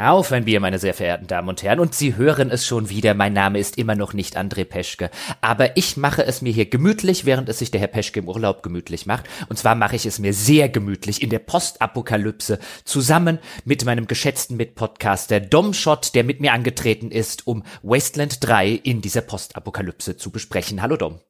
[0.00, 1.78] Auf ein Bier, meine sehr verehrten Damen und Herren.
[1.78, 3.12] Und Sie hören es schon wieder.
[3.12, 5.10] Mein Name ist immer noch nicht André Peschke.
[5.42, 8.62] Aber ich mache es mir hier gemütlich, während es sich der Herr Peschke im Urlaub
[8.62, 9.26] gemütlich macht.
[9.50, 14.56] Und zwar mache ich es mir sehr gemütlich in der Postapokalypse zusammen mit meinem geschätzten
[14.56, 20.30] Mitpodcaster Dom Schott, der mit mir angetreten ist, um Wasteland 3 in dieser Postapokalypse zu
[20.30, 20.80] besprechen.
[20.80, 21.20] Hallo Dom.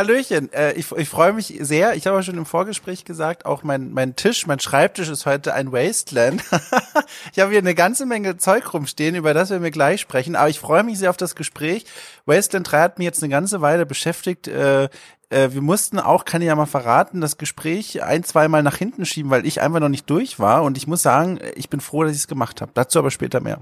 [0.00, 1.94] Hallöchen, äh, ich, ich freue mich sehr.
[1.94, 5.72] Ich habe schon im Vorgespräch gesagt, auch mein, mein Tisch, mein Schreibtisch ist heute ein
[5.72, 6.42] Wasteland.
[7.34, 10.36] ich habe hier eine ganze Menge Zeug rumstehen, über das wir mir gleich sprechen.
[10.36, 11.84] Aber ich freue mich sehr auf das Gespräch.
[12.24, 14.48] Wasteland 3 hat mich jetzt eine ganze Weile beschäftigt.
[14.48, 14.84] Äh,
[15.28, 19.04] äh, wir mussten auch, kann ich ja mal verraten, das Gespräch ein, zweimal nach hinten
[19.04, 20.62] schieben, weil ich einfach noch nicht durch war.
[20.62, 22.72] Und ich muss sagen, ich bin froh, dass ich es gemacht habe.
[22.72, 23.58] Dazu aber später mehr.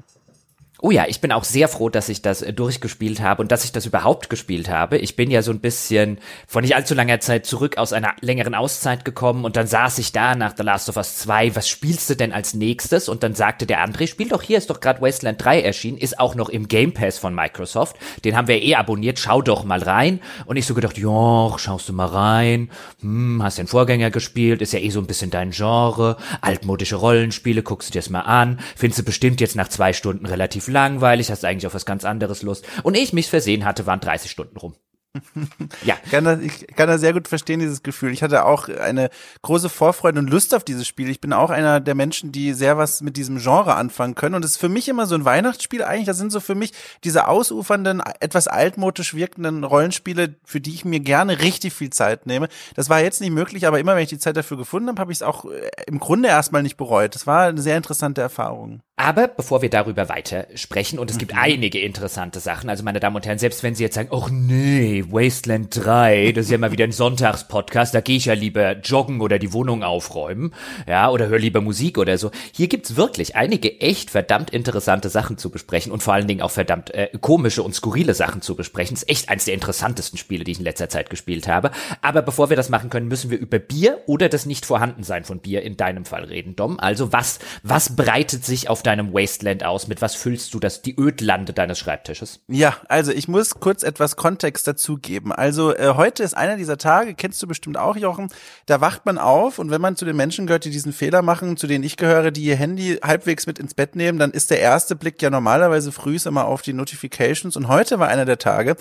[0.81, 3.65] Oh ja, ich bin auch sehr froh, dass ich das äh, durchgespielt habe und dass
[3.65, 4.99] ich das überhaupt gespielt habe.
[4.99, 8.55] Ich bin ja so ein bisschen vor nicht allzu langer Zeit zurück aus einer längeren
[8.55, 12.09] Auszeit gekommen und dann saß ich da nach The Last of Us 2, was spielst
[12.11, 13.09] du denn als nächstes?
[13.09, 16.21] Und dann sagte der André, spiel doch hier, ist doch gerade Wasteland 3 erschienen, ist
[16.21, 17.97] auch noch im Game Pass von Microsoft.
[18.25, 20.21] Den haben wir eh abonniert, schau doch mal rein.
[20.47, 22.71] Und ich so gedacht, ja, schaust du mal rein.
[23.01, 26.19] Hm, hast den Vorgänger gespielt, ist ja eh so ein bisschen dein Genre.
[26.41, 28.61] Altmodische Rollenspiele, guckst du dir das mal an.
[28.77, 32.43] Findest du bestimmt jetzt nach zwei Stunden relativ langweilig, hast eigentlich auf was ganz anderes
[32.43, 32.67] Lust.
[32.83, 34.75] Und ich mich versehen hatte, waren 30 Stunden rum.
[35.85, 35.97] ja.
[36.11, 38.13] Kann das, ich kann das sehr gut verstehen, dieses Gefühl.
[38.13, 39.11] Ich hatte auch eine
[39.43, 41.09] große Vorfreude und Lust auf dieses Spiel.
[41.09, 44.35] Ich bin auch einer der Menschen, die sehr was mit diesem Genre anfangen können.
[44.35, 46.07] Und es ist für mich immer so ein Weihnachtsspiel eigentlich.
[46.07, 46.73] Das sind so für mich
[47.05, 52.49] diese ausufernden, etwas altmodisch wirkenden Rollenspiele, für die ich mir gerne richtig viel Zeit nehme.
[52.75, 55.13] Das war jetzt nicht möglich, aber immer wenn ich die Zeit dafür gefunden habe, habe
[55.13, 57.15] ich es auch äh, im Grunde erstmal nicht bereut.
[57.15, 58.83] Das war eine sehr interessante Erfahrung.
[59.01, 61.39] Aber bevor wir darüber weiter sprechen, und es gibt mhm.
[61.39, 65.05] einige interessante Sachen, also meine Damen und Herren, selbst wenn Sie jetzt sagen, ach nee,
[65.09, 69.21] Wasteland 3, das ist ja mal wieder ein Sonntagspodcast, da gehe ich ja lieber joggen
[69.21, 70.53] oder die Wohnung aufräumen,
[70.89, 72.33] ja, oder höre lieber Musik oder so.
[72.53, 76.51] Hier gibt's wirklich einige echt verdammt interessante Sachen zu besprechen und vor allen Dingen auch
[76.51, 78.97] verdammt äh, komische und skurrile Sachen zu besprechen.
[78.97, 81.71] Das ist echt eines der interessantesten Spiele, die ich in letzter Zeit gespielt habe.
[82.03, 85.63] Aber bevor wir das machen können, müssen wir über Bier oder das Nicht-Vorhandensein von Bier
[85.63, 86.81] in deinem Fall reden, Dom.
[86.81, 89.87] Also was, was breitet sich auf deinem Wasteland aus?
[89.87, 92.41] Mit was füllst du das, die Ödlande deines Schreibtisches?
[92.49, 95.33] Ja, also ich muss kurz etwas Kontext dazu geben.
[95.33, 98.29] Also äh, heute ist einer dieser Tage, kennst du bestimmt auch, Jochen,
[98.67, 101.57] da wacht man auf und wenn man zu den Menschen gehört, die diesen Fehler machen,
[101.57, 104.61] zu denen ich gehöre, die ihr Handy halbwegs mit ins Bett nehmen, dann ist der
[104.61, 108.77] erste Blick ja normalerweise früh immer auf die Notifications und heute war einer der Tage,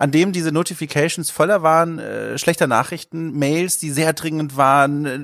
[0.00, 5.18] an dem diese Notifications voller waren, äh, schlechter Nachrichten, Mails, die sehr dringend waren, äh,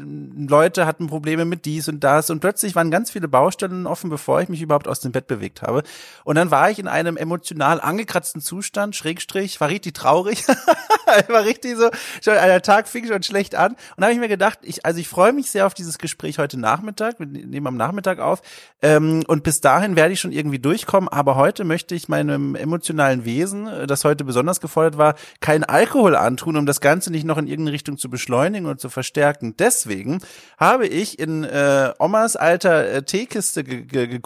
[0.51, 4.43] Leute hatten Probleme mit dies und das und plötzlich waren ganz viele Baustellen offen, bevor
[4.43, 5.83] ich mich überhaupt aus dem Bett bewegt habe.
[6.25, 10.47] Und dann war ich in einem emotional angekratzten Zustand, Schrägstrich, war richtig traurig,
[11.29, 11.89] war richtig so,
[12.23, 15.09] schon, der Tag fing schon schlecht an und habe ich mir gedacht, ich, also ich
[15.09, 18.43] freue mich sehr auf dieses Gespräch heute Nachmittag, wir nehmen am Nachmittag auf
[18.83, 23.25] ähm, und bis dahin werde ich schon irgendwie durchkommen, aber heute möchte ich meinem emotionalen
[23.25, 27.39] Wesen, äh, das heute besonders gefordert war, keinen Alkohol antun, um das Ganze nicht noch
[27.39, 29.55] in irgendeine Richtung zu beschleunigen und zu verstärken.
[29.59, 30.21] Deswegen
[30.59, 34.21] habe ich in äh, Omas alter äh, Teekiste ge ge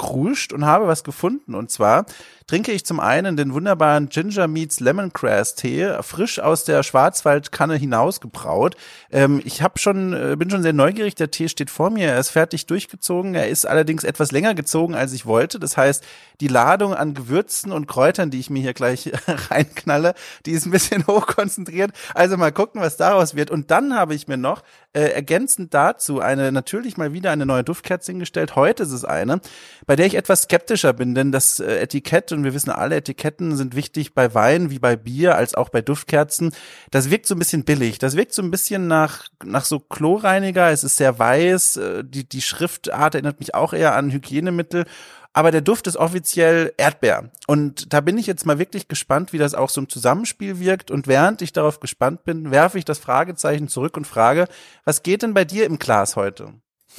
[0.52, 1.54] und habe was gefunden.
[1.54, 2.06] Und zwar
[2.50, 8.74] trinke ich zum einen den wunderbaren Ginger Meats Lemongrass Tee, frisch aus der Schwarzwaldkanne hinausgebraut.
[9.12, 11.14] Ähm, ich habe schon, äh, bin schon sehr neugierig.
[11.14, 12.08] Der Tee steht vor mir.
[12.08, 13.36] Er ist fertig durchgezogen.
[13.36, 15.60] Er ist allerdings etwas länger gezogen, als ich wollte.
[15.60, 16.02] Das heißt,
[16.40, 20.72] die Ladung an Gewürzen und Kräutern, die ich mir hier gleich reinknalle, die ist ein
[20.72, 21.92] bisschen hochkonzentriert.
[22.16, 23.52] Also mal gucken, was daraus wird.
[23.52, 27.62] Und dann habe ich mir noch äh, ergänzend dazu eine natürlich mal wieder eine neue
[27.62, 28.56] Duftkerze hingestellt.
[28.56, 29.40] Heute ist es eine,
[29.86, 33.56] bei der ich etwas skeptischer bin, denn das äh, Etikett und wir wissen alle, Etiketten
[33.56, 36.52] sind wichtig bei Wein wie bei Bier als auch bei Duftkerzen.
[36.90, 37.98] Das wirkt so ein bisschen billig.
[37.98, 40.70] Das wirkt so ein bisschen nach nach so Chlorreiniger.
[40.70, 41.76] Es ist sehr weiß.
[41.76, 44.86] Äh, die die Schriftart erinnert mich auch eher an Hygienemittel
[45.32, 47.30] aber der Duft ist offiziell Erdbeer.
[47.46, 50.90] Und da bin ich jetzt mal wirklich gespannt, wie das auch so im Zusammenspiel wirkt.
[50.90, 54.46] Und während ich darauf gespannt bin, werfe ich das Fragezeichen zurück und frage,
[54.84, 56.54] was geht denn bei dir im Glas heute?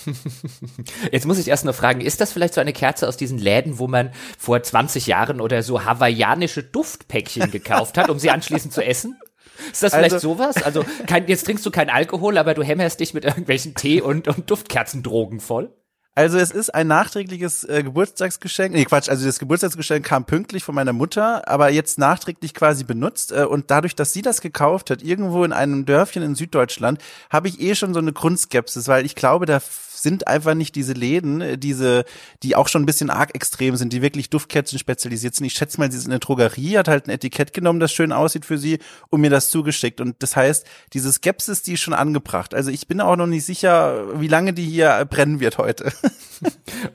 [1.11, 3.77] Jetzt muss ich erst noch fragen, ist das vielleicht so eine Kerze aus diesen Läden,
[3.77, 8.83] wo man vor 20 Jahren oder so hawaiianische Duftpäckchen gekauft hat, um sie anschließend zu
[8.83, 9.19] essen?
[9.71, 10.63] Ist das vielleicht also, sowas?
[10.63, 14.27] Also kein, jetzt trinkst du keinen Alkohol, aber du hämmerst dich mit irgendwelchen Tee und,
[14.27, 15.73] und Duftkerzendrogen voll?
[16.13, 18.75] Also es ist ein nachträgliches äh, Geburtstagsgeschenk.
[18.75, 23.31] Nee, Quatsch, also das Geburtstagsgeschenk kam pünktlich von meiner Mutter, aber jetzt nachträglich quasi benutzt.
[23.31, 26.99] Äh, und dadurch, dass sie das gekauft hat, irgendwo in einem Dörfchen in Süddeutschland,
[27.29, 29.61] habe ich eh schon so eine Grundskepsis, weil ich glaube, da
[30.01, 32.05] sind einfach nicht diese Läden, äh, diese,
[32.43, 35.45] die auch schon ein bisschen arg extrem sind, die wirklich Duftkerzen spezialisiert sind.
[35.45, 38.11] Ich schätze mal, sie ist in der Drogerie, hat halt ein Etikett genommen, das schön
[38.11, 40.01] aussieht für sie und mir das zugeschickt.
[40.01, 42.53] Und das heißt, diese Skepsis, die ist schon angebracht.
[42.53, 45.91] Also ich bin auch noch nicht sicher, wie lange die hier brennen wird heute.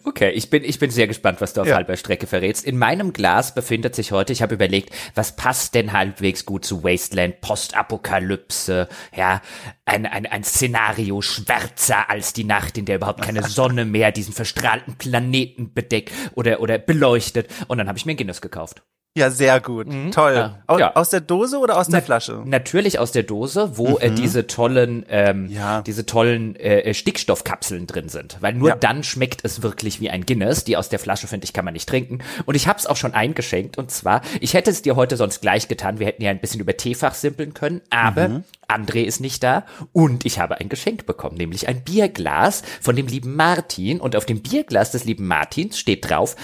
[0.04, 1.76] Okay, ich bin, ich bin sehr gespannt, was du auf ja.
[1.76, 2.64] halber Strecke verrätst.
[2.64, 6.82] In meinem Glas befindet sich heute, ich habe überlegt, was passt denn halbwegs gut zu
[6.82, 9.40] Wasteland, Postapokalypse, ja,
[9.84, 14.32] ein, ein, ein Szenario schwärzer als die Nacht, in der überhaupt keine Sonne mehr diesen
[14.34, 17.48] verstrahlten Planeten bedeckt oder, oder beleuchtet.
[17.68, 18.82] Und dann habe ich mir Guinness gekauft.
[19.16, 19.88] Ja, sehr gut.
[19.88, 20.10] Mhm.
[20.10, 20.34] Toll.
[20.34, 20.58] Ja.
[20.66, 20.94] Aus, ja.
[20.94, 22.42] aus der Dose oder aus der Na, Flasche?
[22.44, 24.14] Natürlich aus der Dose, wo äh, mhm.
[24.14, 25.80] äh, diese tollen, ähm, ja.
[25.80, 28.36] diese tollen äh, Stickstoffkapseln drin sind.
[28.40, 30.64] Weil nur dann schmeckt es wirklich wie ein Guinness.
[30.64, 32.18] Die aus der Flasche, finde ich, kann man nicht trinken.
[32.44, 33.78] Und ich habe es auch schon eingeschenkt.
[33.78, 35.98] Und zwar, ich hätte es dir heute sonst gleich getan.
[35.98, 37.80] Wir hätten ja ein bisschen über Teefach simpeln können.
[37.88, 38.44] Aber mhm.
[38.68, 39.64] André ist nicht da
[39.94, 43.98] und ich habe ein Geschenk bekommen, nämlich ein Bierglas von dem lieben Martin.
[43.98, 46.36] Und auf dem Bierglas des lieben Martins steht drauf,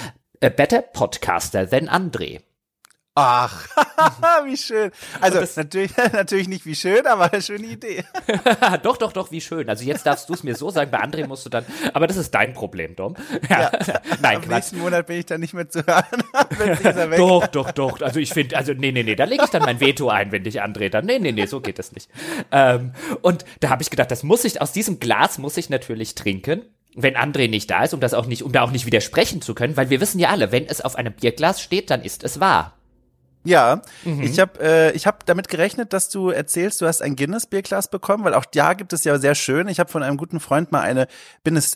[0.43, 2.41] a better podcaster than André.
[3.15, 3.67] Ach,
[4.47, 4.91] wie schön.
[5.21, 8.05] Also natürlich, natürlich nicht wie schön, aber eine schöne Idee.
[8.83, 9.69] doch, doch, doch, wie schön.
[9.69, 12.17] Also jetzt darfst du es mir so sagen, bei André musst du dann, aber das
[12.17, 13.15] ist dein Problem, Dom.
[13.51, 13.71] Ja.
[13.87, 14.01] ja.
[14.23, 14.49] Nein, Am Quatsch.
[14.49, 16.25] nächsten Monat bin ich dann nicht mehr zu hören.
[17.19, 18.01] doch, doch, doch.
[18.01, 20.45] Also ich finde, also nee, nee, nee, da lege ich dann mein Veto ein, wenn
[20.45, 22.09] dich André dann, nee, nee, nee, so geht das nicht.
[22.51, 26.15] Ähm, und da habe ich gedacht, das muss ich, aus diesem Glas muss ich natürlich
[26.15, 26.63] trinken
[26.95, 29.55] wenn André nicht da ist, um das auch nicht, um da auch nicht widersprechen zu
[29.55, 32.39] können, weil wir wissen ja alle, wenn es auf einem Bierglas steht, dann ist es
[32.39, 32.75] wahr.
[33.45, 34.23] Ja, mhm.
[34.23, 37.89] ich habe äh, ich hab damit gerechnet, dass du erzählst, du hast ein Guinness Bierglas
[37.89, 39.67] bekommen, weil auch da gibt es ja sehr schön.
[39.67, 41.09] Ich habe von einem guten Freund mal eine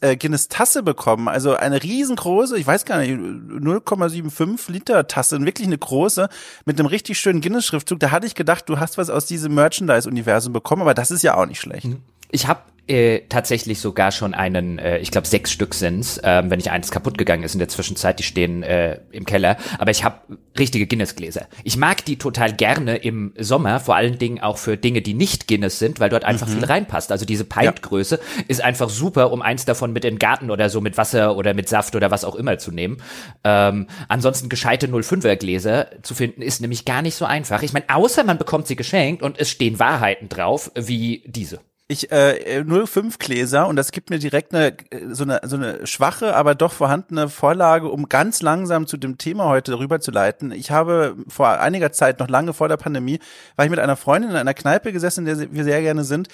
[0.00, 5.66] äh, Guinness Tasse bekommen, also eine riesengroße, ich weiß gar nicht, 0,75 Liter Tasse, wirklich
[5.66, 6.28] eine große
[6.64, 7.98] mit einem richtig schönen Guinness Schriftzug.
[7.98, 11.22] Da hatte ich gedacht, du hast was aus diesem Merchandise Universum bekommen, aber das ist
[11.22, 11.86] ja auch nicht schlecht.
[11.86, 12.02] Mhm.
[12.36, 16.58] Ich habe äh, tatsächlich sogar schon einen, äh, ich glaube sechs Stück sind's, ähm, wenn
[16.58, 19.56] nicht eins kaputt gegangen ist in der Zwischenzeit, die stehen äh, im Keller.
[19.78, 20.20] Aber ich habe
[20.58, 21.46] richtige Guinness-Gläser.
[21.64, 25.48] Ich mag die total gerne im Sommer, vor allen Dingen auch für Dinge, die nicht
[25.48, 26.52] Guinness sind, weil dort einfach mhm.
[26.52, 27.10] viel reinpasst.
[27.10, 28.44] Also diese Pintgröße ja.
[28.48, 31.54] ist einfach super, um eins davon mit in den Garten oder so mit Wasser oder
[31.54, 32.98] mit Saft oder was auch immer zu nehmen.
[33.44, 37.62] Ähm, ansonsten gescheite 05er Gläser zu finden, ist nämlich gar nicht so einfach.
[37.62, 42.10] Ich meine, außer man bekommt sie geschenkt und es stehen Wahrheiten drauf, wie diese ich
[42.10, 44.76] äh, 05 Gläser und das gibt mir direkt eine
[45.10, 49.44] so eine so eine schwache, aber doch vorhandene Vorlage, um ganz langsam zu dem Thema
[49.44, 50.50] heute rüberzuleiten.
[50.50, 53.20] Ich habe vor einiger Zeit, noch lange vor der Pandemie,
[53.54, 56.28] war ich mit einer Freundin in einer Kneipe gesessen, in der wir sehr gerne sind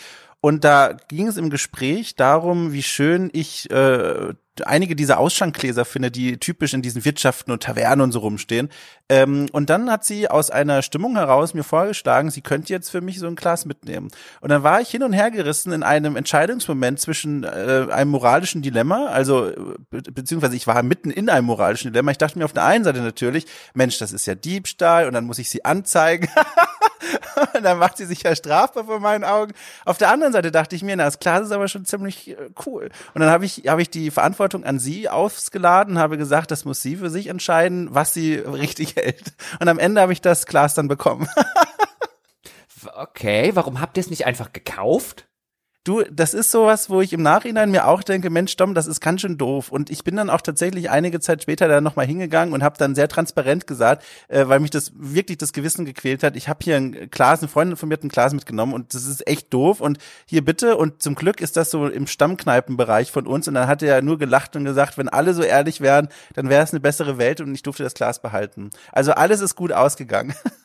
[0.44, 4.34] und da ging es im Gespräch darum, wie schön ich äh,
[4.64, 8.68] einige dieser Ausschankgläser finde, die typisch in diesen Wirtschaften und Tavernen und so rumstehen.
[9.08, 13.00] Ähm, und dann hat sie aus einer Stimmung heraus mir vorgeschlagen, sie könnte jetzt für
[13.00, 14.08] mich so ein Glas mitnehmen.
[14.40, 18.60] Und dann war ich hin und her gerissen in einem Entscheidungsmoment zwischen äh, einem moralischen
[18.60, 19.52] Dilemma, also
[19.90, 22.10] be beziehungsweise ich war mitten in einem moralischen Dilemma.
[22.10, 25.24] Ich dachte mir auf der einen Seite natürlich, Mensch, das ist ja Diebstahl und dann
[25.24, 26.28] muss ich sie anzeigen.
[27.54, 29.52] und dann macht sie sich ja strafbar vor meinen Augen.
[29.84, 32.50] Auf der anderen Seite dachte ich mir, na, das Glas ist aber schon ziemlich äh,
[32.66, 32.90] cool.
[33.14, 36.82] Und dann habe ich, habe ich die Verantwortung an sie ausgeladen, habe gesagt, das muss
[36.82, 39.34] sie für sich entscheiden, was sie richtig hält.
[39.60, 41.28] Und am Ende habe ich das Glas dann bekommen.
[42.94, 45.26] okay, warum habt ihr es nicht einfach gekauft?
[45.84, 49.00] Du, das ist sowas, wo ich im Nachhinein mir auch denke, Mensch, Dom, das ist
[49.00, 49.72] ganz schön doof.
[49.72, 52.94] Und ich bin dann auch tatsächlich einige Zeit später da nochmal hingegangen und habe dann
[52.94, 56.36] sehr transparent gesagt, äh, weil mich das wirklich das Gewissen gequält hat.
[56.36, 59.06] Ich habe hier ein Glas, eine Freundin von mir hat ein Glas mitgenommen und das
[59.06, 59.80] ist echt doof.
[59.80, 63.48] Und hier bitte, und zum Glück ist das so im Stammkneipenbereich von uns.
[63.48, 66.62] Und dann hat er nur gelacht und gesagt, wenn alle so ehrlich wären, dann wäre
[66.62, 68.70] es eine bessere Welt und ich durfte das Glas behalten.
[68.92, 70.36] Also alles ist gut ausgegangen.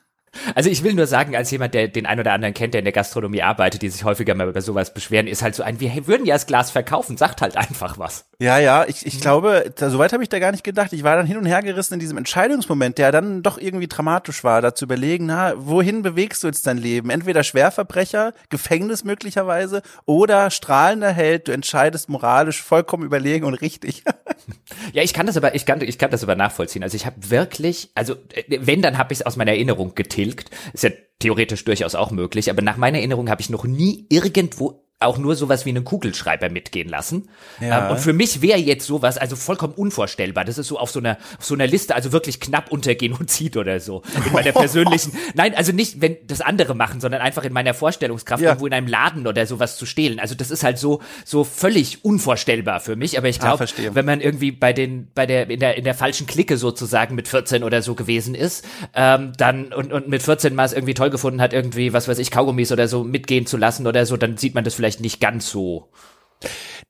[0.55, 2.85] Also ich will nur sagen, als jemand, der den ein oder anderen kennt, der in
[2.85, 6.07] der Gastronomie arbeitet, die sich häufiger mal über sowas beschweren, ist halt so ein, wir
[6.07, 8.25] würden ja das Glas verkaufen, sagt halt einfach was.
[8.39, 10.93] Ja, ja, ich, ich glaube, da, soweit habe ich da gar nicht gedacht.
[10.93, 14.43] Ich war dann hin und her gerissen in diesem Entscheidungsmoment, der dann doch irgendwie dramatisch
[14.43, 17.09] war, da zu überlegen, na, wohin bewegst du jetzt dein Leben?
[17.09, 24.03] Entweder Schwerverbrecher, Gefängnis möglicherweise oder strahlender Held, du entscheidest moralisch vollkommen überlegen und richtig.
[24.93, 26.83] ja, ich kann das aber, ich kann, ich kann das aber nachvollziehen.
[26.83, 30.26] Also ich habe wirklich, also äh, wenn, dann habe ich es aus meiner Erinnerung getilgt.
[30.73, 34.86] Ist ja theoretisch durchaus auch möglich, aber nach meiner Erinnerung habe ich noch nie irgendwo
[34.99, 37.29] auch nur sowas wie einen Kugelschreiber mitgehen lassen.
[37.61, 37.85] Ja.
[37.85, 40.43] Ähm, und für mich wäre jetzt sowas also vollkommen unvorstellbar.
[40.43, 43.57] Das ist so auf so einer auf so einer Liste, also wirklich knapp unter Genozid
[43.57, 44.01] oder so.
[44.25, 48.41] In meiner persönlichen, nein, also nicht, wenn das andere machen, sondern einfach in meiner Vorstellungskraft
[48.41, 48.49] ja.
[48.49, 50.19] irgendwo in einem Laden oder sowas zu stehlen.
[50.19, 53.19] Also das ist halt so so völlig unvorstellbar für mich.
[53.19, 55.93] Aber ich glaube, ah, wenn man irgendwie bei den bei der in der in der
[55.93, 60.55] falschen Clique sozusagen mit 14 oder so gewesen ist, ähm, dann und und mit 14
[60.55, 63.57] mal es irgendwie toll gefunden hat, irgendwie was weiß ich Kaugummis oder so mitgehen zu
[63.57, 65.89] lassen oder so, dann sieht man das vielleicht vielleicht nicht ganz so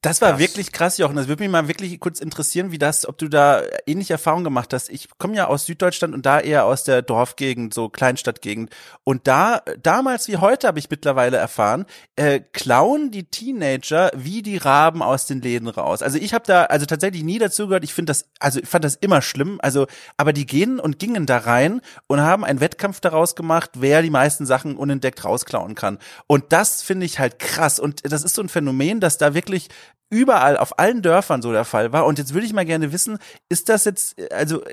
[0.08, 0.40] Das war das.
[0.40, 1.16] wirklich krass, Jochen.
[1.16, 4.74] Das würde mich mal wirklich kurz interessieren, wie das, ob du da ähnliche Erfahrungen gemacht
[4.74, 4.90] hast.
[4.90, 8.70] Ich komme ja aus Süddeutschland und da eher aus der Dorfgegend, so Kleinstadtgegend.
[9.04, 11.86] Und da, damals wie heute habe ich mittlerweile erfahren,
[12.16, 16.02] äh, klauen die Teenager wie die Raben aus den Läden raus.
[16.02, 17.84] Also ich habe da also tatsächlich nie dazugehört.
[17.84, 19.60] Ich finde das, also ich fand das immer schlimm.
[19.62, 24.02] Also, aber die gehen und gingen da rein und haben einen Wettkampf daraus gemacht, wer
[24.02, 25.98] die meisten Sachen unentdeckt rausklauen kann.
[26.28, 27.80] Und das finde ich halt krass.
[27.80, 29.70] Und das ist so ein Phänomen, dass da wirklich
[30.10, 32.06] überall auf allen Dörfern so der Fall war.
[32.06, 33.18] Und jetzt würde ich mal gerne wissen,
[33.50, 34.64] ist das jetzt, also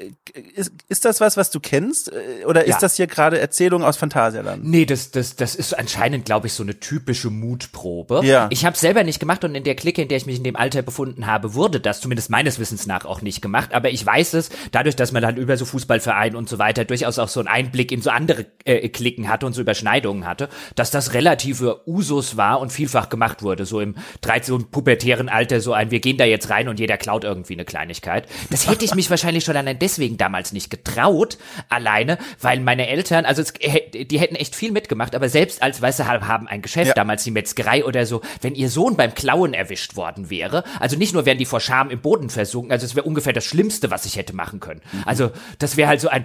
[0.55, 2.13] ist, ist das was, was du kennst?
[2.47, 2.79] Oder ist ja.
[2.81, 4.65] das hier gerade Erzählung aus Phantasialand?
[4.65, 8.21] Nee, das, das, das ist anscheinend, glaube ich, so eine typische Mutprobe.
[8.25, 8.47] Ja.
[8.51, 10.57] Ich habe selber nicht gemacht und in der Clique, in der ich mich in dem
[10.57, 13.75] Alter befunden habe, wurde das zumindest meines Wissens nach auch nicht gemacht.
[13.75, 17.19] Aber ich weiß es, dadurch, dass man dann über so Fußballvereine und so weiter durchaus
[17.19, 20.91] auch so einen Einblick in so andere äh, Klicken hatte und so Überschneidungen hatte, dass
[20.91, 25.73] das relative Usus war und vielfach gemacht wurde, so im 13 pubertären jüngeren Alter so
[25.73, 28.27] ein, wir gehen da jetzt rein und jeder klaut irgendwie eine Kleinigkeit.
[28.51, 31.39] Das hätte ich mich wahrscheinlich schon allein deswegen damals nicht getraut,
[31.69, 36.01] alleine, weil meine Eltern, also es, die hätten echt viel mitgemacht, aber selbst als, weißt
[36.01, 36.95] du, haben ein Geschäft, ja.
[36.95, 41.15] damals die Metzgerei oder so, wenn ihr Sohn beim Klauen erwischt worden wäre, also nicht
[41.15, 44.05] nur wären die vor Scham im Boden versunken, also es wäre ungefähr das Schlimmste, was
[44.05, 44.81] ich hätte machen können.
[44.93, 45.03] Mhm.
[45.07, 46.25] Also das wäre halt so ein,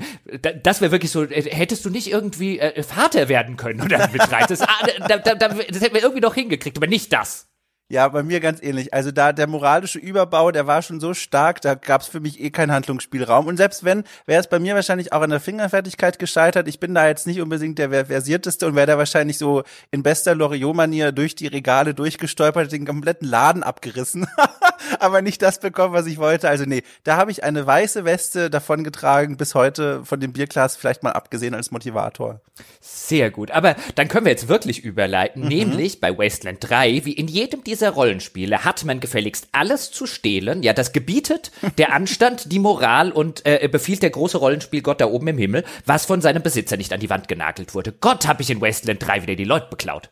[0.63, 4.21] das wäre wirklich so, äh, hättest du nicht irgendwie äh, Vater werden können oder mit
[4.49, 4.67] Das, ah,
[5.07, 7.49] da, das hätten wir irgendwie noch hingekriegt, aber nicht das.
[7.91, 8.93] Ja, bei mir ganz ähnlich.
[8.93, 12.51] Also da der moralische Überbau, der war schon so stark, da gab's für mich eh
[12.51, 13.47] keinen Handlungsspielraum.
[13.47, 16.67] Und selbst wenn, wäre es bei mir wahrscheinlich auch an der Fingerfertigkeit gescheitert.
[16.67, 20.35] Ich bin da jetzt nicht unbedingt der versierteste und wäre da wahrscheinlich so in bester
[20.35, 24.27] Loriot-Manier durch die Regale durchgestolpert, den kompletten Laden abgerissen.
[24.99, 26.47] Aber nicht das bekommen, was ich wollte.
[26.47, 30.75] Also nee, da habe ich eine weiße Weste davon getragen, bis heute von dem Bierglas
[30.75, 32.41] vielleicht mal abgesehen als Motivator.
[32.81, 33.49] Sehr gut.
[33.49, 35.47] Aber dann können wir jetzt wirklich überleiten, mhm.
[35.47, 40.05] nämlich bei Wasteland 3, wie in jedem dieser dieser Rollenspiele hat man gefälligst alles zu
[40.05, 40.63] stehlen.
[40.63, 45.27] Ja, das gebietet der Anstand, die Moral und äh, befiehlt der große Rollenspielgott da oben
[45.27, 47.93] im Himmel, was von seinem Besitzer nicht an die Wand genagelt wurde.
[47.93, 50.09] Gott, hab ich in Wasteland 3 wieder die Leute beklaut.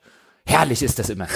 [0.48, 1.27] Herrlich ist das immer.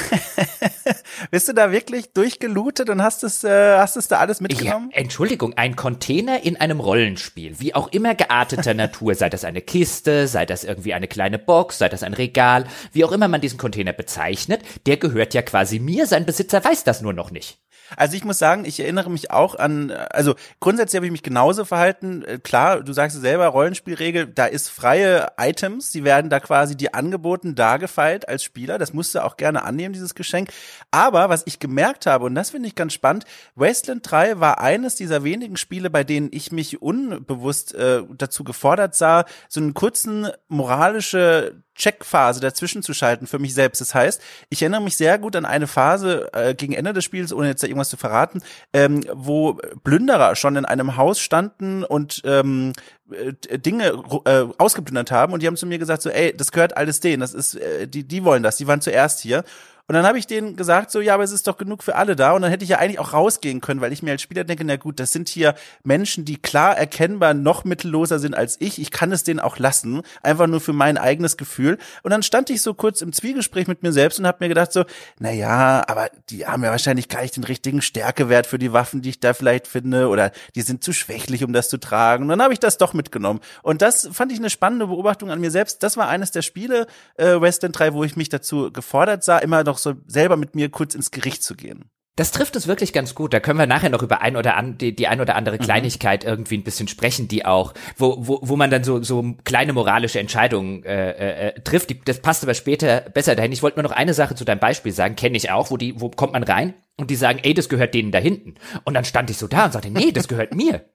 [1.32, 4.90] Bist du da wirklich durchgelootet und hast es, äh, hast es da alles mitgenommen?
[4.94, 9.62] Ja, Entschuldigung, ein Container in einem Rollenspiel, wie auch immer gearteter Natur, sei das eine
[9.62, 13.42] Kiste, sei das irgendwie eine kleine Box, sei das ein Regal, wie auch immer man
[13.42, 17.60] diesen Container bezeichnet, der gehört ja quasi mir, sein Besitzer weiß das nur noch nicht.
[17.98, 21.66] Also ich muss sagen, ich erinnere mich auch an, also grundsätzlich habe ich mich genauso
[21.66, 22.24] verhalten.
[22.24, 26.76] Äh, klar, du sagst es selber, Rollenspielregel, da ist freie Items, die werden da quasi
[26.76, 28.78] dir angeboten, dargefeilt als Spieler.
[28.78, 30.50] Das musst du auch gerne annehmen, dieses Geschenk.
[30.92, 34.96] Aber was ich gemerkt habe, und das finde ich ganz spannend, Wasteland 3 war eines
[34.96, 40.30] dieser wenigen Spiele, bei denen ich mich unbewusst äh, dazu gefordert sah, so einen kurzen
[40.48, 43.82] moralische Checkphase dazwischen zu schalten für mich selbst.
[43.82, 47.34] Das heißt, ich erinnere mich sehr gut an eine Phase äh, gegen Ende des Spiels,
[47.34, 52.22] ohne jetzt da irgendwas zu verraten, ähm, wo Plünderer schon in einem Haus standen und
[52.26, 52.74] ähm,
[53.12, 55.34] äh, Dinge äh, ausgeplündert haben.
[55.34, 57.88] Und die haben zu mir gesagt so, ey, das gehört alles denen, das ist, äh,
[57.88, 59.44] die, die wollen das, die waren zuerst hier
[59.88, 62.16] und dann habe ich denen gesagt, so, ja, aber es ist doch genug für alle
[62.16, 62.32] da.
[62.32, 64.64] Und dann hätte ich ja eigentlich auch rausgehen können, weil ich mir als Spieler denke,
[64.64, 68.80] na gut, das sind hier Menschen, die klar erkennbar noch mittelloser sind als ich.
[68.80, 71.78] Ich kann es denen auch lassen, einfach nur für mein eigenes Gefühl.
[72.04, 74.72] Und dann stand ich so kurz im Zwiegespräch mit mir selbst und habe mir gedacht
[74.72, 74.86] so,
[75.20, 79.02] na ja, aber die haben ja wahrscheinlich gar nicht den richtigen Stärkewert für die Waffen,
[79.02, 82.24] die ich da vielleicht finde, oder die sind zu schwächlich, um das zu tragen.
[82.24, 83.42] Und dann habe ich das doch mitgenommen.
[83.62, 85.84] Und das fand ich eine spannende Beobachtung an mir selbst.
[85.84, 89.64] Das war eines der Spiele, äh, Western 3, wo ich mich dazu gefordert sah, immer
[89.64, 91.90] noch so selber mit mir kurz ins Gericht zu gehen.
[92.18, 93.34] Das trifft es wirklich ganz gut.
[93.34, 95.62] Da können wir nachher noch über ein oder an, die, die ein oder andere mhm.
[95.62, 96.30] Kleinigkeit mhm.
[96.30, 100.20] irgendwie ein bisschen sprechen, die auch, wo, wo, wo man dann so, so kleine moralische
[100.20, 101.90] Entscheidungen äh, äh, äh trifft.
[101.90, 103.54] Die, das passt aber später besser dahin.
[103.54, 106.00] Ich wollte nur noch eine Sache zu deinem Beispiel sagen, kenne ich auch, wo die,
[106.02, 108.56] wo kommt man rein und die sagen, ey, das gehört denen da hinten.
[108.84, 110.86] Und dann stand ich so da und sagte, nee, das gehört mir.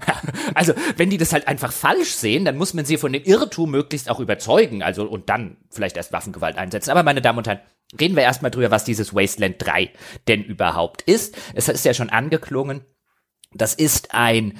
[0.54, 3.70] Also, wenn die das halt einfach falsch sehen, dann muss man sie von dem Irrtum
[3.70, 6.90] möglichst auch überzeugen, also und dann vielleicht erst Waffengewalt einsetzen.
[6.90, 7.60] Aber meine Damen und Herren,
[7.98, 9.90] reden wir erstmal drüber, was dieses Wasteland 3
[10.28, 11.36] denn überhaupt ist.
[11.54, 12.84] Es ist ja schon angeklungen.
[13.52, 14.58] Das ist ein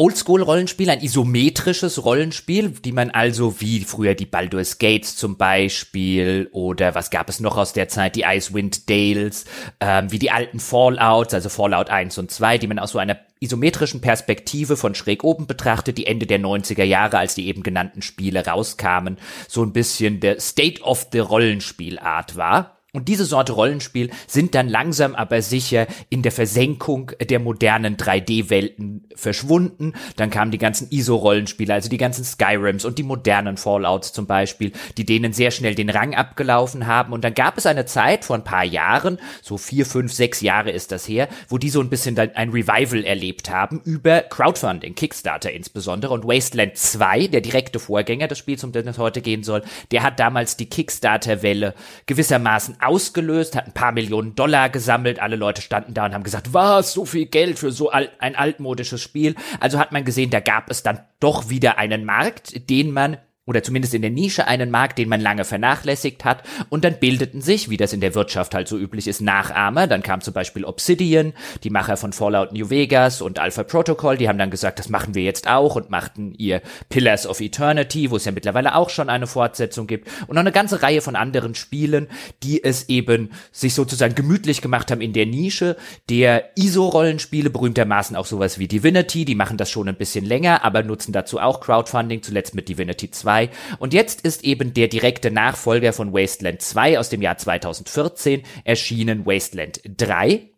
[0.00, 6.94] Oldschool-Rollenspiel, ein isometrisches Rollenspiel, die man also wie früher die Baldur's Gates zum Beispiel oder
[6.94, 9.44] was gab es noch aus der Zeit, die Icewind Dales,
[9.78, 13.18] ähm, wie die alten Fallouts, also Fallout 1 und 2, die man aus so einer
[13.40, 18.00] isometrischen Perspektive von schräg oben betrachtet, die Ende der 90er Jahre, als die eben genannten
[18.00, 22.79] Spiele rauskamen, so ein bisschen der State of the Rollenspielart war.
[22.92, 29.08] Und diese Sorte Rollenspiel sind dann langsam aber sicher in der Versenkung der modernen 3D-Welten
[29.14, 29.94] verschwunden.
[30.16, 34.72] Dann kamen die ganzen ISO-Rollenspiele, also die ganzen Skyrims und die modernen Fallouts zum Beispiel,
[34.96, 37.12] die denen sehr schnell den Rang abgelaufen haben.
[37.12, 40.70] Und dann gab es eine Zeit vor ein paar Jahren, so vier, fünf, sechs Jahre
[40.70, 45.52] ist das her, wo die so ein bisschen ein Revival erlebt haben über Crowdfunding, Kickstarter
[45.52, 46.12] insbesondere.
[46.12, 50.02] Und Wasteland 2, der direkte Vorgänger des Spiels, um den es heute gehen soll, der
[50.02, 51.74] hat damals die Kickstarter-Welle
[52.06, 56.52] gewissermaßen ausgelöst, hat ein paar Millionen Dollar gesammelt, alle Leute standen da und haben gesagt,
[56.52, 59.34] was, so viel Geld für so alt, ein altmodisches Spiel.
[59.60, 63.18] Also hat man gesehen, da gab es dann doch wieder einen Markt, den man
[63.50, 67.42] oder zumindest in der Nische einen Markt, den man lange vernachlässigt hat, und dann bildeten
[67.42, 69.88] sich, wie das in der Wirtschaft halt so üblich ist, Nachahmer.
[69.88, 71.32] Dann kam zum Beispiel Obsidian,
[71.64, 75.16] die Macher von Fallout New Vegas und Alpha Protocol, die haben dann gesagt, das machen
[75.16, 79.10] wir jetzt auch und machten ihr Pillars of Eternity, wo es ja mittlerweile auch schon
[79.10, 82.06] eine Fortsetzung gibt, und noch eine ganze Reihe von anderen Spielen,
[82.44, 85.76] die es eben sich sozusagen gemütlich gemacht haben in der Nische.
[86.08, 90.84] Der ISO-Rollenspiele, berühmtermaßen auch sowas wie Divinity, die machen das schon ein bisschen länger, aber
[90.84, 93.50] nutzen dazu auch Crowdfunding, zuletzt mit Divinity 2 2.
[93.78, 99.26] Und jetzt ist eben der direkte Nachfolger von Wasteland 2 aus dem Jahr 2014 erschienen,
[99.26, 100.50] Wasteland 3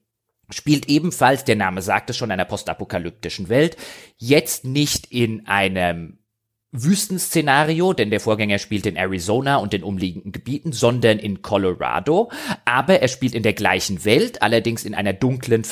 [0.51, 3.77] spielt ebenfalls, der Name sagt es schon, einer postapokalyptischen Welt,
[4.19, 6.19] jetzt nicht in einem
[6.73, 12.31] Wüstenszenario, denn der Vorgänger spielt in Arizona und den umliegenden Gebieten, sondern in Colorado.
[12.65, 15.65] Aber er spielt in der gleichen Welt, allerdings in einer dunklen,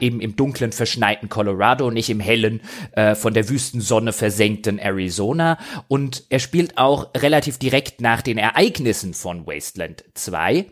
[0.00, 2.60] eben im dunklen, verschneiten Colorado, nicht im hellen,
[2.92, 5.58] äh, von der Wüstensonne versenkten Arizona.
[5.86, 10.66] Und er spielt auch relativ direkt nach den Ereignissen von Wasteland 2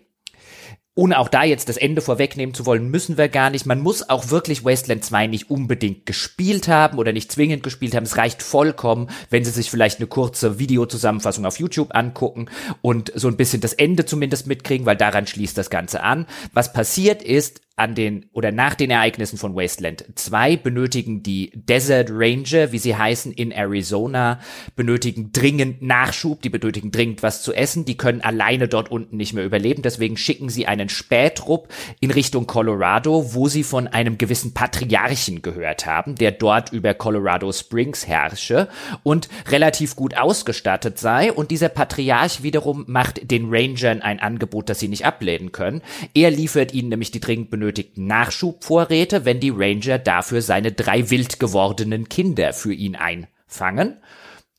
[0.96, 3.66] ohne auch da jetzt das Ende vorwegnehmen zu wollen, müssen wir gar nicht.
[3.66, 8.04] Man muss auch wirklich Wasteland 2 nicht unbedingt gespielt haben oder nicht zwingend gespielt haben.
[8.04, 12.46] Es reicht vollkommen, wenn Sie sich vielleicht eine kurze Videozusammenfassung auf YouTube angucken
[12.80, 16.26] und so ein bisschen das Ende zumindest mitkriegen, weil daran schließt das Ganze an.
[16.54, 22.08] Was passiert ist, an den oder nach den Ereignissen von Wasteland 2 benötigen die Desert
[22.10, 24.40] Ranger, wie sie heißen, in Arizona,
[24.76, 29.34] benötigen dringend Nachschub, die benötigen dringend was zu essen, die können alleine dort unten nicht
[29.34, 31.68] mehr überleben, deswegen schicken sie einen Spähtrupp
[32.00, 37.52] in Richtung Colorado, wo sie von einem gewissen Patriarchen gehört haben, der dort über Colorado
[37.52, 38.68] Springs herrsche
[39.02, 44.80] und relativ gut ausgestattet sei und dieser Patriarch wiederum macht den Rangern ein Angebot, das
[44.80, 45.82] sie nicht ablehnen können.
[46.14, 51.10] Er liefert ihnen nämlich die dringend benötigten benötigten Nachschubvorräte, wenn die Ranger dafür seine drei
[51.10, 53.96] wild gewordenen Kinder für ihn einfangen.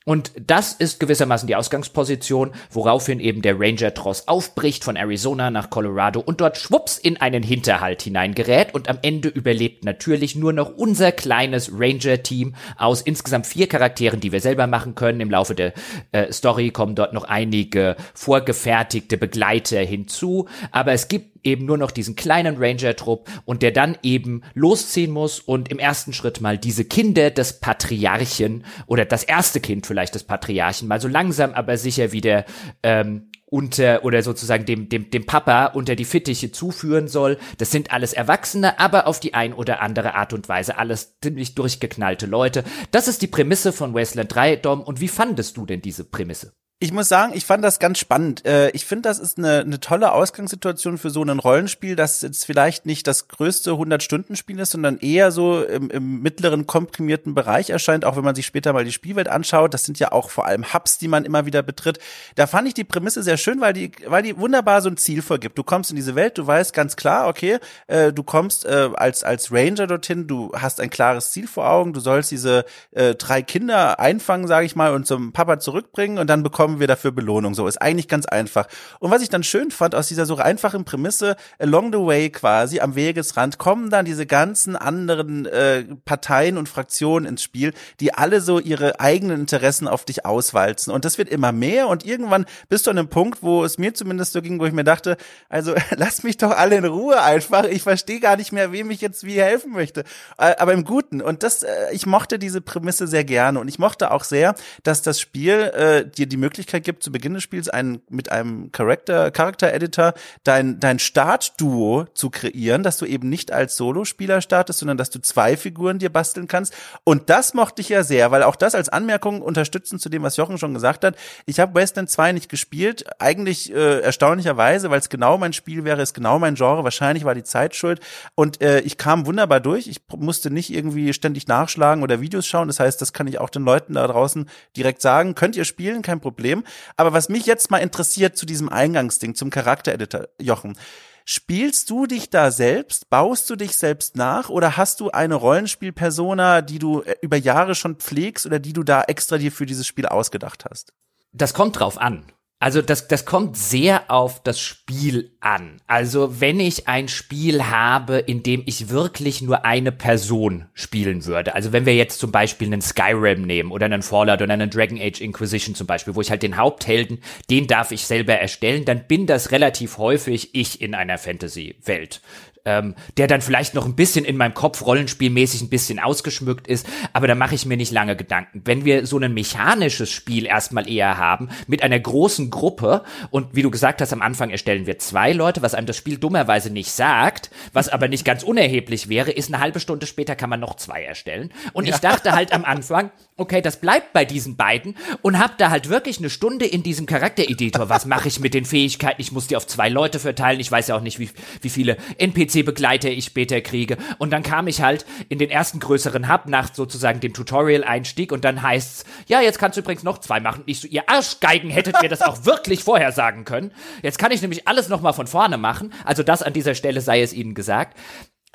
[0.03, 6.21] Und das ist gewissermaßen die Ausgangsposition, woraufhin eben der Ranger-Tross aufbricht von Arizona nach Colorado
[6.21, 11.11] und dort schwupps in einen Hinterhalt hineingerät und am Ende überlebt natürlich nur noch unser
[11.11, 15.19] kleines Ranger-Team aus insgesamt vier Charakteren, die wir selber machen können.
[15.19, 15.73] Im Laufe der
[16.13, 21.91] äh, Story kommen dort noch einige vorgefertigte Begleiter hinzu, aber es gibt eben nur noch
[21.91, 26.85] diesen kleinen Ranger-Trupp und der dann eben losziehen muss und im ersten Schritt mal diese
[26.85, 32.11] Kinder des Patriarchen oder das erste Kind vielleicht des Patriarchen mal so langsam aber sicher
[32.11, 32.45] wieder
[32.83, 37.37] ähm, unter oder sozusagen dem, dem, dem Papa unter die Fittiche zuführen soll.
[37.57, 41.55] Das sind alles Erwachsene, aber auf die ein oder andere Art und Weise alles ziemlich
[41.55, 42.65] durchgeknallte Leute.
[42.91, 44.81] Das ist die Prämisse von Wasteland 3, Dom.
[44.81, 46.53] Und wie fandest du denn diese Prämisse?
[46.79, 48.45] Ich muss sagen, ich fand das ganz spannend.
[48.45, 52.45] Äh, ich finde, das ist eine, eine tolle Ausgangssituation für so ein Rollenspiel, das jetzt
[52.45, 58.05] vielleicht nicht das größte 100-Stunden-Spiel ist, sondern eher so im, im mittleren komprimierten Bereich erscheint,
[58.05, 59.73] auch wenn man sich später mal die Spielwelt anschaut.
[59.73, 61.97] Das sind ja auch vor allem Hubs, die man immer wieder betritt.
[62.35, 65.23] Da fand ich die Prämisse sehr schön, weil die, weil die wunderbar so ein Ziel
[65.23, 65.57] vorgibt.
[65.57, 69.23] Du kommst in diese Welt, du weißt ganz klar, okay, äh, du kommst äh, als,
[69.23, 73.41] als Ranger dorthin, du hast ein klares Ziel vor Augen, du sollst diese äh, drei
[73.41, 77.11] Kinder einfangen, sage ich mal, und zum Papa zurückbringen und dann bekommst bekommen wir dafür
[77.11, 77.53] Belohnung.
[77.53, 78.67] So ist eigentlich ganz einfach.
[78.99, 82.81] Und was ich dann schön fand aus dieser so einfachen Prämisse, along the way quasi
[82.81, 88.41] am Wegesrand kommen dann diese ganzen anderen äh, Parteien und Fraktionen ins Spiel, die alle
[88.41, 90.91] so ihre eigenen Interessen auf dich auswalzen.
[90.91, 93.93] Und das wird immer mehr und irgendwann bist du an einem Punkt, wo es mir
[93.93, 95.15] zumindest so ging, wo ich mir dachte,
[95.47, 97.63] also lass mich doch alle in Ruhe einfach.
[97.63, 100.01] Ich verstehe gar nicht mehr, wem ich jetzt wie helfen möchte.
[100.37, 101.21] Äh, aber im Guten.
[101.21, 104.53] Und das, äh, ich mochte diese Prämisse sehr gerne und ich mochte auch sehr,
[104.83, 108.31] dass das Spiel äh, dir die Möglichkeit Möglichkeit gibt, zu Beginn des Spiels einen, mit
[108.31, 114.41] einem Character, Character Editor dein, dein Startduo zu kreieren, dass du eben nicht als Solospieler
[114.41, 116.73] startest, sondern dass du zwei Figuren dir basteln kannst.
[117.03, 120.35] Und das mochte ich ja sehr, weil auch das als Anmerkung unterstützend zu dem, was
[120.35, 121.15] Jochen schon gesagt hat.
[121.45, 126.01] Ich habe Western 2 nicht gespielt, eigentlich äh, erstaunlicherweise, weil es genau mein Spiel wäre,
[126.01, 126.83] ist genau mein Genre.
[126.83, 127.99] Wahrscheinlich war die Zeit schuld.
[128.33, 129.87] Und äh, ich kam wunderbar durch.
[129.87, 132.67] Ich musste nicht irgendwie ständig nachschlagen oder Videos schauen.
[132.67, 135.35] Das heißt, das kann ich auch den Leuten da draußen direkt sagen.
[135.35, 136.46] Könnt ihr spielen, kein Problem.
[136.47, 136.63] Problem.
[136.95, 140.77] Aber was mich jetzt mal interessiert zu diesem Eingangsding, zum Charaktereditor, Jochen.
[141.25, 143.09] Spielst du dich da selbst?
[143.09, 144.47] Baust du dich selbst nach?
[144.49, 148.83] Oder hast du eine Rollenspielpersona, die du äh, über Jahre schon pflegst oder die du
[148.83, 150.93] da extra dir für dieses Spiel ausgedacht hast?
[151.33, 152.23] Das kommt drauf an.
[152.59, 155.79] Also das, das kommt sehr auf das Spiel an.
[155.85, 161.53] Also wenn ich ein Spiel habe, in dem ich wirklich nur eine Person spielen würde,
[161.53, 164.99] also wenn wir jetzt zum Beispiel einen Skyrim nehmen oder einen Fallout oder einen Dragon
[164.99, 167.19] Age Inquisition zum Beispiel, wo ich halt den Haupthelden,
[167.51, 172.21] den darf ich selber erstellen, dann bin das relativ häufig ich in einer Fantasy-Welt
[172.67, 176.85] ähm, der dann vielleicht noch ein bisschen in meinem Kopf rollenspielmäßig ein bisschen ausgeschmückt ist,
[177.13, 178.61] aber da mache ich mir nicht lange Gedanken.
[178.65, 183.61] Wenn wir so ein mechanisches Spiel erstmal eher haben, mit einer großen Gruppe und wie
[183.61, 186.91] du gesagt hast, am Anfang erstellen wir zwei Leute, was einem das Spiel dummerweise nicht
[186.91, 190.75] sagt, was aber nicht ganz unerheblich wäre, ist eine halbe Stunde später kann man noch
[190.75, 191.51] zwei erstellen.
[191.71, 191.95] Und ja.
[191.95, 195.89] ich dachte halt am Anfang, okay, das bleibt bei diesen beiden und hab da halt
[195.89, 197.87] wirklich eine Stunde in diesem Charaktereditor.
[197.89, 199.21] Was mache ich mit den Fähigkeiten?
[199.21, 200.59] Ich muss die auf zwei Leute verteilen.
[200.59, 201.29] Ich weiß ja auch nicht, wie,
[201.61, 203.97] wie viele NPC-Begleiter ich später kriege.
[204.17, 208.43] Und dann kam ich halt in den ersten größeren Hub nach sozusagen dem Tutorial-Einstieg und
[208.43, 210.63] dann heißt's, ja, jetzt kannst du übrigens noch zwei machen.
[210.65, 213.71] Nicht so, ihr Arschgeigen hättet mir das auch wirklich vorher sagen können.
[214.01, 215.93] Jetzt kann ich nämlich alles nochmal von vorne machen.
[216.03, 217.95] Also das an dieser Stelle sei es Ihnen gesagt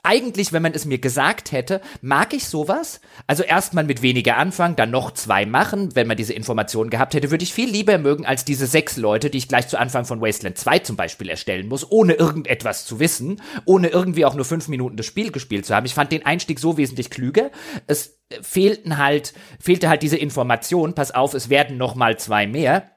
[0.02, 3.00] eigentlich, wenn man es mir gesagt hätte, mag ich sowas.
[3.28, 5.94] Also erstmal mit weniger anfangen, dann noch zwei machen.
[5.94, 9.30] Wenn man diese Informationen gehabt hätte, würde ich viel lieber mögen als diese sechs Leute,
[9.30, 12.98] die ich gleich zu Anfang von Wasteland 2 zum Beispiel erstellen muss, ohne irgendetwas zu
[12.98, 15.86] wissen, ohne irgendwie auch nur fünf Minuten das Spiel gespielt zu haben.
[15.86, 17.50] Ich fand den Einstieg so wesentlich klüger.
[17.86, 20.94] Es fehlten halt, fehlte halt diese Information.
[20.94, 22.90] Pass auf, es werden noch mal zwei mehr.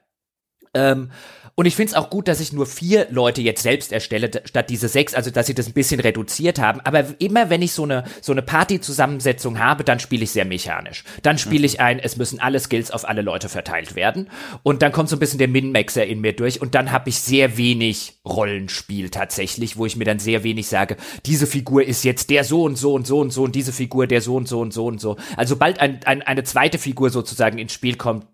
[0.74, 1.10] Ähm,
[1.58, 4.68] und ich finde es auch gut, dass ich nur vier Leute jetzt selbst erstelle, statt
[4.68, 6.82] diese sechs, also dass sie das ein bisschen reduziert haben.
[6.82, 11.02] Aber immer wenn ich so eine, so eine Party-Zusammensetzung habe, dann spiele ich sehr mechanisch.
[11.22, 14.28] Dann spiele ich ein, es müssen alle Skills auf alle Leute verteilt werden.
[14.64, 16.60] Und dann kommt so ein bisschen der Min-Maxer in mir durch.
[16.60, 20.98] Und dann habe ich sehr wenig Rollenspiel tatsächlich, wo ich mir dann sehr wenig sage,
[21.24, 24.06] diese Figur ist jetzt der so und so und so und so und diese Figur
[24.06, 25.16] der so und so und so und so.
[25.38, 28.26] Also sobald ein, ein, eine zweite Figur sozusagen ins Spiel kommt,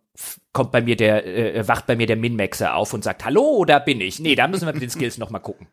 [0.52, 3.78] kommt bei mir der, äh, wacht bei mir der Min-Maxer auf und sagt, hallo, da
[3.78, 4.18] bin ich.
[4.18, 5.66] Nee, da müssen wir mit den Skills noch mal gucken.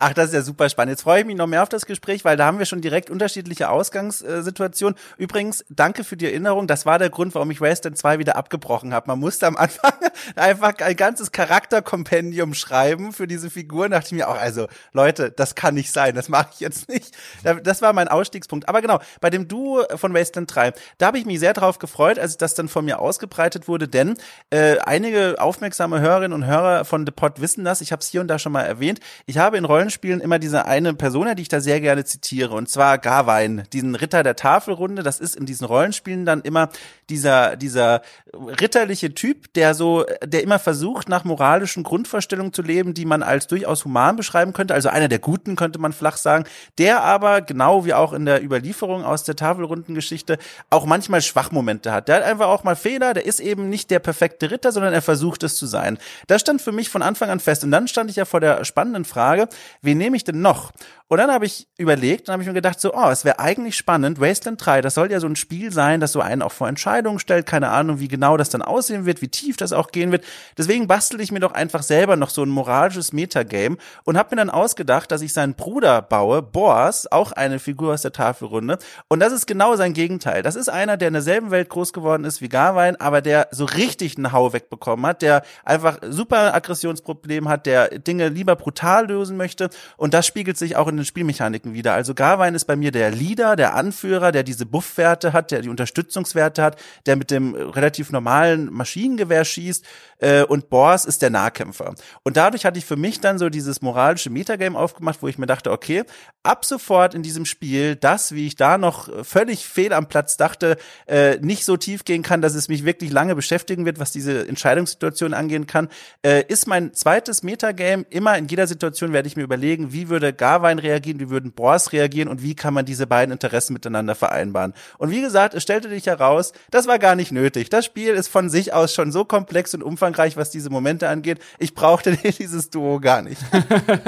[0.00, 0.92] Ach, das ist ja super spannend.
[0.92, 3.10] Jetzt freue ich mich noch mehr auf das Gespräch, weil da haben wir schon direkt
[3.10, 4.96] unterschiedliche Ausgangssituationen.
[5.16, 6.68] Übrigens, danke für die Erinnerung.
[6.68, 9.08] Das war der Grund, warum ich Wasteland 2 wieder abgebrochen habe.
[9.08, 9.92] Man musste am Anfang
[10.36, 13.90] einfach ein ganzes Charakterkompendium schreiben für diese Figuren.
[13.90, 16.14] Da dachte ich mir auch, also Leute, das kann nicht sein.
[16.14, 17.16] Das mache ich jetzt nicht.
[17.64, 18.68] Das war mein Ausstiegspunkt.
[18.68, 22.20] Aber genau, bei dem Duo von Wasteland 3, da habe ich mich sehr drauf gefreut,
[22.20, 24.16] als das dann von mir ausgebreitet wurde, denn
[24.50, 27.80] äh, einige aufmerksame Hörerinnen und Hörer von The Pod wissen das.
[27.80, 29.00] Ich habe es hier und da schon mal erwähnt.
[29.26, 32.54] Ich habe in Rollen Rollenspielen immer diese eine Persona, die ich da sehr gerne zitiere,
[32.54, 35.02] und zwar Gawain, diesen Ritter der Tafelrunde.
[35.02, 36.68] Das ist in diesen Rollenspielen dann immer
[37.08, 38.02] dieser, dieser
[38.34, 43.46] ritterliche Typ, der so, der immer versucht, nach moralischen Grundvorstellungen zu leben, die man als
[43.46, 44.74] durchaus human beschreiben könnte.
[44.74, 46.44] Also einer der Guten, könnte man flach sagen.
[46.76, 50.36] Der aber, genau wie auch in der Überlieferung aus der Tafelrundengeschichte,
[50.68, 52.08] auch manchmal Schwachmomente hat.
[52.08, 53.14] Der hat einfach auch mal Fehler.
[53.14, 55.96] Der ist eben nicht der perfekte Ritter, sondern er versucht es zu sein.
[56.26, 57.64] Das stand für mich von Anfang an fest.
[57.64, 59.48] Und dann stand ich ja vor der spannenden Frage,
[59.82, 60.72] wen nehme ich denn noch?
[61.08, 63.76] Und dann habe ich überlegt und habe ich mir gedacht, so, oh, es wäre eigentlich
[63.76, 64.20] spannend.
[64.20, 67.18] Wasteland 3, das soll ja so ein Spiel sein, das so einen auch vor Entscheidungen
[67.18, 67.46] stellt.
[67.46, 70.22] Keine Ahnung, wie genau das dann aussehen wird, wie tief das auch gehen wird.
[70.58, 74.40] Deswegen bastel ich mir doch einfach selber noch so ein moralisches Metagame und habe mir
[74.40, 78.78] dann ausgedacht, dass ich seinen Bruder baue, Boas, auch eine Figur aus der Tafelrunde.
[79.08, 80.42] Und das ist genau sein Gegenteil.
[80.42, 83.64] Das ist einer, der in derselben Welt groß geworden ist wie Garwein, aber der so
[83.64, 89.38] richtig einen Hau wegbekommen hat, der einfach super Aggressionsproblem hat, der Dinge lieber brutal lösen
[89.38, 89.70] möchte.
[89.96, 91.94] Und das spiegelt sich auch in den Spielmechaniken wieder.
[91.94, 95.68] Also Garwein ist bei mir der Leader, der Anführer, der diese Buffwerte hat, der die
[95.68, 99.84] Unterstützungswerte hat, der mit dem relativ normalen Maschinengewehr schießt
[100.18, 101.94] äh, und Bors ist der Nahkämpfer.
[102.22, 105.46] Und dadurch hatte ich für mich dann so dieses moralische Metagame aufgemacht, wo ich mir
[105.46, 106.04] dachte, okay,
[106.42, 110.76] ab sofort in diesem Spiel, das, wie ich da noch völlig fehl am Platz dachte,
[111.06, 114.46] äh, nicht so tief gehen kann, dass es mich wirklich lange beschäftigen wird, was diese
[114.48, 115.88] Entscheidungssituation angehen kann,
[116.22, 118.04] äh, ist mein zweites Metagame.
[118.10, 121.92] Immer in jeder Situation werde ich mir überlegen, wie würde Garwein reagieren, wie würden Bors
[121.92, 124.74] reagieren und wie kann man diese beiden Interessen miteinander vereinbaren.
[124.98, 127.70] Und wie gesagt, es stellte dich heraus, das war gar nicht nötig.
[127.70, 131.38] Das Spiel ist von sich aus schon so komplex und umfangreich, was diese Momente angeht.
[131.58, 133.40] Ich brauchte dieses Duo gar nicht.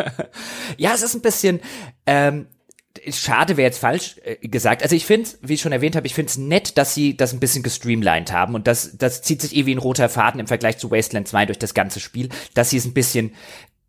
[0.76, 1.60] ja, es ist ein bisschen,
[2.06, 2.46] ähm,
[3.08, 4.82] Schade wäre jetzt falsch äh, gesagt.
[4.82, 7.32] Also ich finde, wie ich schon erwähnt habe, ich finde es nett, dass sie das
[7.32, 10.48] ein bisschen gestreamlined haben und das, das zieht sich eh wie ein roter Faden im
[10.48, 13.32] Vergleich zu Wasteland 2 durch das ganze Spiel, dass sie es ein bisschen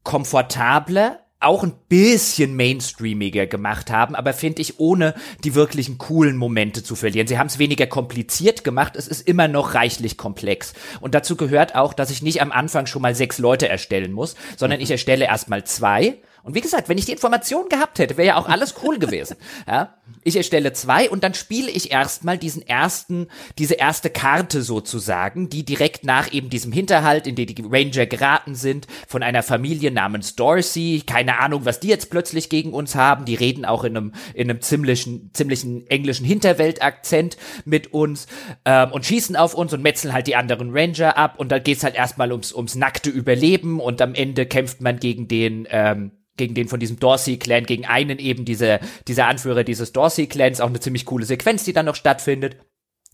[0.04, 6.84] komfortabler auch ein bisschen mainstreamiger gemacht haben, aber finde ich ohne die wirklichen coolen Momente
[6.84, 7.28] zu verlieren.
[7.28, 10.74] Sie haben es weniger kompliziert gemacht, es ist immer noch reichlich komplex.
[11.00, 14.36] Und dazu gehört auch, dass ich nicht am Anfang schon mal sechs Leute erstellen muss,
[14.58, 18.30] sondern ich erstelle erstmal zwei und wie gesagt, wenn ich die Information gehabt hätte, wäre
[18.30, 19.38] ja auch alles cool gewesen.
[19.68, 19.96] Ja?
[20.24, 23.28] Ich erstelle zwei und dann spiele ich erstmal diesen ersten,
[23.58, 28.56] diese erste Karte sozusagen, die direkt nach eben diesem Hinterhalt, in den die Ranger geraten
[28.56, 31.04] sind, von einer Familie namens Dorsey.
[31.06, 33.26] Keine Ahnung, was die jetzt plötzlich gegen uns haben.
[33.26, 38.28] Die reden auch in einem, in einem ziemlichen, ziemlichen englischen Hinterweltakzent mit uns
[38.66, 41.40] ähm, und schießen auf uns und metzeln halt die anderen Ranger ab.
[41.40, 45.28] Und dann geht's halt erstmal ums, ums nackte Überleben und am Ende kämpft man gegen
[45.28, 50.60] den, ähm, gegen den von diesem Dorsey-Clan, gegen einen eben dieser, dieser Anführer dieses Dorsey-Clans,
[50.60, 52.58] auch eine ziemlich coole Sequenz, die dann noch stattfindet.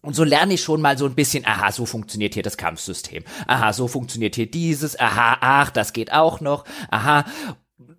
[0.01, 3.25] Und so lerne ich schon mal so ein bisschen, aha, so funktioniert hier das Kampfsystem.
[3.47, 4.97] Aha, so funktioniert hier dieses.
[4.97, 6.63] Aha, ach, das geht auch noch.
[6.89, 7.25] Aha,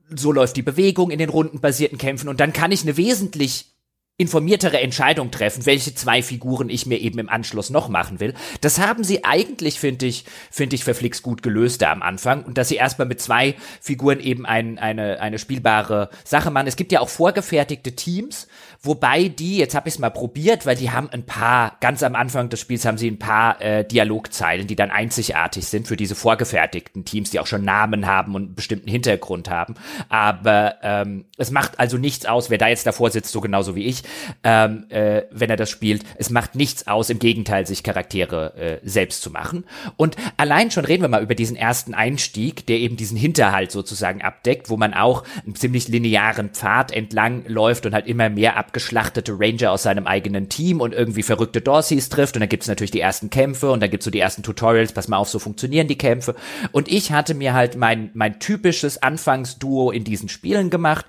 [0.08, 2.28] so läuft die Bewegung in den rundenbasierten Kämpfen.
[2.28, 3.74] Und dann kann ich eine wesentlich
[4.20, 8.34] informiertere Entscheidung treffen, welche zwei Figuren ich mir eben im Anschluss noch machen will.
[8.60, 12.58] Das haben sie eigentlich, finde ich, finde ich verflixt gut gelöst da am Anfang und
[12.58, 16.66] dass sie erstmal mit zwei Figuren eben ein, eine, eine spielbare Sache machen.
[16.66, 18.48] Es gibt ja auch vorgefertigte Teams,
[18.80, 22.14] Wobei die, jetzt habe ich es mal probiert, weil die haben ein paar, ganz am
[22.14, 26.14] Anfang des Spiels haben sie ein paar äh, Dialogzeilen, die dann einzigartig sind für diese
[26.14, 29.74] vorgefertigten Teams, die auch schon Namen haben und einen bestimmten Hintergrund haben.
[30.08, 33.84] Aber ähm, es macht also nichts aus, wer da jetzt davor sitzt, so genauso wie
[33.84, 34.04] ich,
[34.44, 36.04] ähm, äh, wenn er das spielt.
[36.16, 39.64] Es macht nichts aus, im Gegenteil, sich Charaktere äh, selbst zu machen.
[39.96, 44.22] Und allein schon reden wir mal über diesen ersten Einstieg, der eben diesen Hinterhalt sozusagen
[44.22, 48.67] abdeckt, wo man auch einen ziemlich linearen Pfad entlang läuft und halt immer mehr ab
[48.68, 52.90] abgeschlachtete Ranger aus seinem eigenen Team und irgendwie verrückte Dorseys trifft und dann gibt's natürlich
[52.90, 55.88] die ersten Kämpfe und dann gibt's so die ersten Tutorials, pass mal auf, so funktionieren
[55.88, 56.34] die Kämpfe.
[56.70, 61.06] Und ich hatte mir halt mein, mein typisches Anfangsduo in diesen Spielen gemacht,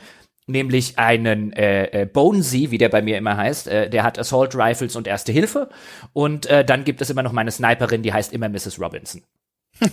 [0.47, 4.55] nämlich einen äh, äh, Bonesy, wie der bei mir immer heißt, äh, der hat Assault
[4.55, 5.69] Rifles und Erste Hilfe
[6.13, 8.79] und äh, dann gibt es immer noch meine Sniperin, die heißt immer Mrs.
[8.79, 9.21] Robinson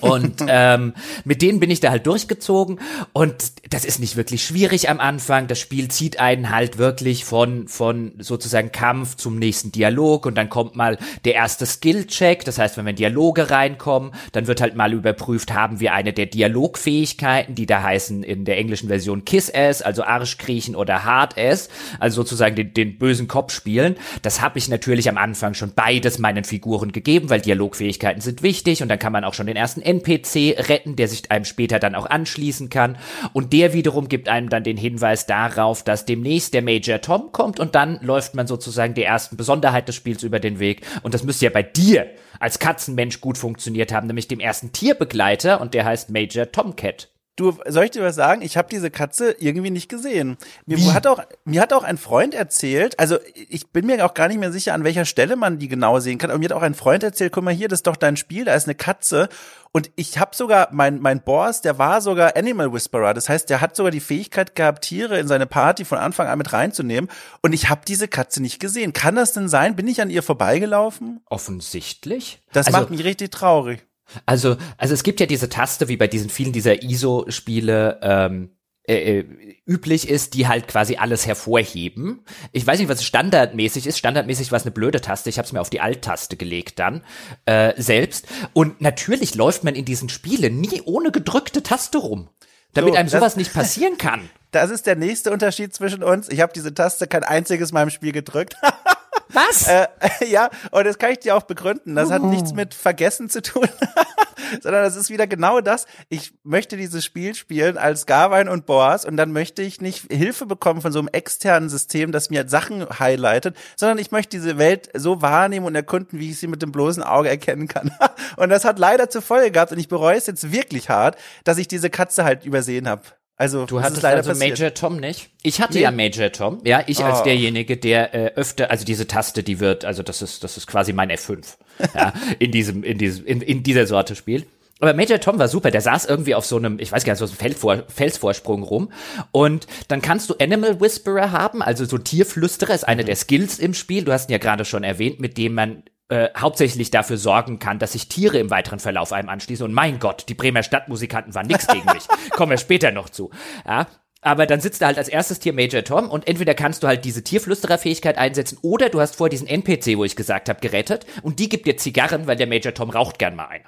[0.00, 0.94] und ähm,
[1.24, 2.80] mit denen bin ich da halt durchgezogen
[3.12, 5.46] und das ist nicht wirklich schwierig am Anfang.
[5.46, 10.48] Das Spiel zieht einen halt wirklich von von sozusagen Kampf zum nächsten Dialog und dann
[10.48, 12.44] kommt mal der erste Skill-Check.
[12.44, 16.12] Das heißt, wenn wir in Dialoge reinkommen, dann wird halt mal überprüft, haben wir eine
[16.12, 21.38] der Dialogfähigkeiten, die da heißen in der englischen Version Kiss Ass, also Arschkriechen oder Hard
[21.38, 21.68] Ass,
[21.98, 23.96] also sozusagen den, den bösen Kopf spielen.
[24.22, 28.82] Das habe ich natürlich am Anfang schon beides meinen Figuren gegeben, weil Dialogfähigkeiten sind wichtig
[28.82, 31.78] und dann kann man auch schon den ersten ersten NPC retten, der sich einem später
[31.78, 32.98] dann auch anschließen kann.
[33.32, 37.60] Und der wiederum gibt einem dann den Hinweis darauf, dass demnächst der Major Tom kommt
[37.60, 40.82] und dann läuft man sozusagen die ersten Besonderheit des Spiels über den Weg.
[41.02, 42.06] Und das müsste ja bei dir
[42.40, 47.08] als Katzenmensch gut funktioniert haben, nämlich dem ersten Tierbegleiter und der heißt Major Tomcat.
[47.36, 48.40] Du, soll ich dir was sagen?
[48.40, 50.38] Ich habe diese Katze irgendwie nicht gesehen.
[50.64, 50.92] Mir Wie?
[50.92, 54.40] hat auch mir hat auch ein Freund erzählt, also ich bin mir auch gar nicht
[54.40, 56.30] mehr sicher, an welcher Stelle man die genau sehen kann.
[56.30, 58.46] Und mir hat auch ein Freund erzählt, guck mal hier, das ist doch dein Spiel,
[58.46, 59.28] da ist eine Katze.
[59.72, 63.12] Und ich habe sogar, mein, mein Boss, der war sogar Animal Whisperer.
[63.12, 66.38] Das heißt, der hat sogar die Fähigkeit gehabt, Tiere in seine Party von Anfang an
[66.38, 67.10] mit reinzunehmen.
[67.42, 68.94] Und ich habe diese Katze nicht gesehen.
[68.94, 69.76] Kann das denn sein?
[69.76, 71.20] Bin ich an ihr vorbeigelaufen?
[71.26, 72.40] Offensichtlich.
[72.54, 73.86] Das also, macht mich richtig traurig.
[74.24, 78.50] Also, also es gibt ja diese Taste, wie bei diesen vielen dieser ISO-Spiele, ähm,
[78.88, 79.24] äh, äh,
[79.66, 82.24] üblich ist, die halt quasi alles hervorheben.
[82.52, 83.98] Ich weiß nicht, was standardmäßig ist.
[83.98, 85.28] Standardmäßig war es eine blöde Taste.
[85.28, 87.02] Ich habe es mir auf die Alt-Taste gelegt dann
[87.46, 88.28] äh, selbst.
[88.52, 92.28] Und natürlich läuft man in diesen Spielen nie ohne gedrückte Taste rum,
[92.74, 94.30] damit so, einem sowas nicht passieren kann.
[94.52, 96.28] Das ist der nächste Unterschied zwischen uns.
[96.28, 98.54] Ich habe diese Taste kein einziges Mal im Spiel gedrückt.
[99.32, 99.68] Was?
[99.68, 99.86] Äh,
[100.28, 101.94] ja, und das kann ich dir auch begründen.
[101.94, 103.68] Das hat nichts mit Vergessen zu tun,
[104.62, 105.86] sondern das ist wieder genau das.
[106.08, 110.46] Ich möchte dieses Spiel spielen als Garwein und Boas und dann möchte ich nicht Hilfe
[110.46, 114.90] bekommen von so einem externen System, das mir Sachen highlightet, sondern ich möchte diese Welt
[114.94, 117.90] so wahrnehmen und erkunden, wie ich sie mit dem bloßen Auge erkennen kann.
[118.36, 121.58] und das hat leider zur Folge gehabt und ich bereue es jetzt wirklich hart, dass
[121.58, 123.02] ich diese Katze halt übersehen habe.
[123.38, 124.58] Also du hattest also passiert.
[124.58, 125.28] Major Tom nicht?
[125.42, 125.82] Ich hatte nee.
[125.82, 126.60] ja Major Tom.
[126.64, 127.04] Ja, ich oh.
[127.04, 130.66] als derjenige, der äh, öfter, also diese Taste, die wird, also das ist, das ist
[130.66, 131.56] quasi mein F5.
[131.94, 134.46] ja, in diesem, in diesem, in, in dieser Sorte Spiel.
[134.78, 137.18] Aber Major Tom war super, der saß irgendwie auf so einem, ich weiß gar nicht,
[137.18, 138.90] so einem Feldvor Felsvorsprung rum.
[139.32, 143.06] Und dann kannst du Animal Whisperer haben, also so Tierflüsterer ist eine mhm.
[143.06, 144.04] der Skills im Spiel.
[144.04, 147.78] Du hast ihn ja gerade schon erwähnt, mit dem man äh, hauptsächlich dafür sorgen kann,
[147.78, 149.64] dass sich Tiere im weiteren Verlauf einem anschließen.
[149.64, 152.06] Und mein Gott, die Bremer Stadtmusikanten waren nix gegen mich.
[152.30, 153.30] Kommen wir später noch zu.
[153.66, 153.86] Ja,
[154.20, 157.04] aber dann sitzt da halt als erstes Tier Major Tom und entweder kannst du halt
[157.04, 161.38] diese Tierflüstererfähigkeit einsetzen oder du hast vor diesen NPC, wo ich gesagt habe, gerettet und
[161.38, 163.64] die gibt dir Zigarren, weil der Major Tom raucht gern mal eine.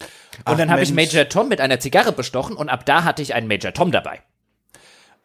[0.00, 0.08] Und
[0.44, 3.34] Ach, dann habe ich Major Tom mit einer Zigarre bestochen und ab da hatte ich
[3.34, 4.22] einen Major Tom dabei.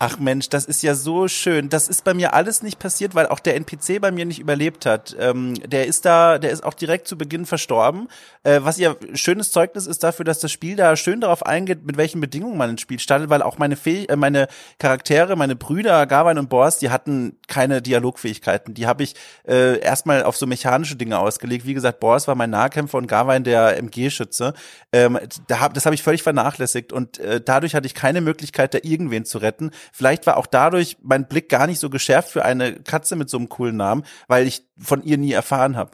[0.03, 1.69] Ach Mensch, das ist ja so schön.
[1.69, 4.87] Das ist bei mir alles nicht passiert, weil auch der NPC bei mir nicht überlebt
[4.87, 5.15] hat.
[5.19, 8.07] Ähm, der ist da, der ist auch direkt zu Beginn verstorben.
[8.41, 11.97] Äh, was ja schönes Zeugnis ist dafür, dass das Spiel da schön darauf eingeht, mit
[11.97, 14.47] welchen Bedingungen man ins Spiel startet, weil auch meine, Fäh äh, meine
[14.79, 18.73] Charaktere, meine Brüder, Gawain und Boris, die hatten keine Dialogfähigkeiten.
[18.73, 19.13] Die habe ich
[19.47, 21.67] äh, erstmal auf so mechanische Dinge ausgelegt.
[21.67, 24.55] Wie gesagt, Boris war mein Nahkämpfer und Gawain der MG-Schütze.
[24.91, 28.73] Ähm, da hab, das habe ich völlig vernachlässigt und äh, dadurch hatte ich keine Möglichkeit,
[28.73, 32.45] da irgendwen zu retten Vielleicht war auch dadurch mein Blick gar nicht so geschärft für
[32.45, 35.91] eine Katze mit so einem coolen Namen, weil ich von ihr nie erfahren habe.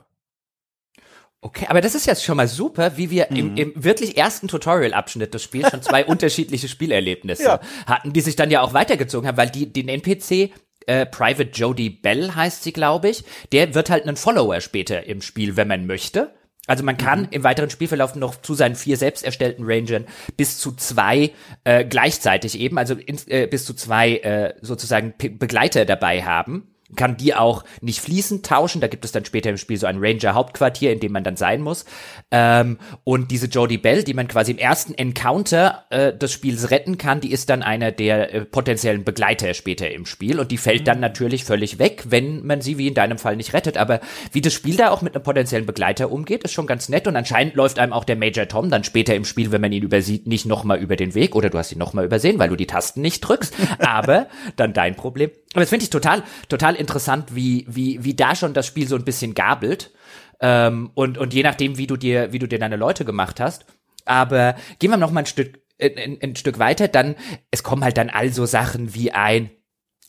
[1.39, 3.37] Okay, aber das ist jetzt schon mal super, wie wir mhm.
[3.37, 7.59] im, im wirklich ersten Tutorial-Abschnitt des Spiels schon zwei unterschiedliche Spielerlebnisse ja.
[7.85, 10.51] hatten, die sich dann ja auch weitergezogen haben, weil die den NPC
[10.87, 15.21] äh, Private Jody Bell heißt sie, glaube ich, der wird halt ein Follower später im
[15.21, 16.33] Spiel, wenn man möchte.
[16.67, 17.27] Also man kann mhm.
[17.31, 21.31] im weiteren Spielverlauf noch zu seinen vier selbst erstellten Rangern bis zu zwei
[21.63, 26.67] äh, gleichzeitig eben, also in, äh, bis zu zwei äh, sozusagen P Begleiter dabei haben
[26.95, 28.81] kann die auch nicht fließend tauschen.
[28.81, 31.61] Da gibt es dann später im Spiel so ein Ranger-Hauptquartier, in dem man dann sein
[31.61, 31.85] muss.
[32.31, 36.97] Ähm, und diese Jodie Bell, die man quasi im ersten Encounter äh, des Spiels retten
[36.97, 40.39] kann, die ist dann einer der äh, potenziellen Begleiter später im Spiel.
[40.39, 40.85] Und die fällt mhm.
[40.85, 43.77] dann natürlich völlig weg, wenn man sie wie in deinem Fall nicht rettet.
[43.77, 43.99] Aber
[44.31, 47.07] wie das Spiel da auch mit einem potenziellen Begleiter umgeht, ist schon ganz nett.
[47.07, 49.83] Und anscheinend läuft einem auch der Major Tom dann später im Spiel, wenn man ihn
[49.83, 51.35] übersieht, nicht nochmal über den Weg.
[51.35, 53.53] Oder du hast ihn nochmal übersehen, weil du die Tasten nicht drückst.
[53.79, 55.31] Aber dann dein Problem.
[55.53, 58.95] Aber das finde ich total, total interessant, wie, wie, wie da schon das Spiel so
[58.95, 59.91] ein bisschen gabelt.
[60.39, 63.65] Ähm, und, und je nachdem, wie du dir, wie du dir deine Leute gemacht hast.
[64.05, 67.15] Aber gehen wir noch mal ein Stück, ein, ein Stück weiter, dann,
[67.51, 69.49] es kommen halt dann all so Sachen wie ein,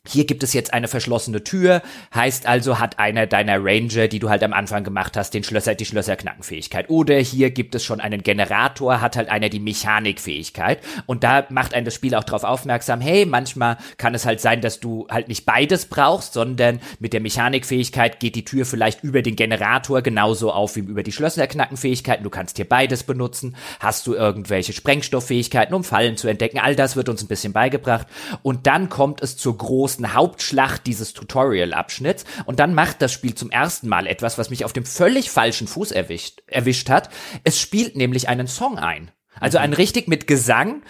[0.09, 1.83] hier gibt es jetzt eine verschlossene Tür,
[2.15, 5.75] heißt also hat einer deiner Ranger, die du halt am Anfang gemacht hast, den Schlösser,
[5.75, 6.89] die Schlösserknackenfähigkeit.
[6.89, 10.81] Oder hier gibt es schon einen Generator, hat halt einer die Mechanikfähigkeit.
[11.07, 14.61] Und da macht ein das Spiel auch darauf aufmerksam, hey, manchmal kann es halt sein,
[14.61, 19.23] dass du halt nicht beides brauchst, sondern mit der Mechanikfähigkeit geht die Tür vielleicht über
[19.23, 22.25] den Generator genauso auf wie über die Schlösserknackenfähigkeiten.
[22.25, 23.57] Du kannst hier beides benutzen.
[23.81, 26.59] Hast du irgendwelche Sprengstofffähigkeiten, um Fallen zu entdecken?
[26.59, 28.07] All das wird uns ein bisschen beigebracht.
[28.43, 32.25] Und dann kommt es zur großen großen Hauptschlacht dieses Tutorial-Abschnitts.
[32.47, 35.67] Und dann macht das Spiel zum ersten Mal etwas, was mich auf dem völlig falschen
[35.67, 37.11] Fuß erwischt, erwischt hat.
[37.45, 39.11] Es spielt nämlich einen Song ein.
[39.41, 40.83] Also einen richtig mit Gesang,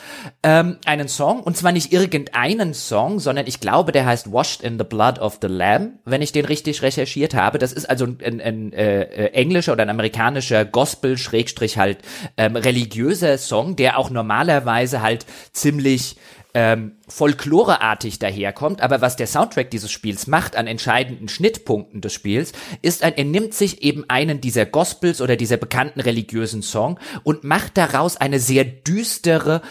[0.42, 4.78] ähm, einen Song, und zwar nicht irgendeinen Song, sondern ich glaube, der heißt Washed in
[4.78, 7.58] the Blood of the Lamb, wenn ich den richtig recherchiert habe.
[7.58, 11.98] Das ist also ein, ein, ein äh, äh englischer oder ein amerikanischer Gospel, Schrägstrich halt
[12.38, 16.16] ähm, religiöser Song, der auch normalerweise halt ziemlich
[16.54, 22.52] ähm, folkloreartig daherkommt, aber was der Soundtrack dieses Spiels macht an entscheidenden Schnittpunkten des Spiels,
[22.82, 27.44] ist ein, er nimmt sich eben einen dieser Gospels oder dieser bekannten religiösen Song und
[27.44, 29.62] macht daraus eine sehr düstere,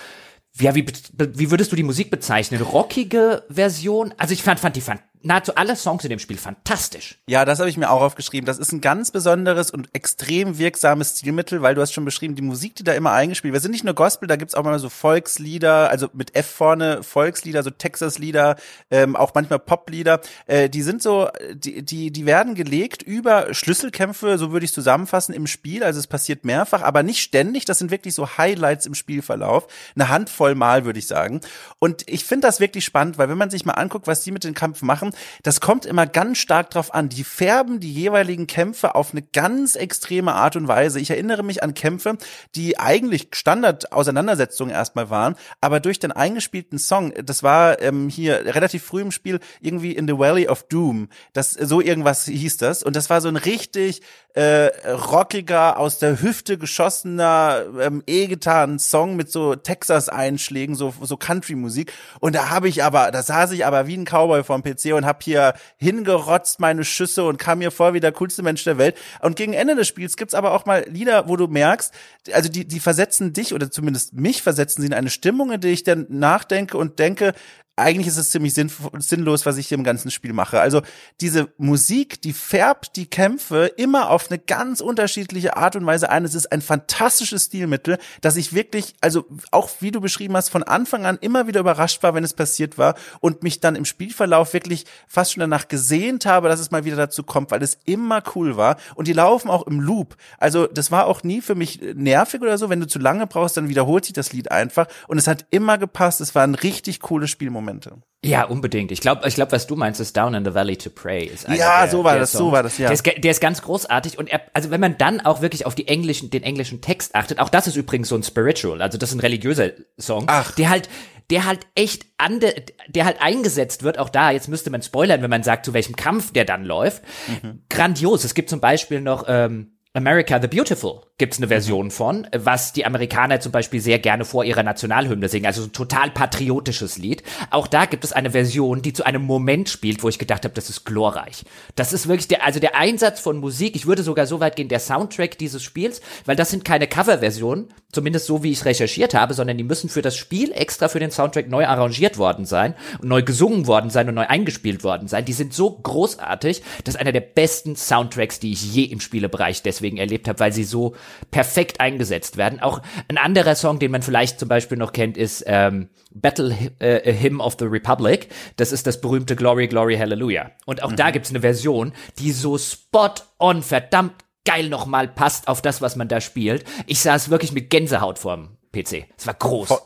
[0.60, 2.62] ja, wie, wie würdest du die Musik bezeichnen?
[2.62, 4.14] Rockige Version?
[4.18, 7.20] Also ich fand, fand die fand nahezu alle Songs in dem Spiel fantastisch.
[7.28, 8.46] Ja, das habe ich mir auch aufgeschrieben.
[8.46, 12.42] Das ist ein ganz besonderes und extrem wirksames Stilmittel, weil du hast schon beschrieben, die
[12.42, 14.90] Musik, die da immer eingespielt wird, sind nicht nur Gospel, da gibt's auch mal so
[14.90, 18.56] Volkslieder, also mit F vorne, Volkslieder, so Texas-Lieder,
[18.92, 20.22] ähm, auch manchmal Poplieder.
[20.46, 25.34] Äh, die sind so, die, die, die werden gelegt über Schlüsselkämpfe, so würde ich zusammenfassen,
[25.34, 25.84] im Spiel.
[25.84, 27.66] Also es passiert mehrfach, aber nicht ständig.
[27.66, 29.68] Das sind wirklich so Highlights im Spielverlauf.
[29.96, 31.42] Eine Handvoll Mal, würde ich sagen.
[31.80, 34.44] Und ich finde das wirklich spannend, weil wenn man sich mal anguckt, was die mit
[34.44, 35.07] den Kampf machen,
[35.44, 37.10] das kommt immer ganz stark drauf an.
[37.10, 41.00] Die färben die jeweiligen Kämpfe auf eine ganz extreme Art und Weise.
[41.00, 42.18] Ich erinnere mich an Kämpfe,
[42.56, 48.84] die eigentlich Standard-Auseinandersetzungen erstmal waren, aber durch den eingespielten Song, das war ähm, hier relativ
[48.84, 51.10] früh im Spiel, irgendwie in the Valley of Doom.
[51.34, 52.84] Das, so irgendwas hieß das.
[52.84, 54.02] Und das war so ein richtig
[54.38, 61.92] äh, rockiger, aus der Hüfte geschossener, ähm, E-Gitarren Song mit so Texas-Einschlägen, so, so Country-Musik.
[62.20, 65.06] Und da habe ich aber, da saß ich aber wie ein Cowboy vorm PC und
[65.06, 68.98] habe hier hingerotzt meine Schüsse und kam mir vor wie der coolste Mensch der Welt.
[69.22, 71.94] Und gegen Ende des Spiels gibt's aber auch mal Lieder, wo du merkst,
[72.34, 75.72] also die, die versetzen dich oder zumindest mich versetzen sie in eine Stimmung, in der
[75.72, 77.34] ich dann nachdenke und denke,
[77.78, 80.60] eigentlich ist es ziemlich sinnlos, was ich hier im ganzen Spiel mache.
[80.60, 80.82] Also
[81.22, 86.26] diese Musik, die färbt die Kämpfe immer auf eine ganz unterschiedliche Art und Weise ein.
[86.26, 90.64] Es ist ein fantastisches Stilmittel, dass ich wirklich, also auch wie du beschrieben hast, von
[90.64, 94.54] Anfang an immer wieder überrascht war, wenn es passiert war und mich dann im Spielverlauf
[94.54, 98.24] wirklich fast schon danach gesehnt habe, dass es mal wieder dazu kommt, weil es immer
[98.34, 98.78] cool war.
[98.96, 100.18] Und die laufen auch im Loop.
[100.40, 102.72] Also das war auch nie für mich nervig oder so.
[102.72, 104.88] Wenn du zu lange brauchst, dann wiederholt sich das Lied einfach.
[105.08, 106.22] Und es hat immer gepasst.
[106.22, 107.67] Es war ein richtig cooles Spielmoment.
[107.68, 108.02] Momente.
[108.24, 108.92] Ja, unbedingt.
[108.92, 111.26] Ich glaube, ich glaube, was du meinst, ist Down in the Valley to Pray.
[111.26, 112.40] Ist ja, der, so war das, Songs.
[112.40, 112.88] so war das, ja.
[112.88, 115.76] Der ist, der ist ganz großartig und er, also wenn man dann auch wirklich auf
[115.76, 119.10] die englischen, den englischen Text achtet, auch das ist übrigens so ein Spiritual, also das
[119.10, 120.52] ist ein religiöser Song, Ach.
[120.56, 120.90] der halt
[121.30, 122.56] der halt echt ande,
[122.88, 125.98] der halt eingesetzt wird, auch da, jetzt müsste man spoilern, wenn man sagt, zu welchem
[125.98, 127.04] Kampf der dann läuft.
[127.28, 127.64] Mhm.
[127.70, 128.24] Grandios.
[128.24, 132.86] Es gibt zum Beispiel noch ähm, America the Beautiful gibt's eine Version von, was die
[132.86, 137.24] Amerikaner zum Beispiel sehr gerne vor ihrer Nationalhymne singen, also ein total patriotisches Lied.
[137.50, 140.54] Auch da gibt es eine Version, die zu einem Moment spielt, wo ich gedacht habe,
[140.54, 141.44] das ist glorreich.
[141.76, 144.68] Das ist wirklich der, also der Einsatz von Musik, ich würde sogar so weit gehen,
[144.68, 149.34] der Soundtrack dieses Spiels, weil das sind keine Coverversionen, zumindest so wie ich recherchiert habe,
[149.34, 153.08] sondern die müssen für das Spiel extra für den Soundtrack neu arrangiert worden sein und
[153.08, 155.26] neu gesungen worden sein und neu eingespielt worden sein.
[155.26, 159.64] Die sind so großartig, das ist einer der besten Soundtracks, die ich je im Spielebereich
[159.64, 160.96] deswegen erlebt habe, weil sie so
[161.32, 162.60] perfekt eingesetzt werden.
[162.60, 167.14] Auch ein anderer Song, den man vielleicht zum Beispiel noch kennt, ist ähm, Battle äh,
[167.14, 168.28] Hymn of the Republic.
[168.58, 170.52] Das ist das berühmte Glory, Glory, Hallelujah.
[170.66, 170.98] Und auch mhm.
[170.98, 175.96] da gibt's eine Version, die so spot on, verdammt geil nochmal passt auf das, was
[175.96, 176.64] man da spielt.
[176.88, 179.06] Ich saß wirklich mit Gänsehaut vorm PC.
[179.18, 179.68] Es war groß.
[179.68, 179.80] Voll,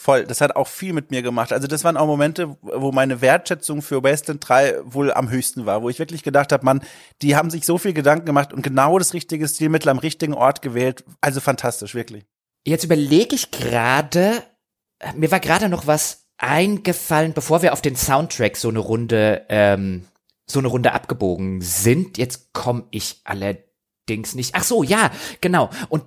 [0.00, 0.24] voll.
[0.24, 1.52] Das hat auch viel mit mir gemacht.
[1.52, 5.82] Also das waren auch Momente, wo meine Wertschätzung für Wasteland 3 wohl am höchsten war,
[5.82, 6.80] wo ich wirklich gedacht habe, Mann,
[7.20, 10.62] die haben sich so viel Gedanken gemacht und genau das richtige Stilmittel am richtigen Ort
[10.62, 11.04] gewählt.
[11.20, 12.24] Also fantastisch, wirklich.
[12.66, 14.42] Jetzt überlege ich gerade,
[15.14, 20.06] mir war gerade noch was eingefallen, bevor wir auf den Soundtrack so eine Runde, ähm,
[20.46, 22.16] so eine Runde abgebogen sind.
[22.16, 24.54] Jetzt komme ich allerdings nicht.
[24.54, 25.10] Ach so, ja,
[25.42, 25.68] genau.
[25.90, 26.04] Und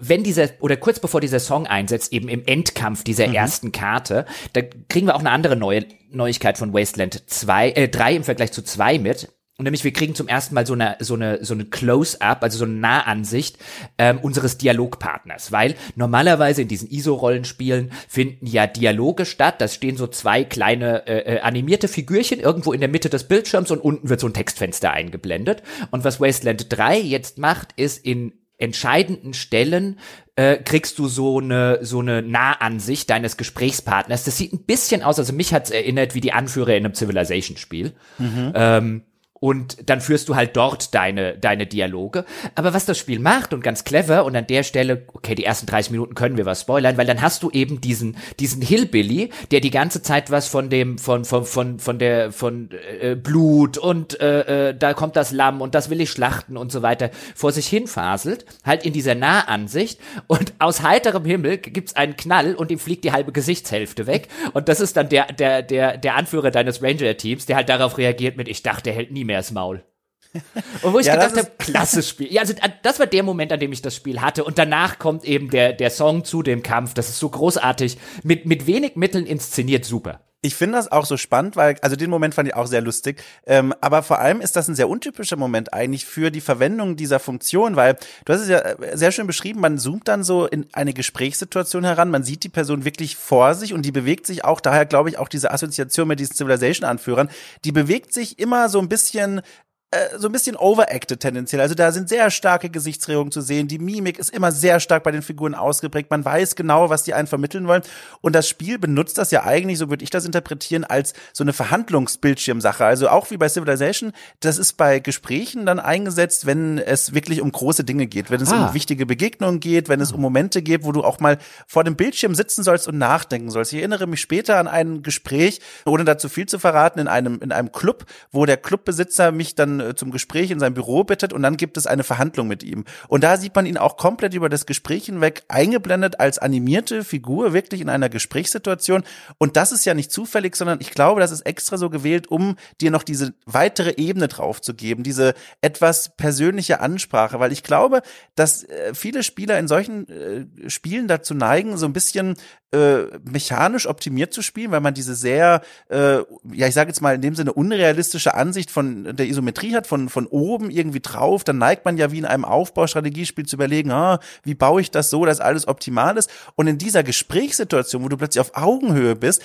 [0.00, 3.34] wenn dieser oder kurz bevor dieser Song einsetzt, eben im Endkampf dieser mhm.
[3.34, 8.16] ersten Karte, da kriegen wir auch eine andere neue Neuigkeit von Wasteland 2, äh, 3
[8.16, 9.28] im Vergleich zu 2 mit.
[9.60, 12.58] Und nämlich wir kriegen zum ersten Mal so eine so eine so eine Close-up, also
[12.58, 13.58] so eine Nahansicht
[13.98, 19.60] ähm, unseres Dialogpartners, weil normalerweise in diesen ISO-Rollenspielen finden ja Dialoge statt.
[19.60, 23.72] Das stehen so zwei kleine äh, äh, animierte Figürchen irgendwo in der Mitte des Bildschirms
[23.72, 25.64] und unten wird so ein Textfenster eingeblendet.
[25.90, 29.98] Und was Wasteland 3 jetzt macht, ist in entscheidenden Stellen
[30.36, 34.24] äh, kriegst du so eine so eine Nahansicht deines Gesprächspartners.
[34.24, 37.92] Das sieht ein bisschen aus, also mich hat's erinnert wie die Anführer in einem Civilization-Spiel.
[38.18, 38.52] Mhm.
[38.54, 39.02] Ähm,
[39.40, 42.24] und dann führst du halt dort deine, deine Dialoge.
[42.54, 45.66] Aber was das Spiel macht und ganz clever und an der Stelle, okay, die ersten
[45.66, 49.60] 30 Minuten können wir was spoilern, weil dann hast du eben diesen, diesen Hillbilly, der
[49.60, 52.70] die ganze Zeit was von dem, von, von, von, von der, von
[53.00, 56.72] äh, Blut und äh, äh, da kommt das Lamm und das will ich schlachten und
[56.72, 62.16] so weiter vor sich hinfaselt, halt in dieser Nahansicht und aus heiterem Himmel gibt's einen
[62.16, 65.96] Knall und ihm fliegt die halbe Gesichtshälfte weg und das ist dann der, der, der,
[65.96, 69.38] der Anführer deines Ranger-Teams, der halt darauf reagiert mit, ich dachte, der hält nie mehr
[69.38, 69.84] das Maul.
[70.82, 72.32] Und wo ich ja, gedacht habe, klasse Spiel.
[72.32, 74.44] Ja, also das war der Moment, an dem ich das Spiel hatte.
[74.44, 76.94] Und danach kommt eben der, der Song zu dem Kampf.
[76.94, 77.96] Das ist so großartig.
[78.24, 80.20] Mit, mit wenig Mitteln inszeniert super.
[80.48, 83.22] Ich finde das auch so spannend, weil, also den Moment fand ich auch sehr lustig.
[83.46, 87.20] Ähm, aber vor allem ist das ein sehr untypischer Moment eigentlich für die Verwendung dieser
[87.20, 90.64] Funktion, weil du hast es ja äh, sehr schön beschrieben, man zoomt dann so in
[90.72, 94.62] eine Gesprächssituation heran, man sieht die Person wirklich vor sich und die bewegt sich auch,
[94.62, 97.28] daher glaube ich auch diese Assoziation mit diesen Civilization-Anführern,
[97.66, 99.42] die bewegt sich immer so ein bisschen
[99.90, 101.62] äh, so ein bisschen overacted tendenziell.
[101.62, 103.68] Also da sind sehr starke Gesichtsregungen zu sehen.
[103.68, 106.10] Die Mimik ist immer sehr stark bei den Figuren ausgeprägt.
[106.10, 107.80] Man weiß genau, was die einen vermitteln wollen.
[108.20, 111.54] Und das Spiel benutzt das ja eigentlich, so würde ich das interpretieren, als so eine
[111.54, 112.84] Verhandlungsbildschirmsache.
[112.84, 117.50] Also auch wie bei Civilization, das ist bei Gesprächen dann eingesetzt, wenn es wirklich um
[117.50, 118.66] große Dinge geht, wenn es ah.
[118.66, 121.96] um wichtige Begegnungen geht, wenn es um Momente geht, wo du auch mal vor dem
[121.96, 123.72] Bildschirm sitzen sollst und nachdenken sollst.
[123.72, 127.52] Ich erinnere mich später an ein Gespräch, ohne dazu viel zu verraten, in einem, in
[127.52, 131.42] einem Club, wo der Clubbesitzer mich dann äh, zum Gespräch in sein Büro bittet und
[131.42, 132.84] dann gibt es eine Verhandlung mit ihm.
[133.08, 137.52] Und da sieht man ihn auch komplett über das Gespräch hinweg eingeblendet als animierte Figur,
[137.52, 139.04] wirklich in einer Gesprächssituation.
[139.38, 142.56] Und das ist ja nicht zufällig, sondern ich glaube, das ist extra so gewählt, um
[142.80, 148.02] dir noch diese weitere Ebene drauf zu geben, diese etwas persönliche Ansprache, weil ich glaube,
[148.34, 152.36] dass äh, viele Spieler in solchen äh, Spielen dazu neigen, so ein bisschen
[152.70, 157.34] mechanisch optimiert zu spielen, weil man diese sehr, ja, ich sage jetzt mal in dem
[157.34, 161.44] Sinne unrealistische Ansicht von der Isometrie hat, von von oben irgendwie drauf.
[161.44, 165.10] Dann neigt man ja wie in einem Aufbaustrategiespiel zu überlegen, ah, wie baue ich das
[165.10, 166.30] so, dass alles optimal ist.
[166.54, 169.42] Und in dieser Gesprächssituation, wo du plötzlich auf Augenhöhe bist,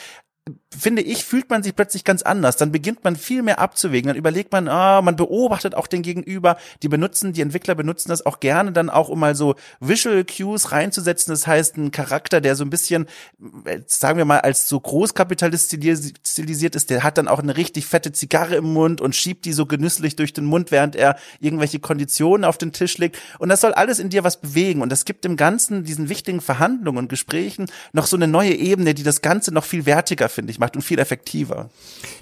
[0.77, 2.57] finde ich, fühlt man sich plötzlich ganz anders.
[2.57, 4.07] Dann beginnt man viel mehr abzuwägen.
[4.07, 6.57] Dann überlegt man, ah, man beobachtet auch den Gegenüber.
[6.81, 10.71] Die benutzen, die Entwickler benutzen das auch gerne dann auch, um mal so Visual Cues
[10.71, 11.31] reinzusetzen.
[11.31, 13.07] Das heißt, ein Charakter, der so ein bisschen,
[13.85, 15.77] sagen wir mal, als so Großkapitalist
[16.25, 19.53] stilisiert ist, der hat dann auch eine richtig fette Zigarre im Mund und schiebt die
[19.53, 23.17] so genüsslich durch den Mund, während er irgendwelche Konditionen auf den Tisch legt.
[23.39, 24.81] Und das soll alles in dir was bewegen.
[24.81, 28.93] Und das gibt dem Ganzen, diesen wichtigen Verhandlungen und Gesprächen noch so eine neue Ebene,
[28.93, 31.69] die das Ganze noch viel wertiger finde ich, macht und viel effektiver.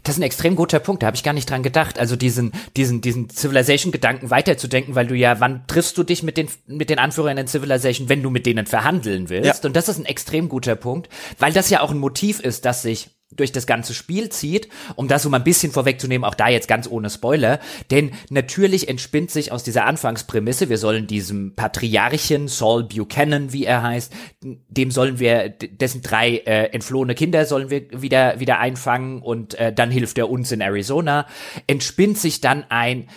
[0.04, 2.00] Das ist ein extrem guter Punkt, da habe ich gar nicht dran gedacht.
[2.00, 6.48] Also diesen, diesen, diesen Civilization-Gedanken weiterzudenken, weil du ja, wann triffst du dich mit den,
[6.66, 9.64] mit den Anführern in Civilization, wenn du mit denen verhandeln willst?
[9.64, 9.68] Ja.
[9.68, 12.82] Und das ist ein extrem guter Punkt, weil das ja auch ein Motiv ist, das
[12.82, 16.50] sich durch das ganze Spiel zieht, um das so mal ein bisschen vorwegzunehmen, auch da
[16.50, 17.60] jetzt ganz ohne Spoiler,
[17.90, 23.84] denn natürlich entspinnt sich aus dieser Anfangsprämisse, wir sollen diesem Patriarchen Saul Buchanan, wie er
[23.84, 29.56] heißt, dem sollen wir, dessen drei äh, entflohene Kinder sollen wir wieder, wieder einfangen und
[29.56, 31.26] äh, dann hilft er uns in Arizona,
[31.68, 33.08] entspinnt sich dann ein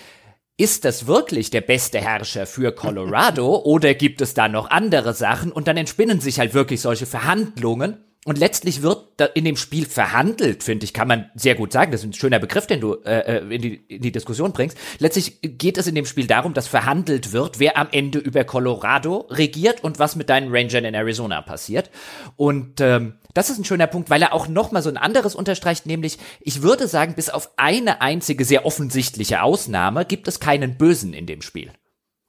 [0.56, 5.50] ist das wirklich der beste Herrscher für Colorado oder gibt es da noch andere Sachen?
[5.50, 10.62] Und dann entspinnen sich halt wirklich solche Verhandlungen und letztlich wird in dem Spiel verhandelt,
[10.62, 11.93] finde ich, kann man sehr gut sagen.
[11.93, 14.79] Das ist ein schöner Begriff, den du äh, äh, in, die, in die Diskussion bringst.
[14.99, 19.27] Letztlich geht es in dem Spiel darum, dass verhandelt wird, wer am Ende über Colorado
[19.29, 21.91] regiert und was mit deinen Rangern in Arizona passiert.
[22.37, 25.35] Und ähm, das ist ein schöner Punkt, weil er auch noch mal so ein anderes
[25.35, 30.79] unterstreicht, nämlich ich würde sagen, bis auf eine einzige sehr offensichtliche Ausnahme gibt es keinen
[30.79, 31.72] Bösen in dem Spiel.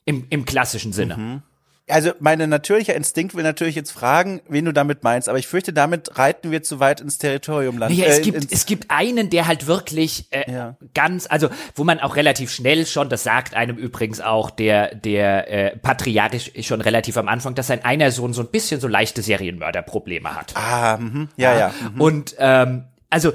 [0.04, 1.18] Im, im klassischen Sinne.
[1.18, 1.44] Mhm.
[1.88, 5.72] Also mein natürlicher Instinkt will natürlich jetzt fragen, wen du damit meinst, aber ich fürchte,
[5.72, 7.96] damit reiten wir zu weit ins Territorium land.
[7.96, 10.76] Naja, es, äh, gibt, es gibt einen, der halt wirklich äh, ja.
[10.96, 15.52] ganz, also wo man auch relativ schnell schon, das sagt einem übrigens auch der, der
[15.52, 19.22] äh, Patriarch schon relativ am Anfang, dass sein einer Sohn so ein bisschen so leichte
[19.22, 20.54] Serienmörderprobleme hat.
[20.56, 21.60] Ah, mh, ja, ja.
[21.60, 22.04] ja mh.
[22.04, 23.32] Und ähm, also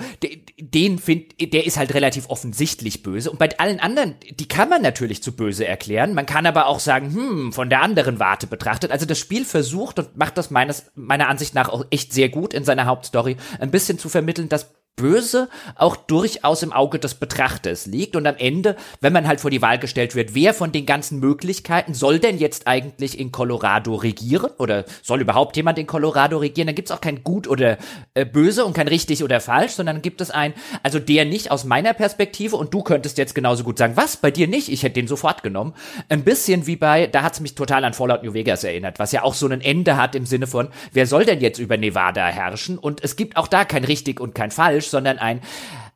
[0.59, 3.31] den find, der ist halt relativ offensichtlich böse.
[3.31, 6.15] Und bei allen anderen, die kann man natürlich zu böse erklären.
[6.15, 8.91] Man kann aber auch sagen, hm, von der anderen Warte betrachtet.
[8.91, 12.53] Also das Spiel versucht und macht das meines, meiner Ansicht nach auch echt sehr gut
[12.53, 17.87] in seiner Hauptstory, ein bisschen zu vermitteln, dass Böse auch durchaus im Auge des Betrachters
[17.87, 18.17] liegt.
[18.17, 21.21] Und am Ende, wenn man halt vor die Wahl gestellt wird, wer von den ganzen
[21.21, 24.51] Möglichkeiten soll denn jetzt eigentlich in Colorado regieren?
[24.59, 26.67] Oder soll überhaupt jemand in Colorado regieren?
[26.67, 27.79] Dann gibt es auch kein Gut oder
[28.15, 31.65] äh, Böse und kein richtig oder falsch, sondern gibt es ein, also der nicht aus
[31.65, 34.69] meiner Perspektive und du könntest jetzt genauso gut sagen, was, bei dir nicht?
[34.69, 35.75] Ich hätte den sofort genommen.
[36.09, 39.13] Ein bisschen wie bei, da hat es mich total an Fallout New Vegas erinnert, was
[39.13, 42.27] ja auch so ein Ende hat im Sinne von, wer soll denn jetzt über Nevada
[42.27, 42.79] herrschen?
[42.79, 45.41] Und es gibt auch da kein richtig und kein falsch, sondern ein,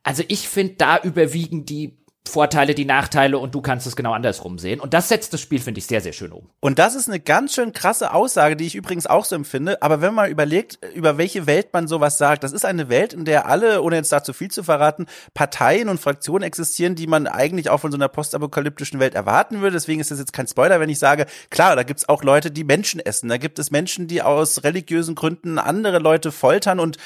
[0.03, 4.57] also ich finde, da überwiegen die Vorteile, die Nachteile und du kannst es genau andersrum
[4.57, 4.79] sehen.
[4.79, 6.49] Und das setzt das Spiel, finde ich, sehr, sehr schön um.
[6.59, 9.81] Und das ist eine ganz schön krasse Aussage, die ich übrigens auch so empfinde.
[9.83, 13.25] Aber wenn man überlegt, über welche Welt man sowas sagt, das ist eine Welt, in
[13.25, 15.05] der alle, ohne jetzt dazu viel zu verraten,
[15.35, 19.73] Parteien und Fraktionen existieren, die man eigentlich auch von so einer postapokalyptischen Welt erwarten würde.
[19.73, 22.63] Deswegen ist das jetzt kein Spoiler, wenn ich sage, klar, da gibt's auch Leute, die
[22.63, 23.29] Menschen essen.
[23.29, 26.97] Da gibt es Menschen, die aus religiösen Gründen andere Leute foltern und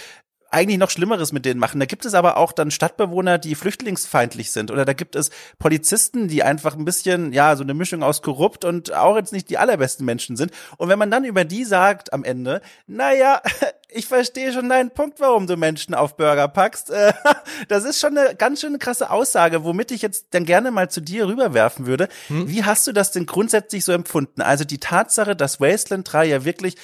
[0.52, 1.80] eigentlich noch Schlimmeres mit denen machen.
[1.80, 4.72] Da gibt es aber auch dann Stadtbewohner, die flüchtlingsfeindlich sind.
[4.72, 8.66] Oder da gibt es Polizisten, die einfach ein bisschen, ja, so eine Mischung aus korrupt
[8.66, 10.52] und auch jetzt nicht die allerbesten Menschen sind.
[10.78, 13.42] Und wenn man dann über die sagt am Ende, naja,
[13.90, 16.92] ich verstehe schon deinen Punkt, warum du Menschen auf Burger packst.
[17.68, 21.02] Das ist schon eine ganz schön krasse Aussage, womit ich jetzt dann gerne mal zu
[21.02, 22.08] dir rüberwerfen würde.
[22.28, 22.48] Hm?
[22.48, 24.42] Wie hast du das denn grundsätzlich so empfunden?
[24.42, 26.76] Also die Tatsache, dass Wasteland 3 ja wirklich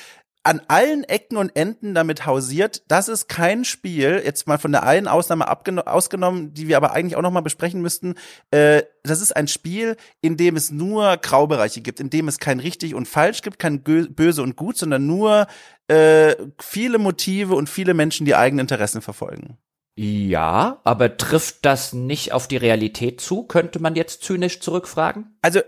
[0.46, 2.84] an allen Ecken und Enden damit hausiert.
[2.88, 7.16] Das ist kein Spiel, jetzt mal von der einen Ausnahme ausgenommen, die wir aber eigentlich
[7.16, 8.14] auch nochmal besprechen müssten.
[8.52, 12.60] Äh, das ist ein Spiel, in dem es nur Graubereiche gibt, in dem es kein
[12.60, 15.48] richtig und falsch gibt, kein böse und gut, sondern nur
[15.88, 19.58] äh, viele Motive und viele Menschen, die eigene Interessen verfolgen.
[19.98, 23.44] Ja, aber trifft das nicht auf die Realität zu?
[23.44, 25.35] Könnte man jetzt zynisch zurückfragen?
[25.46, 25.60] Also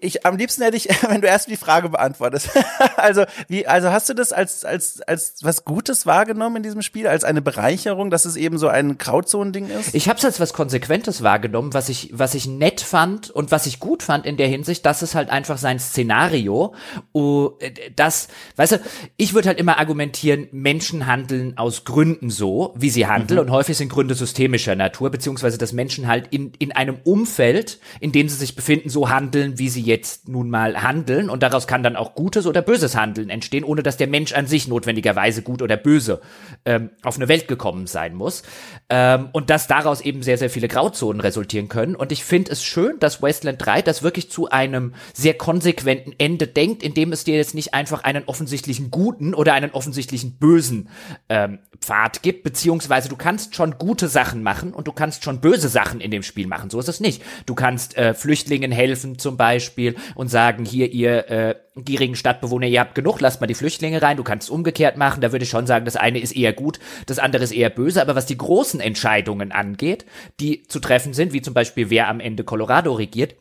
[0.00, 2.50] ich, am liebsten hätte ich, wenn du erst die Frage beantwortest.
[2.96, 7.08] also wie, also hast du das als als als was Gutes wahrgenommen in diesem Spiel,
[7.08, 9.92] als eine Bereicherung, dass es eben so ein Grauzonending ist?
[9.92, 13.66] Ich habe es als was Konsequentes wahrgenommen, was ich was ich nett fand und was
[13.66, 16.72] ich gut fand in der Hinsicht, dass es halt einfach sein Szenario,
[17.12, 17.50] uh,
[17.96, 18.80] das, weißt du,
[19.16, 23.46] ich würde halt immer argumentieren, Menschen handeln aus Gründen so, wie sie handeln mhm.
[23.46, 28.12] und häufig sind Gründe systemischer Natur, beziehungsweise dass Menschen halt in, in einem Umfeld, in
[28.12, 31.30] dem sie sich befinden, so handeln, wie sie jetzt nun mal handeln.
[31.30, 34.46] Und daraus kann dann auch gutes oder böses Handeln entstehen, ohne dass der Mensch an
[34.46, 36.20] sich notwendigerweise gut oder böse
[36.64, 38.42] ähm, auf eine Welt gekommen sein muss.
[38.88, 41.94] Ähm, und dass daraus eben sehr, sehr viele Grauzonen resultieren können.
[41.94, 46.46] Und ich finde es schön, dass Wasteland 3 das wirklich zu einem sehr konsequenten Ende
[46.46, 50.88] denkt, indem es dir jetzt nicht einfach einen offensichtlichen guten oder einen offensichtlichen bösen
[51.28, 55.68] ähm, Pfad gibt, beziehungsweise du kannst schon gute Sachen machen und du kannst schon böse
[55.68, 56.70] Sachen in dem Spiel machen.
[56.70, 57.22] So ist es nicht.
[57.46, 62.80] Du kannst äh, Flüchtlingen helfen zum Beispiel und sagen, hier ihr äh, gierigen Stadtbewohner, ihr
[62.80, 64.16] habt genug, lasst mal die Flüchtlinge rein.
[64.16, 65.20] Du kannst es umgekehrt machen.
[65.20, 68.00] Da würde ich schon sagen, das eine ist eher gut, das andere ist eher böse.
[68.00, 70.04] Aber was die großen Entscheidungen angeht,
[70.40, 73.34] die zu treffen sind, wie zum Beispiel wer am Ende Colorado regiert,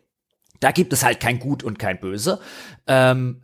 [0.60, 2.40] da gibt es halt kein Gut und kein Böse.
[2.88, 3.42] Ähm,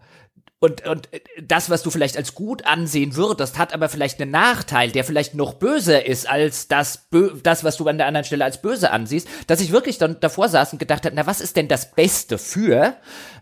[0.61, 1.09] und, und
[1.41, 5.33] das, was du vielleicht als gut ansehen würdest, hat aber vielleicht einen Nachteil, der vielleicht
[5.33, 7.07] noch böser ist als das,
[7.43, 10.49] das, was du an der anderen Stelle als böse ansiehst, dass ich wirklich dann davor
[10.49, 12.97] saß und gedacht habe, na, was ist denn das Beste für?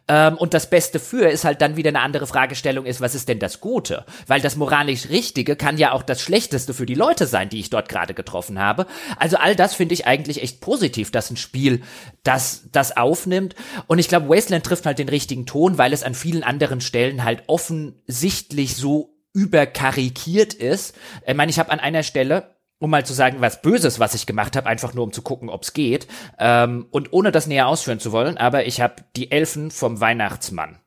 [0.07, 3.27] Ähm, und das Beste für ist halt dann wieder eine andere Fragestellung ist, was ist
[3.27, 4.05] denn das Gute?
[4.25, 7.69] Weil das moralisch Richtige kann ja auch das Schlechteste für die Leute sein, die ich
[7.69, 8.85] dort gerade getroffen habe.
[9.17, 11.81] Also all das finde ich eigentlich echt positiv, dass ein Spiel
[12.23, 13.55] das, das aufnimmt.
[13.87, 17.23] Und ich glaube, Wasteland trifft halt den richtigen Ton, weil es an vielen anderen Stellen
[17.23, 20.95] halt offensichtlich so überkarikiert ist.
[21.25, 24.25] Ich meine, ich habe an einer Stelle um mal zu sagen, was Böses, was ich
[24.25, 26.07] gemacht habe, einfach nur um zu gucken, ob's geht.
[26.37, 30.79] Ähm, und ohne das näher ausführen zu wollen, aber ich habe die Elfen vom Weihnachtsmann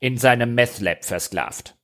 [0.00, 1.76] in seinem Meth Lab versklavt.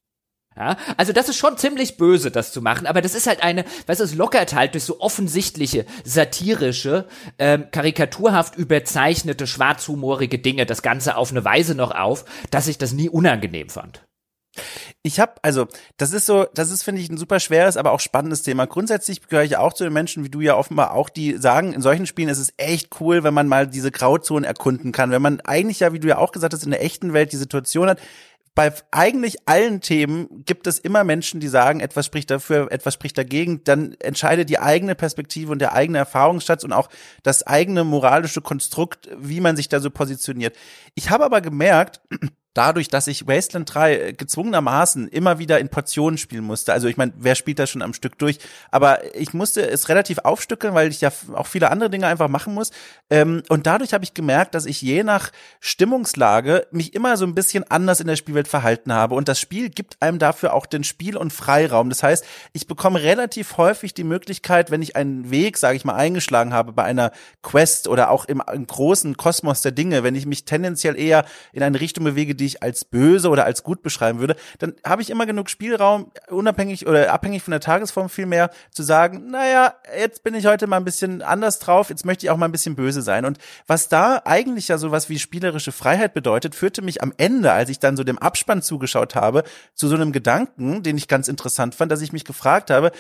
[0.57, 3.65] Ja, also das ist schon ziemlich böse, das zu machen, aber das ist halt eine,
[3.87, 7.07] was es lockert halt durch so offensichtliche, satirische,
[7.39, 12.93] ähm, karikaturhaft überzeichnete, schwarzhumorige Dinge das Ganze auf eine Weise noch auf, dass ich das
[12.93, 14.03] nie unangenehm fand.
[15.03, 18.01] Ich habe, also, das ist so, das ist, finde ich, ein super schweres, aber auch
[18.01, 18.67] spannendes Thema.
[18.67, 21.83] Grundsätzlich gehöre ich auch zu den Menschen, wie du ja offenbar auch, die sagen, in
[21.83, 25.11] solchen Spielen ist es echt cool, wenn man mal diese Grauzonen erkunden kann.
[25.11, 27.37] Wenn man eigentlich ja, wie du ja auch gesagt hast, in der echten Welt die
[27.37, 28.01] Situation hat,
[28.55, 33.17] bei eigentlich allen Themen gibt es immer Menschen, die sagen, etwas spricht dafür, etwas spricht
[33.17, 33.63] dagegen.
[33.65, 36.89] Dann entscheidet die eigene Perspektive und der eigene Erfahrungsschatz und auch
[37.23, 40.57] das eigene moralische Konstrukt, wie man sich da so positioniert.
[40.95, 42.01] Ich habe aber gemerkt,
[42.55, 46.73] dadurch, dass ich Wasteland 3 äh, gezwungenermaßen immer wieder in Portionen spielen musste.
[46.73, 48.39] Also ich meine, wer spielt das schon am Stück durch?
[48.71, 52.55] Aber ich musste es relativ aufstückeln, weil ich ja auch viele andere Dinge einfach machen
[52.55, 52.71] muss.
[53.09, 55.31] Ähm, und dadurch habe ich gemerkt, dass ich je nach
[55.61, 59.15] Stimmungslage mich immer so ein bisschen anders in der Spielwelt verhalten habe.
[59.15, 61.89] Und das Spiel gibt einem dafür auch den Spiel- und Freiraum.
[61.89, 65.95] Das heißt, ich bekomme relativ häufig die Möglichkeit, wenn ich einen Weg, sage ich mal,
[65.95, 70.27] eingeschlagen habe bei einer Quest oder auch im, im großen Kosmos der Dinge, wenn ich
[70.27, 74.19] mich tendenziell eher in eine Richtung bewege, die ich als böse oder als gut beschreiben
[74.19, 78.83] würde, dann habe ich immer genug Spielraum, unabhängig oder abhängig von der Tagesform vielmehr, zu
[78.83, 82.37] sagen, naja, jetzt bin ich heute mal ein bisschen anders drauf, jetzt möchte ich auch
[82.37, 83.25] mal ein bisschen böse sein.
[83.25, 87.71] Und was da eigentlich ja sowas wie spielerische Freiheit bedeutet, führte mich am Ende, als
[87.71, 91.75] ich dann so dem Abspann zugeschaut habe, zu so einem Gedanken, den ich ganz interessant
[91.75, 92.91] fand, dass ich mich gefragt habe,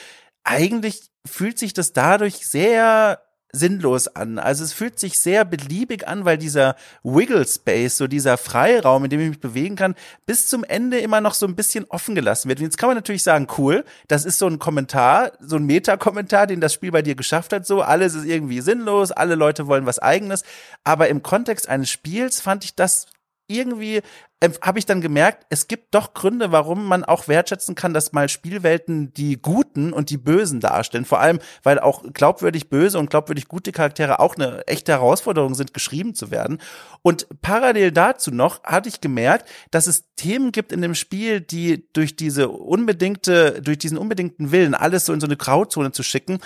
[0.45, 3.20] eigentlich fühlt sich das dadurch sehr
[3.53, 4.38] sinnlos an.
[4.38, 9.11] Also es fühlt sich sehr beliebig an, weil dieser Wiggle Space, so dieser Freiraum, in
[9.11, 9.94] dem ich mich bewegen kann,
[10.26, 12.61] bis zum Ende immer noch so ein bisschen offen gelassen wird.
[12.61, 16.46] Und jetzt kann man natürlich sagen, cool, das ist so ein Kommentar, so ein Meta-Kommentar,
[16.46, 19.86] den das Spiel bei dir geschafft hat, so alles ist irgendwie sinnlos, alle Leute wollen
[19.86, 20.44] was eigenes.
[20.84, 23.07] Aber im Kontext eines Spiels fand ich das
[23.51, 24.03] irgendwie
[24.42, 28.12] ähm, habe ich dann gemerkt, es gibt doch Gründe, warum man auch wertschätzen kann, dass
[28.12, 31.05] mal Spielwelten die Guten und die Bösen darstellen.
[31.05, 35.74] Vor allem, weil auch glaubwürdig böse und glaubwürdig gute Charaktere auch eine echte Herausforderung sind,
[35.74, 36.59] geschrieben zu werden.
[37.03, 41.86] Und parallel dazu noch hatte ich gemerkt, dass es Themen gibt in dem Spiel, die
[41.92, 46.38] durch diese unbedingte, durch diesen unbedingten Willen, alles so in so eine Grauzone zu schicken,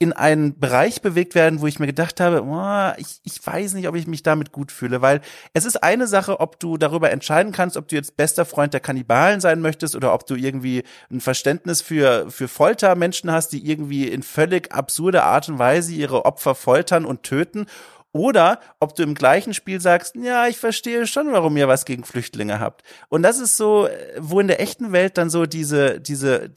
[0.00, 3.88] in einen Bereich bewegt werden, wo ich mir gedacht habe, oh, ich, ich weiß nicht,
[3.88, 5.20] ob ich mich damit gut fühle, weil
[5.54, 8.80] es ist eine Sache, ob du darüber entscheiden kannst, ob du jetzt bester Freund der
[8.80, 14.06] Kannibalen sein möchtest oder ob du irgendwie ein Verständnis für, für Foltermenschen hast, die irgendwie
[14.06, 17.66] in völlig absurder Art und Weise ihre Opfer foltern und töten
[18.12, 22.04] oder ob du im gleichen Spiel sagst, ja, ich verstehe schon, warum ihr was gegen
[22.04, 22.82] Flüchtlinge habt.
[23.10, 23.88] Und das ist so,
[24.18, 26.50] wo in der echten Welt dann so diese, diese,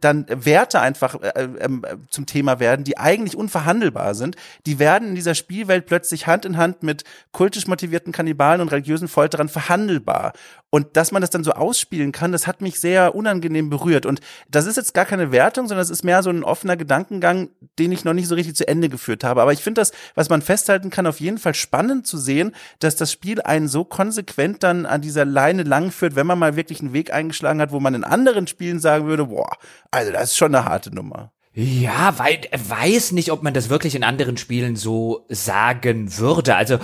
[0.00, 1.70] dann Werte einfach äh, äh,
[2.10, 4.36] zum Thema werden, die eigentlich unverhandelbar sind.
[4.66, 9.08] Die werden in dieser Spielwelt plötzlich Hand in Hand mit kultisch motivierten Kannibalen und religiösen
[9.08, 10.34] Folterern verhandelbar.
[10.70, 14.06] Und dass man das dann so ausspielen kann, das hat mich sehr unangenehm berührt.
[14.06, 17.50] Und das ist jetzt gar keine Wertung, sondern es ist mehr so ein offener Gedankengang,
[17.78, 19.42] den ich noch nicht so richtig zu Ende geführt habe.
[19.42, 22.96] Aber ich finde das, was man festhalten kann, auf jeden Fall spannend zu sehen, dass
[22.96, 26.92] das Spiel einen so konsequent dann an dieser Leine langführt, wenn man mal wirklich einen
[26.92, 29.56] Weg eingeschlagen hat, wo man in anderen Spielen sagen würde, boah,
[29.90, 31.32] also das ist schon eine harte Nummer.
[31.52, 36.54] Ja, weil weiß nicht, ob man das wirklich in anderen Spielen so sagen würde.
[36.54, 36.78] Also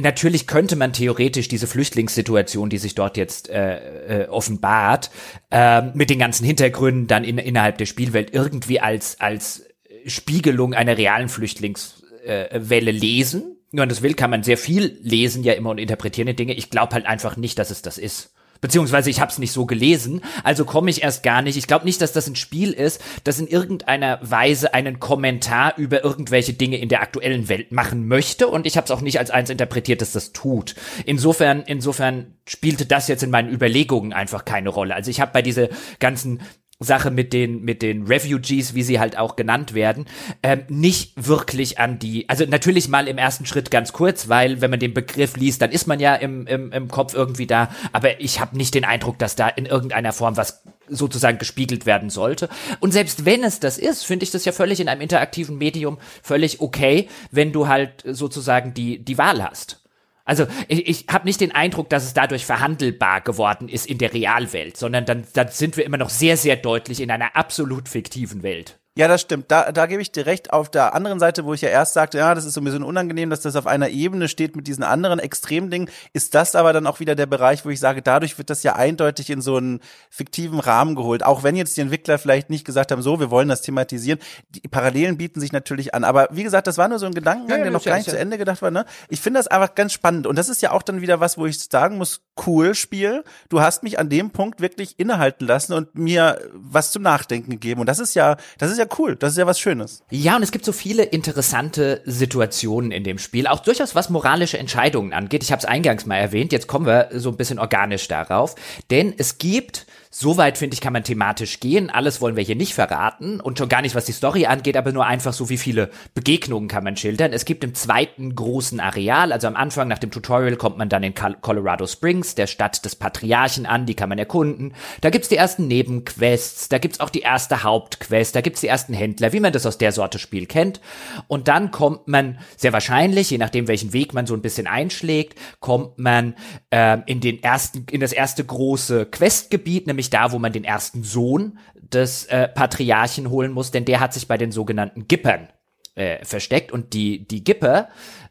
[0.00, 5.10] natürlich könnte man theoretisch diese Flüchtlingssituation, die sich dort jetzt äh, äh, offenbart,
[5.50, 9.66] äh, mit den ganzen Hintergründen dann in, innerhalb der Spielwelt irgendwie als als
[10.06, 11.97] Spiegelung einer realen Flüchtlingswelle
[12.28, 12.58] äh,
[12.90, 13.56] lesen.
[13.70, 16.54] Wenn man das will, kann man sehr viel lesen ja immer und interpretieren die Dinge.
[16.54, 18.32] Ich glaube halt einfach nicht, dass es das ist.
[18.60, 21.56] Beziehungsweise ich habe es nicht so gelesen, also komme ich erst gar nicht.
[21.56, 26.02] Ich glaube nicht, dass das ein Spiel ist, das in irgendeiner Weise einen Kommentar über
[26.02, 28.48] irgendwelche Dinge in der aktuellen Welt machen möchte.
[28.48, 30.74] Und ich habe es auch nicht als eins interpretiert, dass das tut.
[31.04, 34.94] Insofern, insofern spielte das jetzt in meinen Überlegungen einfach keine Rolle.
[34.94, 35.68] Also ich habe bei diese
[36.00, 36.40] ganzen
[36.80, 40.06] Sache mit den mit den Refugees, wie sie halt auch genannt werden,
[40.44, 44.70] ähm, nicht wirklich an die, also natürlich mal im ersten Schritt ganz kurz, weil wenn
[44.70, 48.20] man den Begriff liest, dann ist man ja im im, im Kopf irgendwie da, aber
[48.20, 52.48] ich habe nicht den Eindruck, dass da in irgendeiner Form was sozusagen gespiegelt werden sollte.
[52.78, 55.98] Und selbst wenn es das ist, finde ich das ja völlig in einem interaktiven Medium
[56.22, 59.82] völlig okay, wenn du halt sozusagen die die Wahl hast.
[60.28, 64.12] Also ich, ich habe nicht den Eindruck, dass es dadurch verhandelbar geworden ist in der
[64.12, 68.42] Realwelt, sondern dann, dann sind wir immer noch sehr, sehr deutlich in einer absolut fiktiven
[68.42, 68.78] Welt.
[68.98, 69.52] Ja, das stimmt.
[69.52, 70.52] Da, da gebe ich dir recht.
[70.52, 72.82] Auf der anderen Seite, wo ich ja erst sagte, ja, das ist so ein bisschen
[72.82, 76.84] unangenehm, dass das auf einer Ebene steht mit diesen anderen Extremdingen, ist das aber dann
[76.84, 79.78] auch wieder der Bereich, wo ich sage, dadurch wird das ja eindeutig in so einen
[80.10, 81.24] fiktiven Rahmen geholt.
[81.24, 84.18] Auch wenn jetzt die Entwickler vielleicht nicht gesagt haben, so, wir wollen das thematisieren.
[84.48, 86.02] Die Parallelen bieten sich natürlich an.
[86.02, 88.14] Aber wie gesagt, das war nur so ein Gedankengang, ja, der noch gar nicht ja.
[88.14, 88.72] zu Ende gedacht war.
[88.72, 88.84] Ne?
[89.08, 90.26] Ich finde das einfach ganz spannend.
[90.26, 93.22] Und das ist ja auch dann wieder was, wo ich sagen muss, cool Spiel.
[93.48, 97.78] Du hast mich an dem Punkt wirklich innehalten lassen und mir was zum Nachdenken gegeben.
[97.78, 99.16] Und das ist ja, das ist ja cool.
[99.16, 100.02] Das ist ja was Schönes.
[100.10, 104.58] Ja, und es gibt so viele interessante Situationen in dem Spiel, auch durchaus was moralische
[104.58, 105.42] Entscheidungen angeht.
[105.42, 108.54] Ich habe es eingangs mal erwähnt, jetzt kommen wir so ein bisschen organisch darauf,
[108.90, 109.86] denn es gibt
[110.20, 111.90] Soweit finde ich, kann man thematisch gehen.
[111.90, 114.90] Alles wollen wir hier nicht verraten und schon gar nicht, was die Story angeht, aber
[114.90, 117.32] nur einfach so, wie viele Begegnungen kann man schildern.
[117.32, 121.04] Es gibt im zweiten großen Areal, also am Anfang nach dem Tutorial kommt man dann
[121.04, 124.74] in Colorado Springs, der Stadt des Patriarchen an, die kann man erkunden.
[125.02, 128.94] Da gibt's die ersten Nebenquests, da gibt's auch die erste Hauptquest, da gibt's die ersten
[128.94, 130.80] Händler, wie man das aus der Sorte Spiel kennt.
[131.28, 135.38] Und dann kommt man sehr wahrscheinlich, je nachdem welchen Weg man so ein bisschen einschlägt,
[135.60, 136.34] kommt man
[136.70, 141.02] äh, in den ersten, in das erste große Questgebiet, nämlich da, wo man den ersten
[141.02, 145.48] Sohn des äh, Patriarchen holen muss, denn der hat sich bei den sogenannten Gippern
[145.94, 146.72] äh, versteckt.
[146.72, 147.88] Und die die Gipper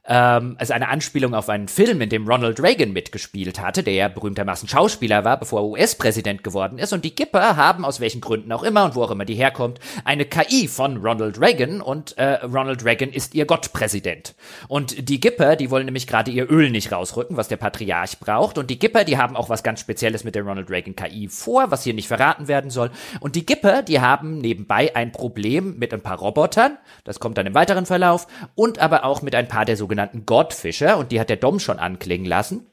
[0.08, 4.08] ähm, also eine Anspielung auf einen Film, in dem Ronald Reagan mitgespielt hatte, der ja
[4.08, 6.94] berühmtermaßen Schauspieler war, bevor er US-Präsident geworden ist.
[6.94, 9.80] Und die Gipper haben, aus welchen Gründen auch immer und wo auch immer die herkommt,
[10.06, 14.34] eine KI von Ronald Reagan und äh, Ronald Reagan ist ihr Gottpräsident.
[14.70, 18.58] Und die Gipper, die wollen nämlich gerade ihr Öl nicht rausrücken, was der Patriarch braucht.
[18.58, 21.70] Und die Gipper, die haben auch was ganz Spezielles mit der Ronald Reagan KI vor,
[21.70, 22.92] was hier nicht verraten werden soll.
[23.20, 27.46] Und die Gipper, die haben nebenbei ein Problem mit ein paar Robotern, das kommt dann
[27.46, 31.20] im weiteren Verlauf, und aber auch mit ein paar der sogenannten sogenannten Gottfischer und die
[31.20, 32.68] hat der Dom schon anklingen lassen.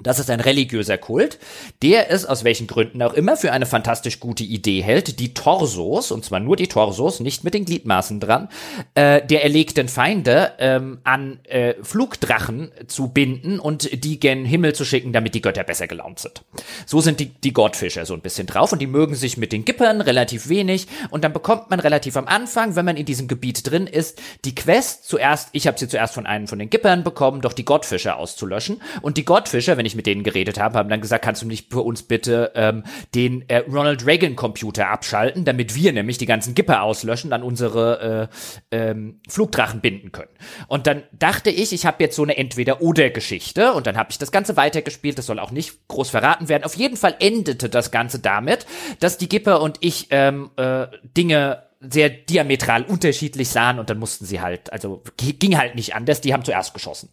[0.00, 1.40] Das ist ein religiöser Kult,
[1.82, 6.12] der es aus welchen Gründen auch immer für eine fantastisch gute Idee hält, die Torsos,
[6.12, 8.48] und zwar nur die Torsos, nicht mit den Gliedmaßen dran,
[8.94, 14.84] äh, der erlegten Feinde ähm, an äh, Flugdrachen zu binden und die gen Himmel zu
[14.84, 16.44] schicken, damit die Götter besser gelaunt sind.
[16.86, 19.64] So sind die, die Gottfischer so ein bisschen drauf und die mögen sich mit den
[19.64, 23.68] Gippern relativ wenig und dann bekommt man relativ am Anfang, wenn man in diesem Gebiet
[23.68, 27.40] drin ist, die Quest zuerst, ich habe sie zuerst von einem von den Gippern bekommen,
[27.40, 31.00] doch die Gottfischer auszulöschen und die Gottfischer, wenn ich mit denen geredet habe, haben dann
[31.00, 32.84] gesagt, kannst du nicht für uns bitte ähm,
[33.14, 38.28] den äh, Ronald Reagan Computer abschalten, damit wir nämlich die ganzen Gipper auslöschen, dann unsere
[38.70, 40.30] äh, ähm, Flugdrachen binden können.
[40.68, 44.30] Und dann dachte ich, ich habe jetzt so eine Entweder-Oder-Geschichte und dann habe ich das
[44.30, 46.64] Ganze weitergespielt, das soll auch nicht groß verraten werden.
[46.64, 48.66] Auf jeden Fall endete das Ganze damit,
[49.00, 50.86] dass die Gipper und ich ähm, äh,
[51.16, 56.20] Dinge sehr diametral unterschiedlich sahen und dann mussten sie halt, also ging halt nicht anders,
[56.20, 57.10] die haben zuerst geschossen.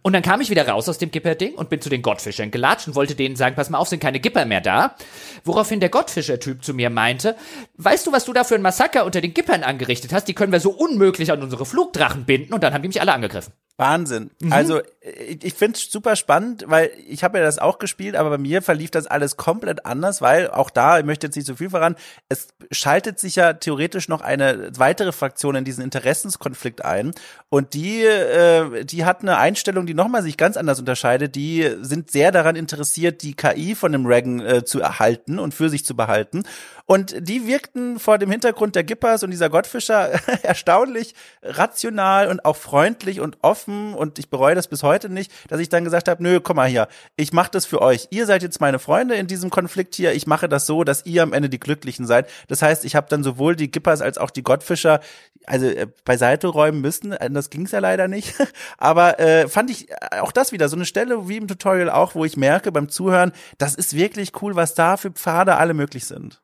[0.00, 2.88] Und dann kam ich wieder raus aus dem Gipper-Ding und bin zu den Gottfischern gelatscht
[2.88, 4.96] und wollte denen sagen, pass mal auf, sind keine Gipper mehr da.
[5.44, 7.36] Woraufhin der Gottfischer-Typ zu mir meinte,
[7.76, 10.24] weißt du, was du da für ein Massaker unter den Gippern angerichtet hast?
[10.24, 13.12] Die können wir so unmöglich an unsere Flugdrachen binden und dann haben die mich alle
[13.12, 13.52] angegriffen.
[13.78, 14.30] Wahnsinn.
[14.40, 14.52] Mhm.
[14.52, 18.30] Also ich, ich finde es super spannend, weil ich habe ja das auch gespielt, aber
[18.30, 21.56] bei mir verlief das alles komplett anders, weil auch da, ich möchte jetzt nicht so
[21.56, 21.96] viel voran,
[22.28, 27.12] es schaltet sich ja theoretisch noch eine weitere Fraktion in diesen Interessenskonflikt ein
[27.48, 31.34] und die, äh, die hat eine Einstellung, die nochmal sich ganz anders unterscheidet.
[31.34, 35.68] Die sind sehr daran interessiert, die KI von dem Reagan äh, zu erhalten und für
[35.68, 36.44] sich zu behalten
[36.86, 40.10] und die wirkten vor dem Hintergrund der Gippers und dieser Gottfischer
[40.42, 43.94] erstaunlich rational und auch freundlich und offen.
[43.94, 46.68] Und ich bereue das bis heute nicht, dass ich dann gesagt habe, nö, komm mal
[46.68, 48.08] hier, ich mache das für euch.
[48.10, 50.12] Ihr seid jetzt meine Freunde in diesem Konflikt hier.
[50.12, 52.28] Ich mache das so, dass ihr am Ende die Glücklichen seid.
[52.48, 55.00] Das heißt, ich habe dann sowohl die Gippers als auch die Gottfischer
[55.46, 57.14] also äh, beiseite räumen müssen.
[57.30, 58.34] Das ging's ja leider nicht.
[58.78, 62.14] Aber äh, fand ich äh, auch das wieder so eine Stelle wie im Tutorial auch,
[62.14, 66.06] wo ich merke beim Zuhören, das ist wirklich cool, was da für Pfade alle möglich
[66.06, 66.40] sind.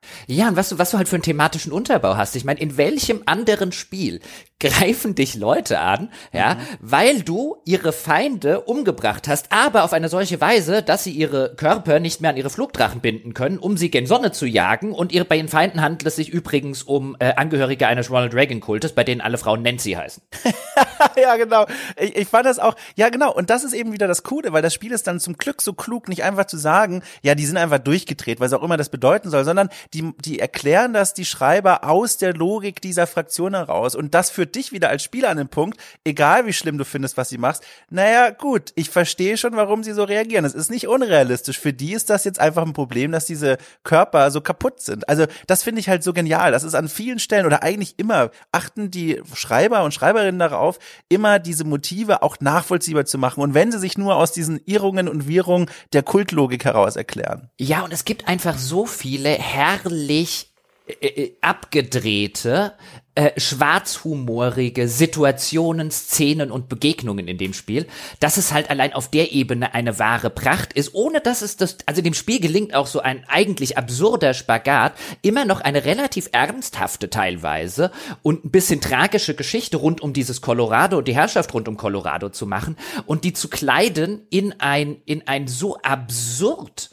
[0.46, 2.36] Und was du, was du halt für einen thematischen Unterbau hast.
[2.36, 4.20] Ich meine, in welchem anderen Spiel
[4.60, 6.58] greifen dich Leute an, ja, mhm.
[6.80, 12.00] weil du ihre Feinde umgebracht hast, aber auf eine solche Weise, dass sie ihre Körper
[12.00, 14.92] nicht mehr an ihre Flugdrachen binden können, um sie gen Sonne zu jagen.
[14.92, 18.60] Und ihre, bei ihren Feinden handelt es sich übrigens um äh, Angehörige eines Ronald Reagan
[18.60, 20.22] Kultes, bei denen alle Frauen Nancy heißen.
[21.16, 21.66] ja, genau.
[21.96, 24.62] Ich, ich fand das auch, ja genau, und das ist eben wieder das Coole, weil
[24.62, 27.56] das Spiel ist dann zum Glück so klug, nicht einfach zu sagen, ja, die sind
[27.56, 31.84] einfach durchgedreht, was auch immer das bedeuten soll, sondern die, die erklären das, die Schreiber,
[31.84, 33.94] aus der Logik dieser Fraktion heraus.
[33.94, 37.16] Und das führt dich wieder als Spieler an den Punkt, egal wie schlimm du findest,
[37.16, 40.44] was sie machst, naja, gut, ich verstehe schon, warum sie so reagieren.
[40.44, 41.58] Es ist nicht unrealistisch.
[41.58, 45.08] Für die ist das jetzt einfach ein Problem, dass diese Körper so kaputt sind.
[45.08, 46.52] Also das finde ich halt so genial.
[46.52, 51.38] Das ist an vielen Stellen oder eigentlich immer achten die Schreiber und Schreiberinnen darauf, immer
[51.38, 53.42] diese Motive auch nachvollziehbar zu machen.
[53.42, 57.50] Und wenn sie sich nur aus diesen Irrungen und Wirrungen der Kultlogik heraus erklären.
[57.58, 62.74] Ja, und es gibt einfach so viele herrlich äh, äh abgedrehte,
[63.18, 67.88] äh, schwarzhumorige Situationen, Szenen und Begegnungen in dem Spiel,
[68.20, 71.78] dass es halt allein auf der Ebene eine wahre Pracht ist, ohne dass es das,
[71.86, 77.10] also dem Spiel gelingt auch so ein eigentlich absurder Spagat, immer noch eine relativ ernsthafte
[77.10, 77.90] teilweise
[78.22, 82.28] und ein bisschen tragische Geschichte rund um dieses Colorado und die Herrschaft rund um Colorado
[82.28, 86.90] zu machen und die zu kleiden in ein, in ein so absurd,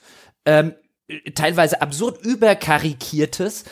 [0.47, 0.73] ähm,
[1.35, 3.65] teilweise absurd überkarikiertes,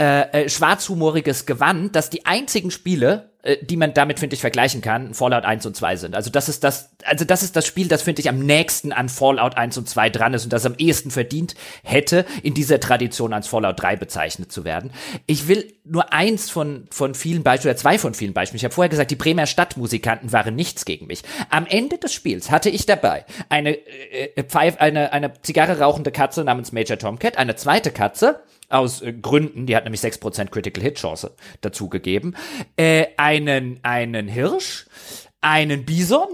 [0.00, 4.80] äh, äh, schwarzhumoriges Gewand, dass die einzigen Spiele, äh, die man damit, finde ich, vergleichen
[4.80, 6.14] kann, Fallout 1 und 2 sind.
[6.14, 9.10] Also das ist das, also das ist das Spiel, das, finde ich, am nächsten an
[9.10, 13.34] Fallout 1 und 2 dran ist und das am ehesten verdient hätte, in dieser Tradition
[13.34, 14.90] als Fallout 3 bezeichnet zu werden.
[15.26, 18.56] Ich will nur eins von, von vielen Beispielen, oder zwei von vielen Beispielen.
[18.56, 21.24] Ich habe vorher gesagt, die Bremer Stadtmusikanten waren nichts gegen mich.
[21.50, 26.10] Am Ende des Spiels hatte ich dabei eine, äh, äh Pfeif, eine, eine Zigarre rauchende
[26.10, 28.40] Katze namens Major Tomcat, eine zweite Katze,
[28.70, 32.36] aus äh, Gründen, die hat nämlich 6% Critical Hit Chance dazugegeben,
[32.76, 34.86] äh, einen, einen Hirsch,
[35.40, 36.28] einen Bison,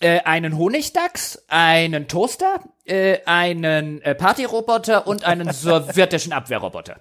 [0.00, 7.00] äh, einen Honigdachs, einen Toaster, äh, einen äh, Partyroboter und einen sowjetischen Abwehrroboter.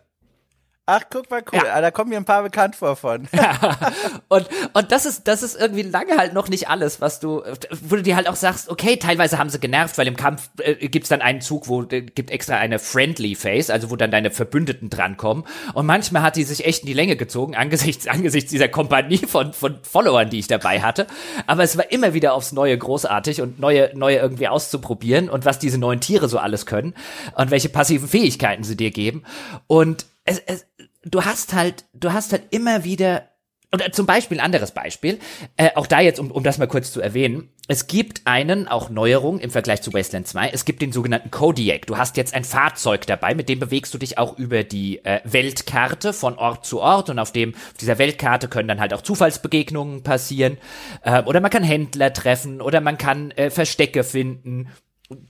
[0.94, 1.62] Ach, guck mal, cool.
[1.66, 1.76] Ja.
[1.76, 3.26] Ah, da kommen mir ein paar bekannt vor von.
[3.32, 3.58] Ja.
[4.28, 7.44] Und, und das ist, das ist irgendwie lange halt noch nicht alles, was du,
[7.82, 10.76] wo du dir halt auch sagst, okay, teilweise haben sie genervt, weil im Kampf äh,
[10.88, 14.32] gibt's dann einen Zug, wo äh, gibt extra eine Friendly Face, also wo dann deine
[14.32, 15.44] Verbündeten drankommen.
[15.74, 19.52] Und manchmal hat die sich echt in die Länge gezogen, angesichts, angesichts dieser Kompanie von,
[19.54, 21.08] von Followern, die ich dabei hatte.
[21.48, 25.60] Aber es war immer wieder aufs Neue großartig und neue, neue irgendwie auszuprobieren und was
[25.60, 26.94] diese neuen Tiere so alles können
[27.36, 29.24] und welche passiven Fähigkeiten sie dir geben.
[29.68, 30.66] Und es, es,
[31.04, 33.28] du hast halt, du hast halt immer wieder
[33.74, 35.20] oder zum Beispiel ein anderes Beispiel,
[35.56, 38.89] äh, auch da jetzt, um, um das mal kurz zu erwähnen, es gibt einen, auch
[38.89, 41.88] Neuerung im Vergleich zu Wasteland 2, es gibt den sogenannten Kodiak.
[41.88, 45.22] Du hast jetzt ein Fahrzeug dabei, mit dem bewegst du dich auch über die äh,
[45.24, 49.02] Weltkarte von Ort zu Ort und auf dem, auf dieser Weltkarte können dann halt auch
[49.02, 50.58] Zufallsbegegnungen passieren
[51.04, 54.68] äh, oder man kann Händler treffen oder man kann äh, Verstecke finden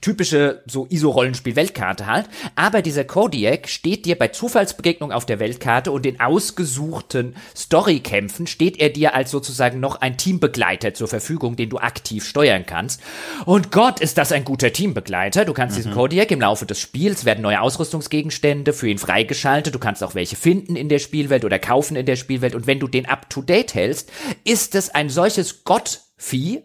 [0.02, 2.28] typische so ISO-Rollenspiel-Weltkarte halt.
[2.56, 8.80] Aber dieser Kodiak steht dir bei Zufallsbegegnung auf der Weltkarte und in ausgesuchten Storykämpfen steht
[8.80, 13.02] er dir als sozusagen noch ein Teambegleiter zur Verfügung, den du aktiv steuern kannst.
[13.46, 15.46] Und Gott, ist das ein guter Teambegleiter.
[15.46, 15.82] Du kannst mhm.
[15.82, 19.74] diesen Kodiak im Laufe des Spiels werden neue Ausrüstungsgegenstände für ihn freigeschaltet.
[19.76, 22.56] Du kannst auch welche finden in der Spielwelt oder kaufen in der Spielwelt.
[22.56, 24.12] Und wenn du den up to date hältst,
[24.44, 26.62] ist es ein solches Gott Vieh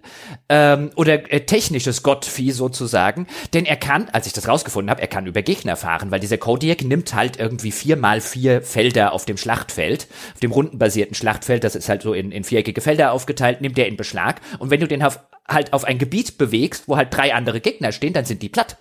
[0.51, 5.09] ähm, oder äh, technisches Gottvieh sozusagen, denn er kann, als ich das rausgefunden habe, er
[5.09, 9.25] kann über Gegner fahren, weil dieser Kodiak nimmt halt irgendwie vier mal vier Felder auf
[9.25, 13.63] dem Schlachtfeld, auf dem rundenbasierten Schlachtfeld, das ist halt so in, in viereckige Felder aufgeteilt,
[13.63, 16.99] nimmt er in Beschlag und wenn du den auf, halt auf ein Gebiet bewegst, wo
[16.99, 18.77] halt drei andere Gegner stehen, dann sind die platt.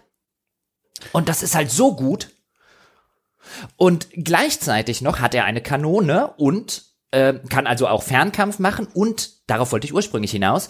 [1.13, 2.31] Und das ist halt so gut.
[3.77, 9.34] Und gleichzeitig noch hat er eine Kanone und äh, kann also auch Fernkampf machen und
[9.47, 10.67] darauf wollte ich ursprünglich hinaus.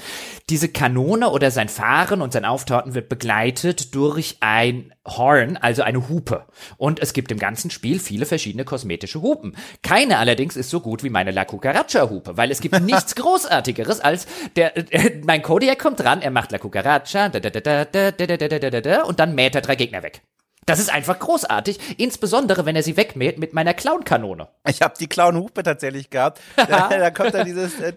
[0.49, 6.09] Diese Kanone oder sein Fahren und sein Auftauchen wird begleitet durch ein Horn, also eine
[6.09, 6.45] Hupe.
[6.77, 9.55] Und es gibt im ganzen Spiel viele verschiedene kosmetische Hupen.
[9.81, 13.99] Keine allerdings ist so gut wie meine La Cucaracha Hupe, weil es gibt nichts Großartigeres
[13.99, 17.85] als der, äh, mein Kodiak kommt dran, er macht La Cucaracha, da, da, da, da,
[17.85, 20.21] da, da, da, da, da, da, und dann mäht er drei Gegner weg.
[20.67, 24.47] Das ist einfach großartig, insbesondere wenn er sie wegmäht mit meiner Clown-Kanone.
[24.67, 26.41] Ich habe die Clown-Hupe tatsächlich gehabt.
[26.55, 27.79] da, da, kommt dann dieses.
[27.79, 27.93] Äh,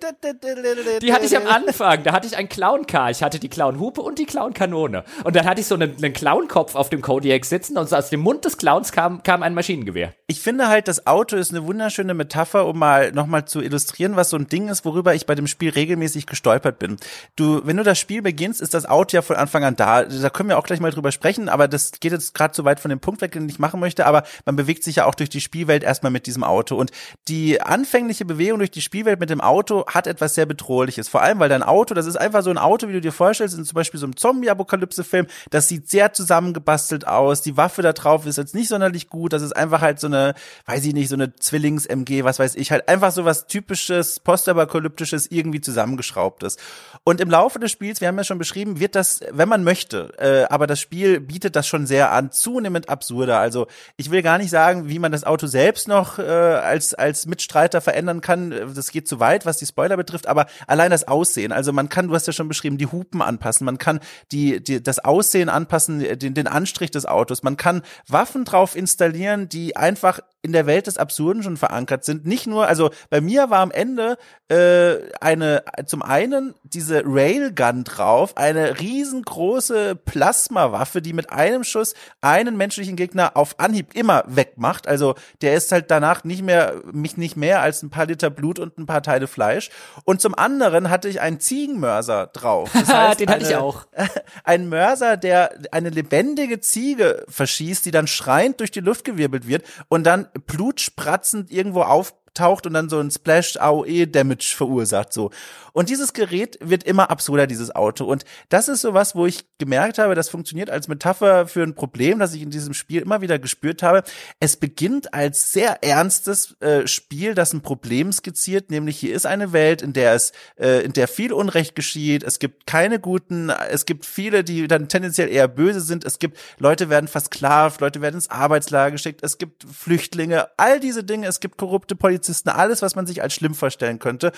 [1.01, 2.03] die hatte ich am Anfang.
[2.03, 3.11] Da hatte ich ein Clown-Car.
[3.11, 5.05] Ich hatte die Clown-Hupe und die Clown-Kanone.
[5.25, 8.21] Und dann hatte ich so einen, einen Clown-Kopf auf dem Kodiak sitzen und aus dem
[8.21, 10.13] Mund des Clowns kam, kam ein Maschinengewehr.
[10.27, 14.29] Ich finde halt, das Auto ist eine wunderschöne Metapher, um mal nochmal zu illustrieren, was
[14.29, 16.99] so ein Ding ist, worüber ich bei dem Spiel regelmäßig gestolpert bin.
[17.35, 20.05] Du, wenn du das Spiel beginnst, ist das Auto ja von Anfang an da.
[20.05, 22.81] Da können wir auch gleich mal drüber sprechen, aber das geht jetzt gerade zu weit
[22.81, 25.31] von dem Punkt weg, den ich machen möchte, aber man bewegt sich ja auch durch
[25.31, 26.75] die Spielwelt erstmal mit diesem Auto.
[26.75, 26.91] Und
[27.29, 31.09] die anfängliche Bewegung durch die Spielwelt mit dem Auto hat etwas sehr Bedrohliches.
[31.09, 33.57] Vor allem, weil dein Auto, das ist einfach so ein Auto, wie du dir vorstellst,
[33.57, 37.43] in zum Beispiel so einem Zombie-Apokalypse-Film, das sieht sehr zusammengebastelt aus.
[37.43, 39.33] Die Waffe da drauf ist jetzt nicht sonderlich gut.
[39.33, 40.35] Das ist einfach halt so eine,
[40.67, 45.31] weiß ich nicht, so eine Zwillings-MG, was weiß ich, halt einfach so was typisches, postapokalyptisches,
[45.31, 46.57] irgendwie zusammengeschraubtes.
[47.05, 50.13] Und im Laufe des Spiels, wir haben ja schon beschrieben, wird das, wenn man möchte,
[50.19, 53.39] äh, aber das Spiel bietet das schon sehr an, zunehmend absurder.
[53.39, 53.67] Also
[53.99, 57.83] ich will gar nicht sagen, wie man das Auto selbst noch äh, als, als Mitstreiter
[57.83, 58.73] verändern kann.
[58.75, 61.53] Das geht zu weit, was die Spoiler betrifft, aber allein das Aussehen.
[61.53, 64.01] Also man kann, du hast ja schon beschrieben, die Hupen anpassen, man kann
[64.33, 69.51] die, die, das Aussehen anpassen, den, den Anstrich des Autos, man kann Waffen drauf installieren,
[69.51, 72.25] die einfach in der Welt des Absurden schon verankert sind.
[72.25, 74.17] Nicht nur, also bei mir war am Ende
[74.49, 82.57] äh, eine, zum einen diese Railgun drauf, eine riesengroße Plasmawaffe, die mit einem Schuss einen
[82.57, 84.87] menschlichen Gegner auf Anhieb immer wegmacht.
[84.87, 88.61] Also der ist halt danach nicht mehr, mich nicht mehr als ein paar Liter Blut
[88.61, 89.71] und ein paar Teile Fleisch.
[90.05, 92.71] Und zum anderen hatte ich einen Ziegenmörser drauf.
[92.73, 93.87] Das heißt, Den hatte eine, ich auch.
[94.45, 99.65] Ein Mörser, der eine lebendige Ziege verschießt, die dann schreiend durch die Luft gewirbelt wird
[99.89, 105.31] und dann blutspratzend irgendwo auf taucht und dann so ein Splash AOE Damage verursacht so.
[105.73, 108.05] Und dieses Gerät wird immer absurder dieses Auto.
[108.05, 111.75] Und das ist so was, wo ich gemerkt habe, das funktioniert als Metapher für ein
[111.75, 114.03] Problem, das ich in diesem Spiel immer wieder gespürt habe.
[114.41, 119.53] Es beginnt als sehr ernstes äh, Spiel, das ein Problem skizziert, nämlich hier ist eine
[119.53, 123.87] Welt, in der es äh, in der viel Unrecht geschieht, es gibt keine guten, es
[123.87, 128.17] gibt viele, die dann tendenziell eher böse sind, es gibt Leute werden versklavt, Leute werden
[128.17, 132.83] ins Arbeitslager geschickt, es gibt Flüchtlinge, all diese Dinge, es gibt korrupte Polizei Polizisten, alles,
[132.83, 134.33] was man sich als schlimm vorstellen könnte.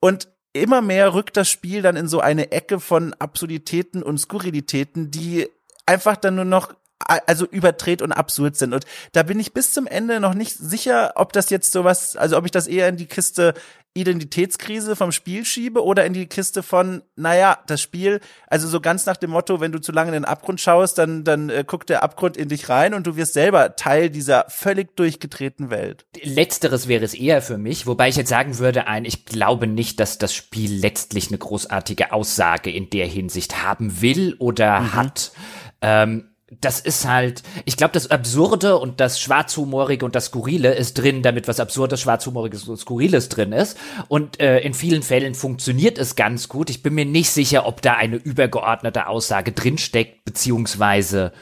[0.00, 5.10] Und immer mehr rückt das Spiel dann in so eine Ecke von Absurditäten und Skurrilitäten,
[5.10, 5.48] die
[5.84, 8.72] einfach dann nur noch also überdreht und absurd sind.
[8.72, 12.38] Und da bin ich bis zum Ende noch nicht sicher, ob das jetzt sowas, also
[12.38, 13.52] ob ich das eher in die Kiste
[13.96, 19.06] Identitätskrise vom Spiel schiebe oder in die Kiste von, naja, das Spiel, also so ganz
[19.06, 21.90] nach dem Motto, wenn du zu lange in den Abgrund schaust, dann, dann äh, guckt
[21.90, 26.06] der Abgrund in dich rein und du wirst selber Teil dieser völlig durchgedrehten Welt.
[26.22, 30.00] Letzteres wäre es eher für mich, wobei ich jetzt sagen würde, ein, ich glaube nicht,
[30.00, 34.94] dass das Spiel letztlich eine großartige Aussage in der Hinsicht haben will oder mhm.
[34.94, 35.32] hat.
[35.80, 40.94] Ähm, das ist halt, ich glaube, das Absurde und das Schwarzhumorige und das Skurrile ist
[40.94, 43.78] drin, damit was Absurdes, Schwarzhumoriges und Skurriles drin ist.
[44.08, 46.68] Und äh, in vielen Fällen funktioniert es ganz gut.
[46.68, 51.32] Ich bin mir nicht sicher, ob da eine übergeordnete Aussage drinsteckt, beziehungsweise,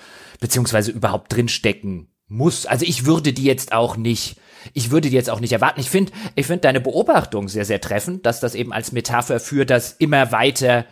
[0.41, 2.67] beziehungsweise überhaupt drinstecken muss.
[2.67, 4.37] Also ich würde die jetzt auch nicht,
[4.73, 5.81] ich würde die jetzt auch nicht erwarten.
[5.81, 9.67] Ich finde, ich finde deine Beobachtung sehr, sehr treffend, dass das eben als Metapher für
[9.67, 10.87] das immer weiter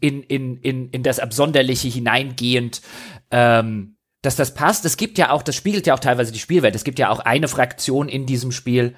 [0.00, 2.82] in, in, in, in das Absonderliche hineingehend,
[3.30, 4.84] ähm, dass das passt.
[4.84, 6.74] Es gibt ja auch, das spiegelt ja auch teilweise die Spielwelt.
[6.74, 8.94] Es gibt ja auch eine Fraktion in diesem Spiel,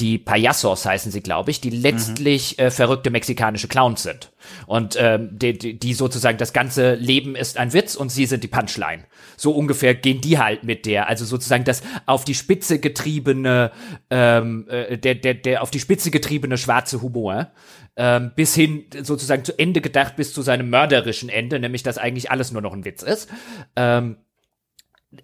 [0.00, 2.64] die Payasos heißen sie, glaube ich, die letztlich mhm.
[2.64, 4.32] äh, verrückte mexikanische Clowns sind.
[4.66, 8.42] Und ähm, die, die, die sozusagen das ganze Leben ist ein Witz und sie sind
[8.42, 9.04] die Punchline.
[9.36, 13.72] So ungefähr gehen die halt mit der, also sozusagen das auf die Spitze getriebene,
[14.10, 17.52] ähm, äh, der, der, der auf die Spitze getriebene schwarze Humor
[17.96, 22.30] ähm, bis hin sozusagen zu Ende gedacht, bis zu seinem mörderischen Ende, nämlich dass eigentlich
[22.30, 23.28] alles nur noch ein Witz ist.
[23.76, 24.16] Ähm,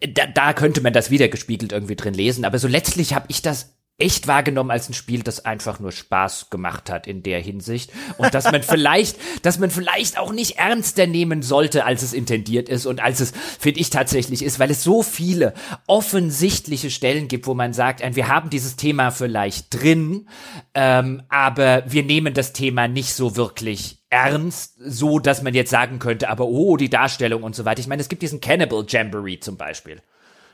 [0.06, 3.40] da, da könnte man das wieder gespiegelt irgendwie drin lesen, aber so letztlich habe ich
[3.40, 7.90] das echt wahrgenommen als ein Spiel, das einfach nur Spaß gemacht hat in der Hinsicht
[8.16, 12.68] und dass man vielleicht, dass man vielleicht auch nicht ernster nehmen sollte, als es intendiert
[12.68, 15.52] ist und als es, finde ich, tatsächlich ist, weil es so viele
[15.88, 20.28] offensichtliche Stellen gibt, wo man sagt, wir haben dieses Thema vielleicht drin,
[20.74, 25.98] ähm, aber wir nehmen das Thema nicht so wirklich ernst, so dass man jetzt sagen
[25.98, 27.80] könnte, aber oh, die Darstellung und so weiter.
[27.80, 30.00] Ich meine, es gibt diesen Cannibal Jamboree zum Beispiel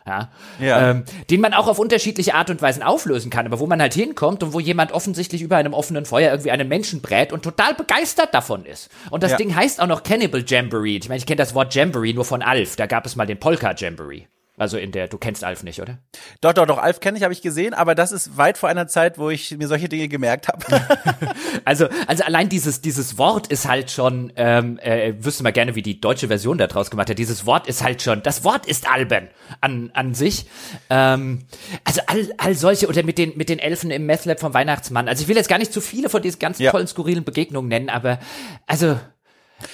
[0.07, 0.31] ja,
[0.61, 0.91] ja.
[0.91, 3.95] Ähm, den man auch auf unterschiedliche Art und Weisen auflösen kann, aber wo man halt
[3.95, 7.75] hinkommt und wo jemand offensichtlich über einem offenen Feuer irgendwie einen Menschen brät und total
[7.75, 8.91] begeistert davon ist.
[9.11, 9.37] Und das ja.
[9.39, 10.99] Ding heißt auch noch Cannibal Jamboree.
[10.99, 13.39] Ich meine, ich kenne das Wort Jamboree nur von Alf, da gab es mal den
[13.39, 14.27] Polka Jamboree.
[14.65, 15.99] Also in der, du kennst Alf nicht, oder?
[16.41, 18.89] Doch, doch, doch, Alf kenne ich, habe ich gesehen, aber das ist weit vor einer
[18.89, 20.65] Zeit, wo ich mir solche Dinge gemerkt habe.
[21.67, 25.83] also, also allein dieses, dieses Wort ist halt schon, ähm, äh, wüsste mal gerne, wie
[25.83, 27.19] die deutsche Version da draus gemacht hat.
[27.19, 29.29] Dieses Wort ist halt schon, das Wort ist Alben
[29.61, 30.47] an, an sich.
[30.89, 31.45] Ähm,
[31.85, 35.09] also all, all solche, oder mit den, mit den Elfen im Meth Lab vom Weihnachtsmann.
[35.09, 36.71] Also ich will jetzt gar nicht zu viele von diesen ganzen ja.
[36.71, 38.19] tollen, skurrilen Begegnungen nennen, aber
[38.67, 38.99] also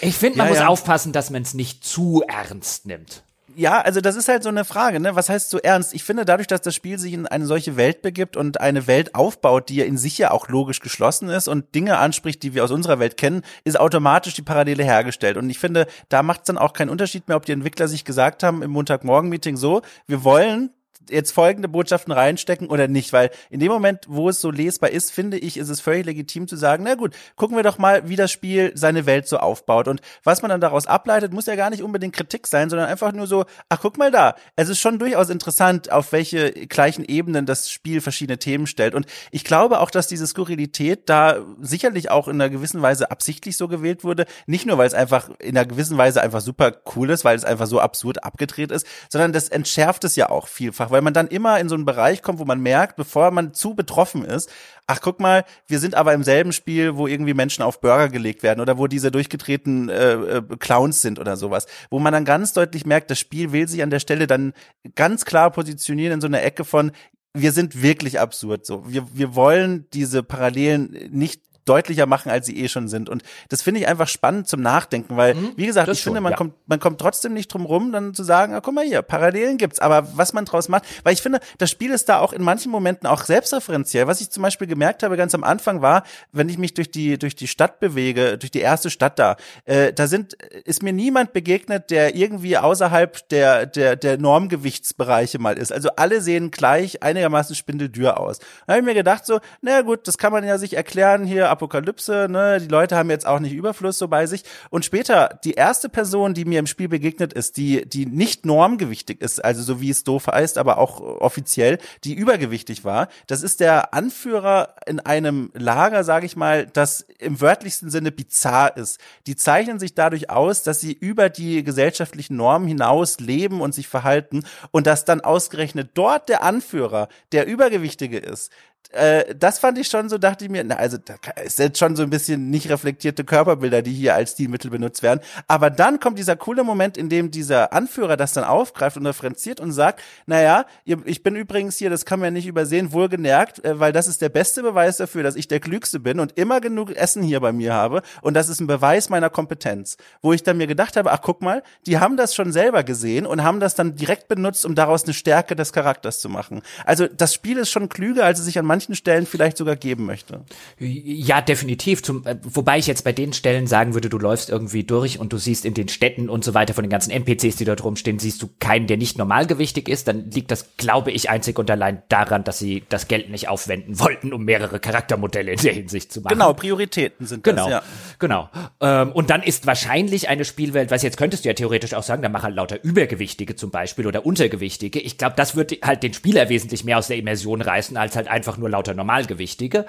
[0.00, 0.66] ich finde, man ja, muss ja.
[0.66, 3.22] aufpassen, dass man es nicht zu ernst nimmt.
[3.60, 5.16] Ja, also das ist halt so eine Frage, ne?
[5.16, 5.92] Was heißt so ernst?
[5.92, 9.14] Ich finde, dadurch, dass das Spiel sich in eine solche Welt begibt und eine Welt
[9.14, 12.64] aufbaut, die ja in sich ja auch logisch geschlossen ist und Dinge anspricht, die wir
[12.64, 15.36] aus unserer Welt kennen, ist automatisch die Parallele hergestellt.
[15.36, 18.06] Und ich finde, da macht es dann auch keinen Unterschied mehr, ob die Entwickler sich
[18.06, 20.70] gesagt haben im Montagmorgen-Meeting so, wir wollen
[21.10, 25.12] jetzt folgende Botschaften reinstecken oder nicht, weil in dem Moment, wo es so lesbar ist,
[25.12, 28.16] finde ich, ist es völlig legitim zu sagen, na gut, gucken wir doch mal, wie
[28.16, 29.88] das Spiel seine Welt so aufbaut.
[29.88, 33.12] Und was man dann daraus ableitet, muss ja gar nicht unbedingt Kritik sein, sondern einfach
[33.12, 37.46] nur so, ach guck mal da, es ist schon durchaus interessant, auf welche gleichen Ebenen
[37.46, 38.94] das Spiel verschiedene Themen stellt.
[38.94, 43.56] Und ich glaube auch, dass diese Skurrilität da sicherlich auch in einer gewissen Weise absichtlich
[43.56, 47.10] so gewählt wurde, nicht nur, weil es einfach in einer gewissen Weise einfach super cool
[47.10, 50.90] ist, weil es einfach so absurd abgedreht ist, sondern das entschärft es ja auch vielfach,
[50.90, 53.54] weil weil man dann immer in so einen Bereich kommt, wo man merkt, bevor man
[53.54, 54.50] zu betroffen ist,
[54.86, 58.42] ach guck mal, wir sind aber im selben Spiel, wo irgendwie Menschen auf Burger gelegt
[58.42, 62.52] werden oder wo diese durchgedrehten äh, äh, Clowns sind oder sowas, wo man dann ganz
[62.52, 64.52] deutlich merkt, das Spiel will sich an der Stelle dann
[64.94, 66.92] ganz klar positionieren in so einer Ecke von
[67.32, 68.82] wir sind wirklich absurd so.
[68.86, 73.08] Wir, wir wollen diese Parallelen nicht deutlicher machen, als sie eh schon sind.
[73.08, 76.20] Und das finde ich einfach spannend zum Nachdenken, weil, mhm, wie gesagt, ich schon, finde,
[76.20, 76.36] man ja.
[76.36, 79.58] kommt, man kommt trotzdem nicht drum rum, dann zu sagen, ah, guck mal hier, Parallelen
[79.58, 79.78] gibt's.
[79.78, 82.70] Aber was man draus macht, weil ich finde, das Spiel ist da auch in manchen
[82.70, 84.06] Momenten auch selbstreferenziell.
[84.06, 87.18] Was ich zum Beispiel gemerkt habe ganz am Anfang war, wenn ich mich durch die,
[87.18, 90.34] durch die Stadt bewege, durch die erste Stadt da, äh, da sind,
[90.64, 95.72] ist mir niemand begegnet, der irgendwie außerhalb der, der, der Normgewichtsbereiche mal ist.
[95.72, 98.38] Also alle sehen gleich einigermaßen spindeldür aus.
[98.66, 101.50] Da habe ich mir gedacht so, na gut, das kann man ja sich erklären hier,
[101.60, 102.58] Apokalypse, ne?
[102.58, 104.44] Die Leute haben jetzt auch nicht Überfluss so bei sich.
[104.70, 109.20] Und später, die erste Person, die mir im Spiel begegnet ist, die, die nicht normgewichtig
[109.20, 113.60] ist, also so wie es doof heißt, aber auch offiziell, die übergewichtig war, das ist
[113.60, 118.98] der Anführer in einem Lager, sage ich mal, das im wörtlichsten Sinne bizarr ist.
[119.26, 123.88] Die zeichnen sich dadurch aus, dass sie über die gesellschaftlichen Normen hinaus leben und sich
[123.88, 128.50] verhalten und dass dann ausgerechnet dort der Anführer, der Übergewichtige ist,
[128.92, 131.14] äh, das fand ich schon so, dachte ich mir, na, also da
[131.44, 135.20] ist jetzt schon so ein bisschen nicht reflektierte Körperbilder, die hier als Stilmittel benutzt werden.
[135.46, 139.60] Aber dann kommt dieser coole Moment, in dem dieser Anführer das dann aufgreift und referenziert
[139.60, 143.78] und sagt, naja, ich bin übrigens hier, das kann man ja nicht übersehen, wohlgemerkt, äh,
[143.78, 146.90] weil das ist der beste Beweis dafür, dass ich der Klügste bin und immer genug
[146.90, 148.02] Essen hier bei mir habe.
[148.22, 149.96] Und das ist ein Beweis meiner Kompetenz.
[150.20, 153.26] Wo ich dann mir gedacht habe, ach guck mal, die haben das schon selber gesehen
[153.26, 156.62] und haben das dann direkt benutzt, um daraus eine Stärke des Charakters zu machen.
[156.84, 160.06] Also das Spiel ist schon klüger, als es sich an manchen Stellen vielleicht sogar geben
[160.06, 160.42] möchte.
[160.78, 162.04] Ja, definitiv.
[162.04, 165.32] Zum, äh, wobei ich jetzt bei den Stellen sagen würde, du läufst irgendwie durch und
[165.32, 168.20] du siehst in den Städten und so weiter von den ganzen NPCs, die dort rumstehen,
[168.20, 170.06] siehst du keinen, der nicht normalgewichtig ist.
[170.06, 173.98] Dann liegt das, glaube ich, einzig und allein daran, dass sie das Geld nicht aufwenden
[173.98, 176.34] wollten, um mehrere Charaktermodelle in der Hinsicht zu machen.
[176.34, 177.82] Genau, Prioritäten sind genau, das, ja.
[178.20, 178.48] Genau.
[178.80, 182.22] Ähm, und dann ist wahrscheinlich eine Spielwelt, was jetzt könntest du ja theoretisch auch sagen,
[182.22, 185.00] da mach halt lauter Übergewichtige zum Beispiel oder Untergewichtige.
[185.00, 188.28] Ich glaube, das wird halt den Spieler wesentlich mehr aus der Immersion reißen, als halt
[188.28, 189.86] einfach nur lauter Normalgewichtige.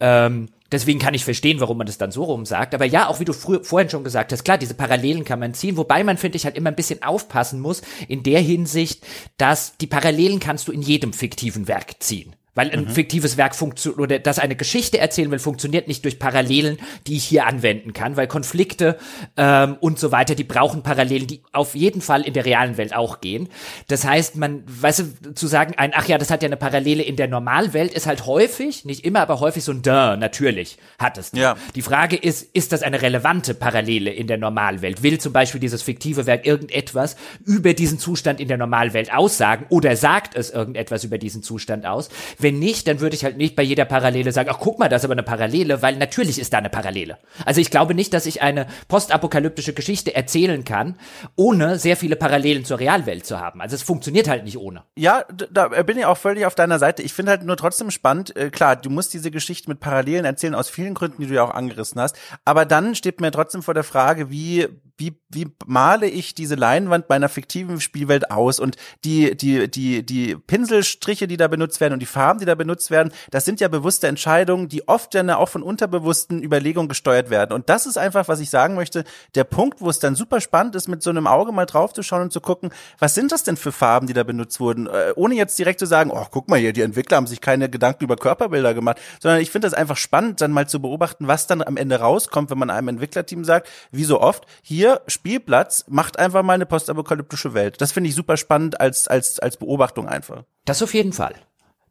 [0.00, 2.74] Ähm, deswegen kann ich verstehen, warum man das dann so rum sagt.
[2.74, 5.76] Aber ja, auch wie du vorhin schon gesagt hast, klar, diese Parallelen kann man ziehen,
[5.76, 9.06] wobei man, finde ich, halt immer ein bisschen aufpassen muss in der Hinsicht,
[9.36, 12.34] dass die Parallelen kannst du in jedem fiktiven Werk ziehen.
[12.54, 12.88] Weil ein mhm.
[12.88, 17.24] fiktives Werk funktioniert, oder das eine Geschichte erzählen will, funktioniert nicht durch Parallelen, die ich
[17.24, 18.98] hier anwenden kann, weil Konflikte
[19.38, 22.94] ähm, und so weiter, die brauchen Parallelen, die auf jeden Fall in der realen Welt
[22.94, 23.48] auch gehen.
[23.88, 27.02] Das heißt, man, weißt du, zu sagen, ein, ach ja, das hat ja eine Parallele
[27.02, 31.16] in der Normalwelt, ist halt häufig, nicht immer, aber häufig so ein Duh, natürlich hat
[31.16, 31.32] es.
[31.34, 31.56] Ja.
[31.74, 35.02] Die Frage ist, ist das eine relevante Parallele in der Normalwelt?
[35.02, 39.96] Will zum Beispiel dieses fiktive Werk irgendetwas über diesen Zustand in der Normalwelt aussagen oder
[39.96, 42.10] sagt es irgendetwas über diesen Zustand aus?
[42.42, 45.02] Wenn nicht, dann würde ich halt nicht bei jeder Parallele sagen, ach guck mal, das
[45.02, 47.18] ist aber eine Parallele, weil natürlich ist da eine Parallele.
[47.44, 50.96] Also ich glaube nicht, dass ich eine postapokalyptische Geschichte erzählen kann,
[51.36, 53.60] ohne sehr viele Parallelen zur Realwelt zu haben.
[53.60, 54.82] Also es funktioniert halt nicht ohne.
[54.96, 57.02] Ja, da bin ich auch völlig auf deiner Seite.
[57.02, 60.54] Ich finde halt nur trotzdem spannend, äh, klar, du musst diese Geschichte mit Parallelen erzählen
[60.54, 63.74] aus vielen Gründen, die du ja auch angerissen hast, aber dann steht mir trotzdem vor
[63.74, 64.68] der Frage, wie
[65.02, 70.36] wie, wie male ich diese Leinwand meiner fiktiven Spielwelt aus und die, die, die, die
[70.36, 73.66] Pinselstriche, die da benutzt werden und die Farben, die da benutzt werden, das sind ja
[73.66, 77.52] bewusste Entscheidungen, die oft dann auch von unterbewussten Überlegungen gesteuert werden.
[77.52, 80.76] Und das ist einfach, was ich sagen möchte, der Punkt, wo es dann super spannend
[80.76, 83.72] ist, mit so einem Auge mal draufzuschauen und zu gucken, was sind das denn für
[83.72, 86.72] Farben, die da benutzt wurden, äh, ohne jetzt direkt zu sagen, oh, guck mal hier,
[86.72, 90.40] die Entwickler haben sich keine Gedanken über Körperbilder gemacht, sondern ich finde das einfach spannend,
[90.40, 94.04] dann mal zu beobachten, was dann am Ende rauskommt, wenn man einem Entwicklerteam sagt, wie
[94.04, 97.80] so oft, hier Spielplatz, macht einfach mal eine postapokalyptische Welt.
[97.80, 100.44] Das finde ich super spannend als, als, als Beobachtung einfach.
[100.64, 101.34] Das auf jeden Fall.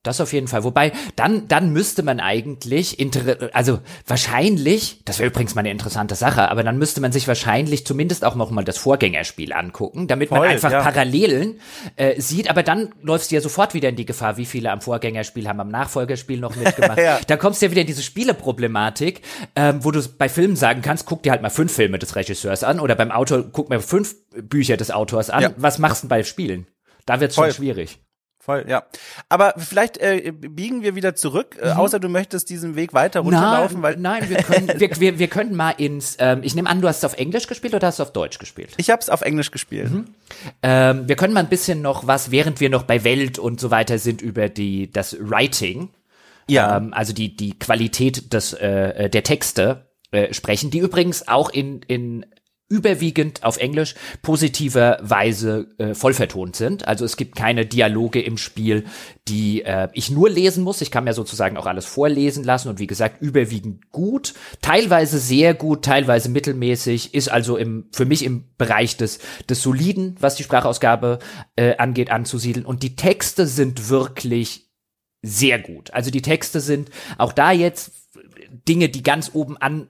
[0.03, 0.63] Das auf jeden Fall.
[0.63, 2.97] Wobei, dann, dann müsste man eigentlich,
[3.53, 7.85] also wahrscheinlich, das wäre übrigens mal eine interessante Sache, aber dann müsste man sich wahrscheinlich
[7.85, 10.81] zumindest auch noch mal das Vorgängerspiel angucken, damit Voll, man einfach ja.
[10.81, 11.59] Parallelen
[11.97, 12.49] äh, sieht.
[12.49, 15.59] Aber dann läufst du ja sofort wieder in die Gefahr, wie viele am Vorgängerspiel haben
[15.59, 16.97] am Nachfolgerspiel noch mitgemacht.
[16.97, 17.19] ja.
[17.27, 19.21] Da kommst du ja wieder in diese Spieleproblematik,
[19.55, 22.63] ähm, wo du bei Filmen sagen kannst, guck dir halt mal fünf Filme des Regisseurs
[22.63, 25.43] an oder beim Autor guck mir fünf Bücher des Autors an.
[25.43, 25.53] Ja.
[25.57, 26.65] Was machst du bei Spielen?
[27.05, 27.99] Da wird's schon schwierig.
[28.41, 28.83] Voll, ja.
[29.29, 31.79] Aber vielleicht äh, biegen wir wieder zurück, äh, mhm.
[31.79, 35.27] außer du möchtest diesen Weg weiter runterlaufen, nein, weil nein, wir können, wir, wir, wir
[35.27, 36.17] können mal ins.
[36.17, 38.39] Ähm, ich nehme an, du hast es auf Englisch gespielt oder hast du auf Deutsch
[38.39, 38.71] gespielt?
[38.77, 39.91] Ich habe es auf Englisch gespielt.
[39.91, 40.05] Mhm.
[40.63, 43.69] Ähm, wir können mal ein bisschen noch was, während wir noch bei Welt und so
[43.69, 45.89] weiter sind über die das Writing,
[46.49, 51.51] ja, ähm, also die die Qualität des äh, der Texte äh, sprechen, die übrigens auch
[51.51, 52.25] in in
[52.71, 56.87] überwiegend auf Englisch positiverweise äh, vollvertont sind.
[56.87, 58.85] Also es gibt keine Dialoge im Spiel,
[59.27, 60.81] die äh, ich nur lesen muss.
[60.81, 65.53] Ich kann mir sozusagen auch alles vorlesen lassen und wie gesagt überwiegend gut, teilweise sehr
[65.53, 69.19] gut, teilweise mittelmäßig, ist also im für mich im Bereich des
[69.49, 71.19] des soliden, was die Sprachausgabe
[71.57, 72.65] äh, angeht, anzusiedeln.
[72.65, 74.71] Und die Texte sind wirklich
[75.21, 75.93] sehr gut.
[75.93, 77.91] Also die Texte sind auch da jetzt
[78.67, 79.87] Dinge, die ganz oben an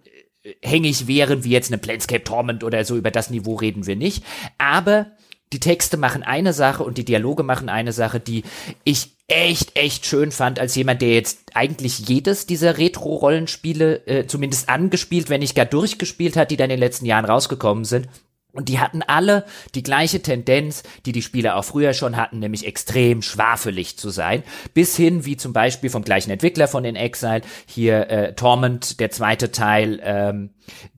[0.61, 4.23] hängig wären, wie jetzt eine Planescape Torment oder so, über das Niveau reden wir nicht.
[4.57, 5.07] Aber
[5.53, 8.43] die Texte machen eine Sache und die Dialoge machen eine Sache, die
[8.83, 14.69] ich echt, echt schön fand, als jemand, der jetzt eigentlich jedes dieser Retro-Rollenspiele äh, zumindest
[14.69, 18.07] angespielt, wenn nicht gar durchgespielt hat, die dann in den letzten Jahren rausgekommen sind.
[18.53, 19.45] Und die hatten alle
[19.75, 24.43] die gleiche Tendenz, die die Spieler auch früher schon hatten, nämlich extrem schwafelig zu sein.
[24.73, 29.09] Bis hin, wie zum Beispiel vom gleichen Entwickler von In Exile, hier äh, Torment, der
[29.09, 30.49] zweite Teil, ähm,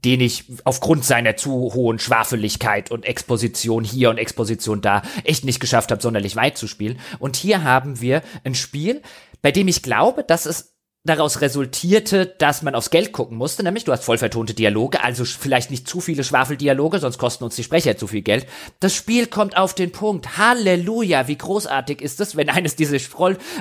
[0.04, 5.60] den ich aufgrund seiner zu hohen Schwafeligkeit und Exposition hier und Exposition da echt nicht
[5.60, 7.00] geschafft habe, sonderlich weit zu spielen.
[7.20, 9.02] Und hier haben wir ein Spiel,
[9.44, 10.73] bei dem ich glaube, dass es
[11.06, 15.26] daraus resultierte, dass man aufs Geld gucken musste, nämlich du hast voll vertonte Dialoge, also
[15.26, 18.48] vielleicht nicht zu viele Schwafeldialoge, sonst kosten uns die Sprecher zu viel Geld.
[18.80, 20.38] Das Spiel kommt auf den Punkt.
[20.38, 22.98] Halleluja, wie großartig ist es, wenn eines dieser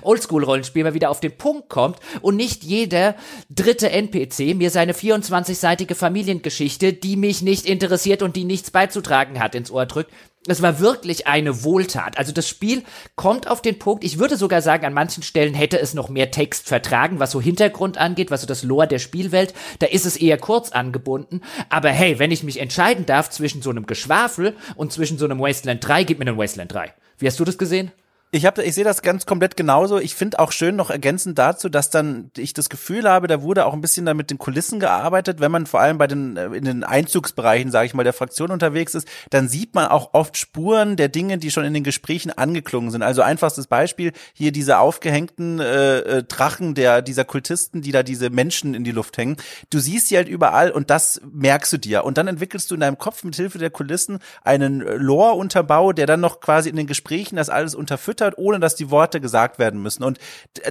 [0.02, 3.16] Oldschool-Rollenspiele mal wieder auf den Punkt kommt und nicht jeder
[3.50, 9.56] dritte NPC mir seine 24-seitige Familiengeschichte, die mich nicht interessiert und die nichts beizutragen hat,
[9.56, 10.12] ins Ohr drückt,
[10.46, 12.18] es war wirklich eine Wohltat.
[12.18, 12.82] Also das Spiel
[13.14, 14.02] kommt auf den Punkt.
[14.02, 17.40] Ich würde sogar sagen, an manchen Stellen hätte es noch mehr Text vertragen, was so
[17.40, 19.54] Hintergrund angeht, was so das Lore der Spielwelt.
[19.78, 21.42] Da ist es eher kurz angebunden.
[21.68, 25.38] Aber hey, wenn ich mich entscheiden darf zwischen so einem Geschwafel und zwischen so einem
[25.38, 26.92] Wasteland 3, gib mir einen Wasteland 3.
[27.18, 27.92] Wie hast du das gesehen?
[28.34, 29.98] Ich habe, ich sehe das ganz komplett genauso.
[29.98, 33.66] Ich finde auch schön noch ergänzend dazu, dass dann ich das Gefühl habe, da wurde
[33.66, 35.38] auch ein bisschen dann mit den Kulissen gearbeitet.
[35.40, 38.50] Wenn man vor allem bei den äh, in den Einzugsbereichen, sage ich mal, der Fraktion
[38.50, 42.30] unterwegs ist, dann sieht man auch oft Spuren der Dinge, die schon in den Gesprächen
[42.30, 43.02] angeklungen sind.
[43.02, 48.30] Also einfachstes Beispiel hier diese aufgehängten äh, äh, Drachen der dieser Kultisten, die da diese
[48.30, 49.36] Menschen in die Luft hängen.
[49.68, 52.04] Du siehst sie halt überall und das merkst du dir.
[52.04, 56.20] Und dann entwickelst du in deinem Kopf mit Hilfe der Kulissen einen Lore-Unterbau, der dann
[56.20, 59.82] noch quasi in den Gesprächen das alles unterfüttert hat, ohne dass die Worte gesagt werden
[59.82, 60.04] müssen.
[60.04, 60.18] Und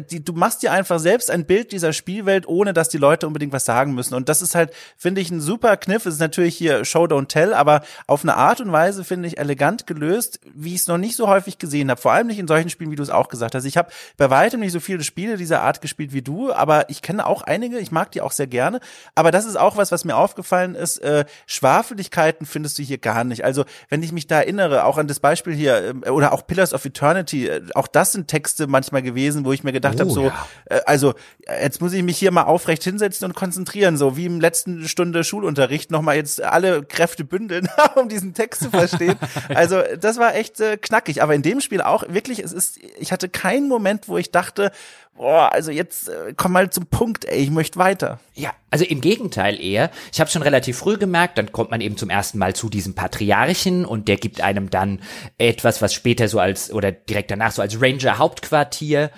[0.10, 3.53] die, du machst dir einfach selbst ein Bild dieser Spielwelt, ohne dass die Leute unbedingt
[3.53, 4.15] was sagen müssen.
[4.15, 6.06] Und das ist halt, finde ich, ein super Kniff.
[6.06, 9.38] Es ist natürlich hier Show, Don't Tell, aber auf eine Art und Weise, finde ich,
[9.38, 12.02] elegant gelöst, wie ich es noch nicht so häufig gesehen habe.
[12.02, 13.65] Vor allem nicht in solchen Spielen, wie du es auch gesagt hast.
[13.65, 17.02] Ich habe bei weitem nicht so viele Spiele dieser Art gespielt wie du, aber ich
[17.02, 17.80] kenne auch einige.
[17.80, 18.80] Ich mag die auch sehr gerne.
[19.15, 20.98] Aber das ist auch was, was mir aufgefallen ist.
[20.99, 23.44] Äh, Schwafeligkeiten findest du hier gar nicht.
[23.44, 26.73] Also, wenn ich mich da erinnere, auch an das Beispiel hier, äh, oder auch Pillars
[26.73, 30.10] of Eternity, äh, auch das sind Texte manchmal gewesen, wo ich mir gedacht oh, habe,
[30.12, 30.48] so, ja.
[30.66, 31.14] äh, also
[31.62, 35.24] jetzt muss ich mich hier mal aufrecht hinsetzen und konzentrieren, so wie im letzten Stunde
[35.24, 39.16] Schulunterricht nochmal jetzt alle Kräfte bündeln, um diesen Text zu verstehen.
[39.50, 43.12] also das war echt äh, knackig, aber in dem Spiel auch wirklich, es ist, ich
[43.12, 44.72] hatte keinen Moment, wo ich dachte,
[45.16, 48.20] boah, also jetzt äh, komm mal zum Punkt, ey, ich möchte weiter.
[48.34, 49.92] Ja, also im Gegenteil eher.
[50.12, 52.96] Ich habe schon relativ früh gemerkt, dann kommt man eben zum ersten Mal zu diesem
[52.96, 55.00] Patriarchen und der gibt einem dann
[55.38, 59.12] etwas, was später so als oder direkt danach so als Ranger Hauptquartier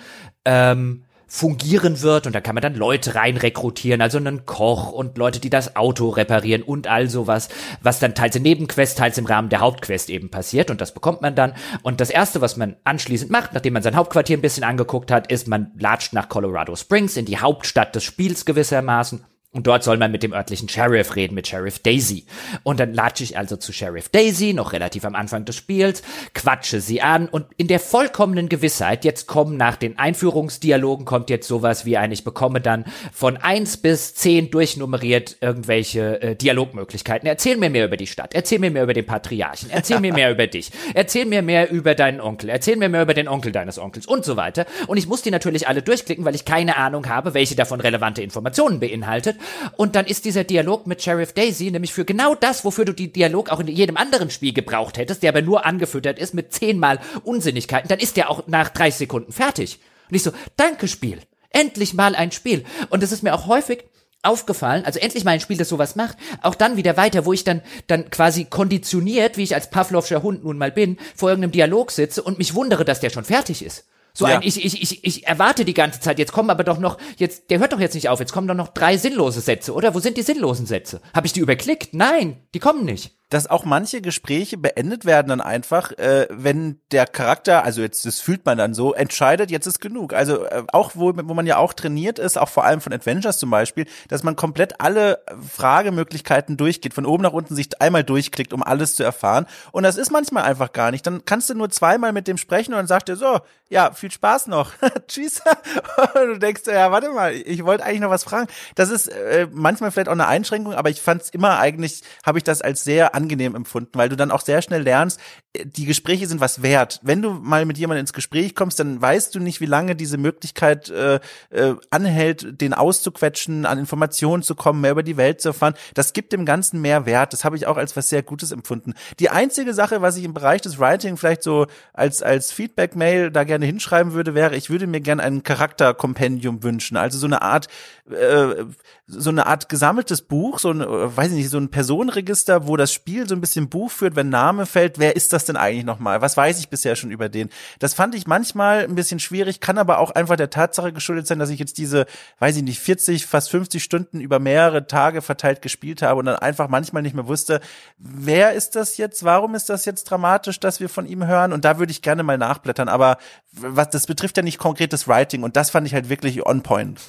[0.44, 1.03] ähm,
[1.34, 5.40] fungieren wird und da kann man dann Leute rein rekrutieren, also einen Koch und Leute,
[5.40, 7.48] die das Auto reparieren und all sowas,
[7.82, 11.22] was dann teils in Nebenquest, teils im Rahmen der Hauptquest eben passiert und das bekommt
[11.22, 11.54] man dann.
[11.82, 15.26] Und das erste, was man anschließend macht, nachdem man sein Hauptquartier ein bisschen angeguckt hat,
[15.26, 19.24] ist, man latscht nach Colorado Springs in die Hauptstadt des Spiels gewissermaßen
[19.54, 22.26] Und dort soll man mit dem örtlichen Sheriff reden, mit Sheriff Daisy.
[22.64, 26.02] Und dann latsche ich also zu Sheriff Daisy, noch relativ am Anfang des Spiels,
[26.34, 31.46] quatsche sie an und in der vollkommenen Gewissheit, jetzt kommen nach den Einführungsdialogen, kommt jetzt
[31.46, 37.28] sowas wie ein, ich bekomme dann von eins bis zehn durchnummeriert irgendwelche äh, Dialogmöglichkeiten.
[37.28, 40.32] Erzähl mir mehr über die Stadt, erzähl mir mehr über den Patriarchen, erzähl mir mehr
[40.32, 43.78] über dich, erzähl mir mehr über deinen Onkel, erzähl mir mehr über den Onkel deines
[43.78, 44.66] Onkels und so weiter.
[44.88, 48.20] Und ich muss die natürlich alle durchklicken, weil ich keine Ahnung habe, welche davon relevante
[48.20, 49.36] Informationen beinhaltet.
[49.76, 53.12] Und dann ist dieser Dialog mit Sheriff Daisy nämlich für genau das, wofür du die
[53.12, 57.00] Dialog auch in jedem anderen Spiel gebraucht hättest, der aber nur angefüttert ist mit zehnmal
[57.24, 59.80] Unsinnigkeiten, dann ist der auch nach 30 Sekunden fertig.
[60.08, 61.18] Und ich so, danke Spiel.
[61.50, 62.64] Endlich mal ein Spiel.
[62.90, 63.84] Und es ist mir auch häufig
[64.24, 67.44] aufgefallen, also endlich mal ein Spiel, das sowas macht, auch dann wieder weiter, wo ich
[67.44, 71.90] dann, dann quasi konditioniert, wie ich als Pavlovscher Hund nun mal bin, vor irgendeinem Dialog
[71.90, 73.84] sitze und mich wundere, dass der schon fertig ist.
[74.16, 74.36] So ja.
[74.36, 77.50] ein, ich, ich, ich, ich erwarte die ganze Zeit, jetzt kommen aber doch noch, jetzt,
[77.50, 79.94] der hört doch jetzt nicht auf, jetzt kommen doch noch drei sinnlose Sätze, oder?
[79.94, 81.00] Wo sind die sinnlosen Sätze?
[81.12, 81.94] Habe ich die überklickt?
[81.94, 87.04] Nein, die kommen nicht dass auch manche Gespräche beendet werden dann einfach, äh, wenn der
[87.04, 90.12] Charakter, also jetzt das fühlt man dann so, entscheidet, jetzt ist genug.
[90.12, 93.38] Also äh, auch wo, wo man ja auch trainiert ist, auch vor allem von Adventures
[93.38, 95.18] zum Beispiel, dass man komplett alle
[95.52, 99.46] Fragemöglichkeiten durchgeht, von oben nach unten sich einmal durchklickt, um alles zu erfahren.
[99.72, 101.04] Und das ist manchmal einfach gar nicht.
[101.04, 104.12] Dann kannst du nur zweimal mit dem sprechen und dann sagt er so, ja, viel
[104.12, 104.70] Spaß noch.
[105.08, 105.42] Tschüss.
[106.14, 108.46] und du denkst, ja, warte mal, ich wollte eigentlich noch was fragen.
[108.76, 112.38] Das ist äh, manchmal vielleicht auch eine Einschränkung, aber ich fand es immer eigentlich, habe
[112.38, 115.18] ich das als sehr angenehm empfunden, weil du dann auch sehr schnell lernst,
[115.54, 117.00] äh, die Gespräche sind was wert.
[117.02, 120.18] Wenn du mal mit jemandem ins Gespräch kommst, dann weißt du nicht, wie lange diese
[120.18, 121.20] Möglichkeit äh,
[121.50, 125.74] äh, anhält, den auszuquetschen, an Informationen zu kommen, mehr über die Welt zu erfahren.
[125.94, 127.32] Das gibt dem Ganzen mehr Wert.
[127.32, 128.94] Das habe ich auch als was sehr Gutes empfunden.
[129.18, 133.44] Die einzige Sache, was ich im Bereich des Writing vielleicht so als, als Feedback-Mail da
[133.44, 136.96] gerne hinschreiben würde, wäre, ich würde mir gerne ein Charakterkompendium wünschen.
[136.96, 137.68] Also so eine Art,
[138.10, 138.64] äh,
[139.06, 142.76] so eine Art gesammeltes Buch, so ein, äh, weiß ich nicht, so ein Personenregister, wo
[142.76, 145.84] das Spiel so ein bisschen Buch führt, wenn Name fällt, wer ist das denn eigentlich
[145.84, 146.22] nochmal?
[146.22, 147.50] Was weiß ich bisher schon über den?
[147.78, 151.38] Das fand ich manchmal ein bisschen schwierig, kann aber auch einfach der Tatsache geschuldet sein,
[151.38, 152.06] dass ich jetzt diese,
[152.38, 156.36] weiß ich nicht, 40, fast 50 Stunden über mehrere Tage verteilt gespielt habe und dann
[156.36, 157.60] einfach manchmal nicht mehr wusste,
[157.98, 159.22] wer ist das jetzt?
[159.22, 161.52] Warum ist das jetzt dramatisch, dass wir von ihm hören?
[161.52, 163.18] Und da würde ich gerne mal nachblättern, aber
[163.52, 167.02] was, das betrifft ja nicht konkretes Writing und das fand ich halt wirklich on point.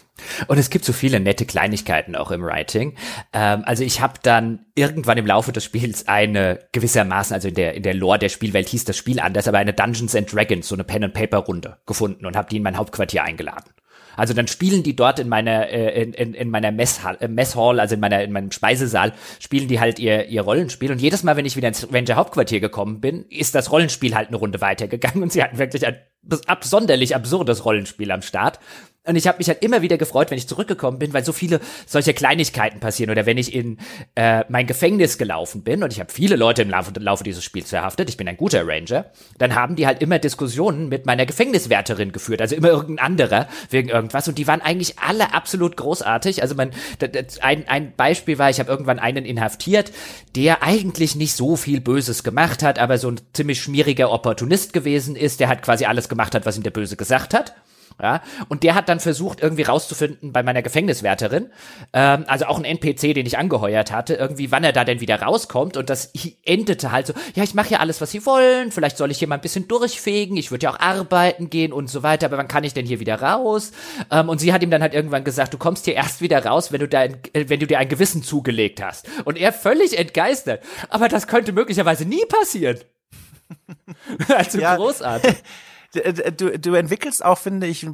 [0.48, 2.96] Und es gibt so viele nette Kleinigkeiten auch im Writing.
[3.34, 7.74] Ähm, also ich habe dann irgendwann im Laufe des Spiels eine gewissermaßen, also in der,
[7.74, 10.76] in der Lore der Spielwelt hieß das Spiel anders, aber eine Dungeons and Dragons, so
[10.76, 13.72] eine Pen-and-Paper-Runde gefunden und habe die in mein Hauptquartier eingeladen.
[14.16, 17.80] Also dann spielen die dort in meiner äh, in, in, in meiner Messhall, äh, Messhall,
[17.80, 21.36] also in meiner in meinem Speisesaal, spielen die halt ihr ihr Rollenspiel und jedes Mal,
[21.36, 25.24] wenn ich wieder ins Ranger Hauptquartier gekommen bin, ist das Rollenspiel halt eine Runde weitergegangen
[25.24, 25.98] und sie hatten wirklich ein
[26.48, 28.60] absonderlich absurdes Rollenspiel am Start.
[29.06, 31.60] Und ich habe mich halt immer wieder gefreut, wenn ich zurückgekommen bin, weil so viele
[31.86, 33.11] solche Kleinigkeiten passieren.
[33.11, 33.77] Oder wenn ich in
[34.15, 37.69] äh, mein Gefängnis gelaufen bin, und ich habe viele Leute im Laufe, Laufe dieses Spiels
[37.69, 39.06] verhaftet, ich bin ein guter Ranger,
[39.38, 43.90] dann haben die halt immer Diskussionen mit meiner Gefängniswärterin geführt, also immer irgendein anderer wegen
[43.90, 44.27] irgendwas.
[44.27, 46.41] Und die waren eigentlich alle absolut großartig.
[46.41, 46.72] Also mein,
[47.41, 49.91] ein, ein Beispiel war, ich habe irgendwann einen inhaftiert,
[50.36, 55.15] der eigentlich nicht so viel Böses gemacht hat, aber so ein ziemlich schmieriger Opportunist gewesen
[55.15, 57.53] ist, der halt quasi alles gemacht hat, was ihm der Böse gesagt hat.
[58.01, 61.49] Ja, und der hat dann versucht, irgendwie rauszufinden bei meiner Gefängniswärterin,
[61.93, 65.22] ähm, also auch ein NPC, den ich angeheuert hatte, irgendwie, wann er da denn wieder
[65.22, 65.77] rauskommt.
[65.77, 66.11] Und das
[66.43, 69.30] endete halt so, ja, ich mache ja alles, was sie wollen, vielleicht soll ich hier
[69.30, 72.49] mal ein bisschen durchfegen, ich würde ja auch arbeiten gehen und so weiter, aber wann
[72.49, 73.72] kann ich denn hier wieder raus?
[74.11, 76.73] Ähm, und sie hat ihm dann halt irgendwann gesagt, du kommst hier erst wieder raus,
[76.73, 79.07] wenn du, dein, äh, wenn du dir ein Gewissen zugelegt hast.
[79.23, 80.61] Und er völlig entgeistert.
[80.89, 82.80] Aber das könnte möglicherweise nie passieren.
[84.27, 84.76] also ja.
[84.76, 85.35] großartig.
[85.95, 87.88] du, du entwickelst auch, finde ich,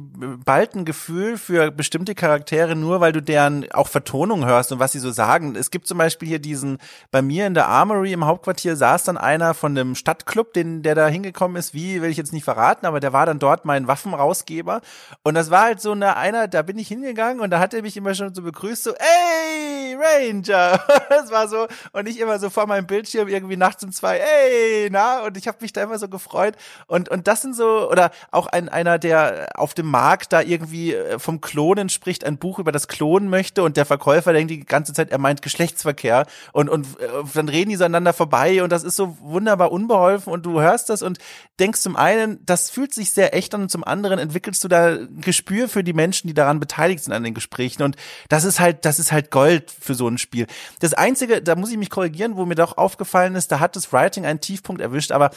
[0.44, 4.92] bald ein Gefühl für bestimmte Charaktere, nur weil du deren auch Vertonung hörst und was
[4.92, 5.56] sie so sagen.
[5.56, 6.78] Es gibt zum Beispiel hier diesen,
[7.10, 10.94] bei mir in der Armory im Hauptquartier saß dann einer von dem Stadtclub, den, der
[10.94, 13.86] da hingekommen ist, wie, will ich jetzt nicht verraten, aber der war dann dort mein
[13.86, 14.80] Waffenrausgeber.
[15.22, 17.82] Und das war halt so eine, einer, da bin ich hingegangen und da hat er
[17.82, 20.80] mich immer schon so begrüßt, so, ey, Ranger!
[21.08, 24.88] das war so, und ich immer so vor meinem Bildschirm irgendwie nachts um zwei, ey,
[24.90, 26.56] na, und ich habe mich da immer so gefreut.
[26.86, 30.94] Und, und das sind so, oder auch ein, einer, der auf dem Markt da irgendwie
[30.94, 34.64] äh, vom Klonen spricht, ein Buch über das Klonen möchte und der Verkäufer denkt die
[34.64, 38.72] ganze Zeit, er meint Geschlechtsverkehr und, und äh, dann reden die so aneinander vorbei und
[38.72, 41.18] das ist so wunderbar unbeholfen und du hörst das und
[41.60, 44.96] denkst zum einen, das fühlt sich sehr echt an und zum anderen entwickelst du da
[45.20, 47.96] Gespür für die Menschen, die daran beteiligt sind an den Gesprächen und
[48.30, 50.46] das ist halt, das ist halt Gold für so ein Spiel.
[50.80, 53.92] Das Einzige, da muss ich mich korrigieren, wo mir doch aufgefallen ist, da hat das
[53.92, 55.30] Writing einen Tiefpunkt erwischt, aber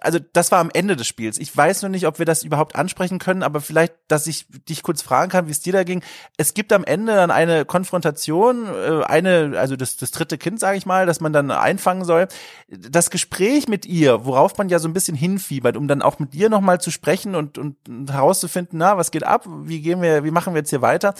[0.00, 1.38] also das war am Ende des Spiels.
[1.38, 4.82] Ich weiß nur nicht, ob wir das überhaupt ansprechen können, aber vielleicht, dass ich dich
[4.82, 6.02] kurz fragen kann, wie es dir da ging.
[6.36, 10.76] Es gibt am Ende dann eine Konfrontation, äh, eine, also das, das dritte Kind, sage
[10.76, 12.26] ich mal, dass man dann einfangen soll.
[12.68, 16.34] Das Gespräch mit ihr, worauf man ja so ein bisschen hinfiebert, um dann auch mit
[16.34, 17.76] ihr nochmal zu sprechen und, und
[18.10, 21.14] herauszufinden, na, was geht ab, wie gehen wir, wie machen wir jetzt hier weiter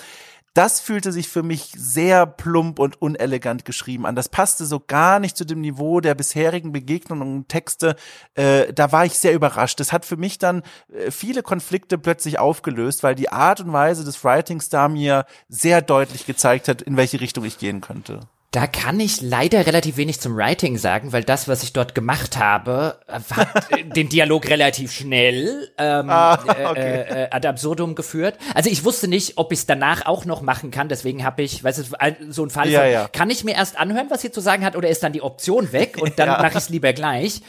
[0.57, 4.16] das fühlte sich für mich sehr plump und unelegant geschrieben an.
[4.16, 7.95] Das passte so gar nicht zu dem Niveau der bisherigen Begegnungen und Texte.
[8.35, 9.78] Äh, da war ich sehr überrascht.
[9.81, 14.03] Das hat für mich dann äh, viele Konflikte plötzlich aufgelöst, weil die Art und Weise
[14.03, 18.20] des Writings da mir sehr deutlich gezeigt hat, in welche Richtung ich gehen könnte.
[18.52, 22.36] Da kann ich leider relativ wenig zum Writing sagen, weil das, was ich dort gemacht
[22.39, 26.35] habe, hat den Dialog relativ schnell ähm, ah,
[26.70, 26.81] okay.
[26.81, 28.39] äh, äh, ad absurdum geführt.
[28.55, 31.62] Also ich wusste nicht, ob ich es danach auch noch machen kann, deswegen habe ich,
[31.62, 33.09] weißt du, so ein Fall ja, von, ja.
[33.09, 35.73] kann ich mir erst anhören, was sie zu sagen hat, oder ist dann die Option
[35.73, 36.39] weg und dann ja.
[36.40, 37.43] mache ich es lieber gleich.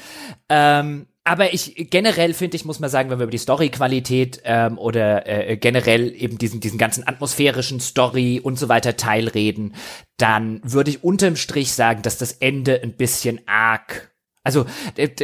[0.49, 4.77] Ähm, aber ich generell finde ich, muss man sagen, wenn wir über die Story-Qualität ähm,
[4.77, 9.75] oder äh, generell eben diesen, diesen ganzen atmosphärischen Story und so weiter Teil reden,
[10.15, 14.11] dann würde ich unterm Strich sagen, dass das Ende ein bisschen arg
[14.47, 14.65] also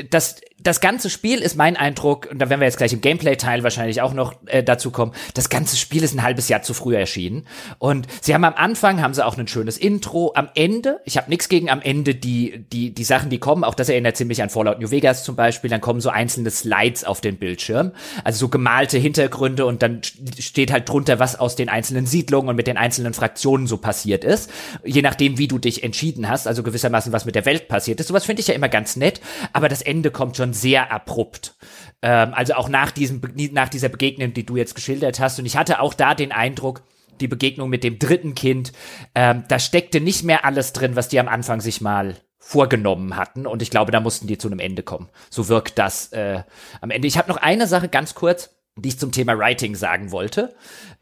[0.10, 3.64] das, das ganze Spiel ist mein Eindruck, und da werden wir jetzt gleich im Gameplay-Teil
[3.64, 6.96] wahrscheinlich auch noch äh, dazu kommen, das ganze Spiel ist ein halbes Jahr zu früh
[6.96, 7.46] erschienen.
[7.80, 11.30] Und sie haben am Anfang, haben sie auch ein schönes Intro, am Ende, ich habe
[11.30, 14.50] nichts gegen am Ende die, die, die Sachen, die kommen, auch das erinnert ziemlich an
[14.50, 17.92] Fallout New Vegas zum Beispiel, dann kommen so einzelne Slides auf den Bildschirm,
[18.24, 20.02] also so gemalte Hintergründe und dann
[20.40, 24.24] steht halt drunter, was aus den einzelnen Siedlungen und mit den einzelnen Fraktionen so passiert
[24.24, 24.50] ist,
[24.84, 28.08] je nachdem, wie du dich entschieden hast, also gewissermaßen, was mit der Welt passiert ist.
[28.08, 29.22] Sowas finde ich ja immer ganz nett.
[29.52, 31.56] Aber das Ende kommt schon sehr abrupt.
[32.02, 33.22] Ähm, also auch nach diesem,
[33.52, 35.40] nach dieser Begegnung, die du jetzt geschildert hast.
[35.40, 36.84] Und ich hatte auch da den Eindruck,
[37.20, 38.74] die Begegnung mit dem dritten Kind,
[39.16, 43.48] ähm, da steckte nicht mehr alles drin, was die am Anfang sich mal vorgenommen hatten.
[43.48, 45.10] Und ich glaube, da mussten die zu einem Ende kommen.
[45.30, 46.44] So wirkt das äh,
[46.82, 47.08] am Ende.
[47.08, 50.54] Ich habe noch eine Sache ganz kurz, die ich zum Thema Writing sagen wollte.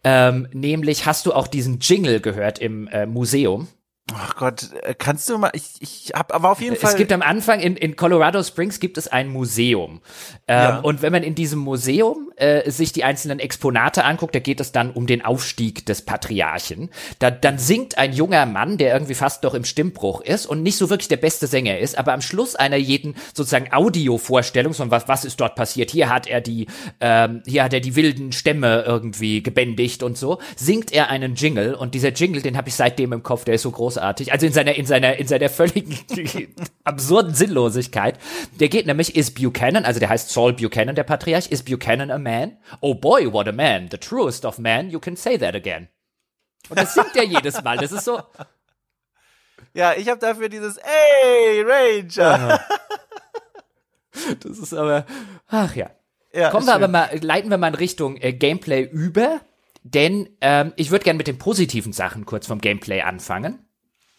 [0.03, 3.68] Ähm, nämlich hast du auch diesen Jingle gehört im äh, Museum?
[4.16, 6.92] Ach Gott, äh, kannst du mal, ich, ich hab aber auf jeden es Fall.
[6.92, 10.02] Es gibt am Anfang in, in Colorado Springs gibt es ein Museum.
[10.48, 10.80] Ähm, ja.
[10.80, 14.72] Und wenn man in diesem Museum äh, sich die einzelnen Exponate anguckt, da geht es
[14.72, 16.90] dann um den Aufstieg des Patriarchen.
[17.20, 20.78] Da, dann singt ein junger Mann, der irgendwie fast doch im Stimmbruch ist und nicht
[20.78, 25.08] so wirklich der beste Sänger ist, aber am Schluss einer jeden sozusagen Audiovorstellung, von was,
[25.08, 26.68] was ist dort passiert, hier hat er die,
[27.00, 31.76] ähm, hier hat er die wilden Stämme irgendwie gebändigt und so, singt er einen Jingle
[31.76, 34.32] und dieser Jingle, den habe ich seitdem im Kopf, der ist so groß großartig.
[34.32, 35.98] Also in seiner, in seiner, in seiner völligen
[36.84, 38.18] absurden Sinnlosigkeit.
[38.60, 42.18] Der geht nämlich, is Buchanan, also der heißt Saul Buchanan, der Patriarch, is Buchanan a
[42.18, 42.57] man?
[42.82, 43.90] Oh boy, what a man.
[43.90, 45.88] The truest of man, you can say that again.
[46.69, 47.78] Und das singt er jedes Mal.
[47.78, 48.22] Das ist so.
[49.73, 52.60] Ja, ich habe dafür dieses Ey, Ranger.
[54.41, 55.06] das ist aber,
[55.48, 55.90] ach ja.
[56.34, 56.84] ja Kommen wir schön.
[56.84, 59.41] aber mal, leiten wir mal in Richtung äh, Gameplay über.
[59.84, 63.65] Denn ähm, ich würde gerne mit den positiven Sachen kurz vom Gameplay anfangen.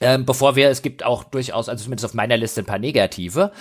[0.02, 3.52] Ähm, bevor wir, es gibt auch durchaus, also zumindest auf meiner Liste ein paar negative.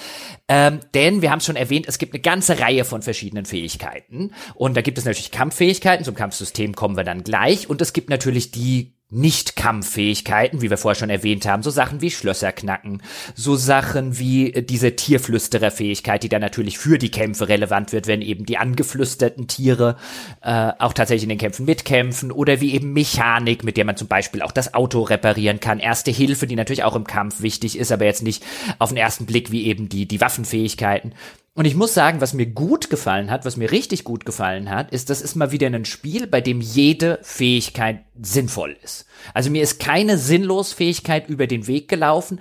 [0.48, 4.32] Ähm, denn wir haben es schon erwähnt, es gibt eine ganze Reihe von verschiedenen Fähigkeiten.
[4.56, 7.70] Und da gibt es natürlich Kampffähigkeiten, zum Kampfsystem kommen wir dann gleich.
[7.70, 12.10] Und es gibt natürlich die nicht-Kampffähigkeiten, wie wir vorher schon erwähnt haben, so Sachen wie
[12.10, 13.02] Schlösser knacken,
[13.36, 18.22] so Sachen wie äh, diese Tierflüstererfähigkeit, die dann natürlich für die Kämpfe relevant wird, wenn
[18.22, 19.98] eben die angeflüsterten Tiere
[20.42, 24.08] äh, auch tatsächlich in den Kämpfen mitkämpfen, oder wie eben Mechanik, mit der man zum
[24.08, 27.92] Beispiel auch das Auto reparieren kann, Erste Hilfe, die natürlich auch im Kampf wichtig ist,
[27.92, 28.44] aber jetzt nicht
[28.80, 31.14] auf den ersten Blick wie eben die, die Waffenfähigkeiten.
[31.54, 34.92] Und ich muss sagen, was mir gut gefallen hat, was mir richtig gut gefallen hat,
[34.92, 39.06] ist, das ist mal wieder ein Spiel, bei dem jede Fähigkeit sinnvoll ist.
[39.34, 42.40] Also mir ist keine sinnlos Fähigkeit über den Weg gelaufen,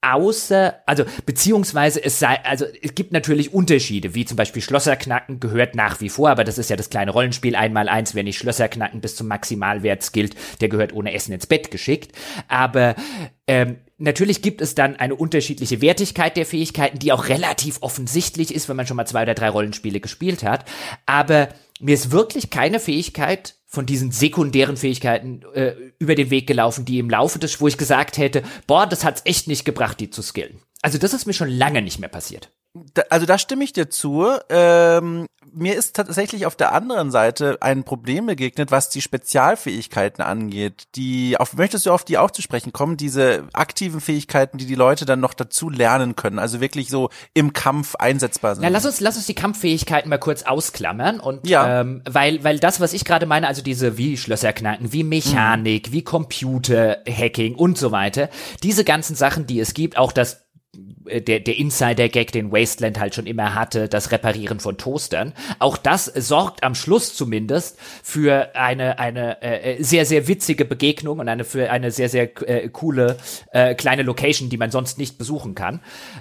[0.00, 5.74] außer, also beziehungsweise es sei, also es gibt natürlich Unterschiede, wie zum Beispiel Schlosserknacken gehört
[5.74, 9.00] nach wie vor, aber das ist ja das kleine Rollenspiel einmal eins, wer nicht Schlosserknacken
[9.00, 12.12] bis zum Maximalwert skillt, der gehört ohne Essen ins Bett geschickt.
[12.46, 12.94] Aber
[13.48, 18.68] ähm, Natürlich gibt es dann eine unterschiedliche Wertigkeit der Fähigkeiten, die auch relativ offensichtlich ist,
[18.68, 20.64] wenn man schon mal zwei oder drei Rollenspiele gespielt hat.
[21.06, 21.48] Aber
[21.78, 26.98] mir ist wirklich keine Fähigkeit von diesen sekundären Fähigkeiten äh, über den Weg gelaufen, die
[26.98, 30.20] im Laufe des, wo ich gesagt hätte, boah, das hat's echt nicht gebracht, die zu
[30.20, 30.60] skillen.
[30.82, 32.50] Also das ist mir schon lange nicht mehr passiert.
[32.94, 34.26] Da, also da stimme ich dir zu.
[34.48, 40.84] Ähm, mir ist tatsächlich auf der anderen Seite ein Problem begegnet, was die Spezialfähigkeiten angeht.
[40.94, 42.96] Die, auf, möchtest du auf die auch zu sprechen kommen?
[42.96, 47.52] Diese aktiven Fähigkeiten, die die Leute dann noch dazu lernen können, also wirklich so im
[47.52, 48.62] Kampf einsetzbar sind.
[48.62, 51.80] Na, lass uns, lass uns die Kampffähigkeiten mal kurz ausklammern und Ja.
[51.80, 55.88] ähm, weil, weil das, was ich gerade meine, also diese wie Schlösser knacken, wie Mechanik,
[55.88, 55.92] Mhm.
[55.92, 58.28] wie Computer-Hacking und so weiter,
[58.62, 60.41] diese ganzen Sachen, die es gibt, auch das
[61.06, 65.32] der, der Insider-Gag, den Wasteland halt schon immer hatte, das Reparieren von Toastern.
[65.58, 71.28] Auch das sorgt am Schluss zumindest für eine, eine äh, sehr, sehr witzige Begegnung und
[71.28, 73.16] eine für eine sehr, sehr äh, coole
[73.52, 75.80] äh, kleine Location, die man sonst nicht besuchen kann.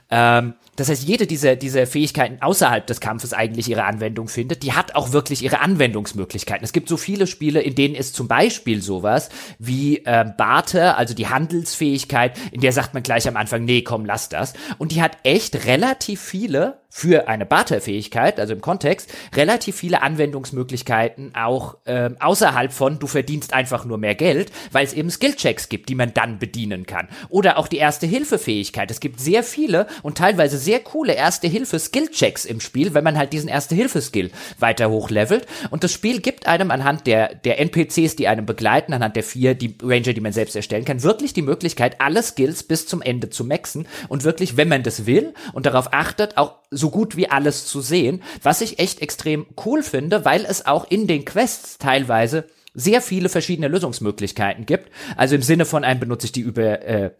[0.09, 4.73] Ähm, das heißt, jede dieser, dieser Fähigkeiten außerhalb des Kampfes eigentlich ihre Anwendung findet, die
[4.73, 6.63] hat auch wirklich ihre Anwendungsmöglichkeiten.
[6.63, 9.29] Es gibt so viele Spiele, in denen ist zum Beispiel sowas
[9.59, 14.05] wie äh, Barter, also die Handelsfähigkeit, in der sagt man gleich am Anfang, nee, komm,
[14.05, 14.53] lass das.
[14.77, 21.33] Und die hat echt relativ viele für eine Barter-Fähigkeit, also im Kontext, relativ viele Anwendungsmöglichkeiten
[21.35, 25.87] auch ähm, außerhalb von, du verdienst einfach nur mehr Geld, weil es eben Skillchecks gibt,
[25.87, 27.07] die man dann bedienen kann.
[27.29, 28.91] Oder auch die Erste-Hilfe-Fähigkeit.
[28.91, 33.47] Es gibt sehr viele und teilweise sehr coole Erste-Hilfe-Skillchecks im Spiel, wenn man halt diesen
[33.47, 35.47] Erste-Hilfe-Skill weiter hochlevelt.
[35.69, 39.55] Und das Spiel gibt einem anhand der, der NPCs, die einem begleiten, anhand der vier
[39.55, 43.29] die Ranger, die man selbst erstellen kann, wirklich die Möglichkeit, alle Skills bis zum Ende
[43.29, 47.29] zu maxen und wirklich, wenn man das will und darauf achtet, auch so gut wie
[47.29, 51.77] alles zu sehen, was ich echt extrem cool finde, weil es auch in den Quests
[51.77, 54.89] teilweise sehr viele verschiedene Lösungsmöglichkeiten gibt.
[55.17, 57.11] Also im Sinne von einem benutze ich die über äh,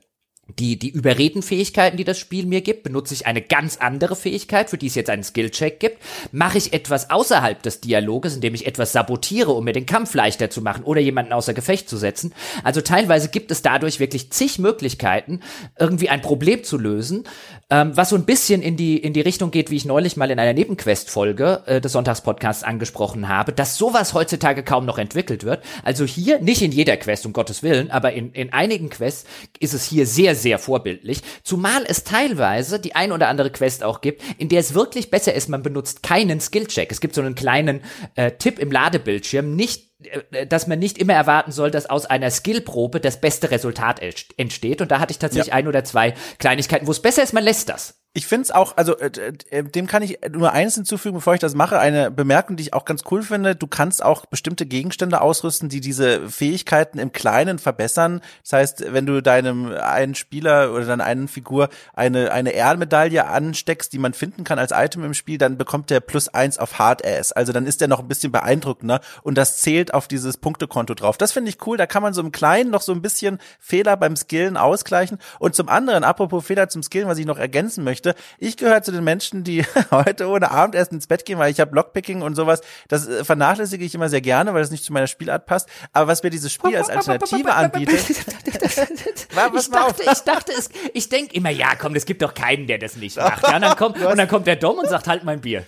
[0.48, 4.78] die, die Überredenfähigkeiten, die das Spiel mir gibt, benutze ich eine ganz andere Fähigkeit, für
[4.78, 5.98] die es jetzt einen Skillcheck gibt.
[6.32, 10.50] Mache ich etwas außerhalb des Dialoges, indem ich etwas sabotiere, um mir den Kampf leichter
[10.50, 12.34] zu machen oder jemanden außer Gefecht zu setzen.
[12.64, 15.42] Also teilweise gibt es dadurch wirklich zig Möglichkeiten,
[15.80, 17.24] irgendwie ein Problem zu lösen,
[17.70, 20.32] ähm, was so ein bisschen in die, in die Richtung geht, wie ich neulich mal
[20.32, 25.64] in einer Nebenquest-Folge äh, des Sonntagspodcasts angesprochen habe, dass sowas heutzutage kaum noch entwickelt wird.
[25.84, 29.26] Also hier, nicht in jeder Quest, um Gottes Willen, aber in, in einigen Quests
[29.60, 31.22] ist es hier sehr, sehr vorbildlich.
[31.44, 35.34] Zumal es teilweise die ein oder andere Quest auch gibt, in der es wirklich besser
[35.34, 36.92] ist, man benutzt keinen Skillcheck.
[36.92, 37.82] Es gibt so einen kleinen
[38.16, 39.92] äh, Tipp im Ladebildschirm, nicht
[40.32, 44.28] äh, dass man nicht immer erwarten soll, dass aus einer Skillprobe das beste Resultat ent-
[44.38, 44.82] entsteht.
[44.82, 45.54] Und da hatte ich tatsächlich Ja.
[45.56, 48.01] ein oder zwei Kleinigkeiten, wo es besser ist, man lässt das.
[48.14, 49.10] Ich finde es auch, also äh,
[49.52, 51.80] äh, dem kann ich nur eines hinzufügen, bevor ich das mache.
[51.80, 53.56] Eine Bemerkung, die ich auch ganz cool finde.
[53.56, 58.20] Du kannst auch bestimmte Gegenstände ausrüsten, die diese Fähigkeiten im Kleinen verbessern.
[58.44, 63.94] Das heißt, wenn du deinem einen Spieler oder deiner einen Figur eine, eine Ehrenmedaille ansteckst,
[63.94, 67.06] die man finden kann als Item im Spiel, dann bekommt der plus eins auf Hard
[67.06, 67.32] Ass.
[67.32, 71.18] Also dann ist der noch ein bisschen beeindruckender und das zählt auf dieses Punktekonto drauf.
[71.18, 71.78] Das finde ich cool.
[71.78, 75.18] Da kann man so im Kleinen noch so ein bisschen Fehler beim Skillen ausgleichen.
[75.40, 78.01] Und zum anderen, apropos Fehler zum Skillen, was ich noch ergänzen möchte,
[78.38, 81.76] ich gehöre zu den Menschen, die heute ohne Abendessen ins Bett gehen, weil ich habe
[81.76, 82.62] Lockpicking und sowas.
[82.88, 85.70] Das äh, vernachlässige ich immer sehr gerne, weil das nicht zu meiner Spielart passt.
[85.94, 91.36] Aber was mir dieses Spiel als Alternative anbietet, ich, dachte, ich dachte, es, ich denke
[91.36, 93.48] immer, ja, komm, es gibt doch keinen, der das nicht macht.
[93.48, 95.66] Ja, und, dann kommt, und dann kommt der Dom und sagt, halt mein Bier.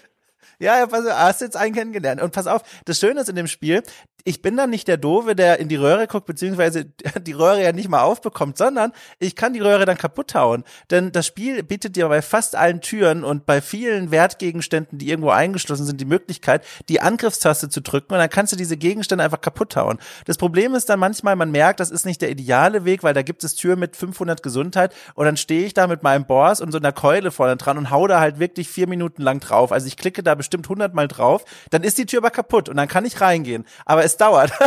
[0.60, 2.22] Ja, ja, pass auf, hast jetzt einen kennengelernt.
[2.22, 3.84] Und pass auf, das Schöne ist in dem Spiel,
[4.26, 6.86] ich bin dann nicht der Doofe, der in die Röhre guckt, beziehungsweise
[7.22, 10.64] die Röhre ja nicht mal aufbekommt, sondern ich kann die Röhre dann kaputt hauen.
[10.92, 15.30] Denn das Spiel bietet dir bei fast allen Türen und bei vielen Wertgegenständen, die irgendwo
[15.30, 19.42] eingeschlossen sind, die Möglichkeit, die Angriffstaste zu drücken und dann kannst du diese Gegenstände einfach
[19.42, 20.00] kaputt hauen.
[20.26, 23.24] Das Problem ist dann manchmal, man merkt, das ist nicht der ideale Weg, weil da
[23.24, 26.72] gibt es Türen mit 500 Gesundheit und dann stehe ich da mit meinem Boss und
[26.72, 29.74] so einer Keule vorne dran und hau da halt wirklich vier Minuten lang drauf.
[29.74, 32.78] Also ich klicke da bestimmt 100 Mal drauf, dann ist die Tür aber kaputt und
[32.78, 33.66] dann kann ich reingehen.
[33.86, 34.52] Aber es dauert.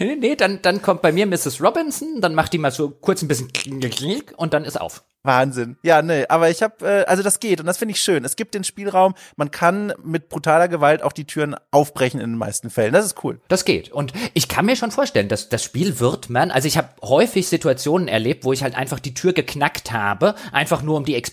[0.00, 1.60] Nee, nee, dann, dann kommt bei mir Mrs.
[1.60, 5.04] Robinson, dann macht die mal so kurz ein bisschen klick und dann ist auf.
[5.22, 5.76] Wahnsinn.
[5.82, 8.24] Ja, nee, aber ich habe, äh, also das geht und das finde ich schön.
[8.24, 12.38] Es gibt den Spielraum, man kann mit brutaler Gewalt auch die Türen aufbrechen in den
[12.38, 12.94] meisten Fällen.
[12.94, 13.40] Das ist cool.
[13.48, 13.92] Das geht.
[13.92, 17.48] Und ich kann mir schon vorstellen, dass das Spiel wird man, also ich habe häufig
[17.48, 21.32] Situationen erlebt, wo ich halt einfach die Tür geknackt habe, einfach nur um die Ex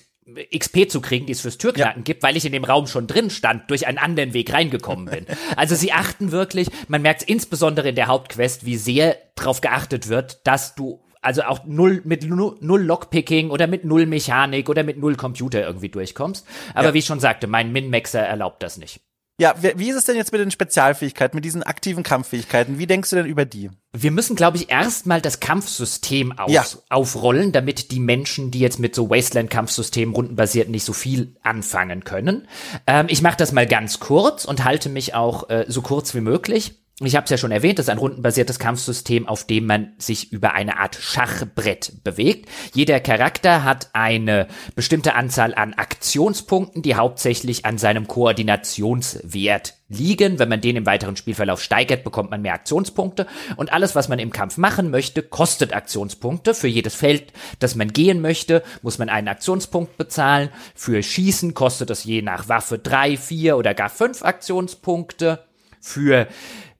[0.58, 3.30] XP zu kriegen, die es fürs Türknacken gibt, weil ich in dem Raum schon drin
[3.30, 5.26] stand, durch einen anderen Weg reingekommen bin.
[5.56, 10.08] Also sie achten wirklich, man merkt es insbesondere in der Hauptquest, wie sehr darauf geachtet
[10.10, 14.84] wird, dass du also auch null mit nu- null Lockpicking oder mit null Mechanik oder
[14.84, 16.46] mit null Computer irgendwie durchkommst.
[16.74, 16.94] Aber Ja.
[16.94, 19.02] wie ich schon sagte, mein Min-Maxer erlaubt das nicht.
[19.40, 22.80] Ja, wie, ist es denn jetzt mit den Spezialfähigkeiten, mit diesen aktiven Kampffähigkeiten?
[22.80, 23.70] Wie denkst du denn über die?
[23.94, 26.66] Wir müssen, glaube ich, erstmal das Kampfsystem auf, Ja.
[26.90, 32.48] aufrollen, damit die Menschen, die jetzt mit so Wasteland-Kampfsystemen rundenbasiert nicht so viel anfangen können.
[32.88, 36.22] Ähm, ich mache das mal ganz kurz und halte mich auch äh, so kurz wie
[36.22, 36.74] möglich.
[37.00, 40.32] Ich habe es ja schon erwähnt, das ist ein rundenbasiertes Kampfsystem, auf dem man sich
[40.34, 42.50] über eine Art Schachbrett bewegt.
[42.74, 50.40] Jeder Charakter hat eine bestimmte Anzahl an Aktionspunkten, die hauptsächlich an seinem Koordinationswert liegen.
[50.40, 53.28] Wenn man den im weiteren Spielverlauf steigert, bekommt man mehr Aktionspunkte.
[53.58, 56.56] Und alles, was man im Kampf machen möchte, kostet Aktionspunkte.
[56.56, 60.50] Für jedes Feld, das man gehen möchte, muss man einen Aktionspunkt bezahlen.
[60.74, 65.44] Für Schießen kostet es je nach Waffe drei, vier oder gar fünf Aktionspunkte.
[65.80, 66.28] Für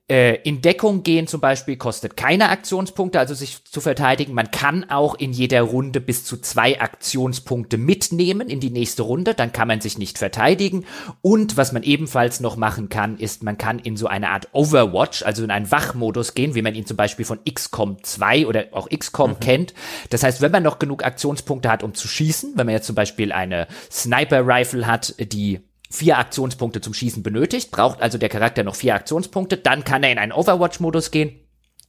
[0.08, 4.32] in Deckung gehen zum Beispiel kostet keine Aktionspunkte, also sich zu verteidigen.
[4.32, 9.34] Man kann auch in jeder Runde bis zu zwei Aktionspunkte mitnehmen in die nächste Runde,
[9.34, 10.86] dann kann man sich nicht verteidigen.
[11.20, 15.24] Und was man ebenfalls noch machen kann, ist, man kann in so eine Art Overwatch,
[15.24, 18.88] also in einen Wachmodus gehen, wie man ihn zum Beispiel von XCOM 2 oder auch
[18.88, 19.40] XCOM mhm.
[19.40, 19.74] kennt.
[20.08, 22.94] Das heißt, wenn man noch genug Aktionspunkte hat, um zu schießen, wenn man jetzt zum
[22.94, 25.60] Beispiel eine Sniper-Rifle hat, die
[25.90, 30.12] vier Aktionspunkte zum Schießen benötigt, braucht also der Charakter noch vier Aktionspunkte, dann kann er
[30.12, 31.40] in einen Overwatch-Modus gehen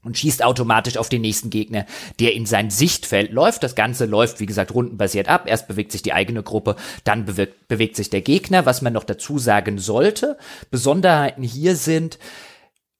[0.04, 1.86] und schießt automatisch auf den nächsten Gegner,
[2.20, 3.64] der in sein Sichtfeld läuft.
[3.64, 5.44] Das Ganze läuft, wie gesagt, rundenbasiert ab.
[5.46, 8.66] Erst bewegt sich die eigene Gruppe, dann bewegt, bewegt sich der Gegner.
[8.66, 10.38] Was man noch dazu sagen sollte,
[10.72, 12.18] Besonderheiten hier sind,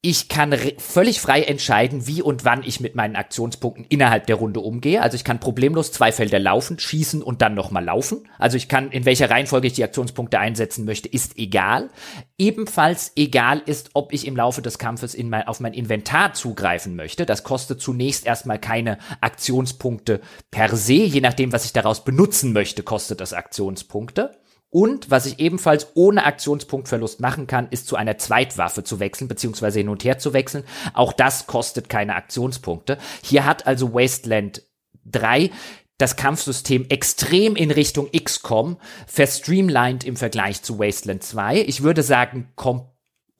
[0.02, 4.60] ich kann völlig frei entscheiden, wie und wann ich mit meinen Aktionspunkten innerhalb der Runde
[4.60, 5.02] umgehe.
[5.02, 8.26] Also ich kann problemlos zwei Felder laufen, schießen und dann nochmal laufen.
[8.38, 11.90] Also ich kann, in welcher Reihenfolge ich die Aktionspunkte einsetzen möchte, ist egal.
[12.38, 16.96] Ebenfalls egal ist, ob ich im Laufe des Kampfes in mein, auf mein Inventar zugreifen
[16.96, 17.26] möchte.
[17.26, 20.94] Das kostet zunächst erstmal keine Aktionspunkte per se.
[20.94, 24.30] Je nachdem, was ich daraus benutzen möchte, kostet das Aktionspunkte.
[24.70, 29.80] Und was ich ebenfalls ohne Aktionspunktverlust machen kann, ist zu einer Zweitwaffe zu wechseln, beziehungsweise
[29.80, 30.64] hin und her zu wechseln.
[30.94, 32.96] Auch das kostet keine Aktionspunkte.
[33.22, 34.62] Hier hat also Wasteland
[35.06, 35.50] 3
[35.98, 41.60] das Kampfsystem extrem in Richtung XCOM verstreamlined im Vergleich zu Wasteland 2.
[41.62, 42.89] Ich würde sagen, komplett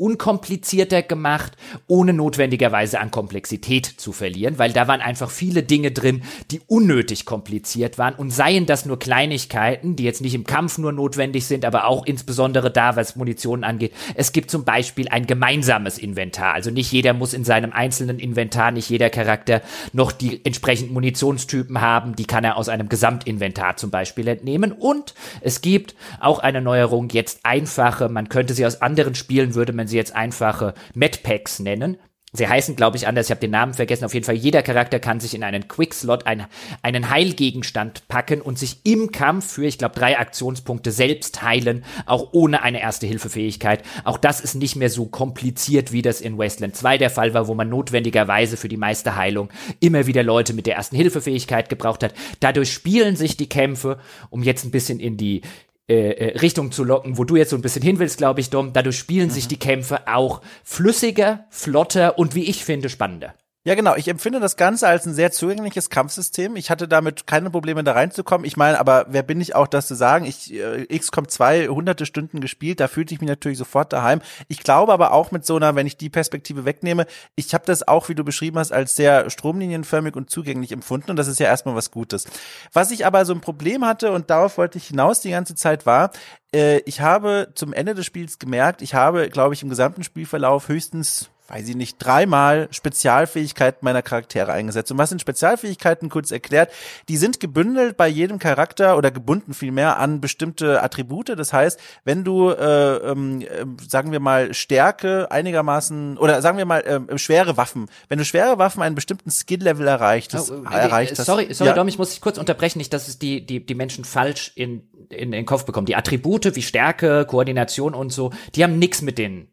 [0.01, 1.53] unkomplizierter gemacht,
[1.87, 7.27] ohne notwendigerweise an Komplexität zu verlieren, weil da waren einfach viele Dinge drin, die unnötig
[7.27, 11.65] kompliziert waren und seien das nur Kleinigkeiten, die jetzt nicht im Kampf nur notwendig sind,
[11.67, 13.93] aber auch insbesondere da, was Munition angeht.
[14.15, 18.71] Es gibt zum Beispiel ein gemeinsames Inventar, also nicht jeder muss in seinem einzelnen Inventar,
[18.71, 19.61] nicht jeder Charakter
[19.93, 25.15] noch die entsprechenden Munitionstypen haben, die kann er aus einem Gesamtinventar zum Beispiel entnehmen und
[25.43, 29.90] es gibt auch eine Neuerung, jetzt einfache, man könnte sie aus anderen Spielen, würde man
[29.91, 31.99] sie jetzt einfache Medpacks nennen.
[32.33, 34.05] Sie heißen, glaube ich, anders, ich habe den Namen vergessen.
[34.05, 36.47] Auf jeden Fall, jeder Charakter kann sich in einen Quickslot ein,
[36.81, 42.29] einen Heilgegenstand packen und sich im Kampf für, ich glaube, drei Aktionspunkte selbst heilen, auch
[42.33, 43.83] ohne eine Erste-Hilfe-Fähigkeit.
[44.05, 47.49] Auch das ist nicht mehr so kompliziert, wie das in Wasteland 2 der Fall war,
[47.49, 49.49] wo man notwendigerweise für die meiste Heilung
[49.81, 52.15] immer wieder Leute mit der Ersten-Hilfe-Fähigkeit gebraucht hat.
[52.39, 53.99] Dadurch spielen sich die Kämpfe,
[54.31, 55.43] um jetzt ein bisschen in die
[55.91, 58.49] äh, äh, Richtung zu locken, wo du jetzt so ein bisschen hin willst, glaube ich,
[58.49, 58.73] Dom.
[58.73, 59.33] Dadurch spielen mhm.
[59.33, 63.35] sich die Kämpfe auch flüssiger, flotter und wie ich finde, spannender.
[63.63, 63.95] Ja, genau.
[63.95, 66.57] Ich empfinde das Ganze als ein sehr zugängliches Kampfsystem.
[66.57, 68.47] Ich hatte damit keine Probleme, da reinzukommen.
[68.47, 70.25] Ich meine, aber wer bin ich auch, das zu sagen?
[70.25, 74.23] Ich, äh, XCOM 2 hunderte Stunden gespielt, da fühlte ich mich natürlich sofort daheim.
[74.49, 77.05] Ich glaube aber auch mit so einer, wenn ich die Perspektive wegnehme,
[77.37, 81.19] ich habe das auch, wie du beschrieben hast, als sehr stromlinienförmig und zugänglich empfunden und
[81.19, 82.25] das ist ja erstmal was Gutes.
[82.73, 85.85] Was ich aber so ein Problem hatte und darauf wollte ich hinaus die ganze Zeit
[85.85, 86.13] war,
[86.55, 90.69] äh, ich habe zum Ende des Spiels gemerkt, ich habe, glaube ich, im gesamten Spielverlauf
[90.69, 94.93] höchstens weiß ich nicht, dreimal Spezialfähigkeiten meiner Charaktere eingesetzt.
[94.93, 96.71] Und was sind Spezialfähigkeiten kurz erklärt?
[97.09, 101.31] Die sind gebündelt bei jedem Charakter oder gebunden vielmehr an bestimmte Attribute.
[101.31, 106.67] Das heißt, wenn du, äh, ähm, äh, sagen wir mal, Stärke einigermaßen oder sagen wir
[106.67, 111.19] mal äh, schwere Waffen, wenn du schwere Waffen einen bestimmten Skill-Level erreicht, das oh, erreicht
[111.19, 111.27] das.
[111.27, 111.75] Sorry, sorry, ja.
[111.75, 114.89] Dom, ich muss dich kurz unterbrechen, nicht, dass es die, die, die Menschen falsch in,
[115.09, 115.87] in, in den Kopf bekommen.
[115.87, 119.49] Die Attribute wie Stärke, Koordination und so, die haben nichts mit den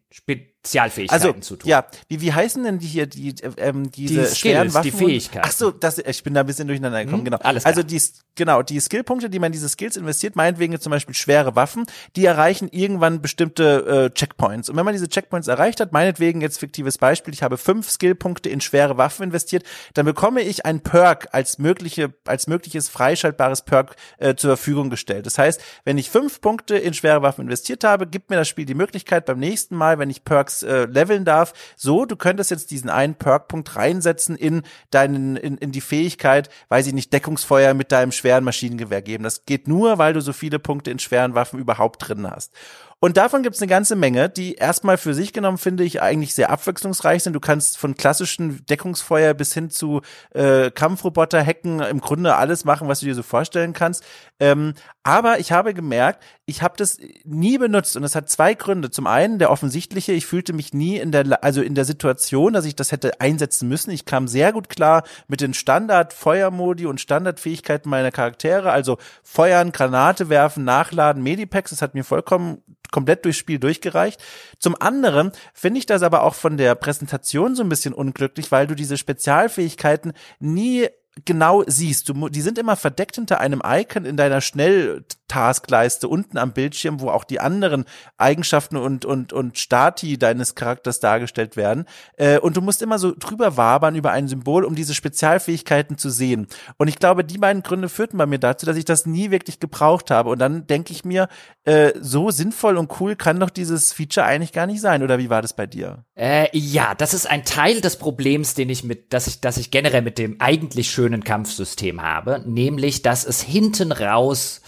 [0.68, 1.68] Spezialfähigkeiten also, zu tun.
[1.68, 4.90] Ja, wie, wie heißen denn die hier, die, ähm, diese die Skills, schweren Waffen?
[4.90, 5.48] Die Fähigkeiten.
[5.48, 7.38] Ach so, das, ich bin da ein bisschen durcheinander gekommen, hm, genau.
[7.38, 7.94] Alles also klar.
[7.94, 11.56] Also die, genau, die Skillpunkte, die man in diese Skills investiert, meinetwegen zum Beispiel schwere
[11.56, 11.86] Waffen,
[12.16, 14.68] die erreichen irgendwann bestimmte äh, Checkpoints.
[14.68, 18.48] Und wenn man diese Checkpoints erreicht hat, meinetwegen jetzt fiktives Beispiel, ich habe fünf Skillpunkte
[18.48, 19.64] in schwere Waffen investiert,
[19.94, 25.26] dann bekomme ich ein Perk als mögliche, als mögliches freischaltbares Perk äh, zur Verfügung gestellt.
[25.26, 28.64] Das heißt, wenn ich fünf Punkte in schwere Waffen investiert habe, gibt mir das Spiel
[28.64, 32.70] die Möglichkeit beim nächsten Mal, wenn ich Perks äh, leveln darf, so, du könntest jetzt
[32.70, 37.92] diesen einen Perkpunkt reinsetzen in deinen, in, in die Fähigkeit, weiß ich nicht, Deckungsfeuer mit
[37.92, 39.24] deinem schweren Maschinengewehr geben.
[39.24, 42.52] Das geht nur, weil du so viele Punkte in schweren Waffen überhaupt drin hast.
[43.00, 46.34] Und davon gibt es eine ganze Menge, die erstmal für sich genommen, finde ich, eigentlich
[46.34, 47.32] sehr abwechslungsreich sind.
[47.32, 50.00] Du kannst von klassischen Deckungsfeuer bis hin zu
[50.34, 54.04] äh, Kampfroboter hacken, im Grunde alles machen, was du dir so vorstellen kannst.
[54.40, 54.74] Ähm,
[55.04, 58.90] aber ich habe gemerkt, ich habe das nie benutzt und es hat zwei Gründe.
[58.90, 62.64] Zum einen der offensichtliche, ich fühlte mich nie in der also in der Situation, dass
[62.64, 63.90] ich das hätte einsetzen müssen.
[63.90, 69.72] Ich kam sehr gut klar mit den Standard Feuermodi und Standardfähigkeiten meiner Charaktere, also feuern,
[69.72, 74.18] Granate werfen, nachladen, Medipacks, das hat mir vollkommen komplett durchs Spiel durchgereicht.
[74.58, 78.66] Zum anderen finde ich das aber auch von der Präsentation so ein bisschen unglücklich, weil
[78.66, 80.88] du diese Spezialfähigkeiten nie
[81.24, 82.08] genau siehst.
[82.08, 87.10] Du, die sind immer verdeckt hinter einem Icon in deiner Schnelltaskleiste unten am Bildschirm, wo
[87.10, 87.84] auch die anderen
[88.16, 91.86] Eigenschaften und, und, und Stati deines Charakters dargestellt werden.
[92.16, 96.10] Äh, und du musst immer so drüber wabern über ein Symbol, um diese Spezialfähigkeiten zu
[96.10, 96.46] sehen.
[96.76, 99.60] Und ich glaube, die beiden Gründe führten bei mir dazu, dass ich das nie wirklich
[99.60, 100.30] gebraucht habe.
[100.30, 101.28] Und dann denke ich mir,
[101.64, 105.02] äh, so sinnvoll und cool kann doch dieses Feature eigentlich gar nicht sein.
[105.02, 106.04] Oder wie war das bei dir?
[106.18, 109.70] Äh, ja, das ist ein Teil des Problems, den ich mit, dass ich, dass ich
[109.70, 114.60] generell mit dem eigentlich schönen Kampfsystem habe, nämlich dass es hinten raus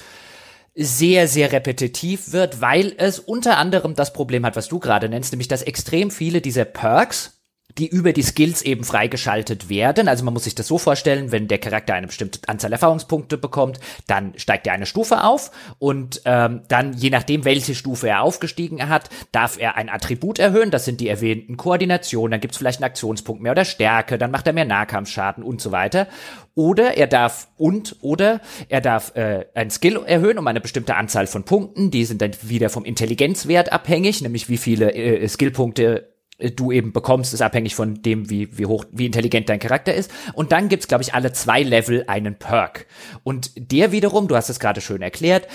[0.76, 5.32] sehr, sehr repetitiv wird, weil es unter anderem das Problem hat, was du gerade nennst,
[5.32, 7.39] nämlich dass extrem viele dieser Perks,
[7.78, 10.08] die über die Skills eben freigeschaltet werden.
[10.08, 13.80] Also man muss sich das so vorstellen, wenn der Charakter eine bestimmte Anzahl Erfahrungspunkte bekommt,
[14.06, 18.88] dann steigt er eine Stufe auf und ähm, dann, je nachdem, welche Stufe er aufgestiegen
[18.88, 20.70] hat, darf er ein Attribut erhöhen.
[20.70, 24.30] Das sind die erwähnten Koordinationen, dann gibt es vielleicht einen Aktionspunkt mehr oder Stärke, dann
[24.30, 26.06] macht er mehr Nahkampfschaden und so weiter.
[26.54, 31.26] Oder er darf und oder er darf äh, ein Skill erhöhen um eine bestimmte Anzahl
[31.26, 31.90] von Punkten.
[31.90, 36.10] Die sind dann wieder vom Intelligenzwert abhängig, nämlich wie viele äh, Skillpunkte
[36.56, 40.10] du eben bekommst, ist abhängig von dem, wie, wie hoch, wie intelligent dein Charakter ist.
[40.34, 42.86] Und dann gibt's, glaube ich, alle zwei Level einen Perk.
[43.22, 45.46] Und der wiederum, du hast es gerade schön erklärt,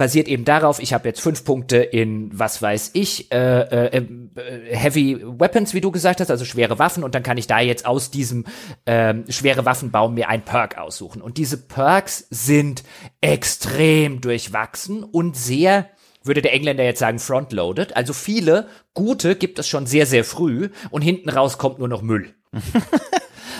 [0.00, 4.74] basiert eben darauf, ich habe jetzt fünf Punkte in, was weiß ich, äh, äh, äh,
[4.74, 7.84] Heavy Weapons, wie du gesagt hast, also schwere Waffen, und dann kann ich da jetzt
[7.84, 8.46] aus diesem
[8.86, 11.20] äh, schwere Waffenbaum mir ein Perk aussuchen.
[11.20, 12.82] Und diese Perks sind
[13.20, 15.90] extrem durchwachsen und sehr
[16.22, 17.96] würde der Engländer jetzt sagen, frontloaded.
[17.96, 22.02] Also viele gute gibt es schon sehr, sehr früh und hinten raus kommt nur noch
[22.02, 22.34] Müll.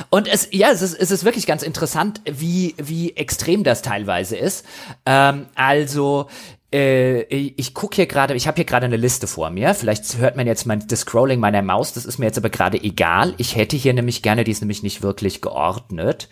[0.08, 4.36] Und es, ja, es ist, es ist wirklich ganz interessant, wie, wie extrem das teilweise
[4.36, 4.64] ist.
[5.04, 6.28] Ähm, also,
[6.72, 9.74] äh, ich gucke hier gerade, ich habe hier gerade eine Liste vor mir.
[9.74, 12.82] Vielleicht hört man jetzt mein, das Scrolling meiner Maus, das ist mir jetzt aber gerade
[12.82, 13.34] egal.
[13.36, 16.28] Ich hätte hier nämlich gerne, die ist nämlich nicht wirklich geordnet.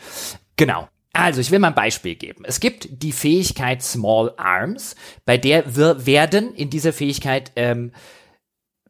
[0.57, 0.89] Genau.
[1.13, 2.45] Also, ich will mal ein Beispiel geben.
[2.45, 4.95] Es gibt die Fähigkeit Small Arms,
[5.25, 7.93] bei der wir werden in dieser Fähigkeit ähm,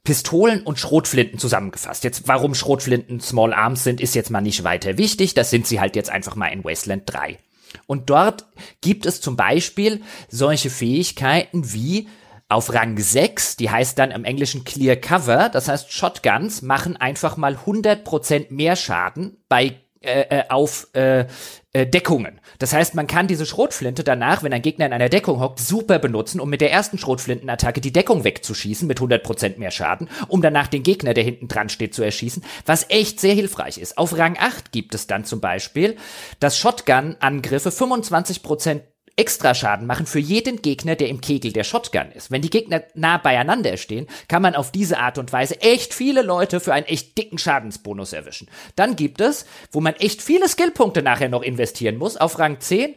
[0.04, 2.04] Pistolen und Schrotflinten zusammengefasst.
[2.04, 5.34] Jetzt, warum Schrotflinten Small Arms sind, ist jetzt mal nicht weiter wichtig.
[5.34, 7.38] Das sind sie halt jetzt einfach mal in Wasteland 3.
[7.86, 8.46] Und dort
[8.80, 12.08] gibt es zum Beispiel solche Fähigkeiten wie
[12.48, 17.36] auf Rang 6, die heißt dann im Englischen Clear Cover, das heißt Shotguns machen einfach
[17.36, 21.26] mal 100% mehr Schaden bei äh, äh, auf äh,
[21.72, 22.40] äh, Deckungen.
[22.58, 25.98] Das heißt, man kann diese Schrotflinte danach, wenn ein Gegner in einer Deckung hockt, super
[25.98, 30.68] benutzen, um mit der ersten Schrotflintenattacke die Deckung wegzuschießen mit 100% mehr Schaden, um danach
[30.68, 33.98] den Gegner, der hinten dran steht, zu erschießen, was echt sehr hilfreich ist.
[33.98, 35.96] Auf Rang 8 gibt es dann zum Beispiel,
[36.38, 38.82] dass Shotgun-Angriffe 25%
[39.18, 42.30] extra Schaden machen für jeden Gegner, der im Kegel der Shotgun ist.
[42.30, 46.22] Wenn die Gegner nah beieinander stehen, kann man auf diese Art und Weise echt viele
[46.22, 48.48] Leute für einen echt dicken Schadensbonus erwischen.
[48.76, 52.94] Dann gibt es, wo man echt viele Skillpunkte nachher noch investieren muss, auf Rang 10,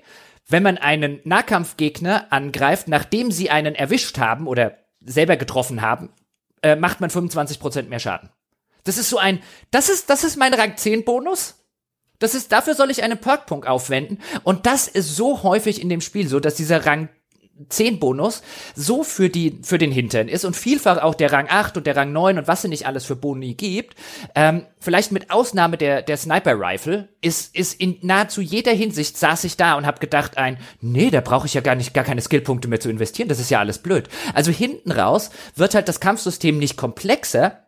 [0.47, 6.09] wenn man einen Nahkampfgegner angreift, nachdem sie einen erwischt haben oder selber getroffen haben,
[6.61, 8.29] äh, macht man 25% mehr Schaden.
[8.83, 9.41] Das ist so ein,
[9.71, 11.60] das ist, das ist mein Rang 10 Bonus.
[12.21, 14.19] Das ist, dafür soll ich einen Perkpunkt aufwenden.
[14.43, 17.09] Und das ist so häufig in dem Spiel so, dass dieser Rang
[17.69, 18.41] 10 Bonus
[18.75, 21.95] so für die für den Hintern ist und vielfach auch der Rang 8 und der
[21.95, 23.95] Rang 9 und was es nicht alles für Boni gibt,
[24.35, 29.43] ähm, vielleicht mit Ausnahme der der Sniper Rifle ist ist in nahezu jeder Hinsicht saß
[29.43, 32.21] ich da und habe gedacht ein nee, da brauche ich ja gar nicht gar keine
[32.21, 34.09] Skillpunkte mehr zu investieren, das ist ja alles blöd.
[34.33, 37.59] Also hinten raus wird halt das Kampfsystem nicht komplexer,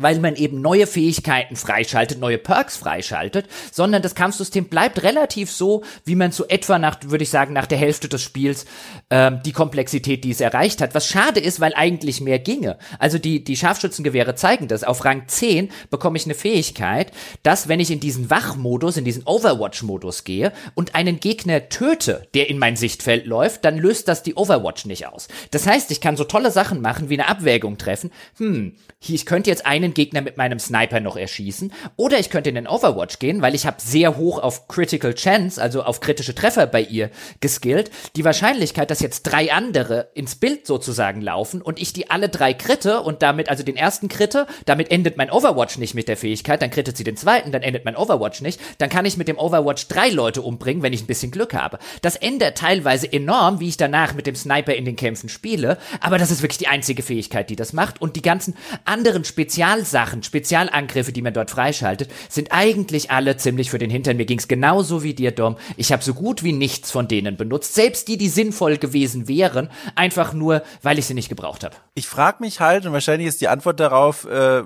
[0.00, 5.82] weil man eben neue Fähigkeiten freischaltet, neue Perks freischaltet, sondern das Kampfsystem bleibt relativ so,
[6.04, 8.66] wie man so etwa nach, würde ich sagen, nach der Hälfte des Spiels
[9.10, 10.94] ähm, die Komplexität, die es erreicht hat.
[10.94, 12.78] Was schade ist, weil eigentlich mehr ginge.
[12.98, 14.84] Also die, die Scharfschützengewehre zeigen das.
[14.84, 17.12] Auf Rang 10 bekomme ich eine Fähigkeit,
[17.42, 22.48] dass wenn ich in diesen Wachmodus, in diesen Overwatch-Modus gehe und einen Gegner töte, der
[22.48, 25.28] in mein Sichtfeld läuft, dann löst das die Overwatch nicht aus.
[25.50, 28.10] Das heißt, ich kann so tolle Sachen machen, wie eine Abwägung treffen.
[28.38, 31.72] Hm, ich könnte jetzt einen einen Gegner mit meinem Sniper noch erschießen.
[31.96, 35.60] Oder ich könnte in den Overwatch gehen, weil ich habe sehr hoch auf Critical Chance,
[35.60, 37.10] also auf kritische Treffer bei ihr
[37.40, 37.90] geskillt.
[38.16, 42.52] Die Wahrscheinlichkeit, dass jetzt drei andere ins Bild sozusagen laufen und ich die alle drei
[42.52, 46.60] kritte und damit, also den ersten kritte, damit endet mein Overwatch nicht mit der Fähigkeit,
[46.60, 49.38] dann krittet sie den zweiten, dann endet mein Overwatch nicht, dann kann ich mit dem
[49.38, 51.78] Overwatch drei Leute umbringen, wenn ich ein bisschen Glück habe.
[52.02, 56.18] Das ändert teilweise enorm, wie ich danach mit dem Sniper in den Kämpfen spiele, aber
[56.18, 58.54] das ist wirklich die einzige Fähigkeit, die das macht und die ganzen
[58.84, 59.24] anderen
[59.68, 64.16] Spezialsachen, Spezialangriffe, die man dort freischaltet, sind eigentlich alle ziemlich für den Hintern.
[64.16, 65.56] Mir ging's genauso wie dir, Dom.
[65.76, 69.68] Ich habe so gut wie nichts von denen benutzt, selbst die, die sinnvoll gewesen wären,
[69.94, 71.76] einfach nur, weil ich sie nicht gebraucht habe.
[71.94, 74.62] Ich frage mich halt, und wahrscheinlich ist die Antwort darauf äh,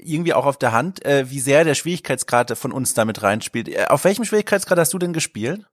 [0.00, 3.68] irgendwie auch auf der Hand, äh, wie sehr der Schwierigkeitsgrad von uns damit reinspielt.
[3.68, 5.66] Äh, auf welchem Schwierigkeitsgrad hast du denn gespielt?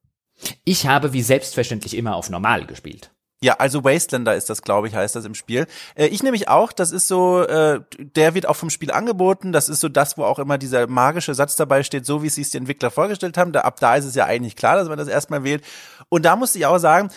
[0.65, 3.14] Ich habe wie selbstverständlich immer auf normal gespielt.
[3.41, 5.67] Ja, also Wastelander ist das, glaube ich, heißt das im Spiel.
[5.95, 9.67] Äh, ich nämlich auch, das ist so, äh, der wird auch vom Spiel angeboten, das
[9.69, 12.49] ist so das, wo auch immer dieser magische Satz dabei steht, so wie es sich
[12.49, 13.51] die Entwickler vorgestellt haben.
[13.51, 15.63] Da, ab da ist es ja eigentlich klar, dass man das erstmal wählt.
[16.09, 17.09] Und da musste ich auch sagen,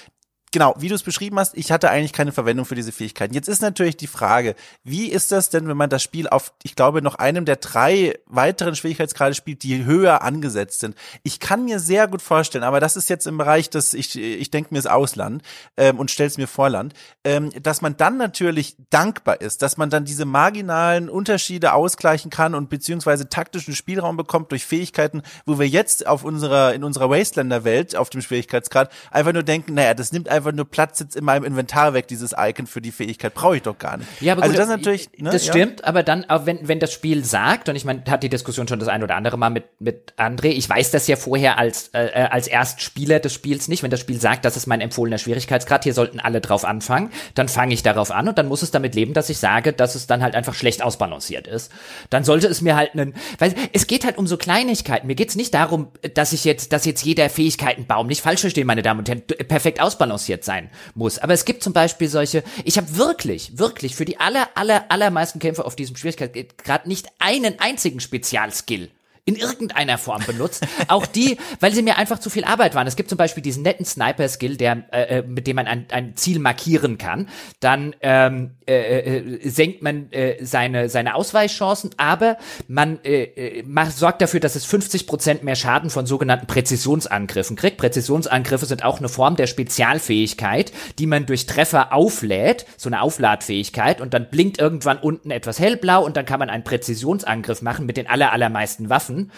[0.53, 3.35] genau, wie du es beschrieben hast, ich hatte eigentlich keine Verwendung für diese Fähigkeiten.
[3.35, 4.55] Jetzt ist natürlich die Frage,
[4.85, 8.19] wie ist das denn, wenn man das Spiel auf, ich glaube, noch einem der drei
[8.27, 10.97] weiteren Schwierigkeitsgrade spielt, die höher angesetzt sind?
[11.23, 14.51] Ich kann mir sehr gut vorstellen, aber das ist jetzt im Bereich des, ich, ich
[14.51, 15.43] denke mir es Ausland
[15.77, 16.95] ähm, und stell's mir Vorland,
[17.25, 22.55] ähm, dass man dann natürlich dankbar ist, dass man dann diese marginalen Unterschiede ausgleichen kann
[22.55, 27.97] und beziehungsweise taktischen Spielraum bekommt durch Fähigkeiten, wo wir jetzt auf unserer, in unserer Wastelander-Welt
[27.97, 31.45] auf dem Schwierigkeitsgrad einfach nur denken, naja, das nimmt einfach nur Platz jetzt in meinem
[31.45, 33.35] Inventar weg, dieses Icon für die Fähigkeit.
[33.35, 34.09] Brauche ich doch gar nicht.
[34.21, 35.09] Ja, aber also gut, das natürlich.
[35.17, 35.87] Ne, das stimmt, ja.
[35.87, 38.79] aber dann, auch wenn, wenn das Spiel sagt, und ich meine, hat die Diskussion schon
[38.79, 42.07] das ein oder andere Mal mit, mit André, ich weiß das ja vorher als, äh,
[42.07, 45.85] äh, als Erstspieler des Spiels nicht, wenn das Spiel sagt, das ist mein empfohlener Schwierigkeitsgrad,
[45.85, 48.95] hier sollten alle drauf anfangen, dann fange ich darauf an und dann muss es damit
[48.95, 51.73] leben, dass ich sage, dass es dann halt einfach schlecht ausbalanciert ist.
[52.11, 55.07] Dann sollte es mir halt einen, weil es geht halt um so Kleinigkeiten.
[55.07, 58.83] Mir geht's nicht darum, dass ich jetzt, dass jetzt jeder Fähigkeitenbaum nicht falsch verstehen, meine
[58.83, 61.19] Damen und Herren, perfekt ausbalanciert ausbalanciert sein muss.
[61.19, 65.39] Aber es gibt zum Beispiel solche, ich habe wirklich, wirklich für die aller, aller, allermeisten
[65.39, 68.91] Kämpfer auf diesem Schwierigkeitsgrad nicht einen einzigen Spezialskill
[69.29, 70.67] in irgendeiner Form benutzt.
[70.89, 72.87] Auch die, weil sie mir einfach zu viel Arbeit waren.
[72.87, 76.17] Es gibt zum Beispiel diesen netten Sniper-Skill, der, äh, äh mit dem man ein, ein
[76.17, 77.29] Ziel markieren kann.
[77.61, 82.39] Dann ähm, äh, äh, senkt man äh, seine, seine Ausweichchancen, aber
[82.69, 87.55] man äh, äh macht, sorgt dafür, dass es 50 Prozent mehr Schaden von sogenannten Präzisionsangriffen
[87.55, 87.77] kriegt.
[87.77, 94.01] Präzisionsangriffe sind auch eine Form der Spezialfähigkeit, die man durch Treffer auflädt, so eine Aufladfähigkeit,
[94.01, 97.99] und dann blinkt irgendwann unten etwas hellblau und dann kann man einen Präzisionsangriff machen mit
[97.99, 99.33] den aller, allermeisten Waffen treffen.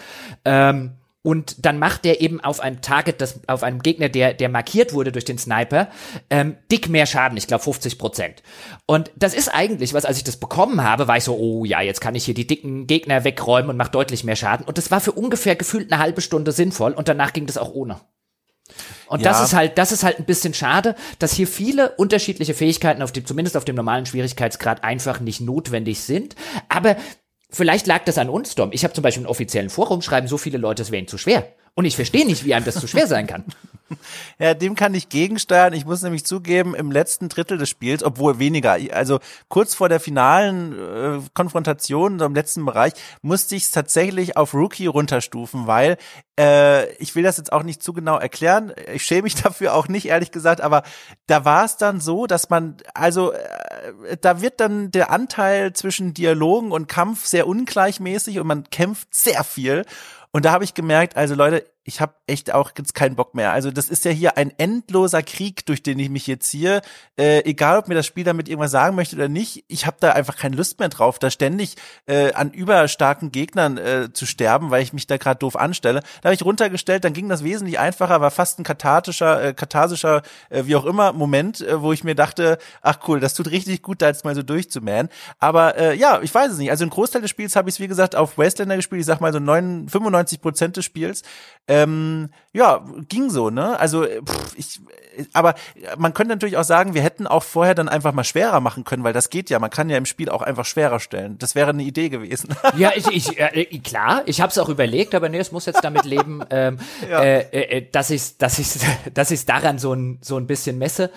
[0.45, 0.91] Ähm,
[1.23, 4.91] und dann macht der eben auf ein Target, das auf einem Gegner, der der markiert
[4.91, 5.87] wurde durch den Sniper,
[6.31, 7.37] ähm, dick mehr Schaden.
[7.37, 8.41] Ich glaube 50 Prozent.
[8.87, 11.79] Und das ist eigentlich was, als ich das bekommen habe, war ich so, oh ja,
[11.81, 14.65] jetzt kann ich hier die dicken Gegner wegräumen und mache deutlich mehr Schaden.
[14.65, 16.93] Und das war für ungefähr gefühlt eine halbe Stunde sinnvoll.
[16.93, 18.01] Und danach ging das auch ohne.
[19.05, 19.29] Und ja.
[19.29, 23.11] das ist halt, das ist halt ein bisschen schade, dass hier viele unterschiedliche Fähigkeiten auf
[23.11, 26.35] dem, zumindest auf dem normalen Schwierigkeitsgrad einfach nicht notwendig sind.
[26.67, 26.95] Aber
[27.51, 28.71] Vielleicht lag das an uns, Dom.
[28.71, 31.17] Ich habe zum Beispiel im offiziellen Forum schreiben so viele Leute, es wäre ihnen zu
[31.17, 31.47] schwer.
[31.73, 33.45] Und ich verstehe nicht, wie einem das zu schwer sein kann.
[34.39, 35.73] Ja, dem kann ich gegensteuern.
[35.73, 39.19] Ich muss nämlich zugeben, im letzten Drittel des Spiels, obwohl weniger, also
[39.49, 44.87] kurz vor der finalen äh, Konfrontation im letzten Bereich, musste ich es tatsächlich auf Rookie
[44.87, 45.97] runterstufen, weil
[46.39, 48.73] äh, ich will das jetzt auch nicht zu genau erklären.
[48.93, 50.83] Ich schäme mich dafür auch nicht, ehrlich gesagt, aber
[51.27, 56.13] da war es dann so, dass man, also äh, da wird dann der Anteil zwischen
[56.13, 59.85] Dialogen und Kampf sehr ungleichmäßig und man kämpft sehr viel.
[60.31, 63.51] Und da habe ich gemerkt, also Leute, ich habe echt auch jetzt keinen Bock mehr.
[63.51, 66.81] Also das ist ja hier ein endloser Krieg, durch den ich mich jetzt ziehe.
[67.17, 70.11] Äh, egal, ob mir das Spiel damit irgendwas sagen möchte oder nicht, ich habe da
[70.11, 71.75] einfach keine Lust mehr drauf, da ständig
[72.05, 76.01] äh, an überstarken Gegnern äh, zu sterben, weil ich mich da gerade doof anstelle.
[76.21, 80.21] Da habe ich runtergestellt, dann ging das wesentlich einfacher, war fast ein kathartischer, äh, katharsischer,
[80.49, 83.81] äh, wie auch immer, Moment, äh, wo ich mir dachte, ach cool, das tut richtig
[83.81, 85.09] gut, da jetzt mal so durchzumähen.
[85.39, 86.71] Aber äh, ja, ich weiß es nicht.
[86.71, 89.01] Also ein Großteil des Spiels habe ich wie gesagt, auf Wastelander gespielt.
[89.01, 91.23] Ich sag mal so 9, 95 Prozent des Spiels.
[91.71, 93.79] Ähm, ja, ging so, ne?
[93.79, 94.81] Also, pff, ich,
[95.31, 95.55] aber
[95.97, 99.05] man könnte natürlich auch sagen, wir hätten auch vorher dann einfach mal schwerer machen können,
[99.05, 99.57] weil das geht ja.
[99.57, 101.37] Man kann ja im Spiel auch einfach schwerer stellen.
[101.37, 102.49] Das wäre eine Idee gewesen.
[102.77, 105.83] Ja, ich, ich äh, klar, ich habe es auch überlegt, aber nee, es muss jetzt
[105.83, 106.79] damit leben, ähm,
[107.09, 107.21] ja.
[107.21, 108.69] äh, äh, dass ich, dass ich,
[109.13, 111.11] dass ich daran so ein so ein bisschen messe.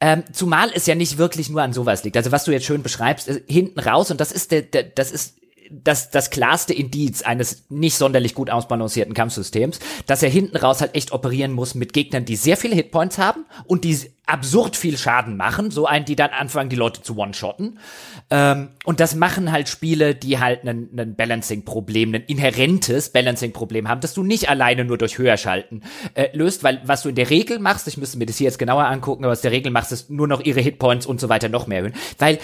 [0.00, 2.16] Ähm, zumal es ja nicht wirklich nur an sowas liegt.
[2.16, 5.36] Also was du jetzt schön beschreibst, hinten raus und das ist der, der das ist
[5.70, 10.94] das, das klarste Indiz eines nicht sonderlich gut ausbalancierten Kampfsystems, dass er hinten raus halt
[10.94, 15.36] echt operieren muss mit Gegnern, die sehr viele Hitpoints haben und die absurd viel Schaden
[15.36, 17.78] machen, so einen, die dann anfangen, die Leute zu one-shotten.
[18.30, 24.14] Ähm, und das machen halt Spiele, die halt ein Balancing-Problem, ein inhärentes Balancing-Problem haben, das
[24.14, 25.82] du nicht alleine nur durch Höherschalten
[26.14, 28.58] äh, löst, weil was du in der Regel machst, ich müsste mir das hier jetzt
[28.58, 31.50] genauer angucken, aber was der Regel machst, ist nur noch ihre Hitpoints und so weiter
[31.50, 31.94] noch mehr erhöhen.
[32.18, 32.38] Weil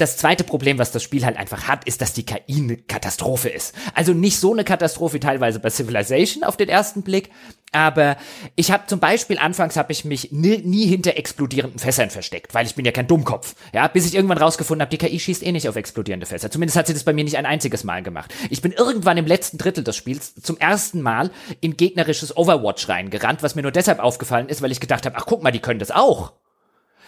[0.00, 3.48] das zweite Problem, was das Spiel halt einfach hat, ist, dass die KI eine Katastrophe
[3.48, 3.74] ist.
[3.94, 7.30] Also nicht so eine Katastrophe teilweise bei Civilization auf den ersten Blick,
[7.72, 8.16] aber
[8.56, 12.66] ich habe zum Beispiel anfangs habe ich mich nie, nie, hinter explodierenden Fässern versteckt, weil
[12.66, 13.54] ich bin ja kein Dummkopf.
[13.72, 16.50] Ja, bis ich irgendwann rausgefunden habe, die KI schießt eh nicht auf explodierende Fässer.
[16.50, 18.34] Zumindest hat sie das bei mir nicht ein einziges Mal gemacht.
[18.50, 23.42] Ich bin irgendwann im letzten Drittel des Spiels zum ersten Mal in gegnerisches Overwatch reingerannt,
[23.42, 25.78] was mir nur deshalb aufgefallen ist, weil ich gedacht habe, ach guck mal, die können
[25.78, 26.32] das auch.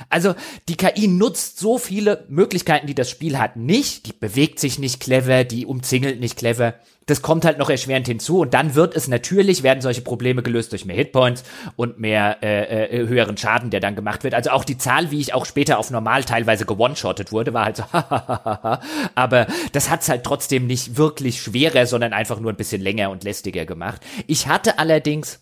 [0.09, 0.35] Also
[0.69, 4.07] die KI nutzt so viele Möglichkeiten, die das Spiel hat, nicht.
[4.07, 6.75] Die bewegt sich nicht clever, die umzingelt nicht clever.
[7.07, 10.71] Das kommt halt noch erschwerend hinzu und dann wird es natürlich, werden solche Probleme gelöst
[10.71, 11.43] durch mehr Hitpoints
[11.75, 14.35] und mehr äh, äh, höheren Schaden, der dann gemacht wird.
[14.35, 17.77] Also auch die Zahl, wie ich auch später auf normal teilweise gewone-shottet wurde, war halt
[17.77, 17.85] so,
[19.17, 23.25] aber das hat's halt trotzdem nicht wirklich schwerer, sondern einfach nur ein bisschen länger und
[23.25, 24.01] lästiger gemacht.
[24.29, 25.41] Ich hatte allerdings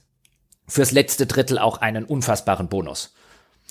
[0.66, 3.12] fürs letzte Drittel auch einen unfassbaren Bonus.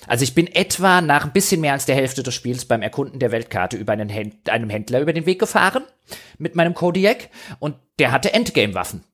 [0.06, 3.18] Also ich bin etwa nach ein bisschen mehr als der Hälfte des Spiels beim Erkunden
[3.18, 5.84] der Weltkarte über einen Händ einem Händler über den Weg gefahren
[6.38, 7.28] mit meinem Kodiak
[7.58, 9.04] und der hatte Endgame-Waffen.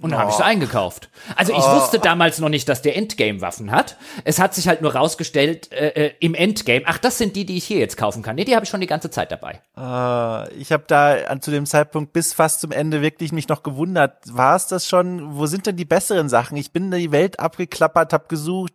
[0.00, 0.22] Und dann oh.
[0.22, 1.08] habe ich sie eingekauft.
[1.36, 1.76] Also ich oh.
[1.76, 3.96] wusste damals noch nicht, dass der Endgame-Waffen hat.
[4.24, 7.56] Es hat sich halt nur rausgestellt äh, äh, im Endgame, ach, das sind die, die
[7.56, 8.34] ich hier jetzt kaufen kann.
[8.34, 9.60] Nee, die habe ich schon die ganze Zeit dabei.
[9.76, 13.62] Uh, ich habe da an, zu dem Zeitpunkt bis fast zum Ende wirklich mich noch
[13.62, 14.16] gewundert.
[14.26, 15.36] War es das schon?
[15.36, 16.56] Wo sind denn die besseren Sachen?
[16.56, 18.72] Ich bin in die Welt abgeklappert, habe gesucht,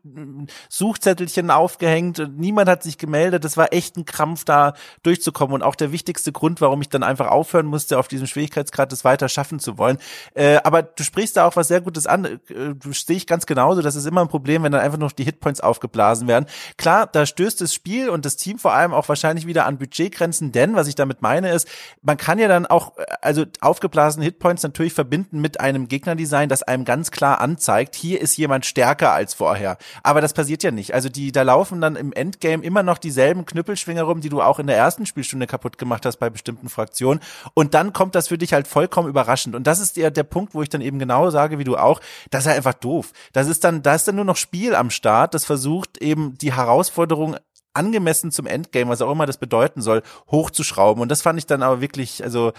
[0.69, 3.43] Suchzettelchen aufgehängt und niemand hat sich gemeldet.
[3.43, 4.73] Es war echt ein Krampf, da
[5.03, 5.53] durchzukommen.
[5.53, 9.03] Und auch der wichtigste Grund, warum ich dann einfach aufhören musste, auf diesem Schwierigkeitsgrad das
[9.03, 9.97] weiter schaffen zu wollen.
[10.33, 12.25] Äh, aber du sprichst da auch was sehr Gutes an.
[12.25, 12.39] Äh,
[12.91, 13.81] sehe ich ganz genauso.
[13.81, 16.45] Das ist immer ein Problem, wenn dann einfach noch die Hitpoints aufgeblasen werden.
[16.77, 20.51] Klar, da stößt das Spiel und das Team vor allem auch wahrscheinlich wieder an Budgetgrenzen,
[20.51, 21.67] denn was ich damit meine ist,
[22.01, 26.63] man kann ja dann auch, äh, also aufgeblasene Hitpoints natürlich verbinden mit einem Gegnerdesign, das
[26.63, 29.77] einem ganz klar anzeigt, hier ist jemand stärker als vorher.
[30.03, 30.93] Aber das passiert ja nicht.
[30.93, 34.59] Also die, da laufen dann im Endgame immer noch dieselben Knüppelschwinger rum, die du auch
[34.59, 37.19] in der ersten Spielstunde kaputt gemacht hast bei bestimmten Fraktionen.
[37.55, 39.55] Und dann kommt das für dich halt vollkommen überraschend.
[39.55, 42.01] Und das ist der, der Punkt, wo ich dann eben genau sage wie du auch,
[42.29, 43.11] das ist ja einfach doof.
[43.33, 46.53] Das ist dann, da ist dann nur noch Spiel am Start, das versucht eben die
[46.53, 47.37] Herausforderung
[47.73, 51.01] angemessen zum Endgame, was auch immer das bedeuten soll, hochzuschrauben.
[51.01, 52.53] Und das fand ich dann aber wirklich, also,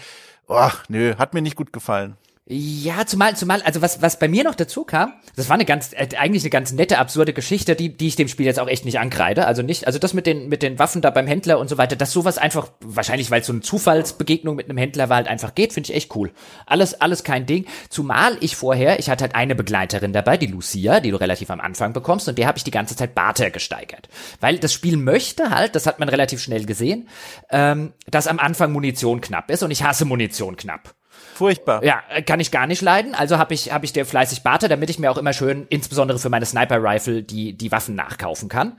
[0.47, 2.17] oh, nö, hat mir nicht gut gefallen.
[2.47, 5.93] Ja, zumal, zumal, also was, was bei mir noch dazu kam, das war eine ganz,
[5.93, 8.83] äh, eigentlich eine ganz nette, absurde Geschichte, die, die ich dem Spiel jetzt auch echt
[8.83, 9.45] nicht ankreide.
[9.45, 11.95] Also nicht, also das mit den, mit den Waffen da beim Händler und so weiter,
[11.95, 15.53] dass sowas einfach, wahrscheinlich weil es so eine Zufallsbegegnung mit einem Händler war, halt einfach
[15.53, 16.31] geht, finde ich echt cool.
[16.65, 17.67] Alles, alles kein Ding.
[17.89, 21.61] Zumal ich vorher, ich hatte halt eine Begleiterin dabei, die Lucia, die du relativ am
[21.61, 24.09] Anfang bekommst, und der habe ich die ganze Zeit Barter gesteigert.
[24.39, 27.07] Weil das Spiel möchte halt, das hat man relativ schnell gesehen,
[27.51, 30.95] ähm, dass am Anfang Munition knapp ist und ich hasse Munition knapp.
[31.41, 31.83] Furchtbar.
[31.83, 33.15] Ja, kann ich gar nicht leiden.
[33.15, 36.19] Also habe ich, hab ich der fleißig Barte, damit ich mir auch immer schön, insbesondere
[36.19, 38.73] für meine Sniper-Rifle, die, die Waffen nachkaufen kann.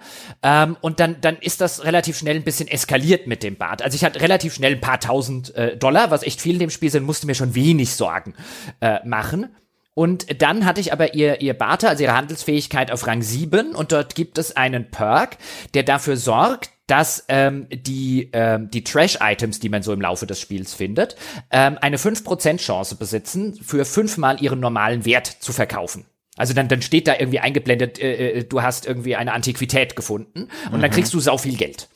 [0.44, 3.82] Ähm, und dann, dann ist das relativ schnell ein bisschen eskaliert mit dem Bart.
[3.82, 6.70] Also ich hatte relativ schnell ein paar tausend äh, Dollar, was echt viel in dem
[6.70, 8.34] Spiel sind, musste mir schon wenig Sorgen
[8.80, 9.56] äh, machen.
[9.94, 13.90] Und dann hatte ich aber ihr, ihr Barter, also ihre Handelsfähigkeit auf Rang 7 und
[13.90, 15.36] dort gibt es einen Perk,
[15.74, 20.38] der dafür sorgt, dass ähm, die, ähm, die Trash-Items, die man so im Laufe des
[20.38, 21.16] Spiels findet,
[21.50, 26.04] ähm, eine 5% Chance besitzen, für fünfmal ihren normalen Wert zu verkaufen.
[26.36, 30.50] Also dann, dann steht da irgendwie eingeblendet, äh, äh du hast irgendwie eine Antiquität gefunden
[30.66, 30.82] und mhm.
[30.82, 31.88] dann kriegst du sau viel Geld.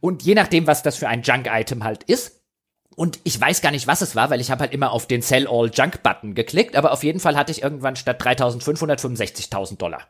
[0.00, 2.40] Und je nachdem, was das für ein Junk-Item halt ist,
[2.96, 5.22] und ich weiß gar nicht, was es war, weil ich habe halt immer auf den
[5.22, 9.76] Sell All Junk Button geklickt, aber auf jeden Fall hatte ich irgendwann statt 3.500 65.000
[9.78, 10.00] Dollar.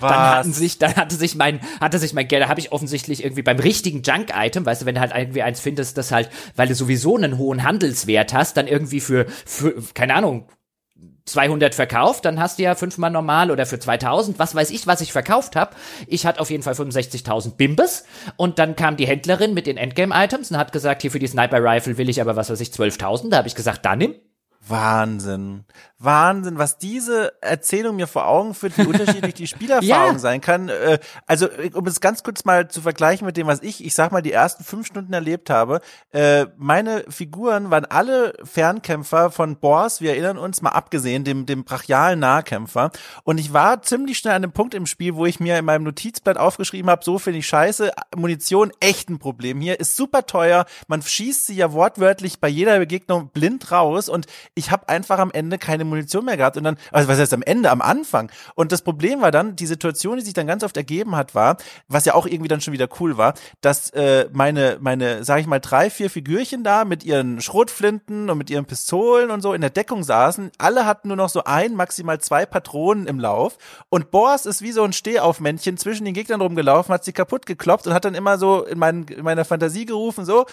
[0.00, 0.10] Was?
[0.10, 3.24] Dann hatten sich, dann hatte sich mein, hatte sich mein Geld, da habe ich offensichtlich
[3.24, 6.68] irgendwie beim richtigen Junk-Item, weißt du, wenn du halt irgendwie eins findest, das halt, weil
[6.68, 10.46] du sowieso einen hohen Handelswert hast, dann irgendwie für, für keine Ahnung,
[11.30, 15.00] 200 verkauft, dann hast du ja fünfmal normal oder für 2000, was weiß ich, was
[15.00, 15.74] ich verkauft habe.
[16.06, 18.04] Ich hatte auf jeden Fall 65.000 Bimbes
[18.36, 21.98] und dann kam die Händlerin mit den Endgame-Items und hat gesagt, hier für die Sniper-Rifle
[21.98, 23.30] will ich aber, was weiß ich, 12.000.
[23.30, 24.14] Da habe ich gesagt, da nimm.
[24.66, 25.64] Wahnsinn.
[25.98, 30.18] Wahnsinn, was diese Erzählung mir vor Augen führt, wie unterschiedlich die Spielerfahrung ja.
[30.18, 30.70] sein kann.
[30.70, 34.10] Äh, also, um es ganz kurz mal zu vergleichen mit dem, was ich, ich sag
[34.10, 35.80] mal, die ersten fünf Stunden erlebt habe.
[36.12, 41.64] Äh, meine Figuren waren alle Fernkämpfer von Bors, wir erinnern uns, mal abgesehen, dem, dem
[41.64, 42.92] brachialen Nahkämpfer.
[43.24, 45.84] Und ich war ziemlich schnell an dem Punkt im Spiel, wo ich mir in meinem
[45.84, 50.64] Notizblatt aufgeschrieben habe, so finde ich scheiße, Munition echt ein Problem hier, ist super teuer,
[50.88, 55.30] man schießt sie ja wortwörtlich bei jeder Begegnung blind raus und ich habe einfach am
[55.30, 58.30] Ende keine Munition mehr gehabt und dann, also was heißt am Ende, am Anfang.
[58.54, 61.56] Und das Problem war dann, die Situation, die sich dann ganz oft ergeben hat, war,
[61.88, 65.46] was ja auch irgendwie dann schon wieder cool war, dass äh, meine, meine, sag ich
[65.46, 69.60] mal, drei, vier Figürchen da mit ihren Schrotflinten und mit ihren Pistolen und so in
[69.60, 70.50] der Deckung saßen.
[70.58, 73.56] Alle hatten nur noch so ein, maximal zwei Patronen im Lauf.
[73.88, 77.86] Und Boas ist wie so ein Stehaufmännchen zwischen den Gegnern rumgelaufen, hat sie kaputt gekloppt
[77.86, 80.46] und hat dann immer so in, mein, in meiner Fantasie gerufen, so,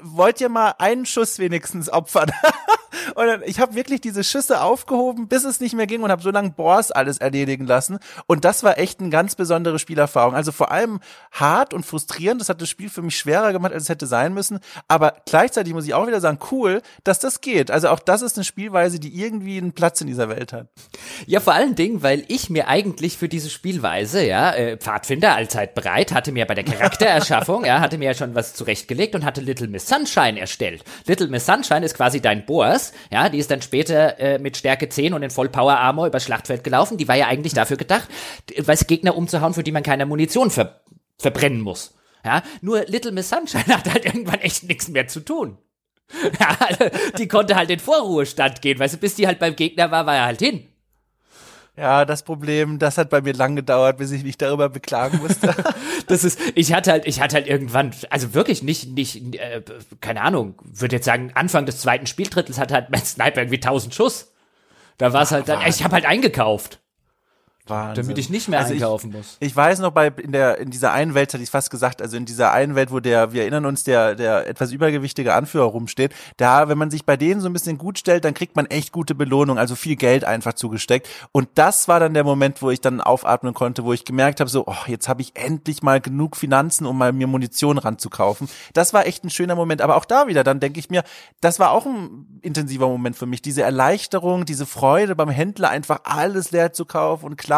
[0.00, 2.30] wollt ihr mal einen Schuss wenigstens opfern?
[3.14, 6.22] und dann, ich habe wirklich diese Schüsse aufgehoben, bis es nicht mehr ging und habe
[6.22, 7.98] so lange Boss alles erledigen lassen.
[8.26, 10.34] Und das war echt eine ganz besondere Spielerfahrung.
[10.34, 11.00] Also vor allem
[11.30, 12.40] hart und frustrierend.
[12.40, 14.60] Das hat das Spiel für mich schwerer gemacht, als es hätte sein müssen.
[14.88, 17.70] Aber gleichzeitig muss ich auch wieder sagen, cool, dass das geht.
[17.70, 20.68] Also auch das ist eine Spielweise, die irgendwie einen Platz in dieser Welt hat.
[21.26, 25.74] Ja, vor allen Dingen, weil ich mir eigentlich für diese Spielweise, ja, äh, Pfadfinder allzeit
[25.74, 29.40] bereit, hatte mir bei der Charaktererschaffung, ja, hatte mir ja schon was zurechtgelegt und hatte
[29.40, 30.84] Little Miss Sunshine erstellt.
[31.06, 34.88] Little Miss Sunshine ist quasi dein Boas, ja, die ist dann später äh, mit Stärke
[34.88, 36.98] 10 und in Vollpower Armor übers Schlachtfeld gelaufen.
[36.98, 38.08] Die war ja eigentlich dafür gedacht,
[38.56, 40.80] weiß Gegner umzuhauen, für die man keine Munition ver
[41.18, 41.94] verbrennen muss.
[42.24, 45.58] Ja, nur Little Miss Sunshine hat halt irgendwann echt nichts mehr zu tun.
[46.38, 46.84] Ja, also,
[47.16, 50.16] die konnte halt in Vorruhestand gehen, weißt du, bis die halt beim Gegner war, war
[50.16, 50.68] er halt hin.
[51.74, 55.54] Ja, das Problem, das hat bei mir lang gedauert, bis ich mich darüber beklagen musste.
[56.06, 59.62] das ist, ich hatte halt, ich hatte halt irgendwann, also wirklich nicht, nicht, äh,
[60.02, 63.94] keine Ahnung, würde jetzt sagen, Anfang des zweiten Spieltrittels hat halt mein Sniper irgendwie 1000
[63.94, 64.32] Schuss.
[64.98, 66.81] Da war es halt dann, ich habe halt eingekauft.
[67.68, 68.02] Wahnsinn.
[68.02, 69.36] Damit ich nicht mehr also einkaufen ich, muss.
[69.38, 72.16] Ich weiß noch bei in der in dieser einen Welt hatte ich fast gesagt, also
[72.16, 76.12] in dieser einen Welt, wo der wir erinnern uns der der etwas übergewichtige Anführer rumsteht,
[76.38, 78.90] da wenn man sich bei denen so ein bisschen gut stellt, dann kriegt man echt
[78.90, 82.80] gute Belohnung, also viel Geld einfach zugesteckt und das war dann der Moment, wo ich
[82.80, 86.36] dann aufatmen konnte, wo ich gemerkt habe so, oh, jetzt habe ich endlich mal genug
[86.36, 88.48] Finanzen, um mal mir Munition ranzukaufen.
[88.72, 91.04] Das war echt ein schöner Moment, aber auch da wieder, dann denke ich mir,
[91.40, 96.00] das war auch ein intensiver Moment für mich, diese Erleichterung, diese Freude beim Händler einfach
[96.02, 97.51] alles leer zu kaufen und klar,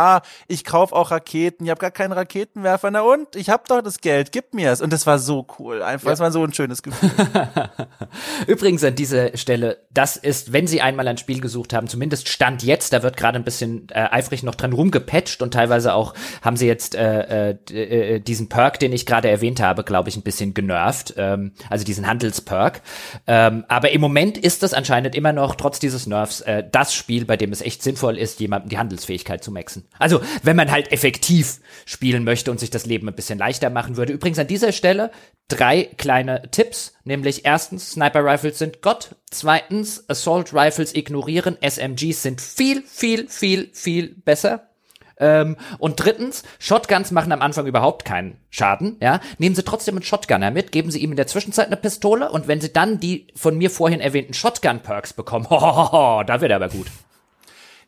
[0.49, 3.37] ich kaufe auch Raketen, ich habe gar keinen Raketenwerfer, na und?
[3.37, 4.81] Ich habe doch das Geld, gib mir's.
[4.81, 6.13] Und das war so cool, einfach, ja.
[6.13, 7.11] das war so ein schönes Gefühl.
[8.47, 12.63] Übrigens an dieser Stelle, das ist, wenn Sie einmal ein Spiel gesucht haben, zumindest Stand
[12.63, 16.57] jetzt, da wird gerade ein bisschen äh, eifrig noch dran rumgepatcht und teilweise auch haben
[16.57, 20.23] sie jetzt äh, äh, äh diesen Perk, den ich gerade erwähnt habe, glaube ich, ein
[20.23, 22.83] bisschen genervt, ähm, also diesen Handelsperk.
[23.27, 27.25] Ähm, aber im Moment ist das anscheinend immer noch, trotz dieses Nerfs, äh, das Spiel,
[27.25, 29.84] bei dem es echt sinnvoll ist, jemandem die Handelsfähigkeit zu maxen.
[29.99, 33.97] Also, wenn man halt effektiv spielen möchte und sich das Leben ein bisschen leichter machen
[33.97, 34.13] würde.
[34.13, 35.11] Übrigens an dieser Stelle
[35.49, 39.17] drei kleine Tipps, nämlich erstens, Sniper Rifles sind Gott.
[39.31, 41.57] Zweitens, Assault Rifles ignorieren.
[41.61, 44.69] SMGs sind viel, viel, viel, viel besser.
[45.17, 49.21] Ähm, und drittens, Shotguns machen am Anfang überhaupt keinen Schaden, ja.
[49.39, 52.49] Nehmen Sie trotzdem einen Shotgunner mit, geben Sie ihm in der Zwischenzeit eine Pistole und
[52.49, 56.69] wenn Sie dann die von mir vorhin erwähnten Shotgun-Perks bekommen, hohoho, da wird er aber
[56.69, 56.89] gut.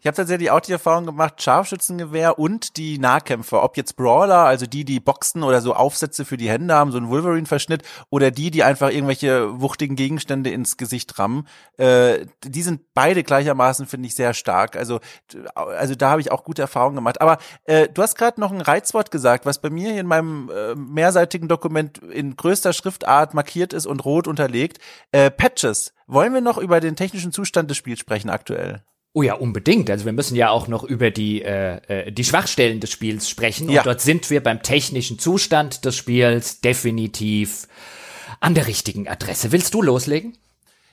[0.00, 4.66] Ich habe tatsächlich auch die Erfahrung gemacht, Scharfschützengewehr und die Nahkämpfer, ob jetzt Brawler, also
[4.66, 8.50] die, die boxen oder so Aufsätze für die Hände haben, so ein Wolverine-Verschnitt, oder die,
[8.50, 11.46] die einfach irgendwelche wuchtigen Gegenstände ins Gesicht rammen,
[11.78, 14.76] äh, die sind beide gleichermaßen, finde ich, sehr stark.
[14.76, 15.00] Also,
[15.54, 17.20] also da habe ich auch gute Erfahrungen gemacht.
[17.20, 20.74] Aber äh, du hast gerade noch ein Reizwort gesagt, was bei mir in meinem äh,
[20.74, 24.78] mehrseitigen Dokument in größter Schriftart markiert ist und rot unterlegt.
[25.12, 25.92] Äh, Patches.
[26.06, 28.84] Wollen wir noch über den technischen Zustand des Spiels sprechen aktuell?
[29.16, 29.88] Oh ja, unbedingt.
[29.88, 33.70] Also wir müssen ja auch noch über die, äh, äh, die Schwachstellen des Spiels sprechen.
[33.70, 33.80] Ja.
[33.80, 37.66] Und dort sind wir beim technischen Zustand des Spiels definitiv
[38.40, 39.52] an der richtigen Adresse.
[39.52, 40.36] Willst du loslegen?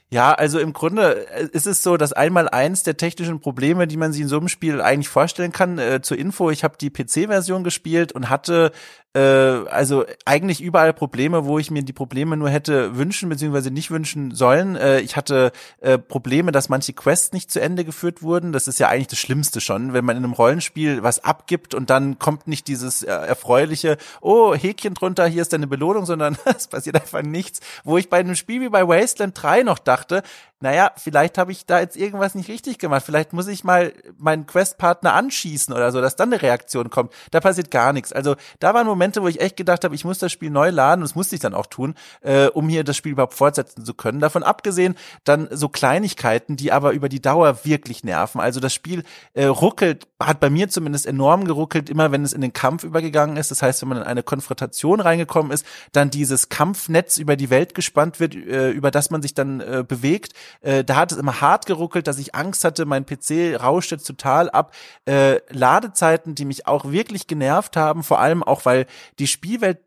[0.10, 3.98] Ja, also im Grunde äh, ist es so, dass einmal eins der technischen Probleme, die
[3.98, 6.92] man sich in so einem Spiel eigentlich vorstellen kann, äh, zur Info, ich habe die
[6.92, 8.72] PC-Version gespielt und hatte
[9.14, 13.70] äh, also eigentlich überall Probleme, wo ich mir die Probleme nur hätte wünschen bzw.
[13.70, 14.76] nicht wünschen sollen.
[14.76, 18.52] Äh, ich hatte äh, Probleme, dass manche Quests nicht zu Ende geführt wurden.
[18.52, 21.90] Das ist ja eigentlich das Schlimmste schon, wenn man in einem Rollenspiel was abgibt und
[21.90, 26.68] dann kommt nicht dieses äh, erfreuliche, oh, Häkchen drunter, hier ist deine Belohnung, sondern es
[26.68, 27.60] passiert einfach nichts.
[27.84, 30.24] Wo ich bei einem Spiel wie bei Wasteland 3 noch dachte,
[30.64, 33.04] naja, vielleicht habe ich da jetzt irgendwas nicht richtig gemacht.
[33.06, 37.12] Vielleicht muss ich mal meinen Questpartner anschießen oder so, dass dann eine Reaktion kommt.
[37.32, 38.14] Da passiert gar nichts.
[38.14, 41.02] Also da waren Momente, wo ich echt gedacht habe, ich muss das Spiel neu laden.
[41.02, 43.94] Und das musste ich dann auch tun, äh, um hier das Spiel überhaupt fortsetzen zu
[43.94, 44.22] können.
[44.22, 44.96] Davon abgesehen,
[45.26, 48.40] dann so Kleinigkeiten, die aber über die Dauer wirklich nerven.
[48.40, 49.04] Also das Spiel
[49.34, 53.36] äh, ruckelt, hat bei mir zumindest enorm geruckelt, immer wenn es in den Kampf übergegangen
[53.36, 53.52] ist.
[53.52, 57.76] Das heißt, wenn man in eine Konfrontation reingekommen ist, dann dieses Kampfnetz über die Welt
[57.76, 60.32] gespannt wird, äh, über das man sich dann äh, bewegt.
[60.62, 64.06] Äh, da hat es immer hart geruckelt, dass ich Angst hatte, mein PC rauscht jetzt
[64.06, 64.74] total ab.
[65.06, 68.86] Äh, Ladezeiten, die mich auch wirklich genervt haben, vor allem auch, weil
[69.20, 69.80] die Spielwelt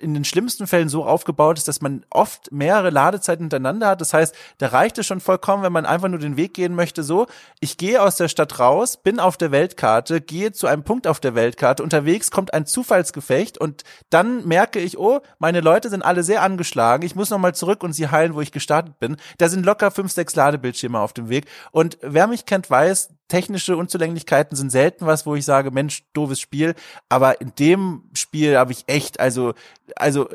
[0.00, 4.00] in den schlimmsten Fällen so aufgebaut ist, dass man oft mehrere Ladezeiten hintereinander hat.
[4.00, 7.02] Das heißt, da reicht es schon vollkommen, wenn man einfach nur den Weg gehen möchte,
[7.02, 7.26] so,
[7.60, 11.20] ich gehe aus der Stadt raus, bin auf der Weltkarte, gehe zu einem Punkt auf
[11.20, 16.22] der Weltkarte, unterwegs kommt ein Zufallsgefecht und dann merke ich, oh, meine Leute sind alle
[16.22, 19.16] sehr angeschlagen, ich muss nochmal zurück und sie heilen, wo ich gestartet bin.
[19.38, 21.46] Da sind locker fünf, sechs Ladebildschirme auf dem Weg.
[21.72, 26.40] Und wer mich kennt, weiß, technische Unzulänglichkeiten sind selten was, wo ich sage, Mensch, doofes
[26.40, 26.74] Spiel.
[27.08, 29.54] Aber in dem Spiel habe ich echt, also,
[29.96, 30.28] also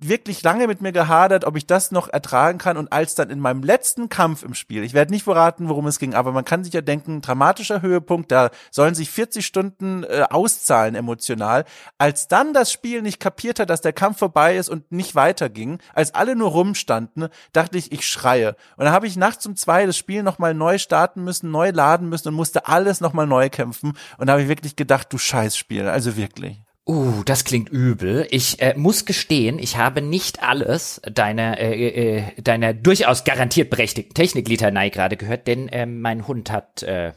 [0.00, 2.76] wirklich lange mit mir gehadert, ob ich das noch ertragen kann.
[2.76, 5.98] Und als dann in meinem letzten Kampf im Spiel, ich werde nicht verraten, worum es
[5.98, 10.24] ging, aber man kann sich ja denken, dramatischer Höhepunkt, da sollen sich 40 Stunden äh,
[10.30, 11.64] auszahlen emotional.
[11.98, 15.78] Als dann das Spiel nicht kapiert hat, dass der Kampf vorbei ist und nicht weiterging,
[15.94, 18.56] als alle nur rumstanden, dachte ich, ich schreie.
[18.76, 22.08] Und dann habe ich nachts um zwei das Spiel nochmal neu starten müssen, neu laden
[22.08, 23.94] müssen und musste alles nochmal neu kämpfen.
[24.18, 26.67] Und da habe ich wirklich gedacht, du Scheißspiel, also wirklich.
[26.88, 28.26] Uh, das klingt übel.
[28.30, 34.14] Ich äh, muss gestehen, ich habe nicht alles deiner äh, äh, deiner durchaus garantiert berechtigten
[34.14, 37.12] Techniklitanei gerade gehört, denn äh, mein Hund hat äh,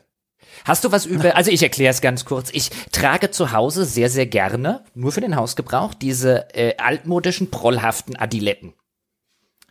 [0.66, 2.50] Hast du was über, also ich erkläre es ganz kurz.
[2.52, 8.18] Ich trage zu Hause sehr, sehr gerne, nur für den Hausgebrauch, diese äh, altmodischen, prollhaften
[8.18, 8.74] Adiletten.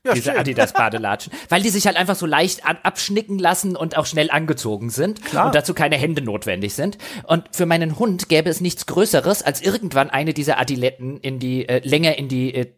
[0.06, 4.06] Ja, diese Adidas Badelatschen, weil die sich halt einfach so leicht abschnicken lassen und auch
[4.06, 5.46] schnell angezogen sind Klar.
[5.46, 6.96] und dazu keine Hände notwendig sind.
[7.24, 11.68] Und für meinen Hund gäbe es nichts Größeres, als irgendwann eine dieser Adiletten in die
[11.68, 12.72] äh, länger in die äh,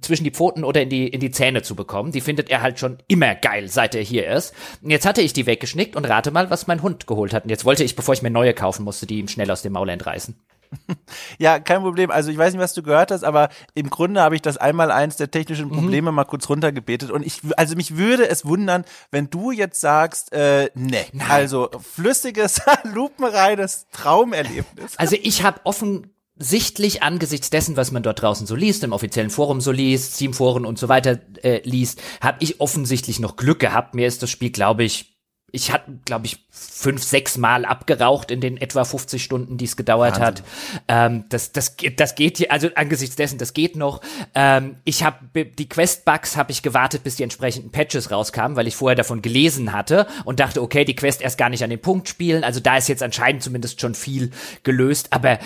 [0.00, 2.12] zwischen die Pfoten oder in die in die Zähne zu bekommen.
[2.12, 4.54] Die findet er halt schon immer geil, seit er hier ist.
[4.82, 7.44] Und jetzt hatte ich die weggeschnickt und rate mal, was mein Hund geholt hat.
[7.44, 9.72] Und jetzt wollte ich, bevor ich mir neue kaufen musste, die ihm schnell aus dem
[9.72, 10.34] Maul entreißen.
[11.38, 12.10] Ja, kein Problem.
[12.10, 14.90] Also ich weiß nicht, was du gehört hast, aber im Grunde habe ich das einmal
[14.90, 15.74] eins der technischen mhm.
[15.74, 16.16] Probleme mhm.
[16.16, 17.10] mal kurz runtergebetet.
[17.10, 22.60] Und ich, also mich würde es wundern, wenn du jetzt sagst, äh, ne, also flüssiges,
[22.82, 24.96] lupenreines Traumerlebnis.
[24.96, 29.30] Also ich habe offen sichtlich angesichts dessen, was man dort draußen so liest, im offiziellen
[29.30, 33.94] Forum so liest, Steam-Foren und so weiter äh, liest, habe ich offensichtlich noch Glück gehabt.
[33.94, 35.18] Mir ist das Spiel, glaube ich,
[35.50, 39.76] ich hatte, glaube ich, fünf, sechs Mal abgeraucht in den etwa 50 Stunden, die es
[39.76, 40.24] gedauert Wahnsinn.
[40.24, 40.42] hat.
[40.88, 44.02] Ähm, das, das, das geht hier, also angesichts dessen, das geht noch.
[44.34, 48.76] Ähm, ich habe die Quest-Bugs habe ich gewartet, bis die entsprechenden Patches rauskamen, weil ich
[48.76, 52.10] vorher davon gelesen hatte und dachte, okay, die Quest erst gar nicht an den Punkt
[52.10, 52.44] spielen.
[52.44, 54.30] Also da ist jetzt anscheinend zumindest schon viel
[54.64, 55.14] gelöst.
[55.14, 55.38] Aber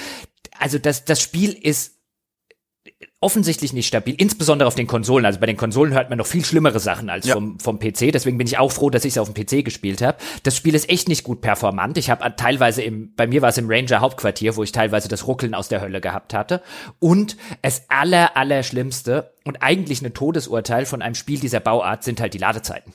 [0.63, 1.99] also das, das Spiel ist
[3.21, 5.25] offensichtlich nicht stabil, insbesondere auf den Konsolen.
[5.25, 7.35] Also bei den Konsolen hört man noch viel schlimmere Sachen als ja.
[7.35, 8.13] vom, vom PC.
[8.13, 10.19] Deswegen bin ich auch froh, dass ich es auf dem PC gespielt habe.
[10.43, 11.99] Das Spiel ist echt nicht gut performant.
[11.99, 15.27] Ich habe teilweise im, bei mir war es im Ranger Hauptquartier, wo ich teilweise das
[15.27, 16.63] Ruckeln aus der Hölle gehabt hatte.
[16.99, 22.21] Und es aller, aller Schlimmste und eigentlich ein Todesurteil von einem Spiel dieser Bauart sind
[22.21, 22.93] halt die Ladezeiten.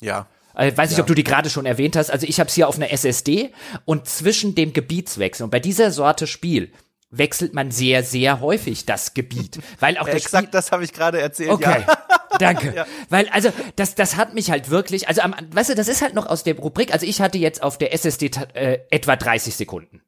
[0.00, 0.26] Ja.
[0.58, 1.02] Ich weiß nicht, ja.
[1.02, 2.10] ob du die gerade schon erwähnt hast.
[2.10, 3.52] Also ich habe es hier auf einer SSD
[3.84, 6.72] und zwischen dem Gebietswechsel und bei dieser Sorte Spiel
[7.18, 9.58] wechselt man sehr, sehr häufig das Gebiet.
[9.80, 11.50] Weil auch Exakt Spiel das habe ich gerade erzählt.
[11.50, 11.84] Okay.
[11.86, 11.98] Ja.
[12.38, 12.66] Danke.
[12.76, 12.86] Ja.
[13.08, 16.14] Weil, also, das, das hat mich halt wirklich, also, am, weißt du, das ist halt
[16.14, 20.02] noch aus der Rubrik, also ich hatte jetzt auf der SSD äh, etwa 30 Sekunden.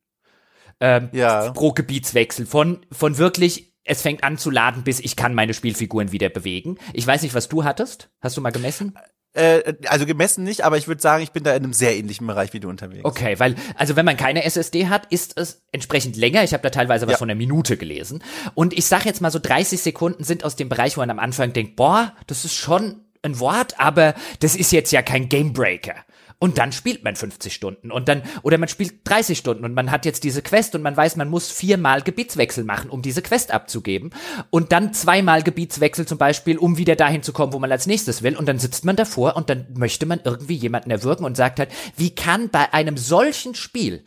[0.80, 1.51] Ähm, ja.
[1.52, 2.44] Pro Gebietswechsel.
[2.44, 6.78] Von, von wirklich, es fängt an zu laden, bis ich kann meine Spielfiguren wieder bewegen.
[6.93, 8.10] Ich weiß nicht, was du hattest.
[8.20, 8.94] Hast du mal gemessen?
[9.39, 12.27] Äh, also gemessen nicht, aber ich würde sagen, ich bin da in einem sehr ähnlichen
[12.27, 13.05] Bereich wie du unterwegs.
[13.05, 16.43] Okay, weil, also wenn man keine SSD hat, ist es entsprechend länger.
[16.43, 17.19] Ich habe da teilweise was ja.
[17.19, 18.24] von einer Minute gelesen.
[18.55, 21.20] Und ich sage jetzt mal so 30 Sekunden sind aus dem Bereich, wo man am
[21.20, 25.94] Anfang denkt, boah, das ist schon ein Wort, aber das ist jetzt ja kein Gamebreaker.
[26.40, 29.90] Und dann spielt man 50 Stunden und dann, oder man spielt 30 Stunden und man
[29.90, 33.51] hat jetzt diese Quest und man weiß, man muss viermal Gebietswechsel machen, um diese Quest
[33.51, 34.10] abzugeben.
[34.51, 38.23] Und dann zweimal Gebietswechsel zum Beispiel, um wieder dahin zu kommen, wo man als nächstes
[38.23, 38.36] will.
[38.36, 41.70] Und dann sitzt man davor und dann möchte man irgendwie jemanden erwürgen und sagt halt,
[41.97, 44.05] wie kann bei einem solchen Spiel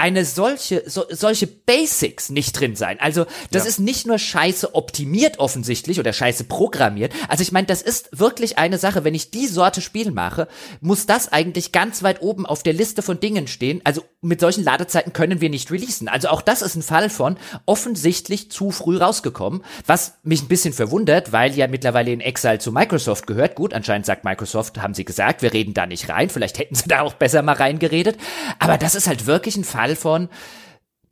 [0.00, 3.00] eine solche, so, solche Basics nicht drin sein.
[3.00, 3.68] Also, das ja.
[3.68, 7.12] ist nicht nur scheiße optimiert offensichtlich oder scheiße programmiert.
[7.26, 9.02] Also, ich meine, das ist wirklich eine Sache.
[9.02, 10.46] Wenn ich die Sorte Spiel mache,
[10.80, 13.80] muss das eigentlich ganz weit oben auf der Liste von Dingen stehen.
[13.82, 16.06] Also, mit solchen Ladezeiten können wir nicht releasen.
[16.06, 20.74] Also, auch das ist ein Fall von offensichtlich zu früh rausgekommen, was mich ein bisschen
[20.74, 23.56] verwundert, weil ja mittlerweile in Exile zu Microsoft gehört.
[23.56, 26.30] Gut, anscheinend sagt Microsoft, haben sie gesagt, wir reden da nicht rein.
[26.30, 28.16] Vielleicht hätten sie da auch besser mal reingeredet.
[28.60, 30.28] Aber das ist halt wirklich ein Fall von,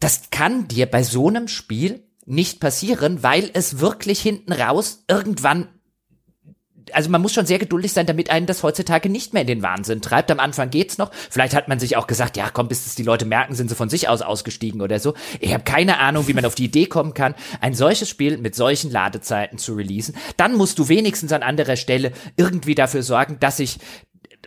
[0.01, 5.69] das kann dir bei so einem Spiel nicht passieren, weil es wirklich hinten raus irgendwann
[6.93, 9.63] also man muss schon sehr geduldig sein, damit einen das heutzutage nicht mehr in den
[9.63, 10.31] Wahnsinn treibt.
[10.31, 11.11] Am Anfang geht's noch.
[11.31, 13.75] Vielleicht hat man sich auch gesagt, ja, komm, bis es die Leute merken, sind sie
[13.75, 15.15] von sich aus ausgestiegen oder so.
[15.41, 18.55] Ich habe keine Ahnung, wie man auf die Idee kommen kann, ein solches Spiel mit
[18.55, 20.17] solchen Ladezeiten zu releasen.
[20.37, 23.79] Dann musst du wenigstens an anderer Stelle irgendwie dafür sorgen, dass sich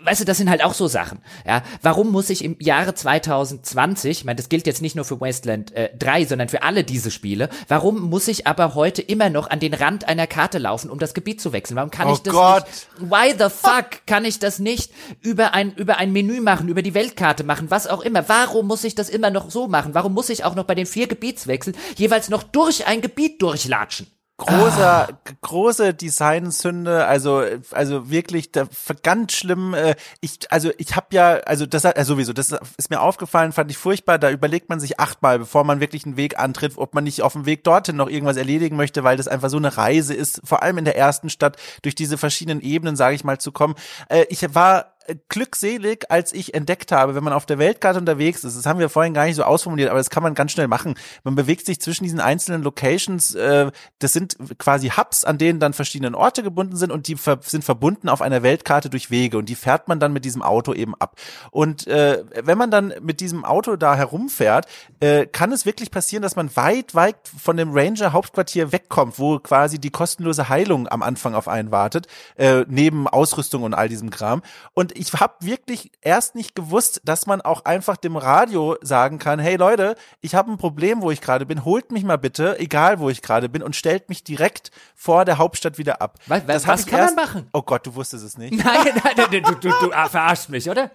[0.03, 1.19] weißt du, das sind halt auch so Sachen.
[1.45, 5.19] Ja, warum muss ich im Jahre 2020, ich meine, das gilt jetzt nicht nur für
[5.19, 9.49] Wasteland äh, 3, sondern für alle diese Spiele, warum muss ich aber heute immer noch
[9.49, 11.77] an den Rand einer Karte laufen, um das Gebiet zu wechseln?
[11.77, 12.65] Warum kann oh ich das Gott.
[12.65, 13.11] nicht?
[13.11, 16.93] Why the fuck kann ich das nicht über ein über ein Menü machen, über die
[16.93, 18.27] Weltkarte machen, was auch immer?
[18.27, 19.93] Warum muss ich das immer noch so machen?
[19.93, 24.07] Warum muss ich auch noch bei den vier Gebietswechseln jeweils noch durch ein Gebiet durchlatschen?
[24.39, 25.33] Großer, ah.
[25.41, 28.65] große Designsünde, also also wirklich da,
[29.03, 29.73] ganz schlimm.
[29.73, 33.69] Äh, ich also ich habe ja also das äh, sowieso, das ist mir aufgefallen, fand
[33.69, 34.17] ich furchtbar.
[34.17, 37.33] Da überlegt man sich achtmal, bevor man wirklich einen Weg antritt, ob man nicht auf
[37.33, 40.63] dem Weg dorthin noch irgendwas erledigen möchte, weil das einfach so eine Reise ist, vor
[40.63, 43.75] allem in der ersten Stadt durch diese verschiedenen Ebenen, sage ich mal, zu kommen.
[44.07, 44.93] Äh, ich war
[45.30, 48.90] glückselig, als ich entdeckt habe, wenn man auf der Weltkarte unterwegs ist, das haben wir
[48.90, 50.95] vorhin gar nicht so ausformuliert, aber das kann man ganz schnell machen.
[51.23, 55.73] Man bewegt sich zwischen diesen einzelnen Locations, äh, das sind quasi Hubs, an denen dann
[55.73, 59.49] verschiedene Orte gebunden sind und die ver sind verbunden auf einer Weltkarte durch Wege und
[59.49, 61.15] die fährt man dann mit diesem Auto eben ab.
[61.52, 64.68] Und äh, wenn man dann mit diesem Auto da herumfährt,
[64.99, 69.40] äh, kann es wirklich passieren, dass man weit, weit von dem Ranger Hauptquartier wegkommt, wo
[69.40, 74.10] quasi die kostenlose Heilung am Anfang auf einen wartet, äh, neben Ausrüstung und all diesem
[74.10, 74.41] Kram.
[74.73, 79.39] Und ich habe wirklich erst nicht gewusst, dass man auch einfach dem Radio sagen kann,
[79.39, 82.99] hey Leute, ich habe ein Problem, wo ich gerade bin, holt mich mal bitte, egal
[82.99, 86.19] wo ich gerade bin und stellt mich direkt vor der Hauptstadt wieder ab.
[86.27, 87.49] Was, was, was kann erst, man machen?
[87.53, 88.51] Oh Gott, du wusstest es nicht.
[88.51, 90.91] Nein, nein, nein du, du, du, du verarschst mich, oder?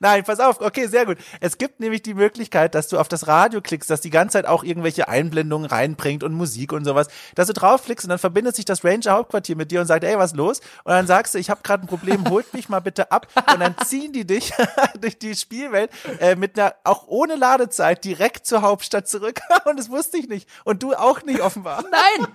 [0.00, 0.60] Nein, pass auf.
[0.60, 1.18] Okay, sehr gut.
[1.40, 4.46] Es gibt nämlich die Möglichkeit, dass du auf das Radio klickst, das die ganze Zeit
[4.46, 8.64] auch irgendwelche Einblendungen reinbringt und Musik und sowas, dass du draufklickst und dann verbindet sich
[8.64, 10.60] das Ranger Hauptquartier mit dir und sagt, ey, was los?
[10.84, 13.26] Und dann sagst du, ich habe gerade ein Problem, holt mich mal bitte ab.
[13.52, 14.52] Und dann ziehen die dich
[15.00, 15.90] durch die Spielwelt
[16.20, 19.40] äh, mit einer auch ohne Ladezeit direkt zur Hauptstadt zurück.
[19.64, 21.84] und das wusste ich nicht und du auch nicht offenbar.
[21.90, 22.28] Nein.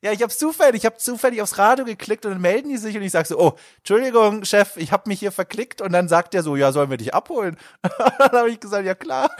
[0.00, 2.96] Ja, ich habe zufällig, ich habe zufällig aufs Radio geklickt und dann melden die sich
[2.96, 6.34] und ich sag so, oh, Entschuldigung, Chef, ich habe mich hier verklickt und dann sagt
[6.34, 7.56] der so, ja, sollen wir dich abholen?
[8.18, 9.30] dann habe ich gesagt, ja klar.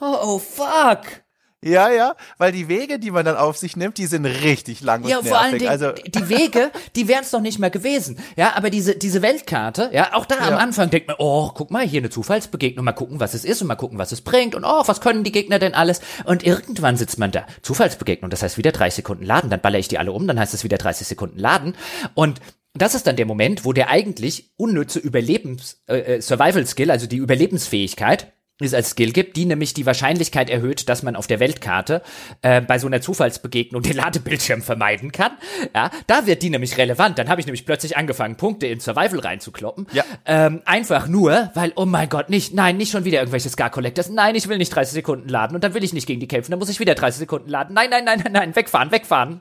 [0.00, 1.21] Oh, oh fuck.
[1.64, 5.04] Ja, ja, weil die Wege, die man dann auf sich nimmt, die sind richtig lang
[5.04, 5.30] und ja, nervig.
[5.30, 8.18] vor allen Dingen, also die Wege, die wären es doch nicht mehr gewesen.
[8.36, 10.48] Ja, aber diese diese Weltkarte, ja, auch da ja.
[10.48, 13.62] am Anfang denkt man, oh, guck mal, hier eine Zufallsbegegnung, mal gucken, was es ist
[13.62, 16.00] und mal gucken, was es bringt und oh, was können die Gegner denn alles?
[16.24, 19.86] Und irgendwann sitzt man da, Zufallsbegegnung, das heißt wieder 30 Sekunden laden, dann baller ich
[19.86, 21.76] die alle um, dann heißt es wieder 30 Sekunden laden
[22.14, 22.40] und
[22.74, 27.06] das ist dann der Moment, wo der eigentlich unnütze Überlebens äh, äh Survival Skill, also
[27.06, 31.40] die Überlebensfähigkeit es als Skill gibt, die nämlich die Wahrscheinlichkeit erhöht, dass man auf der
[31.40, 32.02] Weltkarte
[32.42, 35.32] äh, bei so einer Zufallsbegegnung den Ladebildschirm vermeiden kann.
[35.74, 37.18] Ja, da wird die nämlich relevant.
[37.18, 39.86] Dann habe ich nämlich plötzlich angefangen, Punkte in Survival reinzukloppen.
[39.92, 40.04] Ja.
[40.26, 44.10] Ähm, einfach nur, weil, oh mein Gott, nicht, nein, nicht schon wieder irgendwelche Scar Collectors.
[44.10, 46.50] Nein, ich will nicht 30 Sekunden laden und dann will ich nicht gegen die kämpfen.
[46.50, 47.74] Dann muss ich wieder 30 Sekunden laden.
[47.74, 49.40] Nein, nein, nein, nein, nein, wegfahren, wegfahren.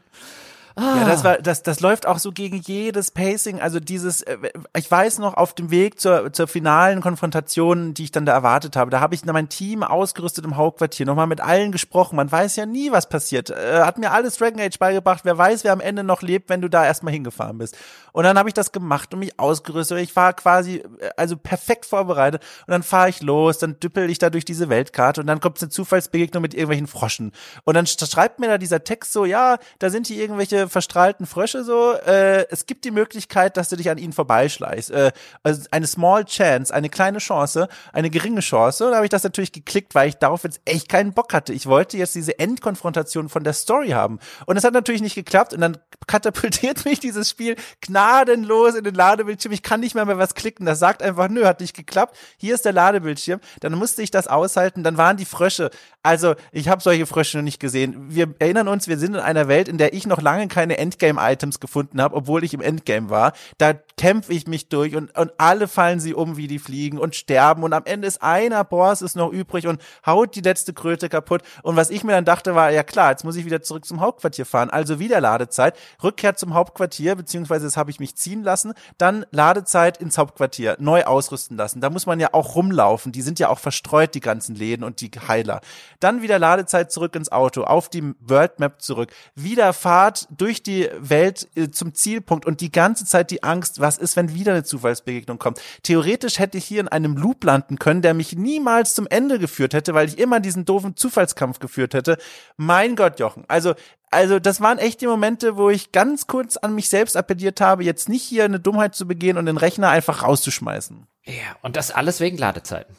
[0.75, 0.97] Ah.
[0.99, 3.59] Ja, das war, das, das läuft auch so gegen jedes Pacing.
[3.59, 4.37] Also dieses, äh,
[4.75, 8.75] ich weiß noch, auf dem Weg zur, zur finalen Konfrontation, die ich dann da erwartet
[8.75, 12.15] habe, da habe ich mein Team ausgerüstet im Hauptquartier, nochmal mit allen gesprochen.
[12.15, 13.49] Man weiß ja nie, was passiert.
[13.49, 15.21] Äh, hat mir alles Dragon Age beigebracht.
[15.23, 17.77] Wer weiß, wer am Ende noch lebt, wenn du da erstmal hingefahren bist.
[18.13, 19.99] Und dann habe ich das gemacht und mich ausgerüstet.
[19.99, 22.41] Ich war quasi, äh, also perfekt vorbereitet.
[22.67, 25.61] Und dann fahre ich los, dann düppel ich da durch diese Weltkarte und dann kommt
[25.61, 27.31] eine Zufallsbegegnung mit irgendwelchen Froschen.
[27.63, 31.63] Und dann schreibt mir da dieser Text so, ja, da sind hier irgendwelche verstrahlten Frösche
[31.63, 34.91] so, äh, es gibt die Möglichkeit, dass du dich an ihnen vorbeischleichst.
[34.91, 35.11] Äh,
[35.43, 38.85] also eine small chance, eine kleine Chance, eine geringe Chance.
[38.85, 41.53] Und da habe ich das natürlich geklickt, weil ich darauf jetzt echt keinen Bock hatte.
[41.53, 44.19] Ich wollte jetzt diese Endkonfrontation von der Story haben.
[44.45, 45.53] Und es hat natürlich nicht geklappt.
[45.53, 45.77] Und dann
[46.07, 49.53] katapultiert mich dieses Spiel gnadenlos in den Ladebildschirm.
[49.53, 50.65] Ich kann nicht mehr mehr was klicken.
[50.65, 52.17] Das sagt einfach, nö, hat nicht geklappt.
[52.37, 53.39] Hier ist der Ladebildschirm.
[53.59, 54.83] Dann musste ich das aushalten.
[54.83, 55.71] Dann waren die Frösche.
[56.03, 58.09] Also ich habe solche Frösche noch nicht gesehen.
[58.09, 61.59] Wir erinnern uns, wir sind in einer Welt, in der ich noch lange keine Endgame-Items
[61.59, 63.33] gefunden habe, obwohl ich im Endgame war.
[63.57, 67.15] Da kämpfe ich mich durch und, und alle fallen sie um, wie die fliegen und
[67.15, 71.09] sterben und am Ende ist einer Boss ist noch übrig und haut die letzte Kröte
[71.09, 71.41] kaputt.
[71.63, 74.01] Und was ich mir dann dachte war, ja klar, jetzt muss ich wieder zurück zum
[74.01, 74.69] Hauptquartier fahren.
[74.69, 79.97] Also wieder Ladezeit, Rückkehr zum Hauptquartier, beziehungsweise das habe ich mich ziehen lassen, dann Ladezeit
[79.97, 81.81] ins Hauptquartier, neu ausrüsten lassen.
[81.81, 83.11] Da muss man ja auch rumlaufen.
[83.11, 85.61] Die sind ja auch verstreut, die ganzen Läden und die Heiler.
[85.99, 89.11] Dann wieder Ladezeit zurück ins Auto, auf die World Map zurück.
[89.35, 93.99] Wieder Fahrt durch die Welt äh, zum Zielpunkt und die ganze Zeit die Angst, was
[93.99, 95.61] ist, wenn wieder eine Zufallsbegegnung kommt.
[95.83, 99.75] Theoretisch hätte ich hier in einem Loop landen können, der mich niemals zum Ende geführt
[99.75, 102.17] hätte, weil ich immer diesen doofen Zufallskampf geführt hätte.
[102.57, 103.43] Mein Gott, Jochen.
[103.47, 103.75] Also,
[104.09, 107.83] also das waren echt die Momente, wo ich ganz kurz an mich selbst appelliert habe,
[107.83, 111.05] jetzt nicht hier eine Dummheit zu begehen und den Rechner einfach rauszuschmeißen.
[111.25, 112.95] Ja, und das alles wegen Ladezeiten.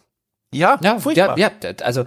[0.55, 1.39] Ja, ja, furchtbar.
[1.39, 2.05] ja, ja, also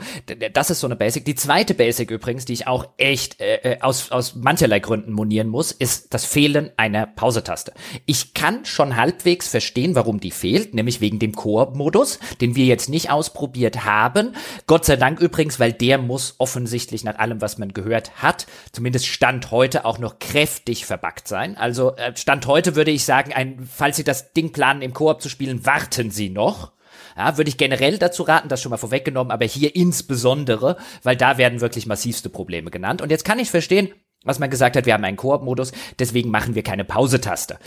[0.54, 1.26] das ist so eine Basic.
[1.26, 5.48] Die zweite Basic übrigens, die ich auch echt äh, äh, aus, aus mancherlei Gründen monieren
[5.48, 7.74] muss, ist das Fehlen einer Pausetaste.
[8.06, 12.88] Ich kann schon halbwegs verstehen, warum die fehlt, nämlich wegen dem Koop-Modus, den wir jetzt
[12.88, 14.36] nicht ausprobiert haben.
[14.68, 19.08] Gott sei Dank übrigens, weil der muss offensichtlich nach allem, was man gehört hat, zumindest
[19.08, 21.58] Stand heute auch noch kräftig verbuggt sein.
[21.58, 25.20] Also äh, Stand heute würde ich sagen, ein, falls Sie das Ding planen, im Koop
[25.20, 26.76] zu spielen, warten Sie noch
[27.16, 31.38] ja, würde ich generell dazu raten, das schon mal vorweggenommen, aber hier insbesondere, weil da
[31.38, 33.02] werden wirklich massivste Probleme genannt.
[33.02, 33.90] Und jetzt kann ich verstehen,
[34.24, 37.60] was man gesagt hat, wir haben einen Koop-Modus, deswegen machen wir keine Pause-Taste.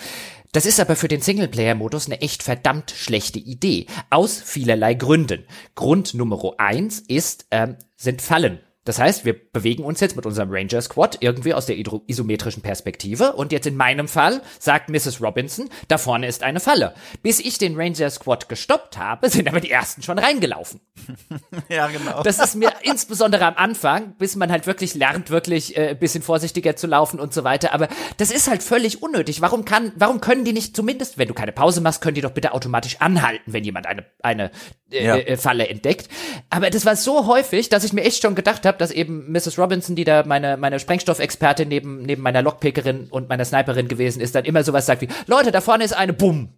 [0.53, 3.87] Das ist aber für den Singleplayer-Modus eine echt verdammt schlechte Idee.
[4.11, 5.45] Aus vielerlei Gründen.
[5.75, 8.61] Grund Nummer eins ist, ähm, sind Fallen.
[8.89, 13.35] Das heißt, wir bewegen uns jetzt mit unserem Ranger Squad irgendwie aus der isometrischen Perspektive
[13.35, 15.21] und jetzt in meinem Fall sagt Mrs.
[15.21, 16.95] Robinson, da vorne ist eine Falle.
[17.23, 20.81] Bis ich den Ranger Squad gestoppt habe, sind aber die ersten schon reingelaufen.
[21.69, 22.23] ja, genau.
[22.23, 26.75] Das ist mir insbesondere am Anfang, bis man halt wirklich lernt, wirklich äh, bisschen vorsichtiger
[26.75, 29.43] zu laufen und so weiter, aber das ist halt völlig unnötig.
[29.43, 32.33] Warum kann warum können die nicht zumindest, wenn du keine Pause machst, können die doch
[32.33, 34.51] bitte automatisch anhalten, wenn jemand eine eine
[34.91, 35.17] äh, ja.
[35.17, 36.09] äh, Falle entdeckt.
[36.49, 39.59] Aber das war so häufig, dass ich mir echt schon gedacht habe, dass eben Mrs.
[39.59, 44.35] Robinson, die da meine, meine Sprengstoffexpertin neben, neben meiner Lockpickerin und meiner Sniperin gewesen ist,
[44.35, 46.55] dann immer sowas sagt wie, Leute, da vorne ist eine Bumm.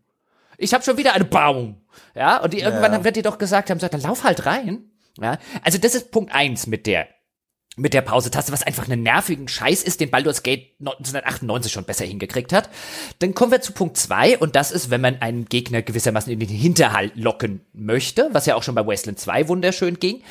[0.58, 1.80] Ich habe schon wieder eine Baum.
[2.14, 2.66] Ja, und die, ja.
[2.66, 4.90] irgendwann wird die doch gesagt haben, sagt, dann lauf halt rein.
[5.18, 7.08] Ja, also das ist Punkt eins mit der
[7.76, 12.04] mit der Pause-Taste, was einfach einen nervigen Scheiß ist, den Baldur's Gate 1998 schon besser
[12.04, 12.68] hingekriegt hat.
[13.20, 16.40] Dann kommen wir zu Punkt zwei und das ist, wenn man einen Gegner gewissermaßen in
[16.40, 20.22] den Hinterhalt locken möchte, was ja auch schon bei Wasteland 2 wunderschön ging.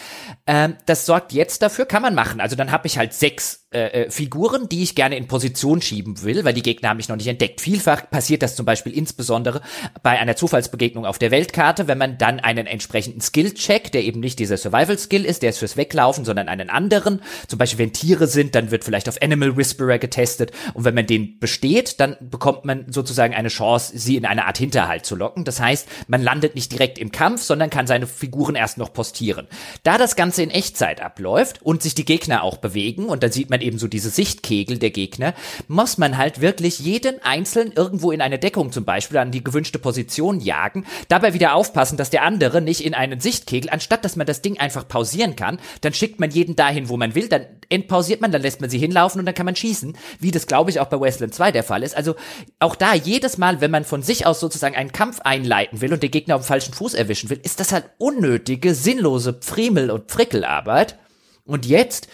[0.47, 2.41] Ähm, das sorgt jetzt dafür, kann man machen.
[2.41, 6.23] Also dann habe ich halt sechs äh, äh, Figuren, die ich gerne in Position schieben
[6.23, 7.61] will, weil die Gegner haben mich noch nicht entdeckt.
[7.61, 9.61] Vielfach passiert das zum Beispiel insbesondere
[10.01, 14.39] bei einer Zufallsbegegnung auf der Weltkarte, wenn man dann einen entsprechenden Skill-Check, der eben nicht
[14.39, 17.21] dieser Survival-Skill ist, der ist fürs Weglaufen, sondern einen anderen.
[17.47, 21.07] Zum Beispiel, wenn Tiere sind, dann wird vielleicht auf Animal Whisperer getestet und wenn man
[21.07, 25.43] den besteht, dann bekommt man sozusagen eine Chance, sie in eine Art Hinterhalt zu locken.
[25.43, 29.47] Das heißt, man landet nicht direkt im Kampf, sondern kann seine Figuren erst noch postieren.
[29.83, 33.49] Da das Ganze in Echtzeit abläuft und sich die Gegner auch bewegen und dann sieht
[33.49, 35.33] man eben so diese Sichtkegel der Gegner,
[35.67, 39.79] muss man halt wirklich jeden einzeln irgendwo in eine Deckung zum Beispiel an die gewünschte
[39.79, 44.27] Position jagen, dabei wieder aufpassen, dass der andere nicht in einen Sichtkegel, anstatt dass man
[44.27, 48.21] das Ding einfach pausieren kann, dann schickt man jeden dahin, wo man will, dann entpausiert
[48.21, 50.79] man, dann lässt man sie hinlaufen und dann kann man schießen, wie das glaube ich
[50.79, 51.97] auch bei Wasteland 2 der Fall ist.
[51.97, 52.15] Also
[52.59, 56.03] auch da jedes Mal, wenn man von sich aus sozusagen einen Kampf einleiten will und
[56.03, 60.11] den Gegner auf dem falschen Fuß erwischen will, ist das halt unnötige, sinnlose Pfriemel- und
[60.11, 60.97] Frickelarbeit.
[61.43, 62.07] Und jetzt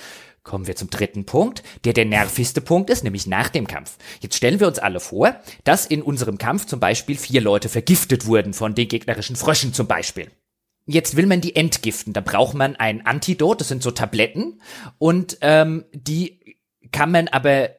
[0.45, 3.97] Kommen wir zum dritten Punkt, der der nervigste Punkt ist, nämlich nach dem Kampf.
[4.19, 8.27] Jetzt stellen wir uns alle vor, dass in unserem Kampf zum Beispiel vier Leute vergiftet
[8.27, 10.29] wurden von den gegnerischen Fröschen zum Beispiel.
[10.85, 12.13] Jetzt will man die entgiften.
[12.13, 14.61] Da braucht man ein Antidot, das sind so Tabletten.
[14.97, 16.57] Und ähm, die
[16.91, 17.69] kann man aber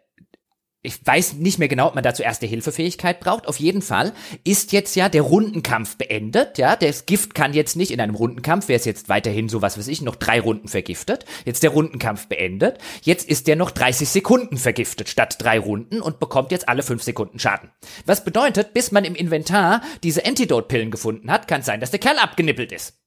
[0.86, 3.48] ich weiß nicht mehr genau, ob man dazu erste Hilfefähigkeit braucht.
[3.48, 4.12] Auf jeden Fall
[4.44, 6.58] ist jetzt ja der Rundenkampf beendet.
[6.58, 9.76] Ja, das Gift kann jetzt nicht in einem Rundenkampf, wäre es jetzt weiterhin so was
[9.76, 11.24] weiß ich, noch drei Runden vergiftet.
[11.44, 12.78] Jetzt der Rundenkampf beendet.
[13.02, 17.02] Jetzt ist der noch 30 Sekunden vergiftet statt drei Runden und bekommt jetzt alle fünf
[17.02, 17.70] Sekunden Schaden.
[18.04, 22.00] Was bedeutet, bis man im Inventar diese Antidote-Pillen gefunden hat, kann es sein, dass der
[22.00, 22.98] Kerl abgenippelt ist.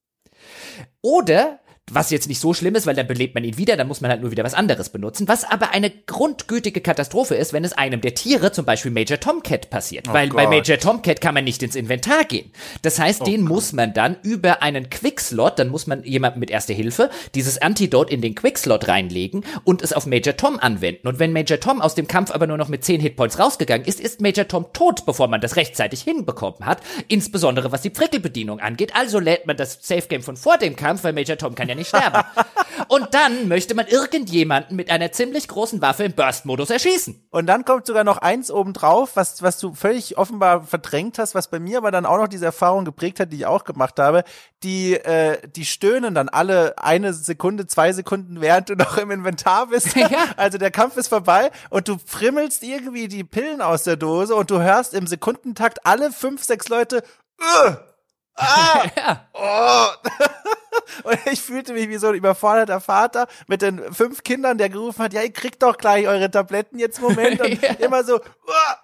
[1.01, 1.59] Oder
[1.93, 4.11] was jetzt nicht so schlimm ist, weil dann belebt man ihn wieder, dann muss man
[4.11, 5.27] halt nur wieder was anderes benutzen.
[5.27, 9.69] Was aber eine grundgütige Katastrophe ist, wenn es einem der Tiere, zum Beispiel Major Tomcat,
[9.69, 10.07] passiert.
[10.09, 10.37] Oh weil Gott.
[10.37, 12.51] bei Major Tomcat kann man nicht ins Inventar gehen.
[12.81, 13.49] Das heißt, oh den Gott.
[13.49, 18.13] muss man dann über einen Quickslot, dann muss man jemanden mit Erste Hilfe dieses Antidote
[18.13, 21.07] in den Quickslot reinlegen und es auf Major Tom anwenden.
[21.07, 23.99] Und wenn Major Tom aus dem Kampf aber nur noch mit 10 Hitpoints rausgegangen ist,
[23.99, 26.81] ist Major Tom tot, bevor man das rechtzeitig hinbekommen hat.
[27.07, 28.95] Insbesondere was die Prickelbedienung angeht.
[28.95, 31.75] Also lädt man das Safe Game von vor dem Kampf, weil Major Tom kann ja
[31.79, 32.23] nicht sterben.
[32.87, 37.27] Und dann möchte man irgendjemanden mit einer ziemlich großen Waffe im Burst-Modus erschießen.
[37.29, 41.49] Und dann kommt sogar noch eins obendrauf, was, was du völlig offenbar verdrängt hast, was
[41.49, 44.23] bei mir aber dann auch noch diese Erfahrung geprägt hat, die ich auch gemacht habe.
[44.63, 49.67] Die, äh, die stöhnen dann alle eine Sekunde, zwei Sekunden, während du noch im Inventar
[49.67, 49.89] bist.
[49.99, 50.07] Ja.
[50.37, 54.49] Also der Kampf ist vorbei und du frimmelst irgendwie die Pillen aus der Dose und
[54.49, 57.03] du hörst im Sekundentakt alle fünf, sechs Leute,
[57.39, 57.75] uh,
[58.39, 59.27] ah, ja.
[59.33, 60.09] oh.
[61.03, 65.03] Und ich fühlte mich wie so ein überforderter Vater mit den fünf Kindern, der gerufen
[65.03, 67.41] hat, ja, ihr kriegt doch gleich eure Tabletten jetzt Moment.
[67.45, 67.71] Und ja.
[67.73, 68.75] immer so, ah,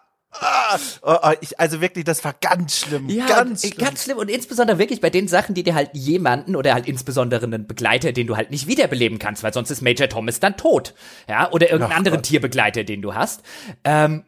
[1.01, 3.07] Oh, oh, ich, also wirklich, das war ganz schlimm.
[3.09, 3.77] Ja, ganz schlimm.
[3.77, 4.17] ganz schlimm.
[4.17, 8.11] Und insbesondere wirklich bei den Sachen, die dir halt jemanden oder halt insbesondere einen Begleiter,
[8.11, 10.93] den du halt nicht wiederbeleben kannst, weil sonst ist Major Thomas dann tot.
[11.29, 12.25] Ja, oder irgendeinen Ach anderen Gott.
[12.25, 13.43] Tierbegleiter, den du hast.
[13.85, 14.25] Ähm,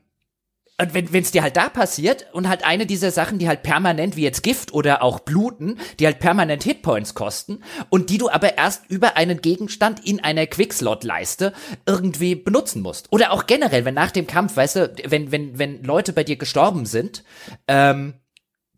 [0.79, 4.15] und wenn es dir halt da passiert und halt eine dieser Sachen, die halt permanent
[4.15, 8.57] wie jetzt Gift oder auch Bluten, die halt permanent Hitpoints kosten und die du aber
[8.57, 11.53] erst über einen Gegenstand in einer Quickslot-Leiste
[11.87, 13.11] irgendwie benutzen musst.
[13.11, 16.35] Oder auch generell, wenn nach dem Kampf, weißt du, wenn, wenn, wenn Leute bei dir
[16.35, 17.23] gestorben sind,
[17.67, 18.13] ähm,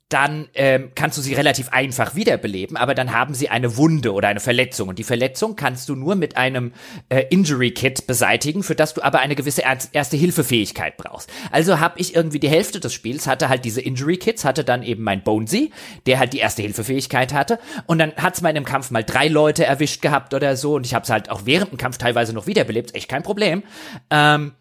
[0.10, 4.27] dann ähm, kannst du sie relativ einfach wiederbeleben, aber dann haben sie eine Wunde oder
[4.27, 4.90] eine Verletzung.
[4.90, 6.73] Und die Verletzung kannst du nur mit einem
[7.10, 11.30] äh, Injury-Kit beseitigen, für das du aber eine gewisse Erste-Hilfe-Fähigkeit brauchst.
[11.52, 15.03] Also habe ich irgendwie die Hälfte des Spiels, hatte halt diese Injury-Kits, hatte dann eben
[15.03, 15.72] mein Bonesy,
[16.07, 17.60] der halt die Erste-Hilfe-Fähigkeit hatte.
[17.86, 20.73] Und dann hat's mal in einem Kampf mal drei Leute erwischt gehabt oder so.
[20.73, 23.61] Und ich habe es halt auch während dem Kampf teilweise noch wiederbelebt, echt kein Problem.
[24.10, 24.53] Ähm,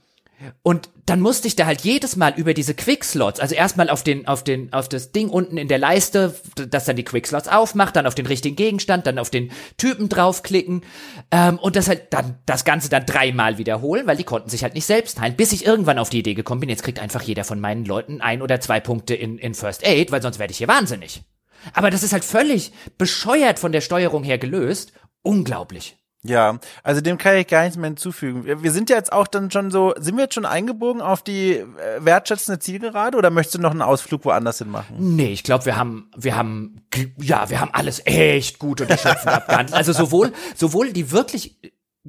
[0.62, 4.28] und dann musste ich da halt jedes Mal über diese Quickslots, also erstmal auf den,
[4.28, 8.06] auf den, auf das Ding unten in der Leiste, das dann die Quickslots aufmacht, dann
[8.06, 10.82] auf den richtigen Gegenstand, dann auf den Typen draufklicken,
[11.30, 14.74] ähm, und das halt dann, das Ganze dann dreimal wiederholen, weil die konnten sich halt
[14.74, 17.44] nicht selbst heilen, bis ich irgendwann auf die Idee gekommen bin, jetzt kriegt einfach jeder
[17.44, 20.58] von meinen Leuten ein oder zwei Punkte in, in First Aid, weil sonst werde ich
[20.58, 21.22] hier wahnsinnig.
[21.72, 24.92] Aber das ist halt völlig bescheuert von der Steuerung her gelöst.
[25.22, 25.97] Unglaublich.
[26.24, 28.44] Ja, also dem kann ich gar nichts mehr hinzufügen.
[28.44, 31.52] Wir sind ja jetzt auch dann schon so, sind wir jetzt schon eingebogen auf die
[31.52, 31.64] äh,
[32.00, 34.96] wertschätzende Zielgerade oder möchtest du noch einen Ausflug woanders hin machen?
[34.98, 36.82] Nee, ich glaube, wir haben, wir haben,
[37.18, 39.76] ja, wir haben alles echt gut und erschöpfend abgehandelt.
[39.76, 41.56] Also sowohl, sowohl die wirklich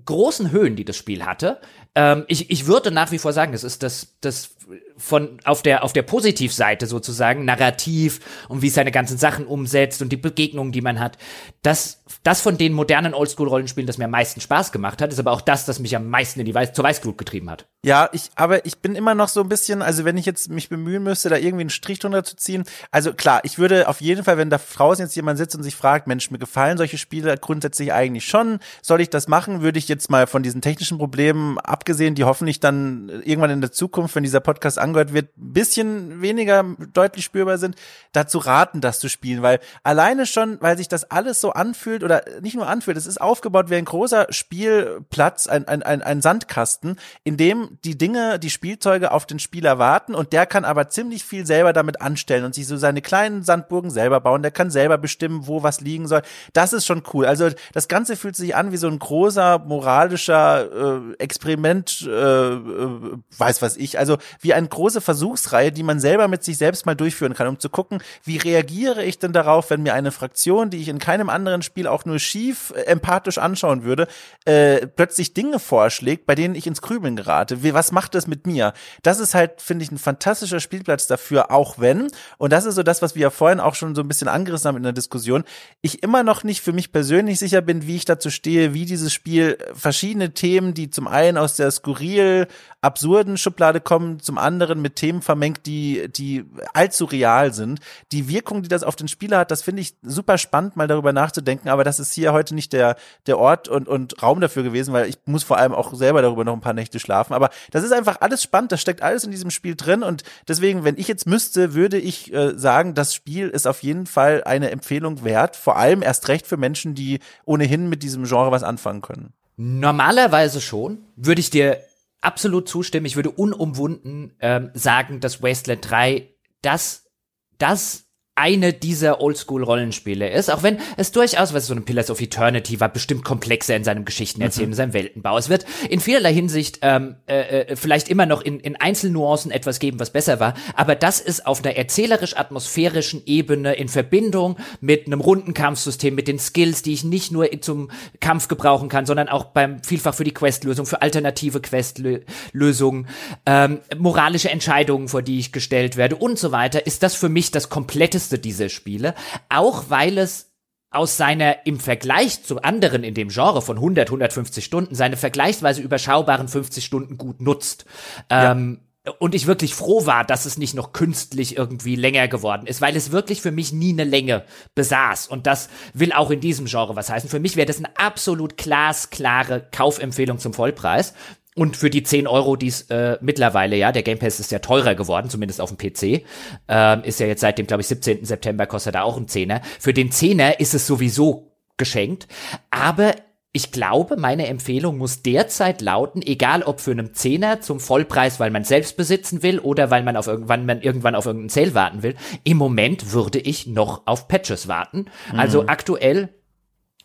[0.06, 1.60] großen Höhen, die das Spiel hatte.
[1.94, 4.56] Ähm, ich, ich würde nach wie vor sagen, das ist das, das
[5.00, 10.02] von auf der auf der Positivseite sozusagen Narrativ und wie es seine ganzen Sachen umsetzt
[10.02, 11.18] und die Begegnungen, die man hat.
[11.62, 15.32] Das das von den modernen Oldschool-Rollenspielen, das mir am meisten Spaß gemacht hat, ist aber
[15.32, 17.68] auch das, das mich am meisten in die Weiß zur Weißglut getrieben hat.
[17.86, 20.70] Ja, ich, aber ich bin immer noch so ein bisschen, also wenn ich jetzt mich
[20.70, 24.24] bemühen müsste, da irgendwie einen Strich drunter zu ziehen, also klar, ich würde auf jeden
[24.24, 27.38] Fall, wenn da draußen jetzt jemand sitzt und sich fragt, Mensch, mir gefallen solche Spiele
[27.38, 31.58] grundsätzlich eigentlich schon, soll ich das machen, würde ich jetzt mal von diesen technischen Problemen
[31.60, 36.22] abgesehen, die hoffentlich dann irgendwann in der Zukunft, wenn dieser Podcast angehört wird, ein bisschen
[36.22, 36.64] weniger
[36.94, 37.76] deutlich spürbar sind,
[38.12, 42.24] dazu raten, das zu spielen, weil alleine schon, weil sich das alles so anfühlt oder
[42.42, 47.00] nicht nur anfühlt, es ist aufgebaut wie ein großer Spielplatz, ein, ein, ein, ein Sandkasten,
[47.24, 51.24] in dem die Dinge, die Spielzeuge auf den Spieler warten und der kann aber ziemlich
[51.24, 54.98] viel selber damit anstellen und sich so seine kleinen Sandburgen selber bauen, der kann selber
[54.98, 56.22] bestimmen, wo was liegen soll.
[56.54, 57.26] Das ist schon cool.
[57.26, 63.18] Also das Ganze fühlt sich an wie so ein großer moralischer äh, Experiment, äh, äh,
[63.38, 66.96] weiß was ich, also wie eine große Versuchsreihe, die man selber mit sich selbst mal
[66.96, 70.78] durchführen kann, um zu gucken, wie reagiere ich denn darauf, wenn mir eine Fraktion, die
[70.78, 74.08] ich in keinem anderen Spiel auch nur schief äh, empathisch anschauen würde,
[74.46, 77.62] äh, plötzlich Dinge vorschlägt, bei denen ich ins Krübeln gerate.
[77.62, 78.72] Wie, was macht das mit mir?
[79.04, 82.08] Das ist halt, finde ich, ein fantastischer Spielplatz dafür, auch wenn,
[82.38, 84.70] und das ist so das, was wir ja vorhin auch schon so ein bisschen angerissen
[84.70, 85.44] haben in der Diskussion,
[85.82, 89.12] ich immer noch nicht für mich persönlich sicher bin, wie ich dazu stehe, wie dieses
[89.12, 92.48] Spiel verschiedene Themen, die zum einen aus der skurril
[92.82, 97.80] absurden Schublade kommen, zum anderen mit Themen vermengt, die, die allzu real sind.
[98.12, 101.14] Die Wirkung, die das auf den Spieler hat, das finde ich super spannend, mal darüber
[101.14, 104.94] nachzudenken, aber das ist hier heute nicht der, der Ort und, und Raum dafür gewesen,
[104.94, 107.34] weil ich muss vor allem auch selber darüber noch ein paar Nächte schlafen.
[107.34, 110.84] Aber das ist einfach alles spannend, das steckt alles in diesem Spiel drin und deswegen,
[110.84, 114.72] wenn ich jetzt müsste, würde ich äh, sagen, das Spiel ist auf jeden Fall eine
[114.72, 119.02] Empfehlung wert, vor allem erst recht für Menschen, die ohnehin mit diesem Genre was anfangen
[119.02, 119.34] können.
[119.62, 121.80] Normalerweise schon, würde ich dir
[122.22, 123.06] absolut zustimmen.
[123.06, 127.10] Ich würde unumwunden ähm, sagen, dass Wasteland 3 das,
[127.58, 128.09] das
[128.40, 132.88] eine dieser Oldschool-Rollenspiele ist, auch wenn es durchaus, was so ein Pillars of Eternity war,
[132.90, 134.74] bestimmt komplexer in seinem Geschichtenerzählen, mhm.
[134.74, 135.38] in seinem Weltenbau.
[135.38, 139.80] Es wird in vielerlei Hinsicht ähm, äh, äh, vielleicht immer noch in, in Einzelnuancen etwas
[139.80, 145.20] geben, was besser war, aber das ist auf einer erzählerisch-atmosphärischen Ebene in Verbindung mit einem
[145.20, 147.92] runden Kampfsystem, mit den Skills, die ich nicht nur zum
[148.22, 153.08] Kampf gebrauchen kann, sondern auch beim vielfach für die Questlösung, für alternative Questlösungen,
[153.46, 157.52] ähm, moralische Entscheidungen, vor die ich gestellt werde und so weiter, ist das für mich
[157.52, 159.16] das kompletteste beste dieser Spiele,
[159.50, 160.52] auch weil es
[160.92, 165.82] aus seiner im Vergleich zu anderen in dem Genre von 100, 150 Stunden seine vergleichsweise
[165.82, 167.86] überschaubaren 50 Stunden gut nutzt.
[168.32, 168.52] Ja.
[168.52, 168.80] Ähm,
[169.18, 172.96] und ich wirklich froh war, dass es nicht noch künstlich irgendwie länger geworden ist, weil
[172.96, 174.46] es wirklich für mich nie eine Länge
[174.76, 175.28] besaß.
[175.28, 177.30] Und das will auch in diesem Genre was heißen.
[177.30, 181.14] Für mich wäre das eine absolut glasklare Kaufempfehlung zum Vollpreis.
[181.56, 184.60] Und für die 10 Euro, die es äh, mittlerweile, ja, der Game Pass ist ja
[184.60, 186.24] teurer geworden, zumindest auf dem PC.
[186.68, 188.24] Ähm, ist ja jetzt seit dem, glaube ich, 17.
[188.24, 189.62] September kostet er auch ein Zehner.
[189.80, 192.28] Für den Zehner ist es sowieso geschenkt.
[192.70, 193.16] Aber
[193.52, 198.52] ich glaube, meine Empfehlung muss derzeit lauten, egal ob für einen Zehner zum Vollpreis, weil
[198.52, 202.04] man selbst besitzen will oder weil man auf irgendwann man irgendwann auf irgendeinen Sale warten
[202.04, 202.16] will.
[202.44, 205.06] Im Moment würde ich noch auf Patches warten.
[205.36, 205.70] Also mhm.
[205.70, 206.30] aktuell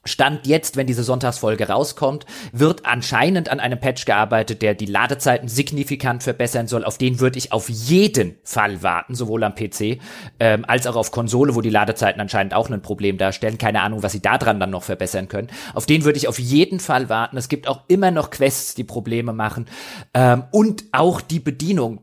[0.05, 5.49] Stand jetzt, wenn diese Sonntagsfolge rauskommt, wird anscheinend an einem Patch gearbeitet, der die Ladezeiten
[5.49, 6.85] signifikant verbessern soll.
[6.85, 9.99] Auf den würde ich auf jeden Fall warten, sowohl am PC
[10.41, 13.59] ähm, als auch auf Konsole, wo die Ladezeiten anscheinend auch ein Problem darstellen.
[13.59, 15.49] Keine Ahnung, was sie da dran dann noch verbessern können.
[15.75, 17.37] Auf den würde ich auf jeden Fall warten.
[17.37, 19.67] Es gibt auch immer noch Quests, die Probleme machen.
[20.13, 22.01] Ähm, und auch die Bedienung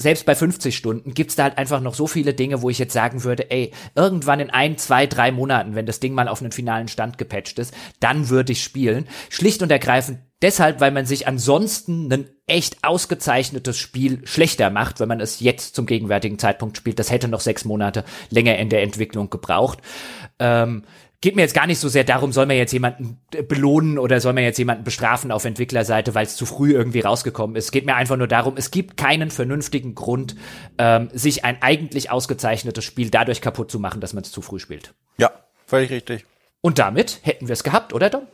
[0.00, 2.92] selbst bei 50 Stunden gibt's da halt einfach noch so viele Dinge, wo ich jetzt
[2.92, 6.52] sagen würde, ey, irgendwann in ein, zwei, drei Monaten, wenn das Ding mal auf einen
[6.52, 9.06] finalen Stand gepatcht ist, dann würde ich spielen.
[9.28, 15.08] Schlicht und ergreifend deshalb, weil man sich ansonsten ein echt ausgezeichnetes Spiel schlechter macht, wenn
[15.08, 16.98] man es jetzt zum gegenwärtigen Zeitpunkt spielt.
[16.98, 19.80] Das hätte noch sechs Monate länger in der Entwicklung gebraucht.
[20.38, 20.84] Ähm,
[21.20, 24.32] geht mir jetzt gar nicht so sehr darum, soll man jetzt jemanden belohnen oder soll
[24.32, 27.66] man jetzt jemanden bestrafen auf Entwicklerseite, weil es zu früh irgendwie rausgekommen ist.
[27.66, 30.34] Es geht mir einfach nur darum, es gibt keinen vernünftigen Grund,
[30.78, 34.58] ähm, sich ein eigentlich ausgezeichnetes Spiel dadurch kaputt zu machen, dass man es zu früh
[34.58, 34.94] spielt.
[35.18, 35.30] Ja,
[35.66, 36.24] völlig richtig.
[36.62, 38.26] Und damit hätten wir es gehabt, oder Dom?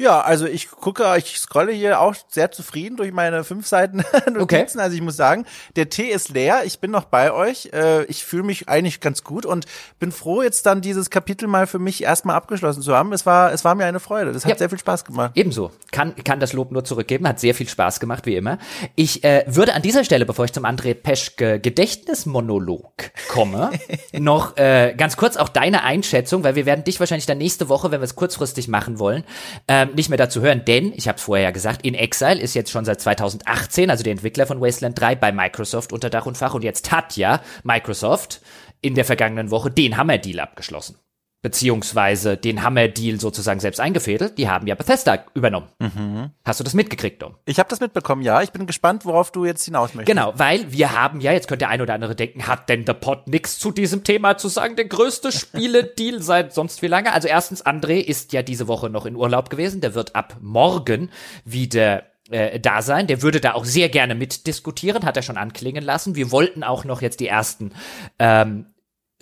[0.00, 3.96] Ja, also ich gucke, ich scrolle hier auch sehr zufrieden durch meine fünf Seiten
[4.32, 4.38] Notizen.
[4.40, 4.66] Okay.
[4.78, 5.44] Also ich muss sagen,
[5.74, 6.62] der Tee ist leer.
[6.64, 7.70] Ich bin noch bei euch.
[7.72, 9.66] Äh, ich fühle mich eigentlich ganz gut und
[9.98, 13.12] bin froh, jetzt dann dieses Kapitel mal für mich erstmal abgeschlossen zu haben.
[13.12, 14.32] Es war, es war mir eine Freude.
[14.32, 14.58] Das hat ja.
[14.58, 15.32] sehr viel Spaß gemacht.
[15.34, 15.72] Ebenso.
[15.90, 17.26] Kann, kann das Lob nur zurückgeben.
[17.26, 18.58] Hat sehr viel Spaß gemacht, wie immer.
[18.94, 22.92] Ich äh, würde an dieser Stelle, bevor ich zum André Peschke Gedächtnismonolog
[23.30, 23.72] komme,
[24.12, 27.90] noch äh, ganz kurz auch deine Einschätzung, weil wir werden dich wahrscheinlich dann nächste Woche,
[27.90, 29.24] wenn wir es kurzfristig machen wollen,
[29.66, 32.40] äh, ähm, nicht mehr dazu hören, denn, ich habe es vorher ja gesagt, In Exile
[32.40, 36.26] ist jetzt schon seit 2018, also der Entwickler von Wasteland 3, bei Microsoft unter Dach
[36.26, 36.54] und Fach.
[36.54, 38.40] Und jetzt hat ja Microsoft
[38.80, 40.96] in der vergangenen Woche den Hammer-Deal abgeschlossen
[41.40, 44.38] beziehungsweise den Hammer-Deal sozusagen selbst eingefädelt.
[44.38, 45.68] Die haben ja Bethesda übernommen.
[45.78, 46.30] Mhm.
[46.44, 47.36] Hast du das mitgekriegt, Dom?
[47.44, 48.42] Ich habe das mitbekommen, ja.
[48.42, 50.16] Ich bin gespannt, worauf du jetzt hinaus möchtest.
[50.16, 52.94] Genau, weil wir haben ja, jetzt könnte der ein oder andere denken, hat denn der
[52.94, 54.74] Pod nix zu diesem Thema zu sagen?
[54.74, 57.12] Der größte Spiele-Deal seit sonst wie lange?
[57.12, 59.80] Also erstens, André ist ja diese Woche noch in Urlaub gewesen.
[59.80, 61.10] Der wird ab morgen
[61.44, 63.06] wieder äh, da sein.
[63.06, 66.16] Der würde da auch sehr gerne mitdiskutieren, hat er schon anklingen lassen.
[66.16, 67.72] Wir wollten auch noch jetzt die ersten
[68.18, 68.66] ähm,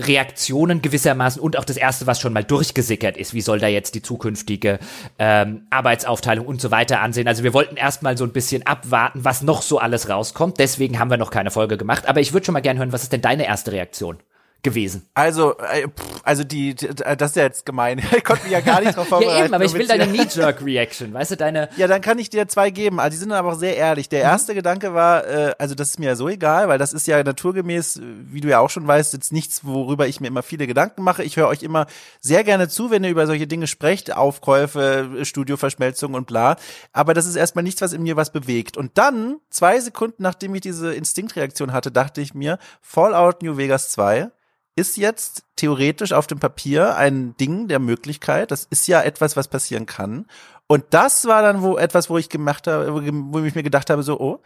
[0.01, 3.95] Reaktionen gewissermaßen und auch das erste, was schon mal durchgesickert ist, wie soll da jetzt
[3.95, 4.79] die zukünftige
[5.19, 7.29] ähm, Arbeitsaufteilung und so weiter ansehen.
[7.29, 10.59] Also wir wollten erstmal so ein bisschen abwarten, was noch so alles rauskommt.
[10.59, 12.07] Deswegen haben wir noch keine Folge gemacht.
[12.07, 14.19] Aber ich würde schon mal gerne hören, was ist denn deine erste Reaktion?
[14.63, 15.09] Gewesen.
[15.15, 15.87] Also, äh,
[16.25, 18.03] also die, die, das ist ja jetzt gemein.
[18.17, 19.39] Ich konnte mich ja gar nicht drauf vorbereiten.
[19.39, 21.69] ja eben, aber ich will deine Knee-Jerk-Reaction, weißt du, deine...
[21.77, 22.99] Ja, dann kann ich dir zwei geben.
[22.99, 24.09] Also die sind aber auch sehr ehrlich.
[24.09, 24.31] Der mhm.
[24.31, 27.23] erste Gedanke war, äh, also das ist mir ja so egal, weil das ist ja
[27.23, 31.03] naturgemäß, wie du ja auch schon weißt, jetzt nichts, worüber ich mir immer viele Gedanken
[31.03, 31.23] mache.
[31.23, 31.87] Ich höre euch immer
[32.21, 36.57] sehr gerne zu, wenn ihr über solche Dinge sprecht, Aufkäufe, Studioverschmelzung und bla.
[36.93, 38.77] Aber das ist erstmal nichts, was in mir was bewegt.
[38.77, 43.91] Und dann, zwei Sekunden nachdem ich diese Instinktreaktion hatte, dachte ich mir, Fallout New Vegas
[43.91, 44.31] 2
[44.77, 48.51] ist jetzt theoretisch auf dem Papier ein Ding der Möglichkeit.
[48.51, 50.27] Das ist ja etwas, was passieren kann.
[50.67, 54.03] Und das war dann wo etwas, wo ich gemacht habe, wo ich mir gedacht habe,
[54.03, 54.41] so, oh,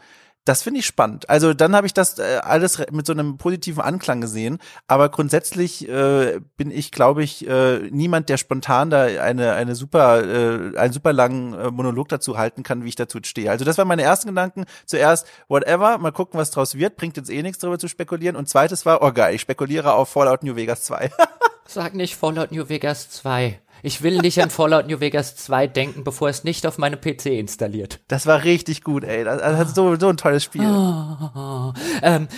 [0.45, 1.29] das finde ich spannend.
[1.29, 4.59] Also dann habe ich das äh, alles mit so einem positiven Anklang gesehen.
[4.87, 10.25] Aber grundsätzlich äh, bin ich, glaube ich, äh, niemand, der spontan da eine eine super
[10.25, 13.51] äh, einen super langen äh, Monolog dazu halten kann, wie ich dazu stehe.
[13.51, 14.65] Also das waren meine ersten Gedanken.
[14.87, 16.97] Zuerst whatever, mal gucken, was draus wird.
[16.97, 18.37] Bringt jetzt eh nichts darüber zu spekulieren.
[18.37, 21.11] Und zweites war, oh geil, ich spekuliere auf Fallout New Vegas 2.
[21.67, 23.61] Sag nicht Fallout New Vegas 2.
[23.83, 27.27] Ich will nicht an Fallout New Vegas 2 denken, bevor es nicht auf meinem PC
[27.27, 28.01] installiert.
[28.09, 29.25] Das war richtig gut, ey.
[29.25, 30.63] Das, das ist so, so ein tolles Spiel.
[30.63, 32.29] Oh, ähm,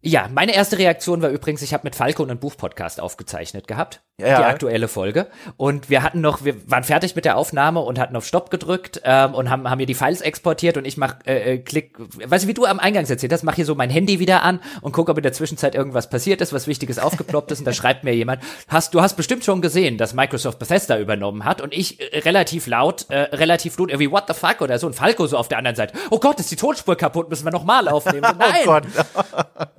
[0.00, 4.38] ja, meine erste Reaktion war übrigens, ich habe mit Falco einen Buchpodcast aufgezeichnet gehabt, ja.
[4.38, 5.26] die aktuelle Folge.
[5.56, 9.00] Und wir hatten noch, wir waren fertig mit der Aufnahme und hatten auf Stopp gedrückt
[9.04, 12.44] ähm, und haben, haben hier die Files exportiert und ich mach äh, äh, Klick, weißt
[12.44, 14.92] du, wie du am Eingangs erzählt hast, mach hier so mein Handy wieder an und
[14.92, 18.04] guck, ob in der Zwischenzeit irgendwas passiert ist, was Wichtiges aufgeploppt ist und da schreibt
[18.04, 22.00] mir jemand, hast, du hast bestimmt schon gesehen, dass Microsoft Bethesda übernommen hat und ich
[22.00, 25.36] äh, relativ laut, äh, relativ laut, irgendwie what the fuck oder so und Falco so
[25.36, 28.24] auf der anderen Seite, oh Gott, ist die Tonspur kaputt, müssen wir nochmal aufnehmen.
[28.24, 28.84] So, nein.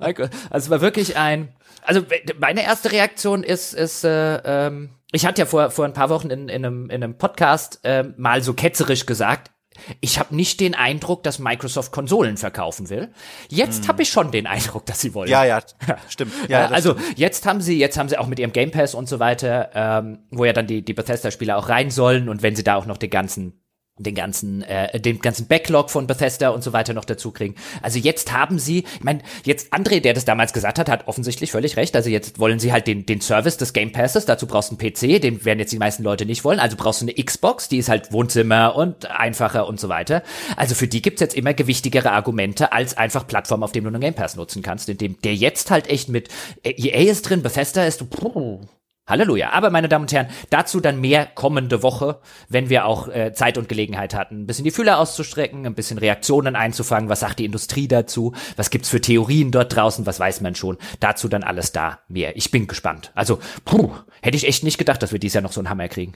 [0.00, 0.30] oh Gott.
[0.50, 1.48] Also es war wirklich ein.
[1.84, 2.02] Also
[2.38, 6.30] meine erste Reaktion ist, ist äh, ähm, ich hatte ja vor, vor ein paar Wochen
[6.30, 9.52] in, in, einem, in einem Podcast äh, mal so ketzerisch gesagt,
[10.00, 13.12] ich habe nicht den Eindruck, dass Microsoft Konsolen verkaufen will.
[13.48, 13.88] Jetzt hm.
[13.88, 15.28] habe ich schon den Eindruck, dass sie wollen.
[15.28, 15.60] Ja, ja,
[16.08, 16.32] stimmt.
[16.48, 17.18] Ja, also stimmt.
[17.18, 20.20] jetzt haben sie, jetzt haben sie auch mit ihrem Game Pass und so weiter, ähm,
[20.30, 22.98] wo ja dann die die Bethesda-Spieler auch rein sollen und wenn sie da auch noch
[22.98, 23.63] den ganzen
[23.98, 27.54] den ganzen äh, den ganzen Backlog von Bethesda und so weiter noch dazu kriegen.
[27.80, 31.52] Also jetzt haben sie, ich meine, jetzt André, der das damals gesagt hat, hat offensichtlich
[31.52, 31.94] völlig recht.
[31.94, 34.92] Also jetzt wollen sie halt den den Service des Game Passes, dazu brauchst du einen
[34.92, 36.58] PC, den werden jetzt die meisten Leute nicht wollen.
[36.58, 40.22] Also brauchst du eine Xbox, die ist halt Wohnzimmer und einfacher und so weiter.
[40.56, 44.00] Also für die gibt's jetzt immer gewichtigere Argumente als einfach Plattform, auf dem du einen
[44.00, 46.28] Game Pass nutzen kannst, in dem der jetzt halt echt mit
[46.64, 48.60] EA ist drin, Bethesda ist, puh,
[49.06, 49.50] Halleluja.
[49.50, 53.58] Aber meine Damen und Herren, dazu dann mehr kommende Woche, wenn wir auch äh, Zeit
[53.58, 57.10] und Gelegenheit hatten, ein bisschen die Fühler auszustrecken, ein bisschen Reaktionen einzufangen.
[57.10, 58.34] Was sagt die Industrie dazu?
[58.56, 60.06] Was gibt's für Theorien dort draußen?
[60.06, 60.78] Was weiß man schon?
[61.00, 62.36] Dazu dann alles da mehr.
[62.36, 63.12] Ich bin gespannt.
[63.14, 65.88] Also, puh, hätte ich echt nicht gedacht, dass wir dieses Jahr noch so einen Hammer
[65.88, 66.14] kriegen.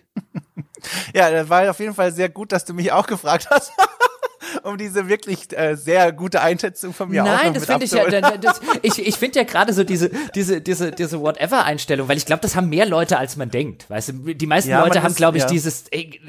[1.15, 3.73] ja, das war auf jeden Fall sehr gut, dass du mich auch gefragt hast.
[4.63, 8.61] um diese wirklich äh, sehr gute Einschätzung von mir Nein, das finde ich ja, das,
[8.83, 12.57] ich, ich finde ja gerade so diese, diese, diese, diese Whatever-Einstellung, weil ich glaube, das
[12.57, 13.89] haben mehr Leute, als man denkt.
[13.91, 15.49] Weißt du, die meisten ja, Leute haben, glaube ich, ja.
[15.49, 16.21] dieses, ey,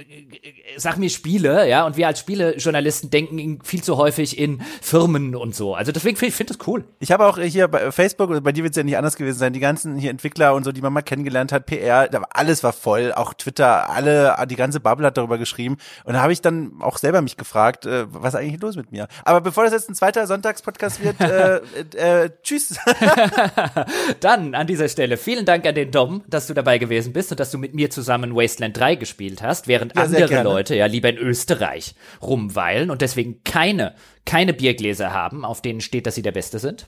[0.77, 5.55] sag mir Spiele, ja, und wir als Spielejournalisten denken viel zu häufig in Firmen und
[5.55, 5.75] so.
[5.75, 6.85] Also deswegen finde ich find das cool.
[6.99, 9.53] Ich habe auch hier bei Facebook, bei dir wird es ja nicht anders gewesen sein,
[9.53, 13.13] die ganzen hier Entwickler und so, die man mal kennengelernt hat, PR, alles war voll,
[13.13, 15.77] auch Twitter, alle, die ganze Bubble hat darüber geschrieben.
[16.03, 18.91] Und da habe ich dann auch selber mich gefragt, äh, was ist eigentlich los mit
[18.91, 19.07] mir?
[19.23, 21.61] Aber bevor das jetzt ein zweiter Sonntagspodcast wird, äh,
[21.95, 22.77] äh, tschüss.
[24.19, 27.39] Dann an dieser Stelle vielen Dank an den Dom, dass du dabei gewesen bist und
[27.39, 31.09] dass du mit mir zusammen Wasteland 3 gespielt hast, während ja, andere Leute ja lieber
[31.09, 33.95] in Österreich rumweilen und deswegen keine,
[34.25, 36.87] keine Biergläser haben, auf denen steht, dass sie der Beste sind.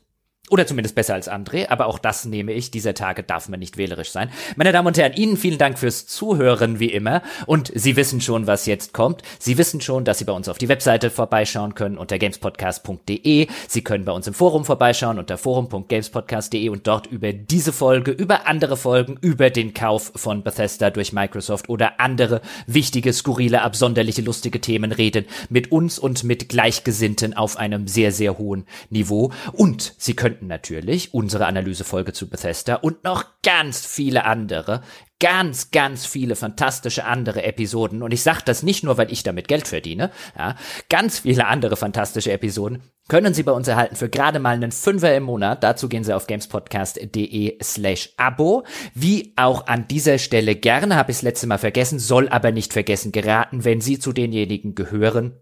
[0.51, 2.71] Oder zumindest besser als André, aber auch das nehme ich.
[2.71, 4.29] Dieser Tage darf man nicht wählerisch sein.
[4.57, 7.21] Meine Damen und Herren, Ihnen vielen Dank fürs Zuhören, wie immer.
[7.45, 9.21] Und Sie wissen schon, was jetzt kommt.
[9.39, 13.47] Sie wissen schon, dass Sie bei uns auf die Webseite vorbeischauen können unter gamespodcast.de.
[13.69, 18.45] Sie können bei uns im Forum vorbeischauen unter forum.gamespodcast.de und dort über diese Folge, über
[18.45, 24.59] andere Folgen, über den Kauf von Bethesda durch Microsoft oder andere wichtige, skurrile, absonderliche, lustige
[24.59, 29.31] Themen reden mit uns und mit Gleichgesinnten auf einem sehr, sehr hohen Niveau.
[29.53, 34.81] Und Sie könnten natürlich unsere Analysefolge zu Bethesda und noch ganz viele andere,
[35.19, 38.01] ganz, ganz viele fantastische andere Episoden.
[38.01, 40.11] Und ich sage das nicht nur, weil ich damit Geld verdiene.
[40.37, 40.55] Ja,
[40.89, 45.13] ganz viele andere fantastische Episoden können Sie bei uns erhalten für gerade mal einen Fünfer
[45.15, 45.63] im Monat.
[45.63, 48.63] Dazu gehen Sie auf gamespodcast.de slash Abo.
[48.93, 52.71] Wie auch an dieser Stelle gerne, habe ich das letzte Mal vergessen, soll aber nicht
[52.71, 55.33] vergessen geraten, wenn Sie zu denjenigen gehören,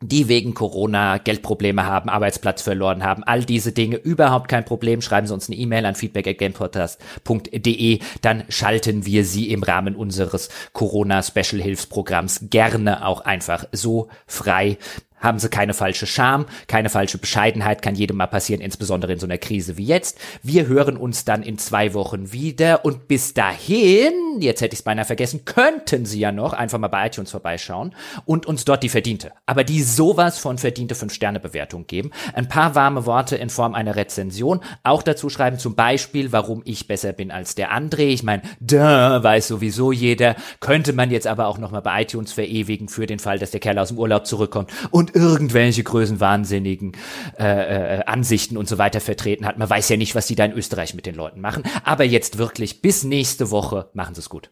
[0.00, 5.02] die wegen Corona Geldprobleme haben, Arbeitsplatz verloren haben, all diese Dinge überhaupt kein Problem.
[5.02, 11.22] Schreiben Sie uns eine E-Mail an feedback@gamepodcast.de, dann schalten wir Sie im Rahmen unseres Corona
[11.22, 14.78] Special Hilfsprogramms gerne auch einfach so frei
[15.20, 19.26] haben sie keine falsche Scham, keine falsche Bescheidenheit, kann jedem mal passieren, insbesondere in so
[19.26, 20.18] einer Krise wie jetzt.
[20.42, 24.84] Wir hören uns dann in zwei Wochen wieder und bis dahin, jetzt hätte ich es
[24.84, 28.88] beinahe vergessen, könnten Sie ja noch einfach mal bei iTunes vorbeischauen und uns dort die
[28.88, 32.10] verdiente, aber die sowas von verdiente 5-Sterne-Bewertung geben.
[32.34, 36.86] Ein paar warme Worte in Form einer Rezension, auch dazu schreiben zum Beispiel, warum ich
[36.86, 38.08] besser bin als der André.
[38.08, 42.32] Ich meine, da weiß sowieso jeder, könnte man jetzt aber auch noch mal bei iTunes
[42.32, 46.92] verewigen für den Fall, dass der Kerl aus dem Urlaub zurückkommt und und irgendwelche größenwahnsinnigen
[47.38, 49.58] äh, äh, Ansichten und so weiter vertreten hat.
[49.58, 51.62] Man weiß ja nicht, was die da in Österreich mit den Leuten machen.
[51.84, 54.50] Aber jetzt wirklich bis nächste Woche machen Sie es gut.